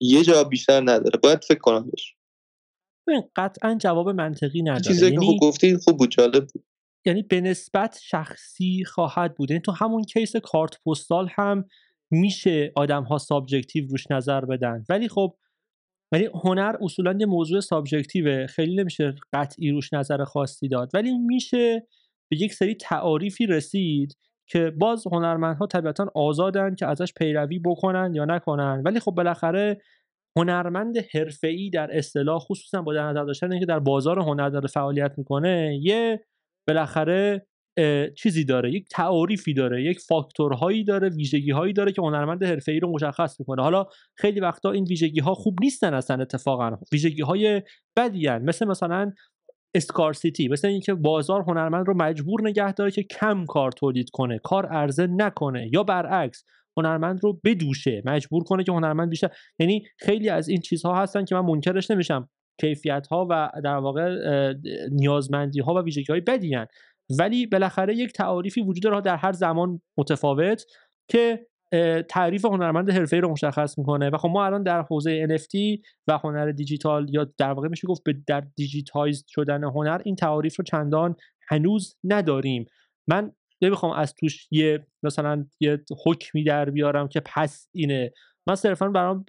یه 0.00 0.24
جا 0.24 0.44
بیشتر 0.44 0.80
نداره. 0.80 1.18
باید 1.22 1.44
فکر 1.44 1.58
کنم 1.58 1.90
بهش. 1.90 2.14
قطعا 3.36 3.78
جواب 3.80 4.08
منطقی 4.08 4.62
نداره. 4.62 4.82
چیزی 4.82 5.04
یعنی... 5.04 5.16
که 5.16 5.22
خوب 5.26 5.40
گفتی 5.40 5.76
خوب 5.76 5.96
بود 5.96 6.10
جالب 6.10 6.46
بود. 6.46 6.64
یعنی 7.06 7.22
به 7.22 7.40
نسبت 7.40 7.98
شخصی 8.02 8.84
خواهد 8.84 9.34
بود. 9.34 9.50
یعنی 9.50 9.62
تو 9.62 9.72
همون 9.72 10.04
case 10.04 10.36
کارت 10.36 10.82
پستال 10.86 11.28
هم 11.32 11.64
میشه 12.10 12.72
آدم 12.76 13.02
ها 13.02 13.18
subjective 13.18 13.86
روش 13.86 14.10
نظر 14.10 14.40
بدن. 14.40 14.84
ولی 14.88 15.08
خب 15.08 15.36
ولی 16.12 16.28
هنر 16.44 16.76
اصولا 16.80 17.16
یه 17.20 17.26
موضوع 17.26 17.60
subjective 17.60 18.38
ه 18.38 18.46
خیلی 18.46 18.76
نمیشه 18.76 19.14
قطعی 19.32 19.70
روش 19.70 19.92
نظر 19.92 20.24
خاصی 20.24 20.68
داد. 20.68 20.90
ولی 20.94 21.18
میشه 21.18 21.86
به 22.30 22.36
یک 22.42 22.54
سری 22.54 22.74
تعاریفی 22.74 23.46
رسید 23.46 24.16
که 24.46 24.70
باز 24.70 25.06
هنرمندها 25.12 25.66
طبیعتا 25.66 26.10
آزادن 26.14 26.74
که 26.74 26.86
ازش 26.86 27.12
پیروی 27.12 27.58
بکنن 27.58 28.14
یا 28.14 28.24
نکنن. 28.24 28.82
ولی 28.84 29.00
خب 29.00 29.10
بالاخره 29.10 29.80
هنرمند 30.38 30.98
حرفه‌ای 31.14 31.70
در 31.70 31.96
اصطلاح 31.98 32.38
خصوصا 32.38 32.82
با 32.82 32.94
در 32.94 33.08
نظر 33.08 33.24
داشتن 33.24 33.52
اینکه 33.52 33.66
در 33.66 33.78
بازار 33.78 34.20
هنر 34.20 34.48
داره 34.48 34.68
فعالیت 34.68 35.18
می‌کنه 35.18 35.78
یه 35.82 36.24
بالاخره 36.68 37.46
چیزی 38.16 38.44
داره 38.44 38.72
یک 38.72 38.88
تعاریفی 38.90 39.54
داره 39.54 39.82
یک 39.82 40.00
فاکتورهایی 40.00 40.84
داره 40.84 41.08
ویژگی 41.08 41.50
هایی 41.50 41.72
داره 41.72 41.92
که 41.92 42.02
هنرمند 42.02 42.44
حرفه‌ای 42.44 42.80
رو 42.80 42.92
مشخص 42.92 43.40
می‌کنه. 43.40 43.62
حالا 43.62 43.86
خیلی 44.14 44.40
وقتا 44.40 44.70
این 44.70 44.84
ویژگی 44.84 45.20
ها 45.20 45.34
خوب 45.34 45.56
نیستن 45.60 45.94
اصلا 45.94 46.22
اتفاقا. 46.22 46.76
ویژگی 46.92 47.22
های 47.22 47.62
بدی 47.96 48.28
مثل 48.28 48.66
مثلا 48.66 49.12
اسکارسیتی 49.74 50.48
مثل 50.48 50.68
اینکه 50.68 50.94
بازار 50.94 51.42
هنرمند 51.42 51.86
رو 51.86 51.94
مجبور 51.96 52.48
نگه 52.48 52.72
داره 52.72 52.90
که 52.90 53.02
کم 53.02 53.44
کار 53.44 53.72
تولید 53.72 54.10
کنه 54.10 54.38
کار 54.38 54.66
عرضه 54.66 55.06
نکنه 55.06 55.70
یا 55.72 55.82
برعکس 55.82 56.44
هنرمند 56.76 57.20
رو 57.22 57.40
بدوشه 57.44 58.02
مجبور 58.04 58.44
کنه 58.44 58.64
که 58.64 58.72
هنرمند 58.72 59.10
بیشتر. 59.10 59.30
یعنی 59.58 59.82
خیلی 59.98 60.28
از 60.28 60.48
این 60.48 60.60
چیزها 60.60 61.02
هستن 61.02 61.24
که 61.24 61.34
من 61.34 61.40
منکرش 61.40 61.90
نمیشم. 61.90 62.28
کیفیت 62.60 63.06
ها 63.06 63.26
و 63.30 63.50
در 63.64 63.76
واقع 63.76 64.14
نیازمندی 64.92 65.60
ها 65.60 65.74
و 65.74 65.78
ویژگی 65.78 66.12
های 66.12 66.20
بدی 66.20 66.54
هن. 66.54 66.66
ولی 67.18 67.46
بالاخره 67.46 67.96
یک 67.96 68.12
تعاریفی 68.12 68.60
وجود 68.60 68.82
داره 68.82 69.00
در 69.00 69.16
هر 69.16 69.32
زمان 69.32 69.80
متفاوت 69.98 70.64
که 71.10 71.46
تعریف 72.08 72.44
هنرمند 72.44 72.90
حرفه‌ای 72.90 73.22
رو 73.22 73.30
مشخص 73.30 73.78
می‌کنه. 73.78 74.10
و 74.10 74.16
خب 74.16 74.28
ما 74.28 74.46
الان 74.46 74.62
در 74.62 74.82
حوزه 74.82 75.26
NFT 75.26 75.82
و 76.06 76.18
هنر 76.18 76.50
دیجیتال 76.50 77.06
یا 77.10 77.32
در 77.38 77.52
واقع 77.52 77.68
میشه 77.68 77.86
گفت 77.86 78.02
در 78.26 78.40
digitize 78.56 79.24
شدن 79.28 79.64
هنر 79.64 80.00
این 80.04 80.16
تعاریف 80.16 80.56
رو 80.56 80.64
چندان 80.64 81.16
هنوز 81.48 81.96
نداریم. 82.04 82.66
من 83.08 83.32
نمی‌خوام 83.62 83.92
از 83.92 84.14
توش 84.14 84.48
یه 84.50 84.86
مثلا 85.02 85.46
یه 85.60 85.84
حکمی 86.06 86.44
در 86.44 86.70
بیارم 86.70 87.08
که 87.08 87.20
پس 87.20 87.68
اینه. 87.74 88.12
من 88.48 88.54
صرفا 88.54 88.88
برام 88.88 89.26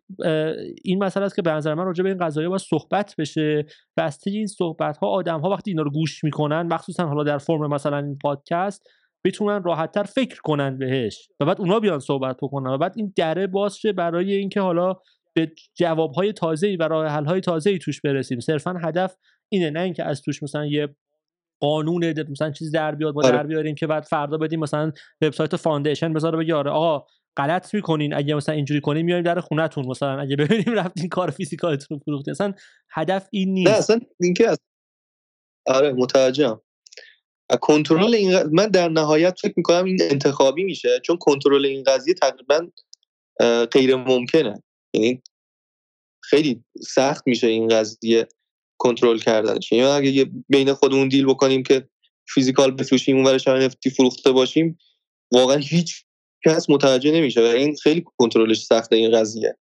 این 0.84 1.04
مسئله 1.04 1.26
است 1.26 1.36
که 1.36 1.42
به 1.42 1.52
نظر 1.52 1.74
من 1.74 1.86
راجع 1.86 2.04
به 2.04 2.10
این 2.10 2.18
قضایی 2.18 2.48
باید 2.48 2.62
صحبت 2.62 3.16
بشه 3.18 3.66
و 3.98 4.02
از 4.02 4.20
این 4.26 4.48
صحبت 4.48 4.98
ها 4.98 5.08
آدم 5.08 5.40
ها 5.40 5.50
وقتی 5.50 5.72
اینا 5.72 5.84
رو 5.84 5.92
گوش 5.92 6.24
می‌کنن 6.24 6.62
مخصوصا 6.62 7.08
حالا 7.08 7.24
در 7.24 7.38
فرم 7.38 7.74
مثلا 7.74 7.98
این 7.98 8.18
پادکست 8.18 8.90
بتونن 9.26 9.64
راحتتر 9.64 10.04
فکر 10.04 10.42
کنن 10.42 10.78
بهش 10.78 11.30
و 11.40 11.46
بعد 11.46 11.62
اونا 11.62 11.80
بیان 11.80 12.00
صحبت 12.00 12.38
بکنن 12.38 12.70
و 12.70 12.78
بعد 12.78 12.94
این 12.98 13.14
دره 13.16 13.48
باز 13.48 13.78
شه 13.78 13.94
برای 13.94 14.34
اینکه 14.34 14.62
حالا 14.62 14.96
به 15.34 15.52
جوابهای 15.76 16.34
تازه‌ای 16.34 16.76
و 16.78 16.84
راه 16.84 17.08
حل‌های 17.08 17.42
تازه‌ای 17.42 17.78
توش 17.78 18.02
برسیم 18.02 18.40
صرفا 18.40 18.74
هدف 18.84 19.16
اینه 19.50 19.70
نه 19.70 19.80
اینکه 19.80 20.04
از 20.04 20.22
توش 20.22 20.44
مثلا 20.44 20.66
یه 20.66 20.96
قانون 21.62 22.14
مثلا 22.30 22.52
چیز 22.52 22.72
در 22.72 22.96
بیاد 22.96 23.18
آره. 23.18 23.32
در 23.32 23.48
بیاریم 23.48 23.76
که 23.76 23.88
بعد 23.88 24.04
فردا 24.04 24.38
بدیم 24.38 24.60
مثلا 24.60 24.92
وبسایت 25.22 25.56
فاندیشن 25.56 26.14
بذاره 26.14 26.38
بگه 26.38 26.56
آره 26.56 26.72
آقا 26.72 27.06
غلط 27.40 27.74
می‌کنین. 27.74 28.14
اگه 28.14 28.36
مثلا 28.36 28.56
اینجوری 28.56 28.82
کنیم 28.82 29.06
میایم 29.06 29.24
در 29.24 29.40
خونتون 29.40 29.88
مثلا 29.88 30.22
اگه 30.22 30.36
ببینیم 30.36 30.74
رفتین 30.74 31.10
کار 31.10 31.30
physical 31.30 31.79
تون 31.79 31.98
رو 31.98 32.04
فروختین. 32.06 32.32
اصلا 32.32 32.54
هدف 32.92 33.28
این 33.32 33.54
نیست. 33.54 33.72
نه 33.72 33.78
اصلا 33.78 34.00
اینکه 34.20 34.56
آره 35.68 35.92
متوجهم. 35.92 36.62
کنترل 37.62 38.16
این 38.16 38.44
من 38.44 38.68
در 38.68 38.90
نهایت 38.90 39.40
فکر 39.42 39.54
می‌کنم 39.58 39.86
این 39.86 39.98
انتخابی 40.02 40.64
میشه 40.64 41.00
چون 41.06 41.18
کنترل 41.18 41.66
این 41.66 41.84
قضیه 41.84 42.14
تقریبا 42.14 42.68
غیر 43.72 43.96
ممکنه. 43.96 44.64
یعنی 44.94 45.22
خیلی 46.24 46.64
سخت 46.82 47.28
میشه 47.28 47.48
این 47.48 47.68
قضیه 47.68 48.28
کنترل 48.78 49.18
کردنش. 49.18 49.72
یعنی 49.72 49.84
اگه 49.84 50.32
بین 50.50 50.74
خودمون 50.74 51.08
deal 51.08 51.26
بکنیم 51.26 51.64
که 51.64 51.90
فیزیکال 52.28 52.72
بفروشیم 52.72 53.16
اون 53.16 53.26
ورش 53.26 53.48
NFT 53.48 53.94
فروخته 53.96 54.32
باشیم 54.32 54.78
واقعا 55.34 55.58
هیچ 55.58 56.06
کس 56.46 56.70
متوجه 56.70 57.12
نمیشه 57.12 57.42
و 57.42 57.44
این 57.44 57.76
خیلی 57.76 58.04
کنترلش 58.18 58.64
سخته 58.64 58.96
این 58.96 59.12
قضیه. 59.12 59.58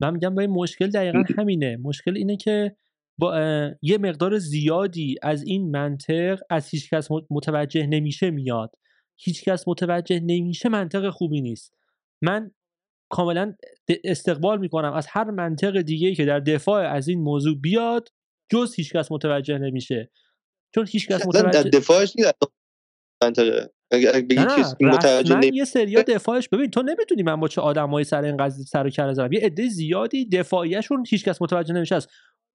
من 0.00 0.12
میگم 0.12 0.34
با 0.34 0.40
این 0.40 0.50
مشکل 0.50 0.90
دقیقا 0.90 1.22
همینه. 1.38 1.76
مشکل 1.76 2.16
اینه 2.16 2.36
که 2.36 2.76
با 3.18 3.38
یه 3.82 3.98
مقدار 3.98 4.38
زیادی 4.38 5.16
از 5.22 5.42
این 5.42 5.70
منطق 5.70 6.40
از 6.50 6.68
هیچ 6.68 6.90
کس 6.90 7.08
متوجه 7.30 7.86
نمیشه 7.86 8.30
میاد. 8.30 8.74
هیچ 9.16 9.44
کس 9.44 9.68
متوجه 9.68 10.20
نمیشه 10.20 10.68
منطق 10.68 11.10
خوبی 11.10 11.40
نیست. 11.40 11.74
من 12.22 12.50
کاملا 13.10 13.54
استقبال 14.04 14.58
می‌کنم 14.58 14.92
از 14.92 15.06
هر 15.10 15.30
منطق 15.30 15.80
دیگه 15.80 16.14
که 16.14 16.24
در 16.24 16.40
دفاع 16.40 16.94
از 16.94 17.08
این 17.08 17.20
موضوع 17.20 17.60
بیاد 17.60 18.08
جز 18.52 18.74
هیچ 18.74 18.92
کس 18.92 19.12
متوجه 19.12 19.58
نمیشه. 19.58 20.10
چون 20.74 20.86
هیچ 20.90 21.08
کس 21.08 21.26
متوجه 21.26 21.62
در 21.62 21.70
دفاعش 21.70 22.12
نیست. 22.16 22.34
منطقه 23.22 23.70
من 25.30 25.42
یه 25.52 25.64
سریا 25.64 26.02
دفاعش 26.02 26.48
ببین 26.48 26.70
تو 26.70 26.82
نمی‌دونی 26.82 27.22
من 27.22 27.40
با 27.40 27.48
چه 27.48 27.60
آدمایی 27.60 28.04
سر 28.04 28.22
این 28.22 28.36
قضیه 28.36 28.64
سر 28.64 28.86
و 28.86 28.90
کله 28.90 29.14
زدم. 29.14 29.32
یه 29.32 29.40
عده 29.40 29.68
زیادی 29.68 30.28
دفاعیشون 30.28 31.04
هیچ 31.08 31.24
کس 31.24 31.42
متوجه 31.42 31.74
نمیشه. 31.74 31.94
است 31.94 32.08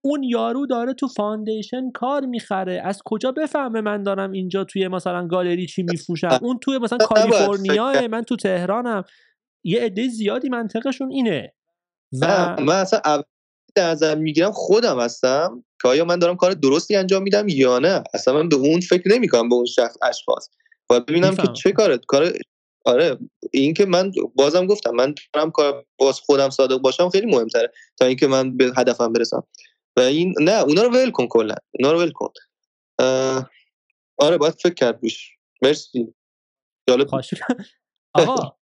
اون 0.04 0.24
یارو 0.24 0.66
داره 0.66 0.94
تو 0.94 1.08
Foundation 1.08 1.92
کار 1.92 2.26
می‌خره. 2.26 2.82
از 2.84 3.02
کجا 3.06 3.32
بفهمه 3.32 3.82
من 3.82 4.04
دارم 4.04 4.32
اینجا 4.32 4.64
توی 4.64 4.88
مثلا 4.88 5.28
گالری 5.28 5.66
چی 5.66 5.84
میفروشم؟ 5.84 6.40
اون 6.42 6.60
توی 6.60 6.78
مثلا 6.78 6.98
کالیفرنیا 6.98 8.08
من 8.08 8.22
تو 8.22 8.36
تهرانم. 8.36 9.04
یه 9.64 9.82
عده 9.82 10.08
زیادی 10.08 10.50
منطقشون 10.50 11.12
اینه. 11.12 11.54
و 12.22 12.56
من 12.60 12.76
اصلا 12.76 13.02
در 13.76 13.90
نظر 13.92 14.16
می‌گیرم 14.16 14.52
خودم 14.52 15.00
هستم. 15.00 15.64
که 15.82 15.88
آیا 15.88 16.06
من 16.06 16.20
دارم 16.20 16.36
کار 16.36 16.52
درستی 16.52 16.96
انجام 16.96 17.24
میدم 17.24 17.48
یا 17.48 17.80
نه؟ 17.80 18.04
اصلا 18.14 18.34
من 18.34 18.50
به 18.50 18.56
اون 18.56 18.80
فکر 18.80 19.10
نمی‌کنم 19.10 19.50
به 19.50 19.56
اون 19.56 19.66
شخص 19.66 19.98
اشخاص. 20.02 20.50
و 20.90 21.00
ببینم 21.00 21.36
که 21.36 21.48
چه 21.54 21.72
کاره 21.72 21.98
کار 21.98 22.34
آره 22.86 23.18
این 23.52 23.74
که 23.74 23.86
من 23.86 24.12
بازم 24.36 24.66
گفتم 24.66 24.92
من 24.92 25.16
دارم 25.34 25.52
کار 25.52 25.86
باز 25.98 26.20
خودم 26.20 26.50
صادق 26.50 26.78
باشم 26.78 27.10
خیلی 27.10 27.26
مهمتره 27.26 27.72
تا 27.98 28.06
اینکه 28.06 28.28
من 28.28 28.58
به 28.58 28.72
هدفم 28.78 29.14
برسم. 29.14 29.44
و 29.98 30.00
این 30.00 30.34
نه 30.42 30.62
اونا 30.64 30.84
رو 30.84 30.90
ول 30.90 31.12
کن 31.12 31.28
کلا 31.28 31.56
اونا 31.80 31.92
رو 31.92 32.00
ول 32.00 32.12
کن. 32.12 32.30
آره 34.18 34.38
باید 34.38 34.54
فکر 34.54 34.74
کرد 34.74 35.00
روش. 35.02 35.32
مرسی. 35.62 36.14
جالب 36.90 37.08
آقا 38.14 38.56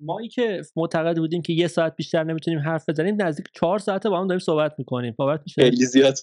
مایی 0.00 0.28
که 0.28 0.62
معتقد 0.76 1.18
بودیم 1.18 1.42
که 1.42 1.52
یه 1.52 1.66
ساعت 1.66 1.96
بیشتر 1.96 2.24
نمی‌تونیم 2.24 2.60
حرف 2.60 2.88
بزنیم 2.88 3.22
نزدیک 3.22 3.46
چهار 3.54 3.78
ساعته 3.78 4.10
با 4.10 4.20
هم 4.20 4.26
داریم 4.26 4.38
صحبت 4.38 4.74
می‌کنیم. 4.78 5.14
باورت 5.18 5.40
میشه؟ 5.46 5.62
خیلی 5.62 5.86
زیاد. 5.86 6.18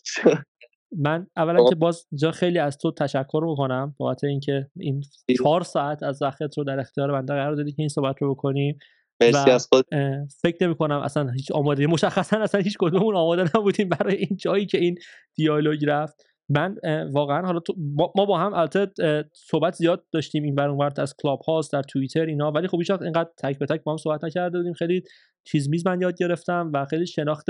من 0.98 1.28
اولا 1.38 1.70
که 1.70 1.76
باز 1.76 2.06
جا 2.16 2.32
خیلی 2.32 2.60
از 2.60 2.78
تو 2.78 2.91
تشکر 2.91 3.52
بکنم 3.52 3.95
بابت 3.98 4.24
اینکه 4.24 4.70
این 4.80 5.04
چهار 5.38 5.64
ساعت 5.64 6.04
از 6.04 6.22
وقت 6.22 6.58
رو 6.58 6.64
در 6.64 6.80
اختیار 6.80 7.12
بنده 7.12 7.34
قرار 7.34 7.56
دادی 7.56 7.72
که 7.72 7.80
این 7.80 7.90
صحبت 7.90 8.16
رو 8.22 8.36
بکنیم 8.36 8.78
مرسی 9.22 9.52
از 9.52 9.68
خود. 9.68 9.86
فکر 10.41 10.66
نمی 10.66 10.76
کنم 10.76 10.99
اصلا 10.99 11.30
هیچ 11.30 11.52
آماده 11.52 11.88
مشخصا 11.88 12.38
اصلا 12.38 12.62
هیچ 12.62 12.78
کدوممون 12.80 13.16
آماده 13.16 13.44
نبودیم 13.56 13.90
برای 13.90 14.16
این 14.16 14.38
جایی 14.38 14.66
که 14.66 14.78
این 14.78 14.98
دیالوگ 15.36 15.86
رفت. 15.86 16.26
من 16.49 16.78
واقعا 17.11 17.41
حالا 17.45 17.60
ما 18.15 18.26
با 18.26 18.40
هم 18.40 18.53
البته 18.53 18.88
صحبت 19.34 19.74
زیاد 19.74 20.06
داشتیم 20.11 20.44
این 20.44 20.56
بر 20.56 20.69
اونور 20.69 20.94
از 20.98 21.15
کلاب 21.18 21.41
هاست 21.41 21.74
در 21.74 21.82
توییتر 21.82 22.26
اینا 22.26 22.52
ولی 22.52 22.68
خب 22.68 22.78
هیچ 22.78 22.91
اینقدر 22.91 23.30
تک 23.38 23.60
به 23.60 23.65
تک 23.65 23.84
با 23.84 23.91
هم 23.91 23.98
صحبت 23.98 24.24
نکرده 24.24 24.57
بودیم. 24.57 24.74
خیلی 24.74 25.03
چیز 25.44 25.69
میز 25.69 25.88
من 25.88 26.02
یاد 26.02 26.18
گرفتم 26.18 26.72
و 26.74 26.86
خیلی 26.86 27.07
شناخت 27.07 27.45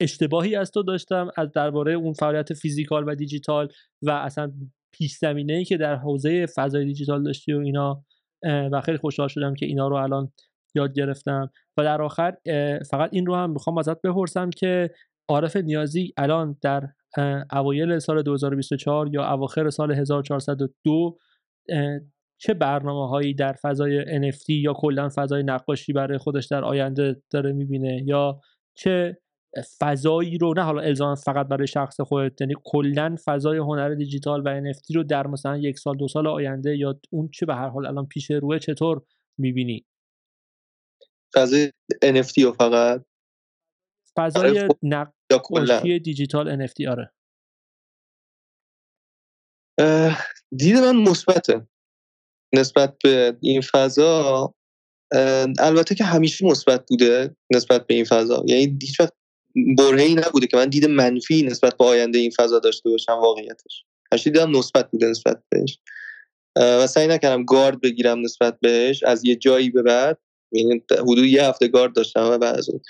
اشتباهی 0.00 0.56
از 0.56 0.70
تو 0.70 0.82
داشتم 0.82 1.30
از 1.36 1.52
درباره 1.52 1.92
اون 1.92 2.12
فعالیت 2.12 2.54
physical 2.54 3.04
و 3.08 3.14
دیجیتال 3.14 3.68
و 4.02 4.10
اصلا 4.10 4.52
پیش 4.92 5.16
زمینه 5.16 5.52
ای 5.52 5.64
که 5.64 5.76
در 5.76 5.96
حوزه 5.96 6.46
فضای 6.46 6.84
دیجیتال 6.84 7.22
داشتی 7.22 7.52
و 7.52 7.58
اینا 7.58 8.04
و 8.44 8.80
خیلی 8.80 8.98
خوشحال 8.98 9.28
شدم 9.28 9.54
که 9.54 9.66
اینا 9.66 9.88
رو 9.88 9.96
الان 9.96 10.32
یاد 10.74 10.92
گرفتم. 10.92 11.50
و 11.76 11.84
در 11.84 12.02
آخر 12.02 12.36
فقط 12.90 13.10
این 13.12 13.26
رو 13.26 13.36
هم 13.36 13.50
می‌خوام 13.50 13.78
ازت 13.78 14.02
بپرسم 14.02 14.50
که 14.50 14.90
عارف 15.28 15.56
نیازی 15.56 16.12
الان 16.16 16.56
در 16.62 16.88
اوایل 17.52 17.98
سال 17.98 18.22
2024 18.22 19.14
یا 19.14 19.32
اواخر 19.32 19.70
سال 19.70 19.92
1402 19.92 21.18
چه 22.38 22.54
برنامه 22.54 23.08
هایی 23.08 23.34
در 23.34 23.52
فضای 23.52 24.04
NFT 24.04 24.48
یا 24.48 24.72
کلا 24.72 25.08
فضای 25.14 25.42
نقاشی 25.42 25.92
برای 25.92 26.18
خودش 26.18 26.46
در 26.46 26.64
آینده 26.64 27.22
داره 27.30 27.52
می‌بینه؟ 27.52 28.02
یا 28.06 28.40
چه 28.74 29.18
فضایی 29.80 30.38
رو 30.38 30.54
نه 30.54 30.62
حالا 30.62 30.82
الزام 30.82 31.14
فقط 31.14 31.48
برای 31.48 31.66
شخص 31.66 32.00
خودت 32.00 32.40
یعنی 32.40 32.54
کلا 32.64 33.16
فضای 33.24 33.58
هنر 33.58 33.94
دیجیتال 33.94 34.42
و 34.44 34.72
NFT 34.72 34.94
رو 34.94 35.02
در 35.02 35.26
مثلا 35.26 35.56
یک 35.56 35.78
سال 35.78 35.96
دو 35.96 36.08
سال 36.08 36.26
آینده 36.26 36.76
یا 36.76 37.00
اون 37.10 37.28
چه 37.28 37.46
به 37.46 37.54
هر 37.54 37.68
حال 37.68 37.86
الان 37.86 38.06
پیش 38.06 38.30
روی 38.30 38.58
چطور 38.58 39.02
می‌بینی؟ 39.38 39.86
فضای 41.34 41.72
NFT 42.04 42.42
رو 42.44 42.52
فقط؟ 42.52 43.04
فضای 44.16 44.68
آره، 45.32 45.62
نقاشی 45.62 45.98
دیجیتال 45.98 46.66
NFT 46.66 46.86
آره. 46.88 47.12
دید 50.56 50.76
من 50.76 50.96
مثبته 50.96 51.66
نسبت 52.54 52.96
به 53.04 53.36
این 53.40 53.60
فضا. 53.60 54.54
البته 55.58 55.94
که 55.94 56.04
همیشه 56.04 56.46
مثبت 56.46 56.86
بوده 56.88 57.36
نسبت 57.54 57.86
به 57.86 57.94
این 57.94 58.04
فضا. 58.04 58.44
یعنی 58.46 58.78
هیچ 58.82 59.00
وقت 59.00 59.12
برهی 59.78 60.14
نبوده 60.14 60.46
که 60.46 60.56
من 60.56 60.66
دید 60.66 60.86
منفی 60.86 61.42
نسبت 61.42 61.76
به 61.76 61.84
آینده 61.84 62.18
این 62.18 62.30
فضا 62.30 62.58
داشته 62.58 62.90
باشم 62.90 63.12
واقعیتش. 63.12 63.84
همیشه 64.12 64.30
دیدم 64.30 64.50
مثبت 64.50 64.90
بوده 64.90 65.06
نسبت 65.06 65.42
بهش. 65.48 65.78
و 66.56 66.86
سعی 66.86 67.06
نکردم 67.06 67.44
گارد 67.44 67.80
بگیرم 67.80 68.20
نسبت 68.20 68.60
بهش 68.60 69.02
از 69.02 69.24
یه 69.24 69.36
جایی 69.36 69.70
به 69.70 69.82
بعد. 69.82 70.18
یعنی 70.52 70.82
حدود 70.90 71.24
یه 71.24 71.44
هفته 71.44 71.68
گارد 71.68 71.94
داشتم 71.94 72.30
و 72.30 72.38
بعد 72.38 72.56
از 72.56 72.70
اون 72.70 72.80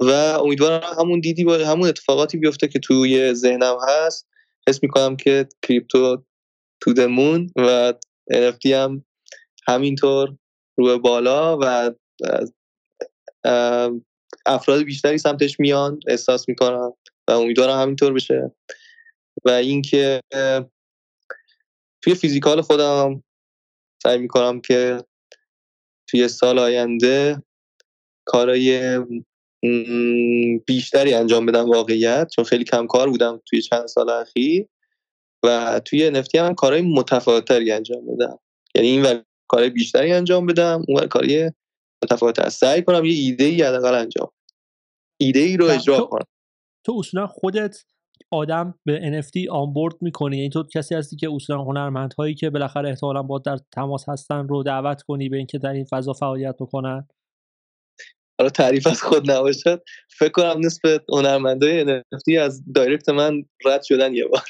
و 0.00 0.10
امیدوارم 0.10 0.94
همون 0.98 1.20
دیدی 1.20 1.44
با 1.44 1.58
همون 1.58 1.88
اتفاقاتی 1.88 2.38
بیفته 2.38 2.68
که 2.68 2.78
توی 2.78 3.34
ذهنم 3.34 3.76
هست. 3.88 4.28
حس 4.68 4.82
می‌کنم 4.82 5.16
که 5.16 5.48
کریپتو 5.62 6.24
تو 6.80 6.92
دمون 6.92 7.50
و 7.56 7.94
NFT 8.32 8.66
هم 8.66 9.04
همینطور 9.68 10.36
رو 10.78 10.98
بالا 10.98 11.58
و 11.60 11.90
افراد 14.46 14.82
بیشتری 14.82 15.18
سمتش 15.18 15.60
میان 15.60 16.00
احساس 16.08 16.48
می‌کنم 16.48 16.92
و 17.28 17.32
امیدوارم 17.32 17.80
همینطور 17.80 18.12
بشه. 18.12 18.52
و 19.44 19.50
اینکه 19.50 20.20
توی 22.02 22.14
فیزیکال 22.14 22.60
خودم 22.60 23.22
سعی 24.02 24.18
می‌کنم 24.18 24.60
که 24.60 25.04
توی 26.06 26.28
سال 26.28 26.58
آینده 26.58 27.42
کارای 28.24 28.98
بیشتری 30.66 31.14
انجام 31.14 31.46
بدم 31.46 31.70
واقعیت 31.70 32.28
چون 32.34 32.44
خیلی 32.44 32.64
کم 32.64 32.86
کار 32.86 33.10
بودم 33.10 33.40
توی 33.46 33.62
چند 33.62 33.86
سال 33.86 34.10
اخیر 34.10 34.66
و 35.44 35.80
توی 35.84 36.22
NFT 36.22 36.34
هم 36.34 36.54
کارهای 36.54 36.82
متفاوتری 36.82 37.72
انجام 37.72 38.06
بدم. 38.06 38.38
یعنی 38.74 38.88
این 38.88 39.24
کارهای 39.48 39.70
بیشتری 39.70 40.12
انجام 40.12 40.46
بدم 40.46 40.82
اون 40.88 41.06
کاری 41.06 41.50
متفاوت 42.04 42.48
سعی 42.48 42.82
کنم 42.82 43.04
یه 43.04 43.12
ایده 43.12 43.44
ای 43.44 43.62
حداقل 43.62 43.94
انجام 43.94 44.30
ایده 45.20 45.40
ای 45.40 45.56
رو 45.56 45.66
اجرا 45.66 45.98
تو، 45.98 46.06
کنم. 46.06 46.24
تو 46.86 46.96
اصولا 46.98 47.26
خودت 47.26 47.76
آدم 48.30 48.74
به 48.84 49.22
NFT 49.22 49.50
آنبورد 49.50 49.94
می‌کنی؟ 50.00 50.36
یعنی 50.36 50.50
تو 50.50 50.64
کسی 50.74 50.94
هستی 50.94 51.16
که 51.16 51.30
اصولا 51.34 51.62
هنرمندهایی 51.62 52.34
که 52.34 52.50
بالاخره 52.50 52.88
احتمالا 52.88 53.22
با 53.22 53.38
در 53.38 53.58
تماس 53.72 54.08
هستن 54.08 54.48
رو 54.48 54.62
دعوت 54.62 55.02
کنی 55.02 55.28
به 55.28 55.36
اینکه 55.36 55.58
در 55.58 55.72
این 55.72 55.84
فضا 55.84 56.12
فعالیت 56.12 56.54
بکنن؟ 56.60 57.08
حالا 58.40 58.50
تعریف 58.50 58.86
از 58.86 59.02
خود 59.02 59.30
نباشد 59.30 59.82
فکر 60.08 60.30
کنم 60.30 60.66
نصف 60.66 60.80
هنرمندای 61.08 61.84
NFT 61.84 62.38
از 62.40 62.62
دایرکت 62.74 63.08
من 63.08 63.44
رد 63.64 63.82
شدن 63.82 64.14
یه 64.14 64.26
بار. 64.26 64.46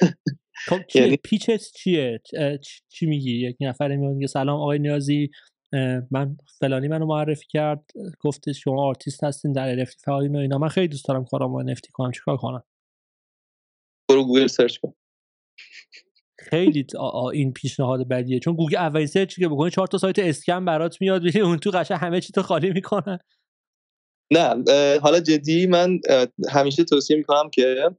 خب 0.68 0.80
یعنی 0.94 1.16
پیچت 1.16 1.60
چیه؟ 1.74 2.20
چی 2.88 3.06
میگی؟ 3.06 3.30
یک 3.30 3.56
نفر 3.60 3.96
میگه 3.96 4.26
سلام 4.26 4.60
آقای 4.60 4.78
نیازی 4.78 5.30
من 6.10 6.36
فلانی 6.58 6.88
منو 6.88 7.06
معرفی 7.06 7.46
کرد 7.48 7.90
گفته 8.20 8.52
شما 8.52 8.82
آرتیست 8.82 9.24
هستین 9.24 9.52
در 9.52 9.84
NFT 9.84 10.00
فعالین 10.04 10.36
و 10.36 10.38
اینا. 10.38 10.58
من 10.58 10.68
خیلی 10.68 10.88
دوست 10.88 11.08
دارم 11.08 11.24
کارامو 11.24 11.74
NFT 11.74 11.90
کنم. 11.92 12.10
چیکار 12.12 12.36
کنم؟ 12.36 12.62
برو 14.10 14.24
گوگل 14.24 14.46
سرچ 14.46 14.76
کن. 14.76 14.94
خیلی 16.50 16.86
این 17.32 17.52
پیشنهاد 17.52 18.08
بدیه. 18.08 18.40
چون 18.40 18.54
گوگل 18.56 18.76
اولین 18.76 19.06
سرچی 19.06 19.40
که 19.40 19.48
بکنی 19.48 19.70
چهار 19.70 19.86
تا 19.86 19.98
سایت 19.98 20.18
scam 20.18 20.64
برات 20.64 21.00
میاد 21.00 21.36
اون 21.36 21.58
تو 21.58 21.70
قشنگ 21.70 21.98
همه 21.98 22.20
چی 22.20 22.32
تو 22.32 22.42
خالی 22.42 22.72
می‌کنن. 22.72 23.18
نه 24.32 24.64
حالا 24.98 25.20
جدی 25.20 25.66
من 25.66 26.00
همیشه 26.50 26.84
توصیه 26.84 27.16
می‌کنم 27.16 27.50
که 27.50 27.90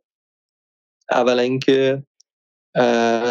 اولا 1.12 1.42
اینکه 1.42 2.04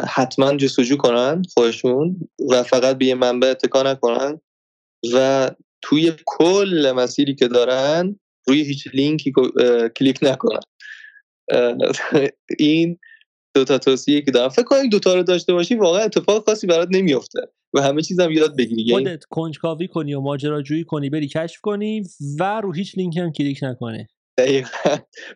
حتما 0.08 0.56
جستجو 0.56 0.96
کنن 0.96 1.42
خودشون 1.54 2.28
و 2.50 2.62
فقط 2.62 2.98
به 2.98 3.06
یه 3.06 3.14
منبع 3.14 3.48
اتکا 3.48 3.82
نکنن 3.82 4.40
و 5.14 5.50
توی 5.82 6.12
کل 6.26 6.92
مسیری 6.96 7.34
که 7.34 7.48
دارن 7.48 8.20
روی 8.46 8.62
هیچ 8.62 8.88
لینکی 8.94 9.32
کلیک 9.96 10.18
نکنن. 10.22 10.60
این 12.58 12.98
دو 13.54 13.64
تا 13.64 13.78
توصیه 13.78 14.22
که 14.22 14.30
دارم. 14.30 14.48
فکر 14.48 14.64
کنم 14.64 14.88
دو 14.88 14.98
تا 14.98 15.14
رو 15.14 15.22
داشته 15.22 15.52
باشی 15.52 15.74
واقعا 15.74 16.02
اتفاق 16.02 16.44
خاصی 16.46 16.66
برات 16.66 16.88
نمیفته 16.90 17.40
و 17.74 17.82
همه 17.82 18.02
چیزم 18.02 18.30
یاد 18.30 18.56
بگیری 18.56 18.82
یعنی 18.82 19.04
خودت 19.04 19.24
کنجکاوی 19.24 19.88
کنی 19.88 20.14
و 20.14 20.20
ماجراجویی 20.20 20.84
کنی 20.84 21.10
بری 21.10 21.28
کشف 21.28 21.60
کنی 21.60 22.02
و 22.40 22.60
رو 22.60 22.72
هیچ 22.72 22.98
لینک 22.98 23.16
هم 23.16 23.32
کلیک 23.32 23.58
نکنی. 23.62 24.06
دقیقا. 24.38 24.68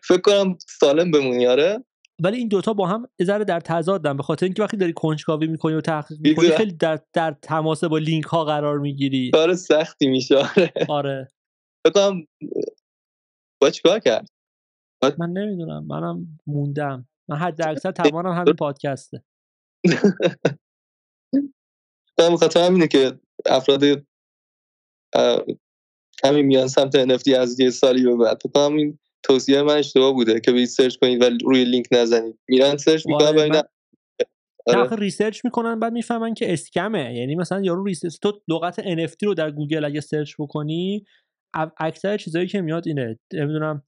فکر 0.03 0.21
کنم 0.21 0.57
سالم 0.79 1.11
بمونی 1.11 1.47
آره. 1.47 1.83
ولی 2.23 2.37
این 2.37 2.47
دوتا 2.47 2.73
با 2.73 2.87
هم 2.87 3.07
ذره 3.23 3.43
در 3.43 3.59
تضادن 3.59 4.17
به 4.17 4.23
خاطر 4.23 4.45
اینکه 4.45 4.63
وقتی 4.63 4.77
داری 4.77 4.93
کنجکاوی 4.93 5.47
می‌کنی 5.47 5.73
و 5.73 5.81
تحقیق 5.81 6.19
می‌کنی 6.19 6.49
خیلی 6.49 6.71
در, 6.71 6.99
در 7.13 7.35
تماس 7.41 7.83
با 7.83 7.97
لینک 7.97 8.25
ها 8.25 8.45
قرار 8.45 8.79
می‌گیری. 8.79 9.31
کار 9.31 9.55
سختی 9.55 10.07
میشه 10.07 10.35
آره. 10.37 10.73
آره. 10.89 11.27
بکنم 11.85 12.27
با 13.61 13.69
چیکار 13.69 13.99
کرد؟ 13.99 14.29
من 15.17 15.29
نمی‌دونم 15.29 15.85
منم 15.87 16.39
موندم. 16.47 17.08
من 17.29 17.35
حد 17.35 17.61
اکثر 17.61 17.91
توانم 17.91 18.31
همین 18.31 18.53
پادکسته. 18.53 19.23
من 22.19 22.35
خاطر 22.35 22.65
همینه 22.65 22.87
که 22.87 23.19
افراد 23.45 23.83
همین 26.23 26.45
میان 26.45 26.67
سمت 26.67 27.05
NFT 27.05 27.33
از 27.33 27.59
یه 27.59 27.69
سالی 27.69 28.03
به 28.03 28.15
بعد. 28.15 28.41
این 28.57 28.99
توصیه 29.23 29.61
من 29.61 29.77
اشتباه 29.77 30.13
بوده 30.13 30.39
که 30.39 30.51
برید 30.51 30.67
سرچ 30.67 30.95
کنید 30.95 31.23
و 31.23 31.29
روی 31.45 31.65
لینک 31.65 31.85
نزنید. 31.91 32.39
میرن 32.47 32.77
سرچ 32.77 33.07
می‌کنن 33.07 33.35
وای، 33.35 33.49
و 33.49 33.53
من- 33.53 33.55
نه. 33.55 33.63
آره. 34.67 34.79
آخه 34.79 34.95
research 34.95 35.45
می‌کنن 35.45 35.79
بعد 35.79 35.93
می‌فهمن 35.93 36.33
که 36.33 36.53
scam 36.53 36.94
ه. 36.94 37.15
یعنی 37.15 37.35
مثلا 37.35 37.61
یارو 37.61 37.83
research 37.83 38.19
تو 38.21 38.41
لغت 38.47 38.81
NFT 38.81 39.23
رو 39.23 39.33
در 39.33 39.51
گوگل 39.51 39.85
اگه 39.85 40.01
سرچ 40.01 40.33
بکنی 40.39 41.05
اکثر 41.77 42.17
چیزایی 42.17 42.47
که 42.47 42.61
میاد 42.61 42.87
اینه. 42.87 43.19
نمی‌دونم 43.33 43.83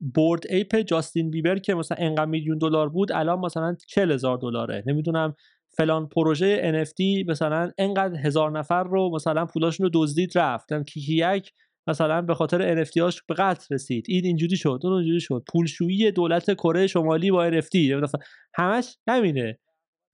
Bored 0.00 0.42
Ape 0.48 0.76
جاستین 0.76 1.30
بیبر 1.30 1.58
که 1.58 1.74
مثلا 1.74 1.98
انقدر 2.00 2.24
میلیون 2.24 2.58
دلار 2.58 2.88
بود 2.88 3.12
الان 3.12 3.38
مثلا 3.38 3.76
40 3.88 4.12
هزار 4.12 4.38
دلاره. 4.38 4.84
نمی‌دونم 4.86 5.34
فلان 5.76 6.08
پروژه 6.08 6.84
NFT 6.84 7.28
مثلا 7.28 7.70
انقدر 7.78 8.20
هزار 8.26 8.58
نفر 8.58 8.84
رو 8.84 9.10
مثلا 9.14 9.46
پولاشون 9.46 9.84
رو 9.84 9.90
دزدید 9.94 10.38
رفت. 10.38 10.72
هم 10.72 10.84
کیکیک 10.84 11.52
مثلا 11.86 12.22
به 12.22 12.34
خاطر 12.34 12.84
NFT 12.84 12.96
هاش 12.96 13.22
به 13.22 13.34
قتل 13.34 13.74
رسید. 13.74 14.06
این 14.08 14.24
اینجوری 14.24 14.56
شد 14.56 14.80
اون 14.82 14.92
اونجوری 14.92 15.20
شد. 15.20 15.42
پولشویی 15.52 16.10
دولت 16.10 16.54
کره 16.54 16.86
شمالی 16.86 17.30
با 17.30 17.50
NFT 17.50 17.74
مثلا 17.74 18.20
همش 18.54 18.96
همینه. 19.08 19.58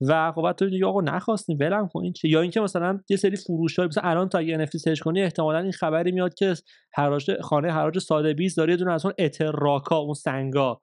و 0.07 0.31
خب 0.31 0.51
تو 0.51 0.69
دیگه 0.69 0.85
آقا 0.85 1.01
نخواستیم 1.01 1.57
ولم 1.59 1.87
کن 1.87 2.03
این 2.03 2.13
چه 2.13 2.29
یا 2.29 2.41
اینکه 2.41 2.61
مثلا 2.61 2.99
یه 3.09 3.17
سری 3.17 3.35
فروش 3.35 3.79
های 3.79 3.87
مثلا 3.87 4.09
الان 4.09 4.29
تا 4.29 4.37
اگه 4.37 4.65
NFT 4.65 4.77
سرچ 4.77 4.99
کنی 4.99 5.21
احتمالا 5.21 5.59
این 5.59 5.71
خبری 5.71 6.11
میاد 6.11 6.33
که 6.33 6.53
حراج 6.93 7.41
خانه 7.41 7.71
حراج 7.71 7.99
ساده 7.99 8.33
20 8.33 8.57
داره 8.57 8.73
یه 8.73 8.77
دونه 8.77 8.91
از 8.91 9.05
اون 9.05 9.13
اتراکا 9.19 9.97
اون 9.97 10.13
سنگا 10.13 10.81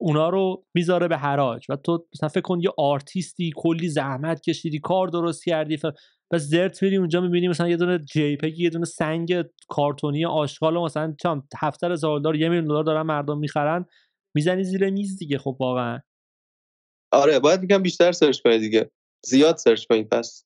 اونا 0.00 0.28
رو 0.28 0.64
می‌ذاره 0.74 1.08
به 1.08 1.16
حراج. 1.16 1.66
و 1.68 1.76
تو 1.76 2.06
مثلا 2.14 2.28
فکر 2.28 2.40
کن 2.40 2.60
یه 2.60 2.70
آرتیستی 2.78 3.52
کلی 3.56 3.88
زحمت 3.88 4.40
کشیدی 4.40 4.78
کار 4.78 5.08
درست 5.08 5.44
کردی 5.44 5.76
ف... 5.76 5.86
بس 6.32 6.42
زرت 6.42 6.82
میری 6.82 6.96
اونجا 6.96 7.20
می‌بینی 7.20 7.48
مثلا 7.48 7.68
یه 7.68 7.76
دونه 7.76 7.98
JPEG 7.98 8.58
یه 8.58 8.70
دونه 8.70 8.84
سنگ 8.84 9.44
کارتونی 9.68 10.26
آشغال 10.26 10.78
مثلا 10.78 11.14
چم 11.22 11.42
700 11.60 11.90
هزار 11.90 12.20
دلار 12.20 12.36
یه 12.36 12.48
میلیون 12.48 12.68
دلار 12.68 12.84
دارن 12.84 13.02
مردم 13.02 13.38
می‌خرن 13.38 13.84
می‌زنی 14.34 14.64
زیر 14.64 14.90
میز 14.90 15.18
دیگه 15.18 15.38
خب 15.38 15.56
واقعا. 15.60 15.98
آره 17.12 17.38
باید 17.38 17.60
میگم 17.60 17.82
بیشتر 17.82 18.12
سرچ 18.12 18.40
کنید 18.40 18.60
دیگه. 18.60 18.90
زیاد 19.26 19.56
سرچ 19.56 19.84
کنید 19.86 20.08
پس. 20.08 20.44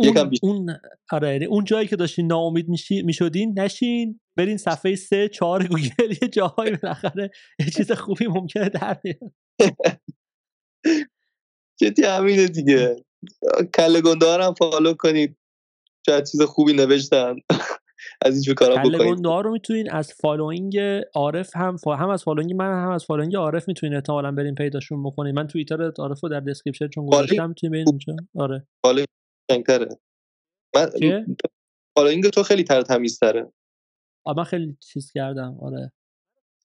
یکم 0.00 0.20
اون, 0.20 0.28
بیشتر. 0.28 0.46
اون 0.46 0.76
آره 1.12 1.32
یعنی 1.32 1.44
اون 1.44 1.64
جایی 1.64 1.88
که 1.88 1.96
داشتین 1.96 2.26
ناامید 2.26 2.68
میشی 2.68 3.02
می‌شدین 3.02 3.58
نشین 3.60 4.20
برین 4.36 4.56
صفحه 4.56 4.94
سه 4.94 5.28
چهار 5.28 5.66
گوگل 5.66 6.10
یه 6.22 6.28
جاهایی 6.28 6.76
بالاخره 6.76 7.30
یه 7.60 7.70
چیز 7.70 7.92
خوبی 7.92 8.26
ممکنه 8.26 8.68
در 8.68 8.94
بیاد. 8.94 9.32
جدی 11.80 12.02
همینه 12.02 12.48
دیگه. 12.48 13.04
کله 13.74 14.02
هم 14.44 14.54
follow 14.54 14.94
کنید. 14.94 15.36
شاید 16.06 16.24
چیز 16.24 16.42
خوبی 16.42 16.72
نوشتن. 16.72 17.34
از 18.22 18.34
اینجور 18.34 18.54
کارا 18.54 18.82
کله 18.82 18.98
بکنید 18.98 19.26
رو 19.26 19.52
می‌تونین 19.52 19.90
از 19.90 20.12
following 20.12 20.78
عارف 21.14 21.56
هم 21.56 21.76
فا... 21.76 21.96
هم 21.96 22.08
از 22.08 22.24
following 22.24 22.52
من 22.52 22.84
هم 22.84 22.90
از 22.90 23.04
following 23.04 23.36
عارف 23.36 23.68
می‌تونین 23.68 23.94
احتمالاً 23.94 24.32
برین 24.32 24.54
پیداشون 24.54 25.02
بکنین. 25.02 25.34
من 25.34 25.46
توییتر 25.46 25.92
عارف 25.98 26.20
رو 26.20 26.28
در 26.28 26.40
description 26.40 26.88
چون 26.88 27.06
گذاشتم 27.06 27.48
می‌تونین 27.48 27.72
برین 27.72 27.88
اونجا. 27.88 28.16
آره. 28.36 28.66
following. 28.86 29.06
من؟ 30.76 30.90
following 31.98 32.24
تو 32.24 32.42
خیلی 32.42 32.64
تر 32.64 32.82
تمیزتره. 32.82 33.52
من 34.36 34.44
خیلی 34.44 34.76
چیز 34.80 35.12
کردم. 35.12 35.58
آره. 35.62 35.92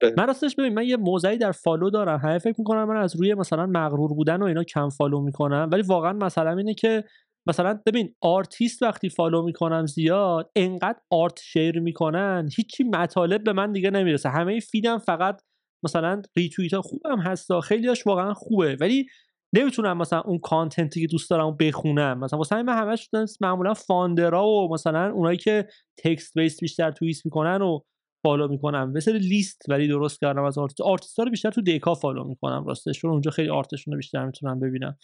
آره. 0.03 0.13
من 0.17 0.27
راستش 0.27 0.55
ببین 0.55 0.73
من 0.73 0.85
یه 0.85 0.97
موضعی 0.97 1.37
در 1.37 1.51
follow 1.51 1.89
دارم. 1.89 2.19
همه 2.19 2.37
فکر 2.37 2.55
می‌کنم 2.57 2.83
من 2.83 2.97
از 2.97 3.15
روی 3.15 3.33
مثلا 3.33 3.65
مغرور 3.65 4.13
بودن 4.13 4.41
و 4.41 4.45
اینا 4.45 4.63
کم 4.63 4.89
follow 4.89 5.21
می‌کنم. 5.21 5.69
ولی 5.71 5.81
واقعا 5.81 6.13
مثلا 6.13 6.57
اینه 6.57 6.73
که 6.73 7.03
مثلا 7.47 7.79
ببین 7.85 8.15
آرتیست 8.21 8.83
وقتی 8.83 9.09
follow 9.09 9.41
می‌کنم 9.41 9.85
زیاد 9.85 10.51
انقدر 10.55 10.99
art 11.11 11.39
share 11.43 11.79
می‌کنن 11.79 12.49
هیچی 12.55 12.83
مطالب 12.83 13.43
به 13.43 13.53
من 13.53 13.71
دیگه 13.71 13.89
نمی‌رسه. 13.89 14.29
همه 14.29 14.59
feed 14.59 14.90
م 14.90 14.97
فقط 14.97 15.41
مثلا 15.83 16.21
ریتویت 16.37 16.73
ها 16.73 16.81
خوبم 16.81 17.19
هستا 17.19 17.61
خیلیاش 17.61 18.07
واقعا 18.07 18.33
خوبه. 18.33 18.77
ولی 18.79 19.05
نمی‌تونم 19.53 19.97
مثلا 19.97 20.21
اون 20.21 20.39
content 20.39 20.94
ی 20.94 21.01
که 21.01 21.07
دوست 21.07 21.29
دارم 21.29 21.57
بخونم. 21.57 22.19
مثلا 22.19 22.37
واسه 22.39 22.63
من 22.63 22.77
همش 22.77 23.09
معمولا 23.41 23.73
founder 23.73 24.38
ا 24.38 24.47
و 24.47 24.73
مثلا 24.73 25.11
اونایی 25.11 25.37
که 25.37 25.67
text 25.97 26.37
base 26.37 26.59
بیشتر 26.59 26.91
توییت 26.91 27.25
می‌کنن 27.25 27.61
و 27.61 27.79
follow 28.23 28.47
می‌کنم. 28.47 28.91
مثل 28.91 29.17
لیست 29.17 29.61
ولی 29.69 29.87
درست 29.87 30.19
کردم 30.21 30.43
از 30.43 30.57
آرتیست. 30.57 30.81
آرتیستا 30.81 31.23
رو 31.23 31.31
بیشتر 31.31 31.51
تو 31.51 31.61
دیکا 31.61 31.93
follow 31.93 32.23
می‌کنم 32.23 32.65
راستش 32.65 32.99
چون 32.99 33.11
اونجا 33.11 33.31
خیلی 33.31 33.49
art 33.49 33.67
شون 33.67 33.91
رو 33.93 33.97
بیشتر 33.97 34.25
می‌تونم 34.25 34.59
ببینم. 34.59 34.97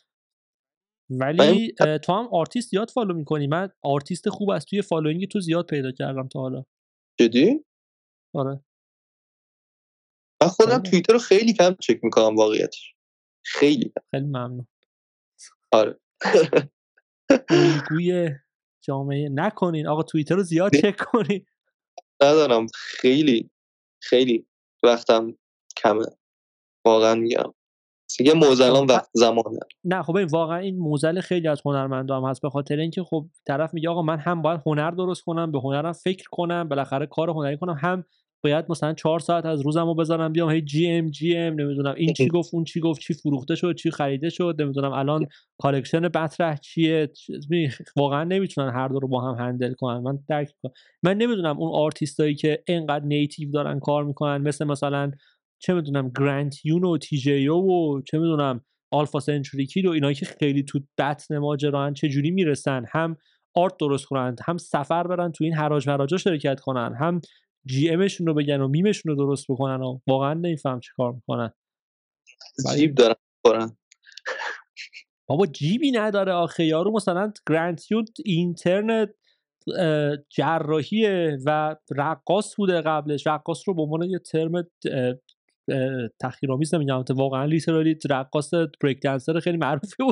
ولی 1.10 1.74
تو 2.04 2.14
هم 2.14 2.28
آرتیست 2.32 2.70
زیاد 2.70 2.90
follow 2.90 3.14
می‌کنی. 3.14 3.48
من 3.48 3.70
آرتیست 3.84 4.30
خوب 4.30 4.50
از 4.50 4.66
توی 4.66 4.82
following 4.82 5.28
تو 5.28 5.40
زیاد 5.40 5.66
پیدا 5.70 5.92
کردم 5.92 6.28
تا 6.28 6.40
حالا. 6.40 6.64
جدی؟ 7.20 7.66
آره. 8.36 8.64
من 10.42 10.48
خودم 10.48 10.72
آره. 10.72 10.82
توییتر 10.82 11.14
رو 11.14 11.20
خیلی 11.20 11.54
کم 11.54 11.76
چک 11.82 12.00
می‌کنم 12.04 12.36
واقعیتش. 12.36 12.94
خیلی. 13.46 13.94
خیلی 14.12 14.26
ممنون. 14.26 14.68
آره. 15.72 16.00
الگوی 17.50 18.30
جامعه. 18.82 19.30
نکنین. 19.30 19.88
آقا 19.88 20.04
توییتر 20.04 20.36
رو 20.36 20.44
زیاد 20.44 20.72
چک 20.76 20.98
کنین. 21.12 21.46
ندارم. 22.24 22.68
خیلی 22.76 23.50
خیلی 24.04 24.48
وقتم 24.84 25.38
کمه. 25.78 26.06
واقعا 26.86 27.16
میگم. 27.16 27.54
یه 28.20 28.34
معضل 28.34 28.70
الان 28.70 28.88
خب، 28.88 28.90
وقت 28.90 29.10
زمانه. 29.14 29.60
نه 29.84 30.04
خب 30.04 30.14
ببین 30.14 30.28
واقعا 30.28 30.58
این 30.58 30.78
معضل 30.78 31.22
خیلی 31.22 31.48
از 31.48 31.62
هنرمندان 31.66 32.24
هست. 32.24 32.42
به 32.42 32.50
خاطر 32.50 32.78
اینکه 32.78 33.04
خب 33.04 33.26
طرف 33.48 33.74
میگه 33.74 33.90
آقا 33.90 34.02
من 34.02 34.18
هم 34.18 34.42
باید 34.42 34.62
هنر 34.66 34.92
درست 34.92 35.24
کنم 35.24 35.52
به 35.52 35.60
هنرم 35.60 35.92
فکر 35.92 36.26
کنم 36.32 36.70
بالاخره 36.70 37.06
کار 37.06 37.30
هنری 37.30 37.58
کنم 37.58 37.78
هم 37.82 38.04
باید 38.44 38.66
مثلا 38.70 38.94
چهار 38.94 39.20
ساعت 39.20 39.46
از 39.46 39.62
روزم 39.62 39.86
رو 39.86 39.96
بذارم 39.96 40.34
بیام 40.34 40.50
هی 40.50 40.62
GM 40.62 41.10
GM 41.10 41.62
نمی‌دونم 41.62 41.94
این 41.98 42.14
چی 42.14 42.28
گفت 42.28 42.54
اون 42.54 42.64
چی 42.64 42.80
گفت 42.80 43.02
چی 43.02 43.14
فروخته 43.14 43.56
شد 43.56 43.76
چی 43.76 43.92
خریده 43.92 44.30
شد 44.30 44.56
نمی‌دونم 44.60 44.92
الان 44.92 45.28
collection 45.58 46.06
مطرح 46.06 46.58
چیه 46.58 47.10
واقعا 47.98 48.24
نمی‌تونن 48.24 48.74
هر 48.74 48.88
دو 48.88 49.00
رو 49.00 49.08
با 49.08 49.22
هم 49.22 49.46
handle 49.46 49.74
کنن. 49.74 49.98
من 49.98 50.20
درک. 50.30 50.50
من 51.04 51.18
نمی‌دونم 51.18 51.60
اون 51.60 51.72
آرتیستایی 51.74 52.36
که 52.36 52.64
انقدر 52.68 53.06
native 53.06 53.52
دارن 53.52 53.80
کار 53.80 54.04
می‌کنن 54.04 54.38
مثل 54.38 54.66
مثلا 54.66 55.12
چه 55.60 55.74
می‌دونم 55.74 56.12
گرانت 56.18 56.66
یون 56.66 56.84
و 56.84 56.98
تی 56.98 57.18
جی 57.18 57.48
او 57.48 57.72
و 57.72 58.02
چه 58.02 58.18
می‌دونم 58.18 58.62
آلفا 58.92 59.20
سنچوری 59.20 59.66
کید 59.66 59.86
و 59.86 59.90
اینایی 59.92 60.16
که 60.16 60.26
خیلی 60.26 60.64
تو 60.64 60.80
بطن 60.98 61.38
ماجران 61.38 61.94
چجوری 61.94 62.32
می‌رسن. 62.32 62.86
هم 62.92 63.18
آرت 63.56 63.74
درست 63.80 64.06
کنن 64.06 64.36
هم 64.46 64.58
سفر 64.58 65.08
برن 65.08 65.32
تو 65.32 65.44
این 65.44 65.54
حراج 65.54 65.90
حراجا 65.90 66.18
شرکت 66.18 66.60
کنن 66.60 66.96
هم 67.00 67.22
جی 67.66 67.90
امشون 67.90 68.28
رو 68.28 68.34
بگن 68.34 68.62
و 68.62 68.68
میمشون 68.68 69.10
رو 69.10 69.16
درست 69.16 69.46
بکنن 69.50 69.82
و 69.82 70.00
واقعا 70.08 70.34
نمیفهم 70.34 70.80
چی 70.80 70.90
کار 70.98 71.14
می‌کنن. 71.14 71.52
جیب 72.76 72.96
دارم 72.96 73.16
خورن 73.46 73.78
بابا 75.28 75.46
جیبی 75.46 75.92
نداره 75.92 76.32
آخه. 76.32 76.66
یارو 76.66 76.92
مثلا 76.92 77.34
گرانتیون 77.50 78.06
اینترنت 78.26 79.10
جراحیه 80.30 81.38
و 81.46 81.76
رقاص 81.98 82.56
بوده 82.58 82.82
قبلش. 82.82 83.28
رقاص 83.28 83.64
رو 83.68 83.74
به 83.74 83.82
عنوان 83.82 84.04
یه 84.04 84.20
ترم 84.20 84.52
تحقیرآمیز 86.20 86.76
نمیگم. 86.76 87.04
واقعا 87.10 87.46
لیترالی 87.46 87.98
رقاص 88.10 88.54
بریک 88.82 89.02
دنسر 89.02 89.40
خیلی 89.40 89.58
معروفی 89.58 89.96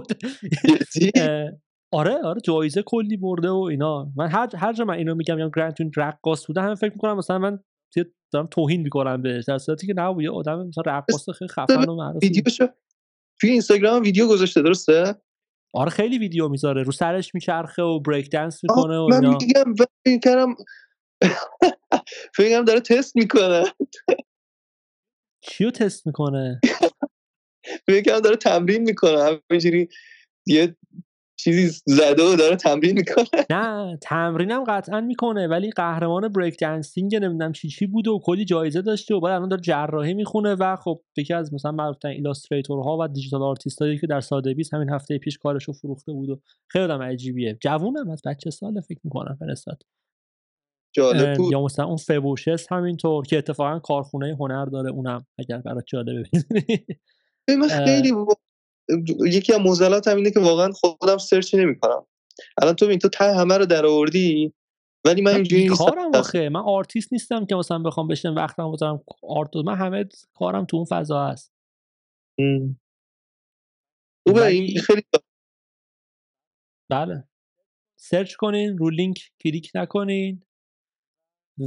اه، 1.16 1.50
آره 1.94 2.18
آره 2.24 2.42
جایزه 2.42 2.84
کلی 2.86 3.18
برده 3.18 3.50
و 3.50 3.68
اینا. 3.72 4.12
من 4.16 4.28
هر 4.28 4.50
هر 4.56 4.74
جا 4.74 4.86
من 4.86 4.94
اینو 4.94 5.16
میگم 5.16 5.36
میگم 5.36 5.52
گرانتون 5.56 5.92
رقاص 5.98 6.48
بوده 6.48 6.62
هم 6.62 6.76
فکر 6.76 6.92
می‌کنم 6.92 7.18
مثلا 7.18 7.38
من 7.38 7.60
دارم 8.34 8.48
توهین 8.52 8.82
می‌کنم 8.82 9.22
بهش. 9.22 9.46
در 9.48 9.58
صورتی 9.58 9.88
که 9.88 9.94
نه 9.98 10.16
یه 10.24 10.32
آدم 10.32 10.68
مثلا 10.68 10.84
رقاص 10.86 11.30
خیلی 11.30 11.50
خفن 11.50 11.90
و 11.90 11.96
معروفی. 11.96 12.28
ویدیوشو 12.28 12.68
توی 13.42 13.50
اینستاگرام 13.50 14.02
ویدیو 14.02 14.28
گذاشته 14.28 14.62
درسته؟ 14.62 15.16
آره 15.74 15.90
خیلی 15.90 16.18
ویدیو 16.18 16.50
می‌ذاره. 16.50 16.84
رو 16.84 16.92
سرش 16.92 17.36
میچرخه 17.36 17.82
و 17.84 18.00
بریک 18.00 18.30
دنس 18.30 18.64
می‌کنه 18.64 18.98
و 18.98 19.08
من 19.08 19.26
اینا. 19.26 19.38
میگم 19.42 19.64
من 19.68 19.86
فکر 20.06 20.20
کردم 20.20 20.56
فکر 22.36 22.50
کردم 22.50 22.66
داره 22.66 22.80
تست 22.80 23.16
می‌کنه. 23.16 23.64
چیو 25.48 25.72
تست 25.72 26.08
می‌کنه؟ 26.08 26.60
فکر 27.88 28.20
داره 28.24 28.36
تمرین 28.36 28.82
می‌کنه 28.84 29.40
همینجوری 29.52 29.90
یه 30.48 30.76
چیزی 31.40 31.82
زده 31.86 32.24
و 32.24 32.36
داره 32.36 32.56
تمرین 32.56 32.94
می‌کنه. 32.94 33.46
نه 33.50 33.98
تمرینم 34.02 34.64
قطعا 34.64 35.02
می‌کنه 35.02 35.48
ولی 35.48 35.72
قهرمان 35.72 36.28
break 36.28 36.60
dancing 36.60 37.16
نمی‌دونم 37.16 37.52
چی 37.52 37.70
چی 37.70 37.88
بوده 37.88 38.12
و 38.12 38.20
کلی 38.20 38.46
جایزه 38.46 38.82
داشته 38.82 39.16
و 39.16 39.20
بعد 39.20 39.34
الان 39.34 39.50
داره 39.50 39.62
جراحی 39.62 40.14
می‌خونه 40.14 40.56
و 40.56 40.76
خب 40.76 41.02
یکی 41.18 41.34
از 41.34 41.54
مثلا 41.54 41.72
معروفترین 41.72 42.16
illustrator 42.16 42.91
ها 42.91 42.98
و 43.00 43.08
digital 43.08 43.44
artist 43.44 43.86
ایی 43.86 44.00
که 44.00 44.08
در 44.08 44.22
Sotheby's 44.22 44.74
همین 44.74 44.90
هفته 44.90 45.18
پیش 45.18 45.38
کارشو 45.38 45.74
فروخته 45.74 46.12
بود 46.12 46.30
و 46.30 46.40
خیلی 46.68 46.84
آدم 46.86 47.02
عجیبیه. 47.02 47.58
جوونم 47.62 48.10
از 48.10 48.22
بچه 48.26 48.50
ساله 48.50 48.82
فکر 48.82 49.00
می‌کنم 49.04 49.38
فرستاد. 49.40 49.84
جالب 50.96 51.38
بود. 51.38 51.52
یا 51.52 51.62
مثلا 51.62 51.86
اون 51.86 51.98
Fewocious 51.98 52.72
همینطور 52.72 53.26
که 53.26 53.38
اتفاقا 53.38 53.80
کارخونه 53.80 54.36
هنر 54.40 54.66
داره 54.66 54.90
اونم 54.90 55.26
اگر 55.40 55.58
برات 55.58 55.84
جالبه 55.88 56.30
من 57.48 57.68
خیلی 57.68 58.14
یکی 59.26 59.54
از 59.54 59.60
معضلات 59.60 60.08
هم 60.08 60.18
اینه 60.18 60.32
که 60.32 60.40
واقعا 60.40 60.72
خودم 60.72 61.18
سرچ 61.18 61.56
نمی‌کنم. 61.56 62.06
الان 62.62 62.76
تو 62.76 62.86
ببین 62.86 63.00
تو 63.00 63.10
ته 63.10 63.34
همه 63.34 63.58
رو 63.58 63.66
در 63.66 63.86
آوردی 63.86 64.54
ولی 65.06 65.22
من 65.22 65.36
اینجوری 65.36 65.70
نیستم. 65.70 65.86
کارم 65.86 66.16
آخه. 66.16 66.50
من 66.50 66.60
آرتیست 66.60 67.14
نیستم 67.14 67.46
که 67.46 67.56
مثلا 67.56 67.80
بخوام 67.80 68.08
بشم 68.08 68.36
وقتم 68.36 68.72
بذارم 68.72 69.04
art 69.24 69.56
من 69.56 69.76
همه 69.76 70.06
کارم 70.34 70.66
تو 70.66 70.78
اون 70.78 70.86
فضا 70.86 71.28
هست. 71.28 71.54
خوبه 74.28 74.46
این 74.46 74.80
خیلی 74.80 75.02
بله. 76.90 77.24
search 78.00 78.36
کنین 78.36 78.78
رو 78.78 78.90
لینک 78.90 79.32
کلیک 79.44 79.72
نکنین. 79.76 80.42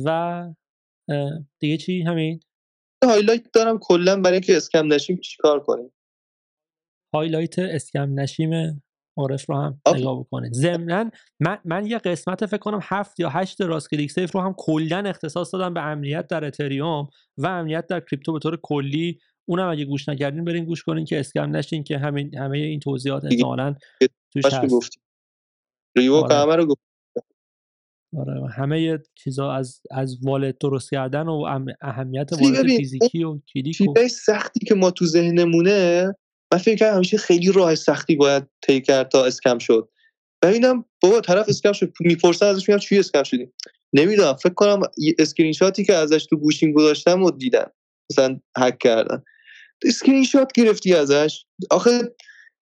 و 0.04 0.48
دیگه 1.58 1.76
چی؟ 1.76 2.02
همین؟ 2.02 2.40
highlight 3.04 3.52
دارم 3.52 3.78
کلا 3.78 4.20
برای 4.20 4.32
اینکه 4.32 4.56
scam 4.56 4.92
نشیم 4.92 5.16
چیکار 5.16 5.60
کنیم. 5.60 5.92
highlight 7.14 7.58
scam 7.58 8.20
نشیم 8.20 8.82
عارف 9.16 9.50
رو 9.50 9.56
هم. 9.56 9.80
نگاه 9.94 10.20
بکنید. 10.20 10.52
ضمنا 10.52 11.10
من, 11.40 11.58
من 11.64 11.86
یه 11.86 11.98
قسمت 11.98 12.46
فکر 12.46 12.58
کنم 12.58 12.80
هفت 12.82 13.20
یا 13.20 13.28
هشت 13.28 13.60
راست 13.60 13.90
کلیک 13.90 14.10
سیو 14.10 14.34
رو 14.34 14.40
هم 14.40 14.54
کلا 14.58 14.98
اختصاص 14.98 15.54
دادم 15.54 15.74
به 15.74 15.82
امنیت 15.82 16.26
در 16.26 16.44
اتریوم 16.44 17.08
و 17.36 17.46
امنیت 17.46 17.86
در 17.86 18.00
crypto 18.00 18.32
به 18.32 18.38
طور 18.38 18.58
کلی. 18.62 19.18
اونم 19.48 19.68
اگه 19.68 19.84
گوش 19.84 20.08
نکردین 20.08 20.44
برین 20.44 20.64
گوش 20.64 20.82
کنین 20.82 21.04
که 21.04 21.20
اسکم 21.20 21.56
نشین 21.56 21.84
که 21.84 21.98
همین 21.98 22.38
همه 22.38 22.58
این 22.58 22.80
توضیحات 22.80 23.24
احتمالاً 23.24 23.74
توش 24.32 24.44
هست. 24.44 24.74
گفتی 24.74 24.98
ریوک 25.96 26.24
آره. 26.24 26.34
همه 26.34 26.56
رو 26.56 26.66
گفت. 26.66 26.87
آره 28.16 28.48
همه 28.56 28.98
چیزا 29.14 29.52
از 29.52 29.80
از 29.90 30.18
والت 30.22 30.58
درست 30.58 30.90
کردن 30.90 31.28
و 31.28 31.44
اهمیت 31.80 32.32
والت 32.32 32.58
ببین، 32.58 32.76
فیزیکی 32.76 33.24
و 33.24 33.40
کلیک 33.54 33.80
و 33.80 34.08
سختی 34.08 34.60
که 34.66 34.74
ما 34.74 34.90
تو 34.90 35.06
ذهنمونه 35.06 36.06
من 36.52 36.58
فکر 36.58 36.76
کنم 36.76 36.94
همیشه 36.94 37.16
خیلی 37.16 37.52
راه 37.52 37.74
سختی 37.74 38.16
باید 38.16 38.46
طی 38.66 38.80
کرد 38.80 39.08
تا 39.08 39.24
اسکم 39.24 39.58
شد. 39.58 39.88
ببینم 40.42 40.84
بابا 41.02 41.20
طرف 41.20 41.48
اسکم 41.48 41.72
شد 41.72 41.92
می‌پرسن 42.00 42.46
ازش 42.46 42.68
میگم 42.68 42.78
چی 42.78 42.98
اسکم 42.98 43.22
شدی؟ 43.22 43.52
نمی‌دونم 43.92 44.34
فکر 44.34 44.54
کنم 44.54 44.80
اسکرین 45.18 45.52
شاتی 45.52 45.84
که 45.84 45.94
ازش 45.94 46.26
تو 46.26 46.36
گوشیم 46.36 46.72
گذاشتم 46.72 47.22
و 47.22 47.30
دیدن 47.30 47.66
مثلا 48.10 48.40
هک 48.58 48.78
کردن 48.78 49.22
اسکرین 49.84 50.24
شات 50.24 50.52
گرفتی 50.52 50.94
ازش؟ 50.94 51.44
آخه 51.70 52.14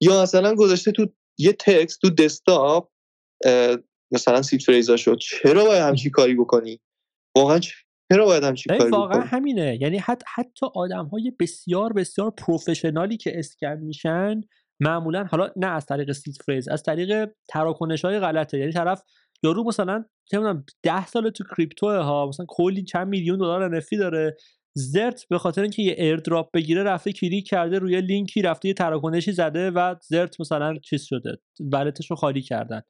یا 0.02 0.22
مثلا 0.24 0.56
گذاشته 0.56 0.91
تو 0.91 1.07
یه 1.38 1.53
text 1.53 2.02
تو 2.02 2.10
دسکتاپ 2.10 2.90
مثلا 4.11 4.41
seed 4.41 4.64
phrase 4.64 4.93
ا 4.93 4.98
شد. 4.98 5.18
چرا 5.18 5.65
باید 5.65 5.81
همچی 5.81 6.10
کاری 6.10 6.36
بکنی؟ 6.36 6.80
واقعا 7.38 7.60
چرا 8.11 8.26
باید 8.26 8.44
همچی 8.44 8.69
کاری 8.69 8.90
واقعا 8.90 9.19
بکنی؟ 9.19 9.30
همینه. 9.30 9.77
یعنی 9.81 9.98
حتی 9.98 10.26
حتی 10.36 10.65
آدم 10.76 11.06
های 11.06 11.31
بسیار 11.40 11.94
بسیار 11.94 12.31
professional 12.31 13.11
ی 13.11 13.18
که 13.18 13.40
scam 13.40 13.77
میشن 13.77 14.41
معمولا 14.80 15.23
حالا 15.23 15.49
نه 15.56 15.68
از 15.68 15.86
طریق 15.86 16.11
seed 16.11 16.36
phrase 16.45 16.68
از 16.68 16.84
طریق 16.84 17.30
تراکنش 17.48 18.06
های 18.06 18.19
غلطه. 18.19 18.57
یعنی 18.57 18.72
طرف 18.72 19.03
یارو 19.44 19.64
مثلا 19.64 20.06
چه 20.26 20.38
می‌دونم 20.38 20.65
10 20.84 21.07
سال 21.07 21.30
تو 21.30 21.44
crypto 21.56 21.88
ها 21.88 22.27
مثلا 22.27 22.45
کلی 22.49 22.84
چند 22.84 23.07
میلیون 23.07 23.38
دلار 23.38 23.81
NFT 23.81 23.98
داره. 23.99 24.38
زرت 24.73 25.26
به 25.30 25.38
خاطر 25.38 25.61
اینکه 25.61 25.81
یه 25.81 25.95
airdrop 25.98 26.52
بگیره 26.52 26.84
رفته 26.84 27.14
کلیک 27.14 27.48
کرده 27.48 27.80
روی 27.80 28.02
لینکی 28.02 28.41
رفته 28.41 28.68
یه 28.68 28.73
تراکنشی 28.73 29.31
زده 29.31 29.72
و 29.72 29.95
زرت 30.07 30.41
مثلا 30.41 30.76
چیز 30.77 31.03
شده 31.03 31.38
wallet 31.73 32.01
ش 32.01 32.10
رو 32.10 32.15
خالی 32.15 32.41
کردن. 32.41 32.81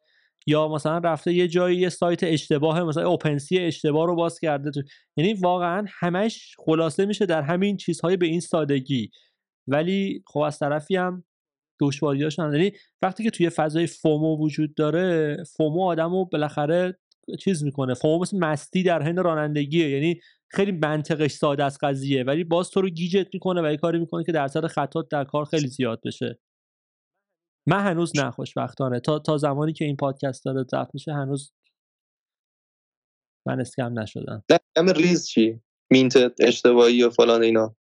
یا 0.48 0.68
مثلا 0.68 0.98
رفته 0.98 1.34
یه 1.34 1.48
جایی 1.48 1.78
یه 1.78 1.90
سایت 1.90 2.24
اشتباه 2.24 2.84
مثلا 2.84 3.10
OpenSea 3.10 3.60
اشتباه 3.60 4.08
رو 4.08 4.16
باز 4.16 4.40
کرده 4.40 4.72
تو 4.72 4.82
یعنی 5.18 5.34
واقعا 5.34 5.86
همش 6.00 6.56
خلاصه 6.66 7.06
میشه 7.06 7.26
در 7.26 7.42
همین 7.42 7.78
چیزهای 7.78 8.18
به 8.18 8.26
این 8.26 8.40
سادگی. 8.40 9.12
ولی 9.68 10.24
خب 10.28 10.40
از 10.40 10.60
طرفی 10.60 10.96
هم 10.96 11.24
دشواریاش 11.82 12.38
یعنی 12.38 12.72
وقتی 13.02 13.24
که 13.24 13.30
توی 13.30 13.50
فضای 13.50 13.88
FOMO 13.88 14.38
وجود 14.38 14.76
داره 14.76 15.38
FOMO 15.58 15.84
آدمو 15.84 16.26
بالاخره 16.26 17.00
چیز 17.40 17.64
می‌کنه. 17.64 17.94
FOMO 17.94 18.20
مثل 18.20 18.38
مستی 18.38 18.84
در 18.84 19.04
حین 19.04 19.18
رانندگیه. 19.18 19.90
یعنی 19.90 20.20
خیلی 20.48 20.72
منطقش 20.72 21.32
ساده 21.32 21.64
از 21.64 21.78
قضیه. 21.82 22.24
ولی 22.24 22.44
باز 22.44 22.70
تو 22.70 22.82
رو 22.82 22.90
گیجت 22.90 23.28
می‌کنه 23.34 23.62
و 23.62 23.72
یه 23.72 23.78
کاری 23.78 24.00
می‌کنه 24.00 24.24
که 24.24 24.32
درصد 24.32 24.68
خطات 24.68 25.08
در 25.12 25.24
کار 25.24 25.46
خیلی 25.46 25.68
زیاد 25.68 26.02
بشه. 26.06 26.40
من 27.68 27.84
هنوز 27.84 28.18
نه 28.18 28.32
خوشبختانه. 28.32 29.00
تا 29.00 29.20
تا 29.20 29.38
زمانی 29.38 29.74
که 29.74 29.86
این 29.86 29.96
پادکست 29.96 30.46
داره 30.46 30.64
ضبط 30.64 30.90
میشه 30.94 31.14
هنوز 31.14 31.54
من 33.48 33.60
scam 33.60 34.00
نشدم. 34.00 34.44
همه 34.78 34.94
ریز 34.94 35.28
چی؟ 35.28 35.62
mint 35.92 36.14
اشتباهی 36.40 37.04
و 37.04 37.10
فلان 37.10 37.44
اینا؟ 37.44 37.76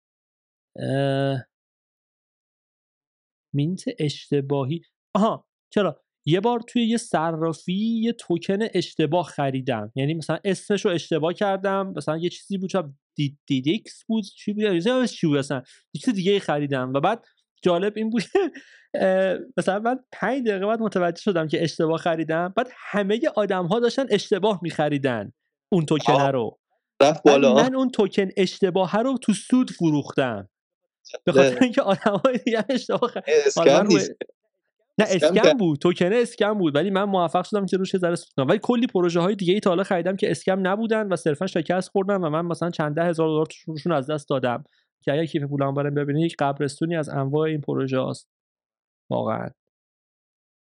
اه، 0.76 1.44
مینت 3.54 3.84
اشتباهی. 3.98 4.82
آها 5.14 5.48
چرا؟ 5.70 6.02
یه 6.26 6.40
بار 6.40 6.60
توی 6.60 6.86
یه 6.86 6.96
صرافی 6.96 8.00
یه 8.02 8.12
توکن 8.12 8.58
اشتباه 8.74 9.26
خریدم. 9.26 9.92
یعنی 9.96 10.14
مثلا 10.14 10.38
اسمش 10.44 10.84
رو 10.84 10.90
اشتباه 10.90 11.32
کردم 11.32 11.92
مثلا 11.96 12.16
یه 12.16 12.28
چیزی 12.28 12.58
بود 12.58 12.70
دی 13.14 13.38
دیدیکس 13.46 14.04
بود 14.04 14.24
چی 14.24 14.52
بود؟ 14.52 15.04
چی 15.04 15.26
بود؟ 15.26 15.36
اصلا 15.36 15.62
یه 15.94 16.00
چیز 16.04 16.14
دیگه 16.14 16.40
خریدم. 16.40 16.92
و 16.94 17.00
بعد 17.00 17.26
جالب 17.62 17.92
این 17.96 18.10
بود 18.10 18.22
مثلا 19.56 19.78
من 19.78 19.98
پنج 20.12 20.48
دقیقه 20.48 20.66
بعد 20.66 20.80
متوجه 20.80 21.20
شدم 21.20 21.48
که 21.48 21.62
اشتباه 21.62 21.98
خریدم. 21.98 22.52
بعد 22.56 22.68
همه 22.90 23.20
آدم 23.36 23.66
ها 23.66 23.80
داشتن 23.80 24.06
اشتباه 24.10 24.60
میخریدن 24.62 25.32
اون 25.68 25.86
توکنه 25.86 26.16
آه، 26.16 26.30
رو. 26.30 26.58
بالا. 27.24 27.54
من 27.54 27.74
اون 27.74 27.90
توکن 27.90 28.28
اشتباه 28.36 28.96
رو 28.96 29.18
تو 29.18 29.32
سود 29.32 29.70
فروختم. 29.70 30.48
به 31.24 31.32
خاطر 31.32 31.58
اینکه 31.62 31.82
آدم 31.82 32.16
های 32.24 32.38
دیگه 32.38 32.64
اشتباه 32.68 33.10
خ... 33.10 33.16
حالا 33.56 33.72
اسکم 33.72 33.80
من 33.80 33.86
روی 33.86 33.94
نیست. 33.94 34.12
نه 34.98 35.06
اسکم. 35.08 35.52
بود. 35.52 35.78
توکن 35.78 36.12
اسکم 36.12 36.54
بود. 36.54 36.74
ولی 36.76 36.90
من 36.90 37.04
موفق 37.04 37.44
شدم 37.44 37.66
که 37.66 37.76
روش 37.76 37.96
ذره 37.96 38.14
سود 38.14 38.28
کنم. 38.36 38.48
ولی 38.48 38.58
کلی 38.62 38.86
پروژه 38.86 39.20
های 39.20 39.34
دیگه 39.34 39.54
ای 39.54 39.60
تا 39.60 39.70
حالا 39.70 39.82
خریدم 39.82 40.16
که 40.16 40.30
اسکم 40.30 40.66
نبودن 40.66 41.12
و 41.12 41.16
صرفا 41.16 41.46
شکست 41.46 41.88
خوردن 41.88 42.16
و 42.16 42.30
من 42.30 42.46
مثلا 42.46 42.70
چند 42.70 42.96
ده 42.96 43.04
هزار 43.04 43.28
دلار 43.28 43.46
روشون 43.66 43.92
از 43.92 44.10
دست 44.10 44.28
دادم. 44.28 44.64
که 45.02 45.12
اگه 45.12 45.26
کیف 45.26 45.42
پولم 45.42 45.74
برم 45.74 45.94
ببینید 45.94 46.24
یک 46.24 46.36
قبرستونی 46.38 46.96
از 46.96 47.08
انواع 47.08 47.48
این 47.48 47.60
پروژه 47.60 47.98
هاست. 47.98 48.28
واقعا. 49.10 49.50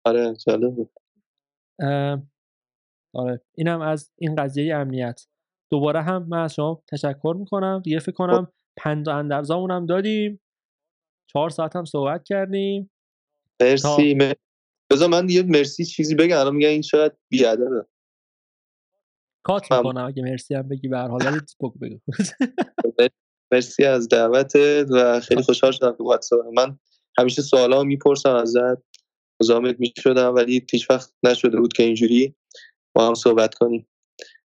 آره 0.05 0.35
جالب 0.35 0.75
بود. 0.75 0.91
اه، 1.79 2.21
آره. 3.13 3.41
اینم 3.55 3.81
از 3.81 4.11
این 4.15 4.35
قضیه 4.35 4.75
امنیت. 4.75 5.27
دوباره 5.71 6.01
هم 6.01 6.27
من 6.29 6.43
از 6.43 6.53
شما 6.53 6.83
تشکر 6.87 7.35
می‌کنم. 7.39 7.81
دیگه 7.83 7.99
فکر 7.99 8.11
کنم 8.11 8.51
پند 8.77 9.07
و 9.07 9.11
اندرزامون 9.11 9.71
هم 9.71 9.85
دادیم. 9.85 10.41
چهار 11.27 11.49
ساعت 11.49 11.75
هم 11.75 11.85
صحبت 11.85 12.23
کردیم. 12.23 12.91
مرسی 13.61 14.13
م- 14.13 14.33
بذار 14.91 15.09
من 15.09 15.29
یه 15.29 15.43
مرسی 15.43 15.85
چیزی 15.85 16.15
بگم. 16.15 16.37
الان 16.37 16.55
میگن 16.55 16.69
این 16.69 16.81
چقدر 16.81 17.15
بیادبه. 17.29 17.85
کات. 19.43 19.71
می‌کنم 19.71 20.05
اگه 20.05 20.23
مرسی 20.23 20.55
هم 20.55 20.67
بگی 20.67 20.87
به 20.87 20.97
هر 20.97 21.07
حال. 21.07 21.39
بگو 21.59 21.69
بگو. 21.69 21.99
مرسی 23.51 23.85
از 23.85 24.09
دعوتت 24.09 24.87
و 24.89 25.19
خیلی 25.19 25.41
خوشحال 25.41 25.71
شدم 25.71 25.91
که 25.91 26.03
واتساپ. 26.03 26.45
من 26.57 26.79
همیشه 27.17 27.41
سوالا 27.41 27.83
می‌پرسم 27.83 28.35
ازت. 28.35 28.77
مزاحمت 29.41 29.75
می‌شدم 29.79 30.35
ولی 30.35 30.65
هیچ 30.71 30.89
وقت 30.89 31.13
نشده 31.23 31.59
بود 31.59 31.73
که 31.73 31.83
اینجوری 31.83 32.35
با 32.95 33.07
هم 33.07 33.13
صحبت 33.13 33.53
کنیم. 33.53 33.87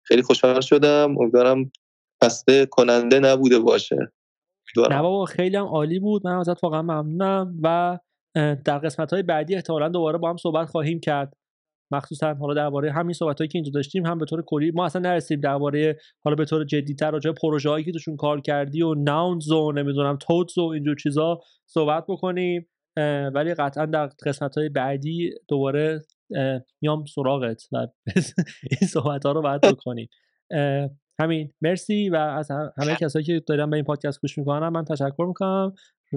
خیلی 0.02 0.22
خوشحال 0.22 0.60
شدم. 0.60 1.18
امیدوارم 1.18 1.72
خسته 2.24 2.66
کننده 2.66 3.20
نبوده 3.20 3.58
باشه. 3.58 4.12
نه 4.76 5.02
بابا 5.02 5.24
خیلی 5.24 5.56
هم 5.56 5.66
عالی 5.66 5.98
بود. 5.98 6.26
من 6.26 6.32
ازت 6.32 6.64
واقعا 6.64 6.82
ممنونم 6.82 7.58
و 7.62 7.98
در 8.64 8.78
قسمت 8.78 9.12
های 9.12 9.22
بعدی 9.22 9.54
احتمالا 9.54 9.88
دوباره 9.88 10.18
با 10.18 10.30
هم 10.30 10.36
صحبت 10.36 10.68
خواهیم 10.68 11.00
کرد. 11.00 11.36
مخصوصا 11.92 12.34
حالا 12.34 12.54
درباره 12.54 12.92
همین 12.92 13.12
صحبت 13.12 13.38
هایی 13.38 13.48
که 13.48 13.58
اینجا 13.58 13.70
داشتیم 13.74 14.06
هم 14.06 14.18
به 14.18 14.24
طور 14.26 14.42
کلی 14.46 14.70
ما 14.70 14.84
اصلا 14.86 15.02
نرسیدیم 15.02 15.40
درباره 15.40 15.98
حالا 16.24 16.36
به 16.36 16.44
طور 16.44 16.64
جدیتر 16.64 17.10
راجع 17.10 17.32
پروژه 17.32 17.70
هایی 17.70 17.84
که 17.84 17.92
توشون 17.92 18.16
کار 18.16 18.40
کردی 18.40 18.82
و 18.82 18.94
ناونز 18.94 19.50
و 19.50 19.72
نمی‌دونم 19.72 20.16
تودز 20.16 20.58
و 20.58 20.62
اینجور 20.64 20.96
چیزا 20.96 21.40
صحبت 21.66 22.04
بکنیم. 22.08 22.68
ولی 23.34 23.54
قطعا 23.54 23.86
در 23.86 24.06
قسمت 24.26 24.58
های 24.58 24.68
بعدی 24.68 25.30
دوباره 25.48 26.02
میام 26.80 27.04
سراغت 27.04 27.62
و 27.72 27.76
این 28.80 28.88
صحبت 28.88 29.26
ها 29.26 29.32
رو 29.32 29.42
باید 29.42 29.60
بکنیم. 29.60 30.08
همین. 31.20 31.52
مرسی 31.62 32.08
و 32.10 32.16
از 32.16 32.50
هم- 32.50 32.72
همه 32.82 32.96
کسایی 32.96 33.24
که 33.24 33.42
دارن 33.46 33.70
به 33.70 33.76
این 33.76 33.84
پادکست 33.84 34.20
گوش 34.20 34.38
می‌کنن 34.38 34.68
من 34.68 34.84
تشکر 34.84 35.24
می‌کنم. 35.26 35.74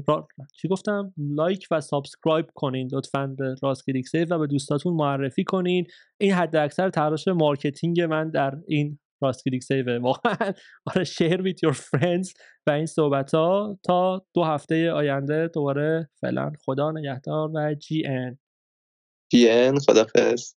را... 0.07 0.27
چی 0.61 0.67
گفتم؟ 0.67 1.13
like 1.17 1.67
و 1.71 1.81
subscribe 1.81 2.45
کنین 2.55 2.89
لطفا 2.93 3.27
به 3.37 3.55
راست 3.61 3.85
کلیک 3.85 4.07
سیو 4.07 4.33
و 4.33 4.39
به 4.39 4.47
دوستاتون 4.47 4.93
معرفی 4.93 5.43
کنین. 5.43 5.87
این 6.17 6.31
حد 6.31 6.55
اکثر 6.55 6.89
تلاش 6.89 7.27
marketing 7.27 8.01
من 8.01 8.29
در 8.29 8.57
این 8.67 8.99
راست 9.21 9.43
کلیک 9.43 9.63
سیو 9.63 10.01
واقعا. 10.01 10.53
آره 10.95 11.03
share 11.03 11.41
with 11.41 11.63
your 11.63 11.73
friends 11.73 12.33
و 12.67 12.71
این 12.71 12.85
صحبت 12.85 13.35
ها 13.35 13.79
تا 13.83 14.25
دو 14.33 14.43
هفته 14.43 14.91
آینده. 14.91 15.47
دوباره 15.47 16.09
فعلا 16.21 16.51
خدا 16.65 16.91
نگهدار 16.91 17.51
و 17.53 17.73
جی 17.73 18.05
ان 18.05 18.37
جی 19.31 19.49
ان 19.49 19.79
خدافظ 19.79 20.53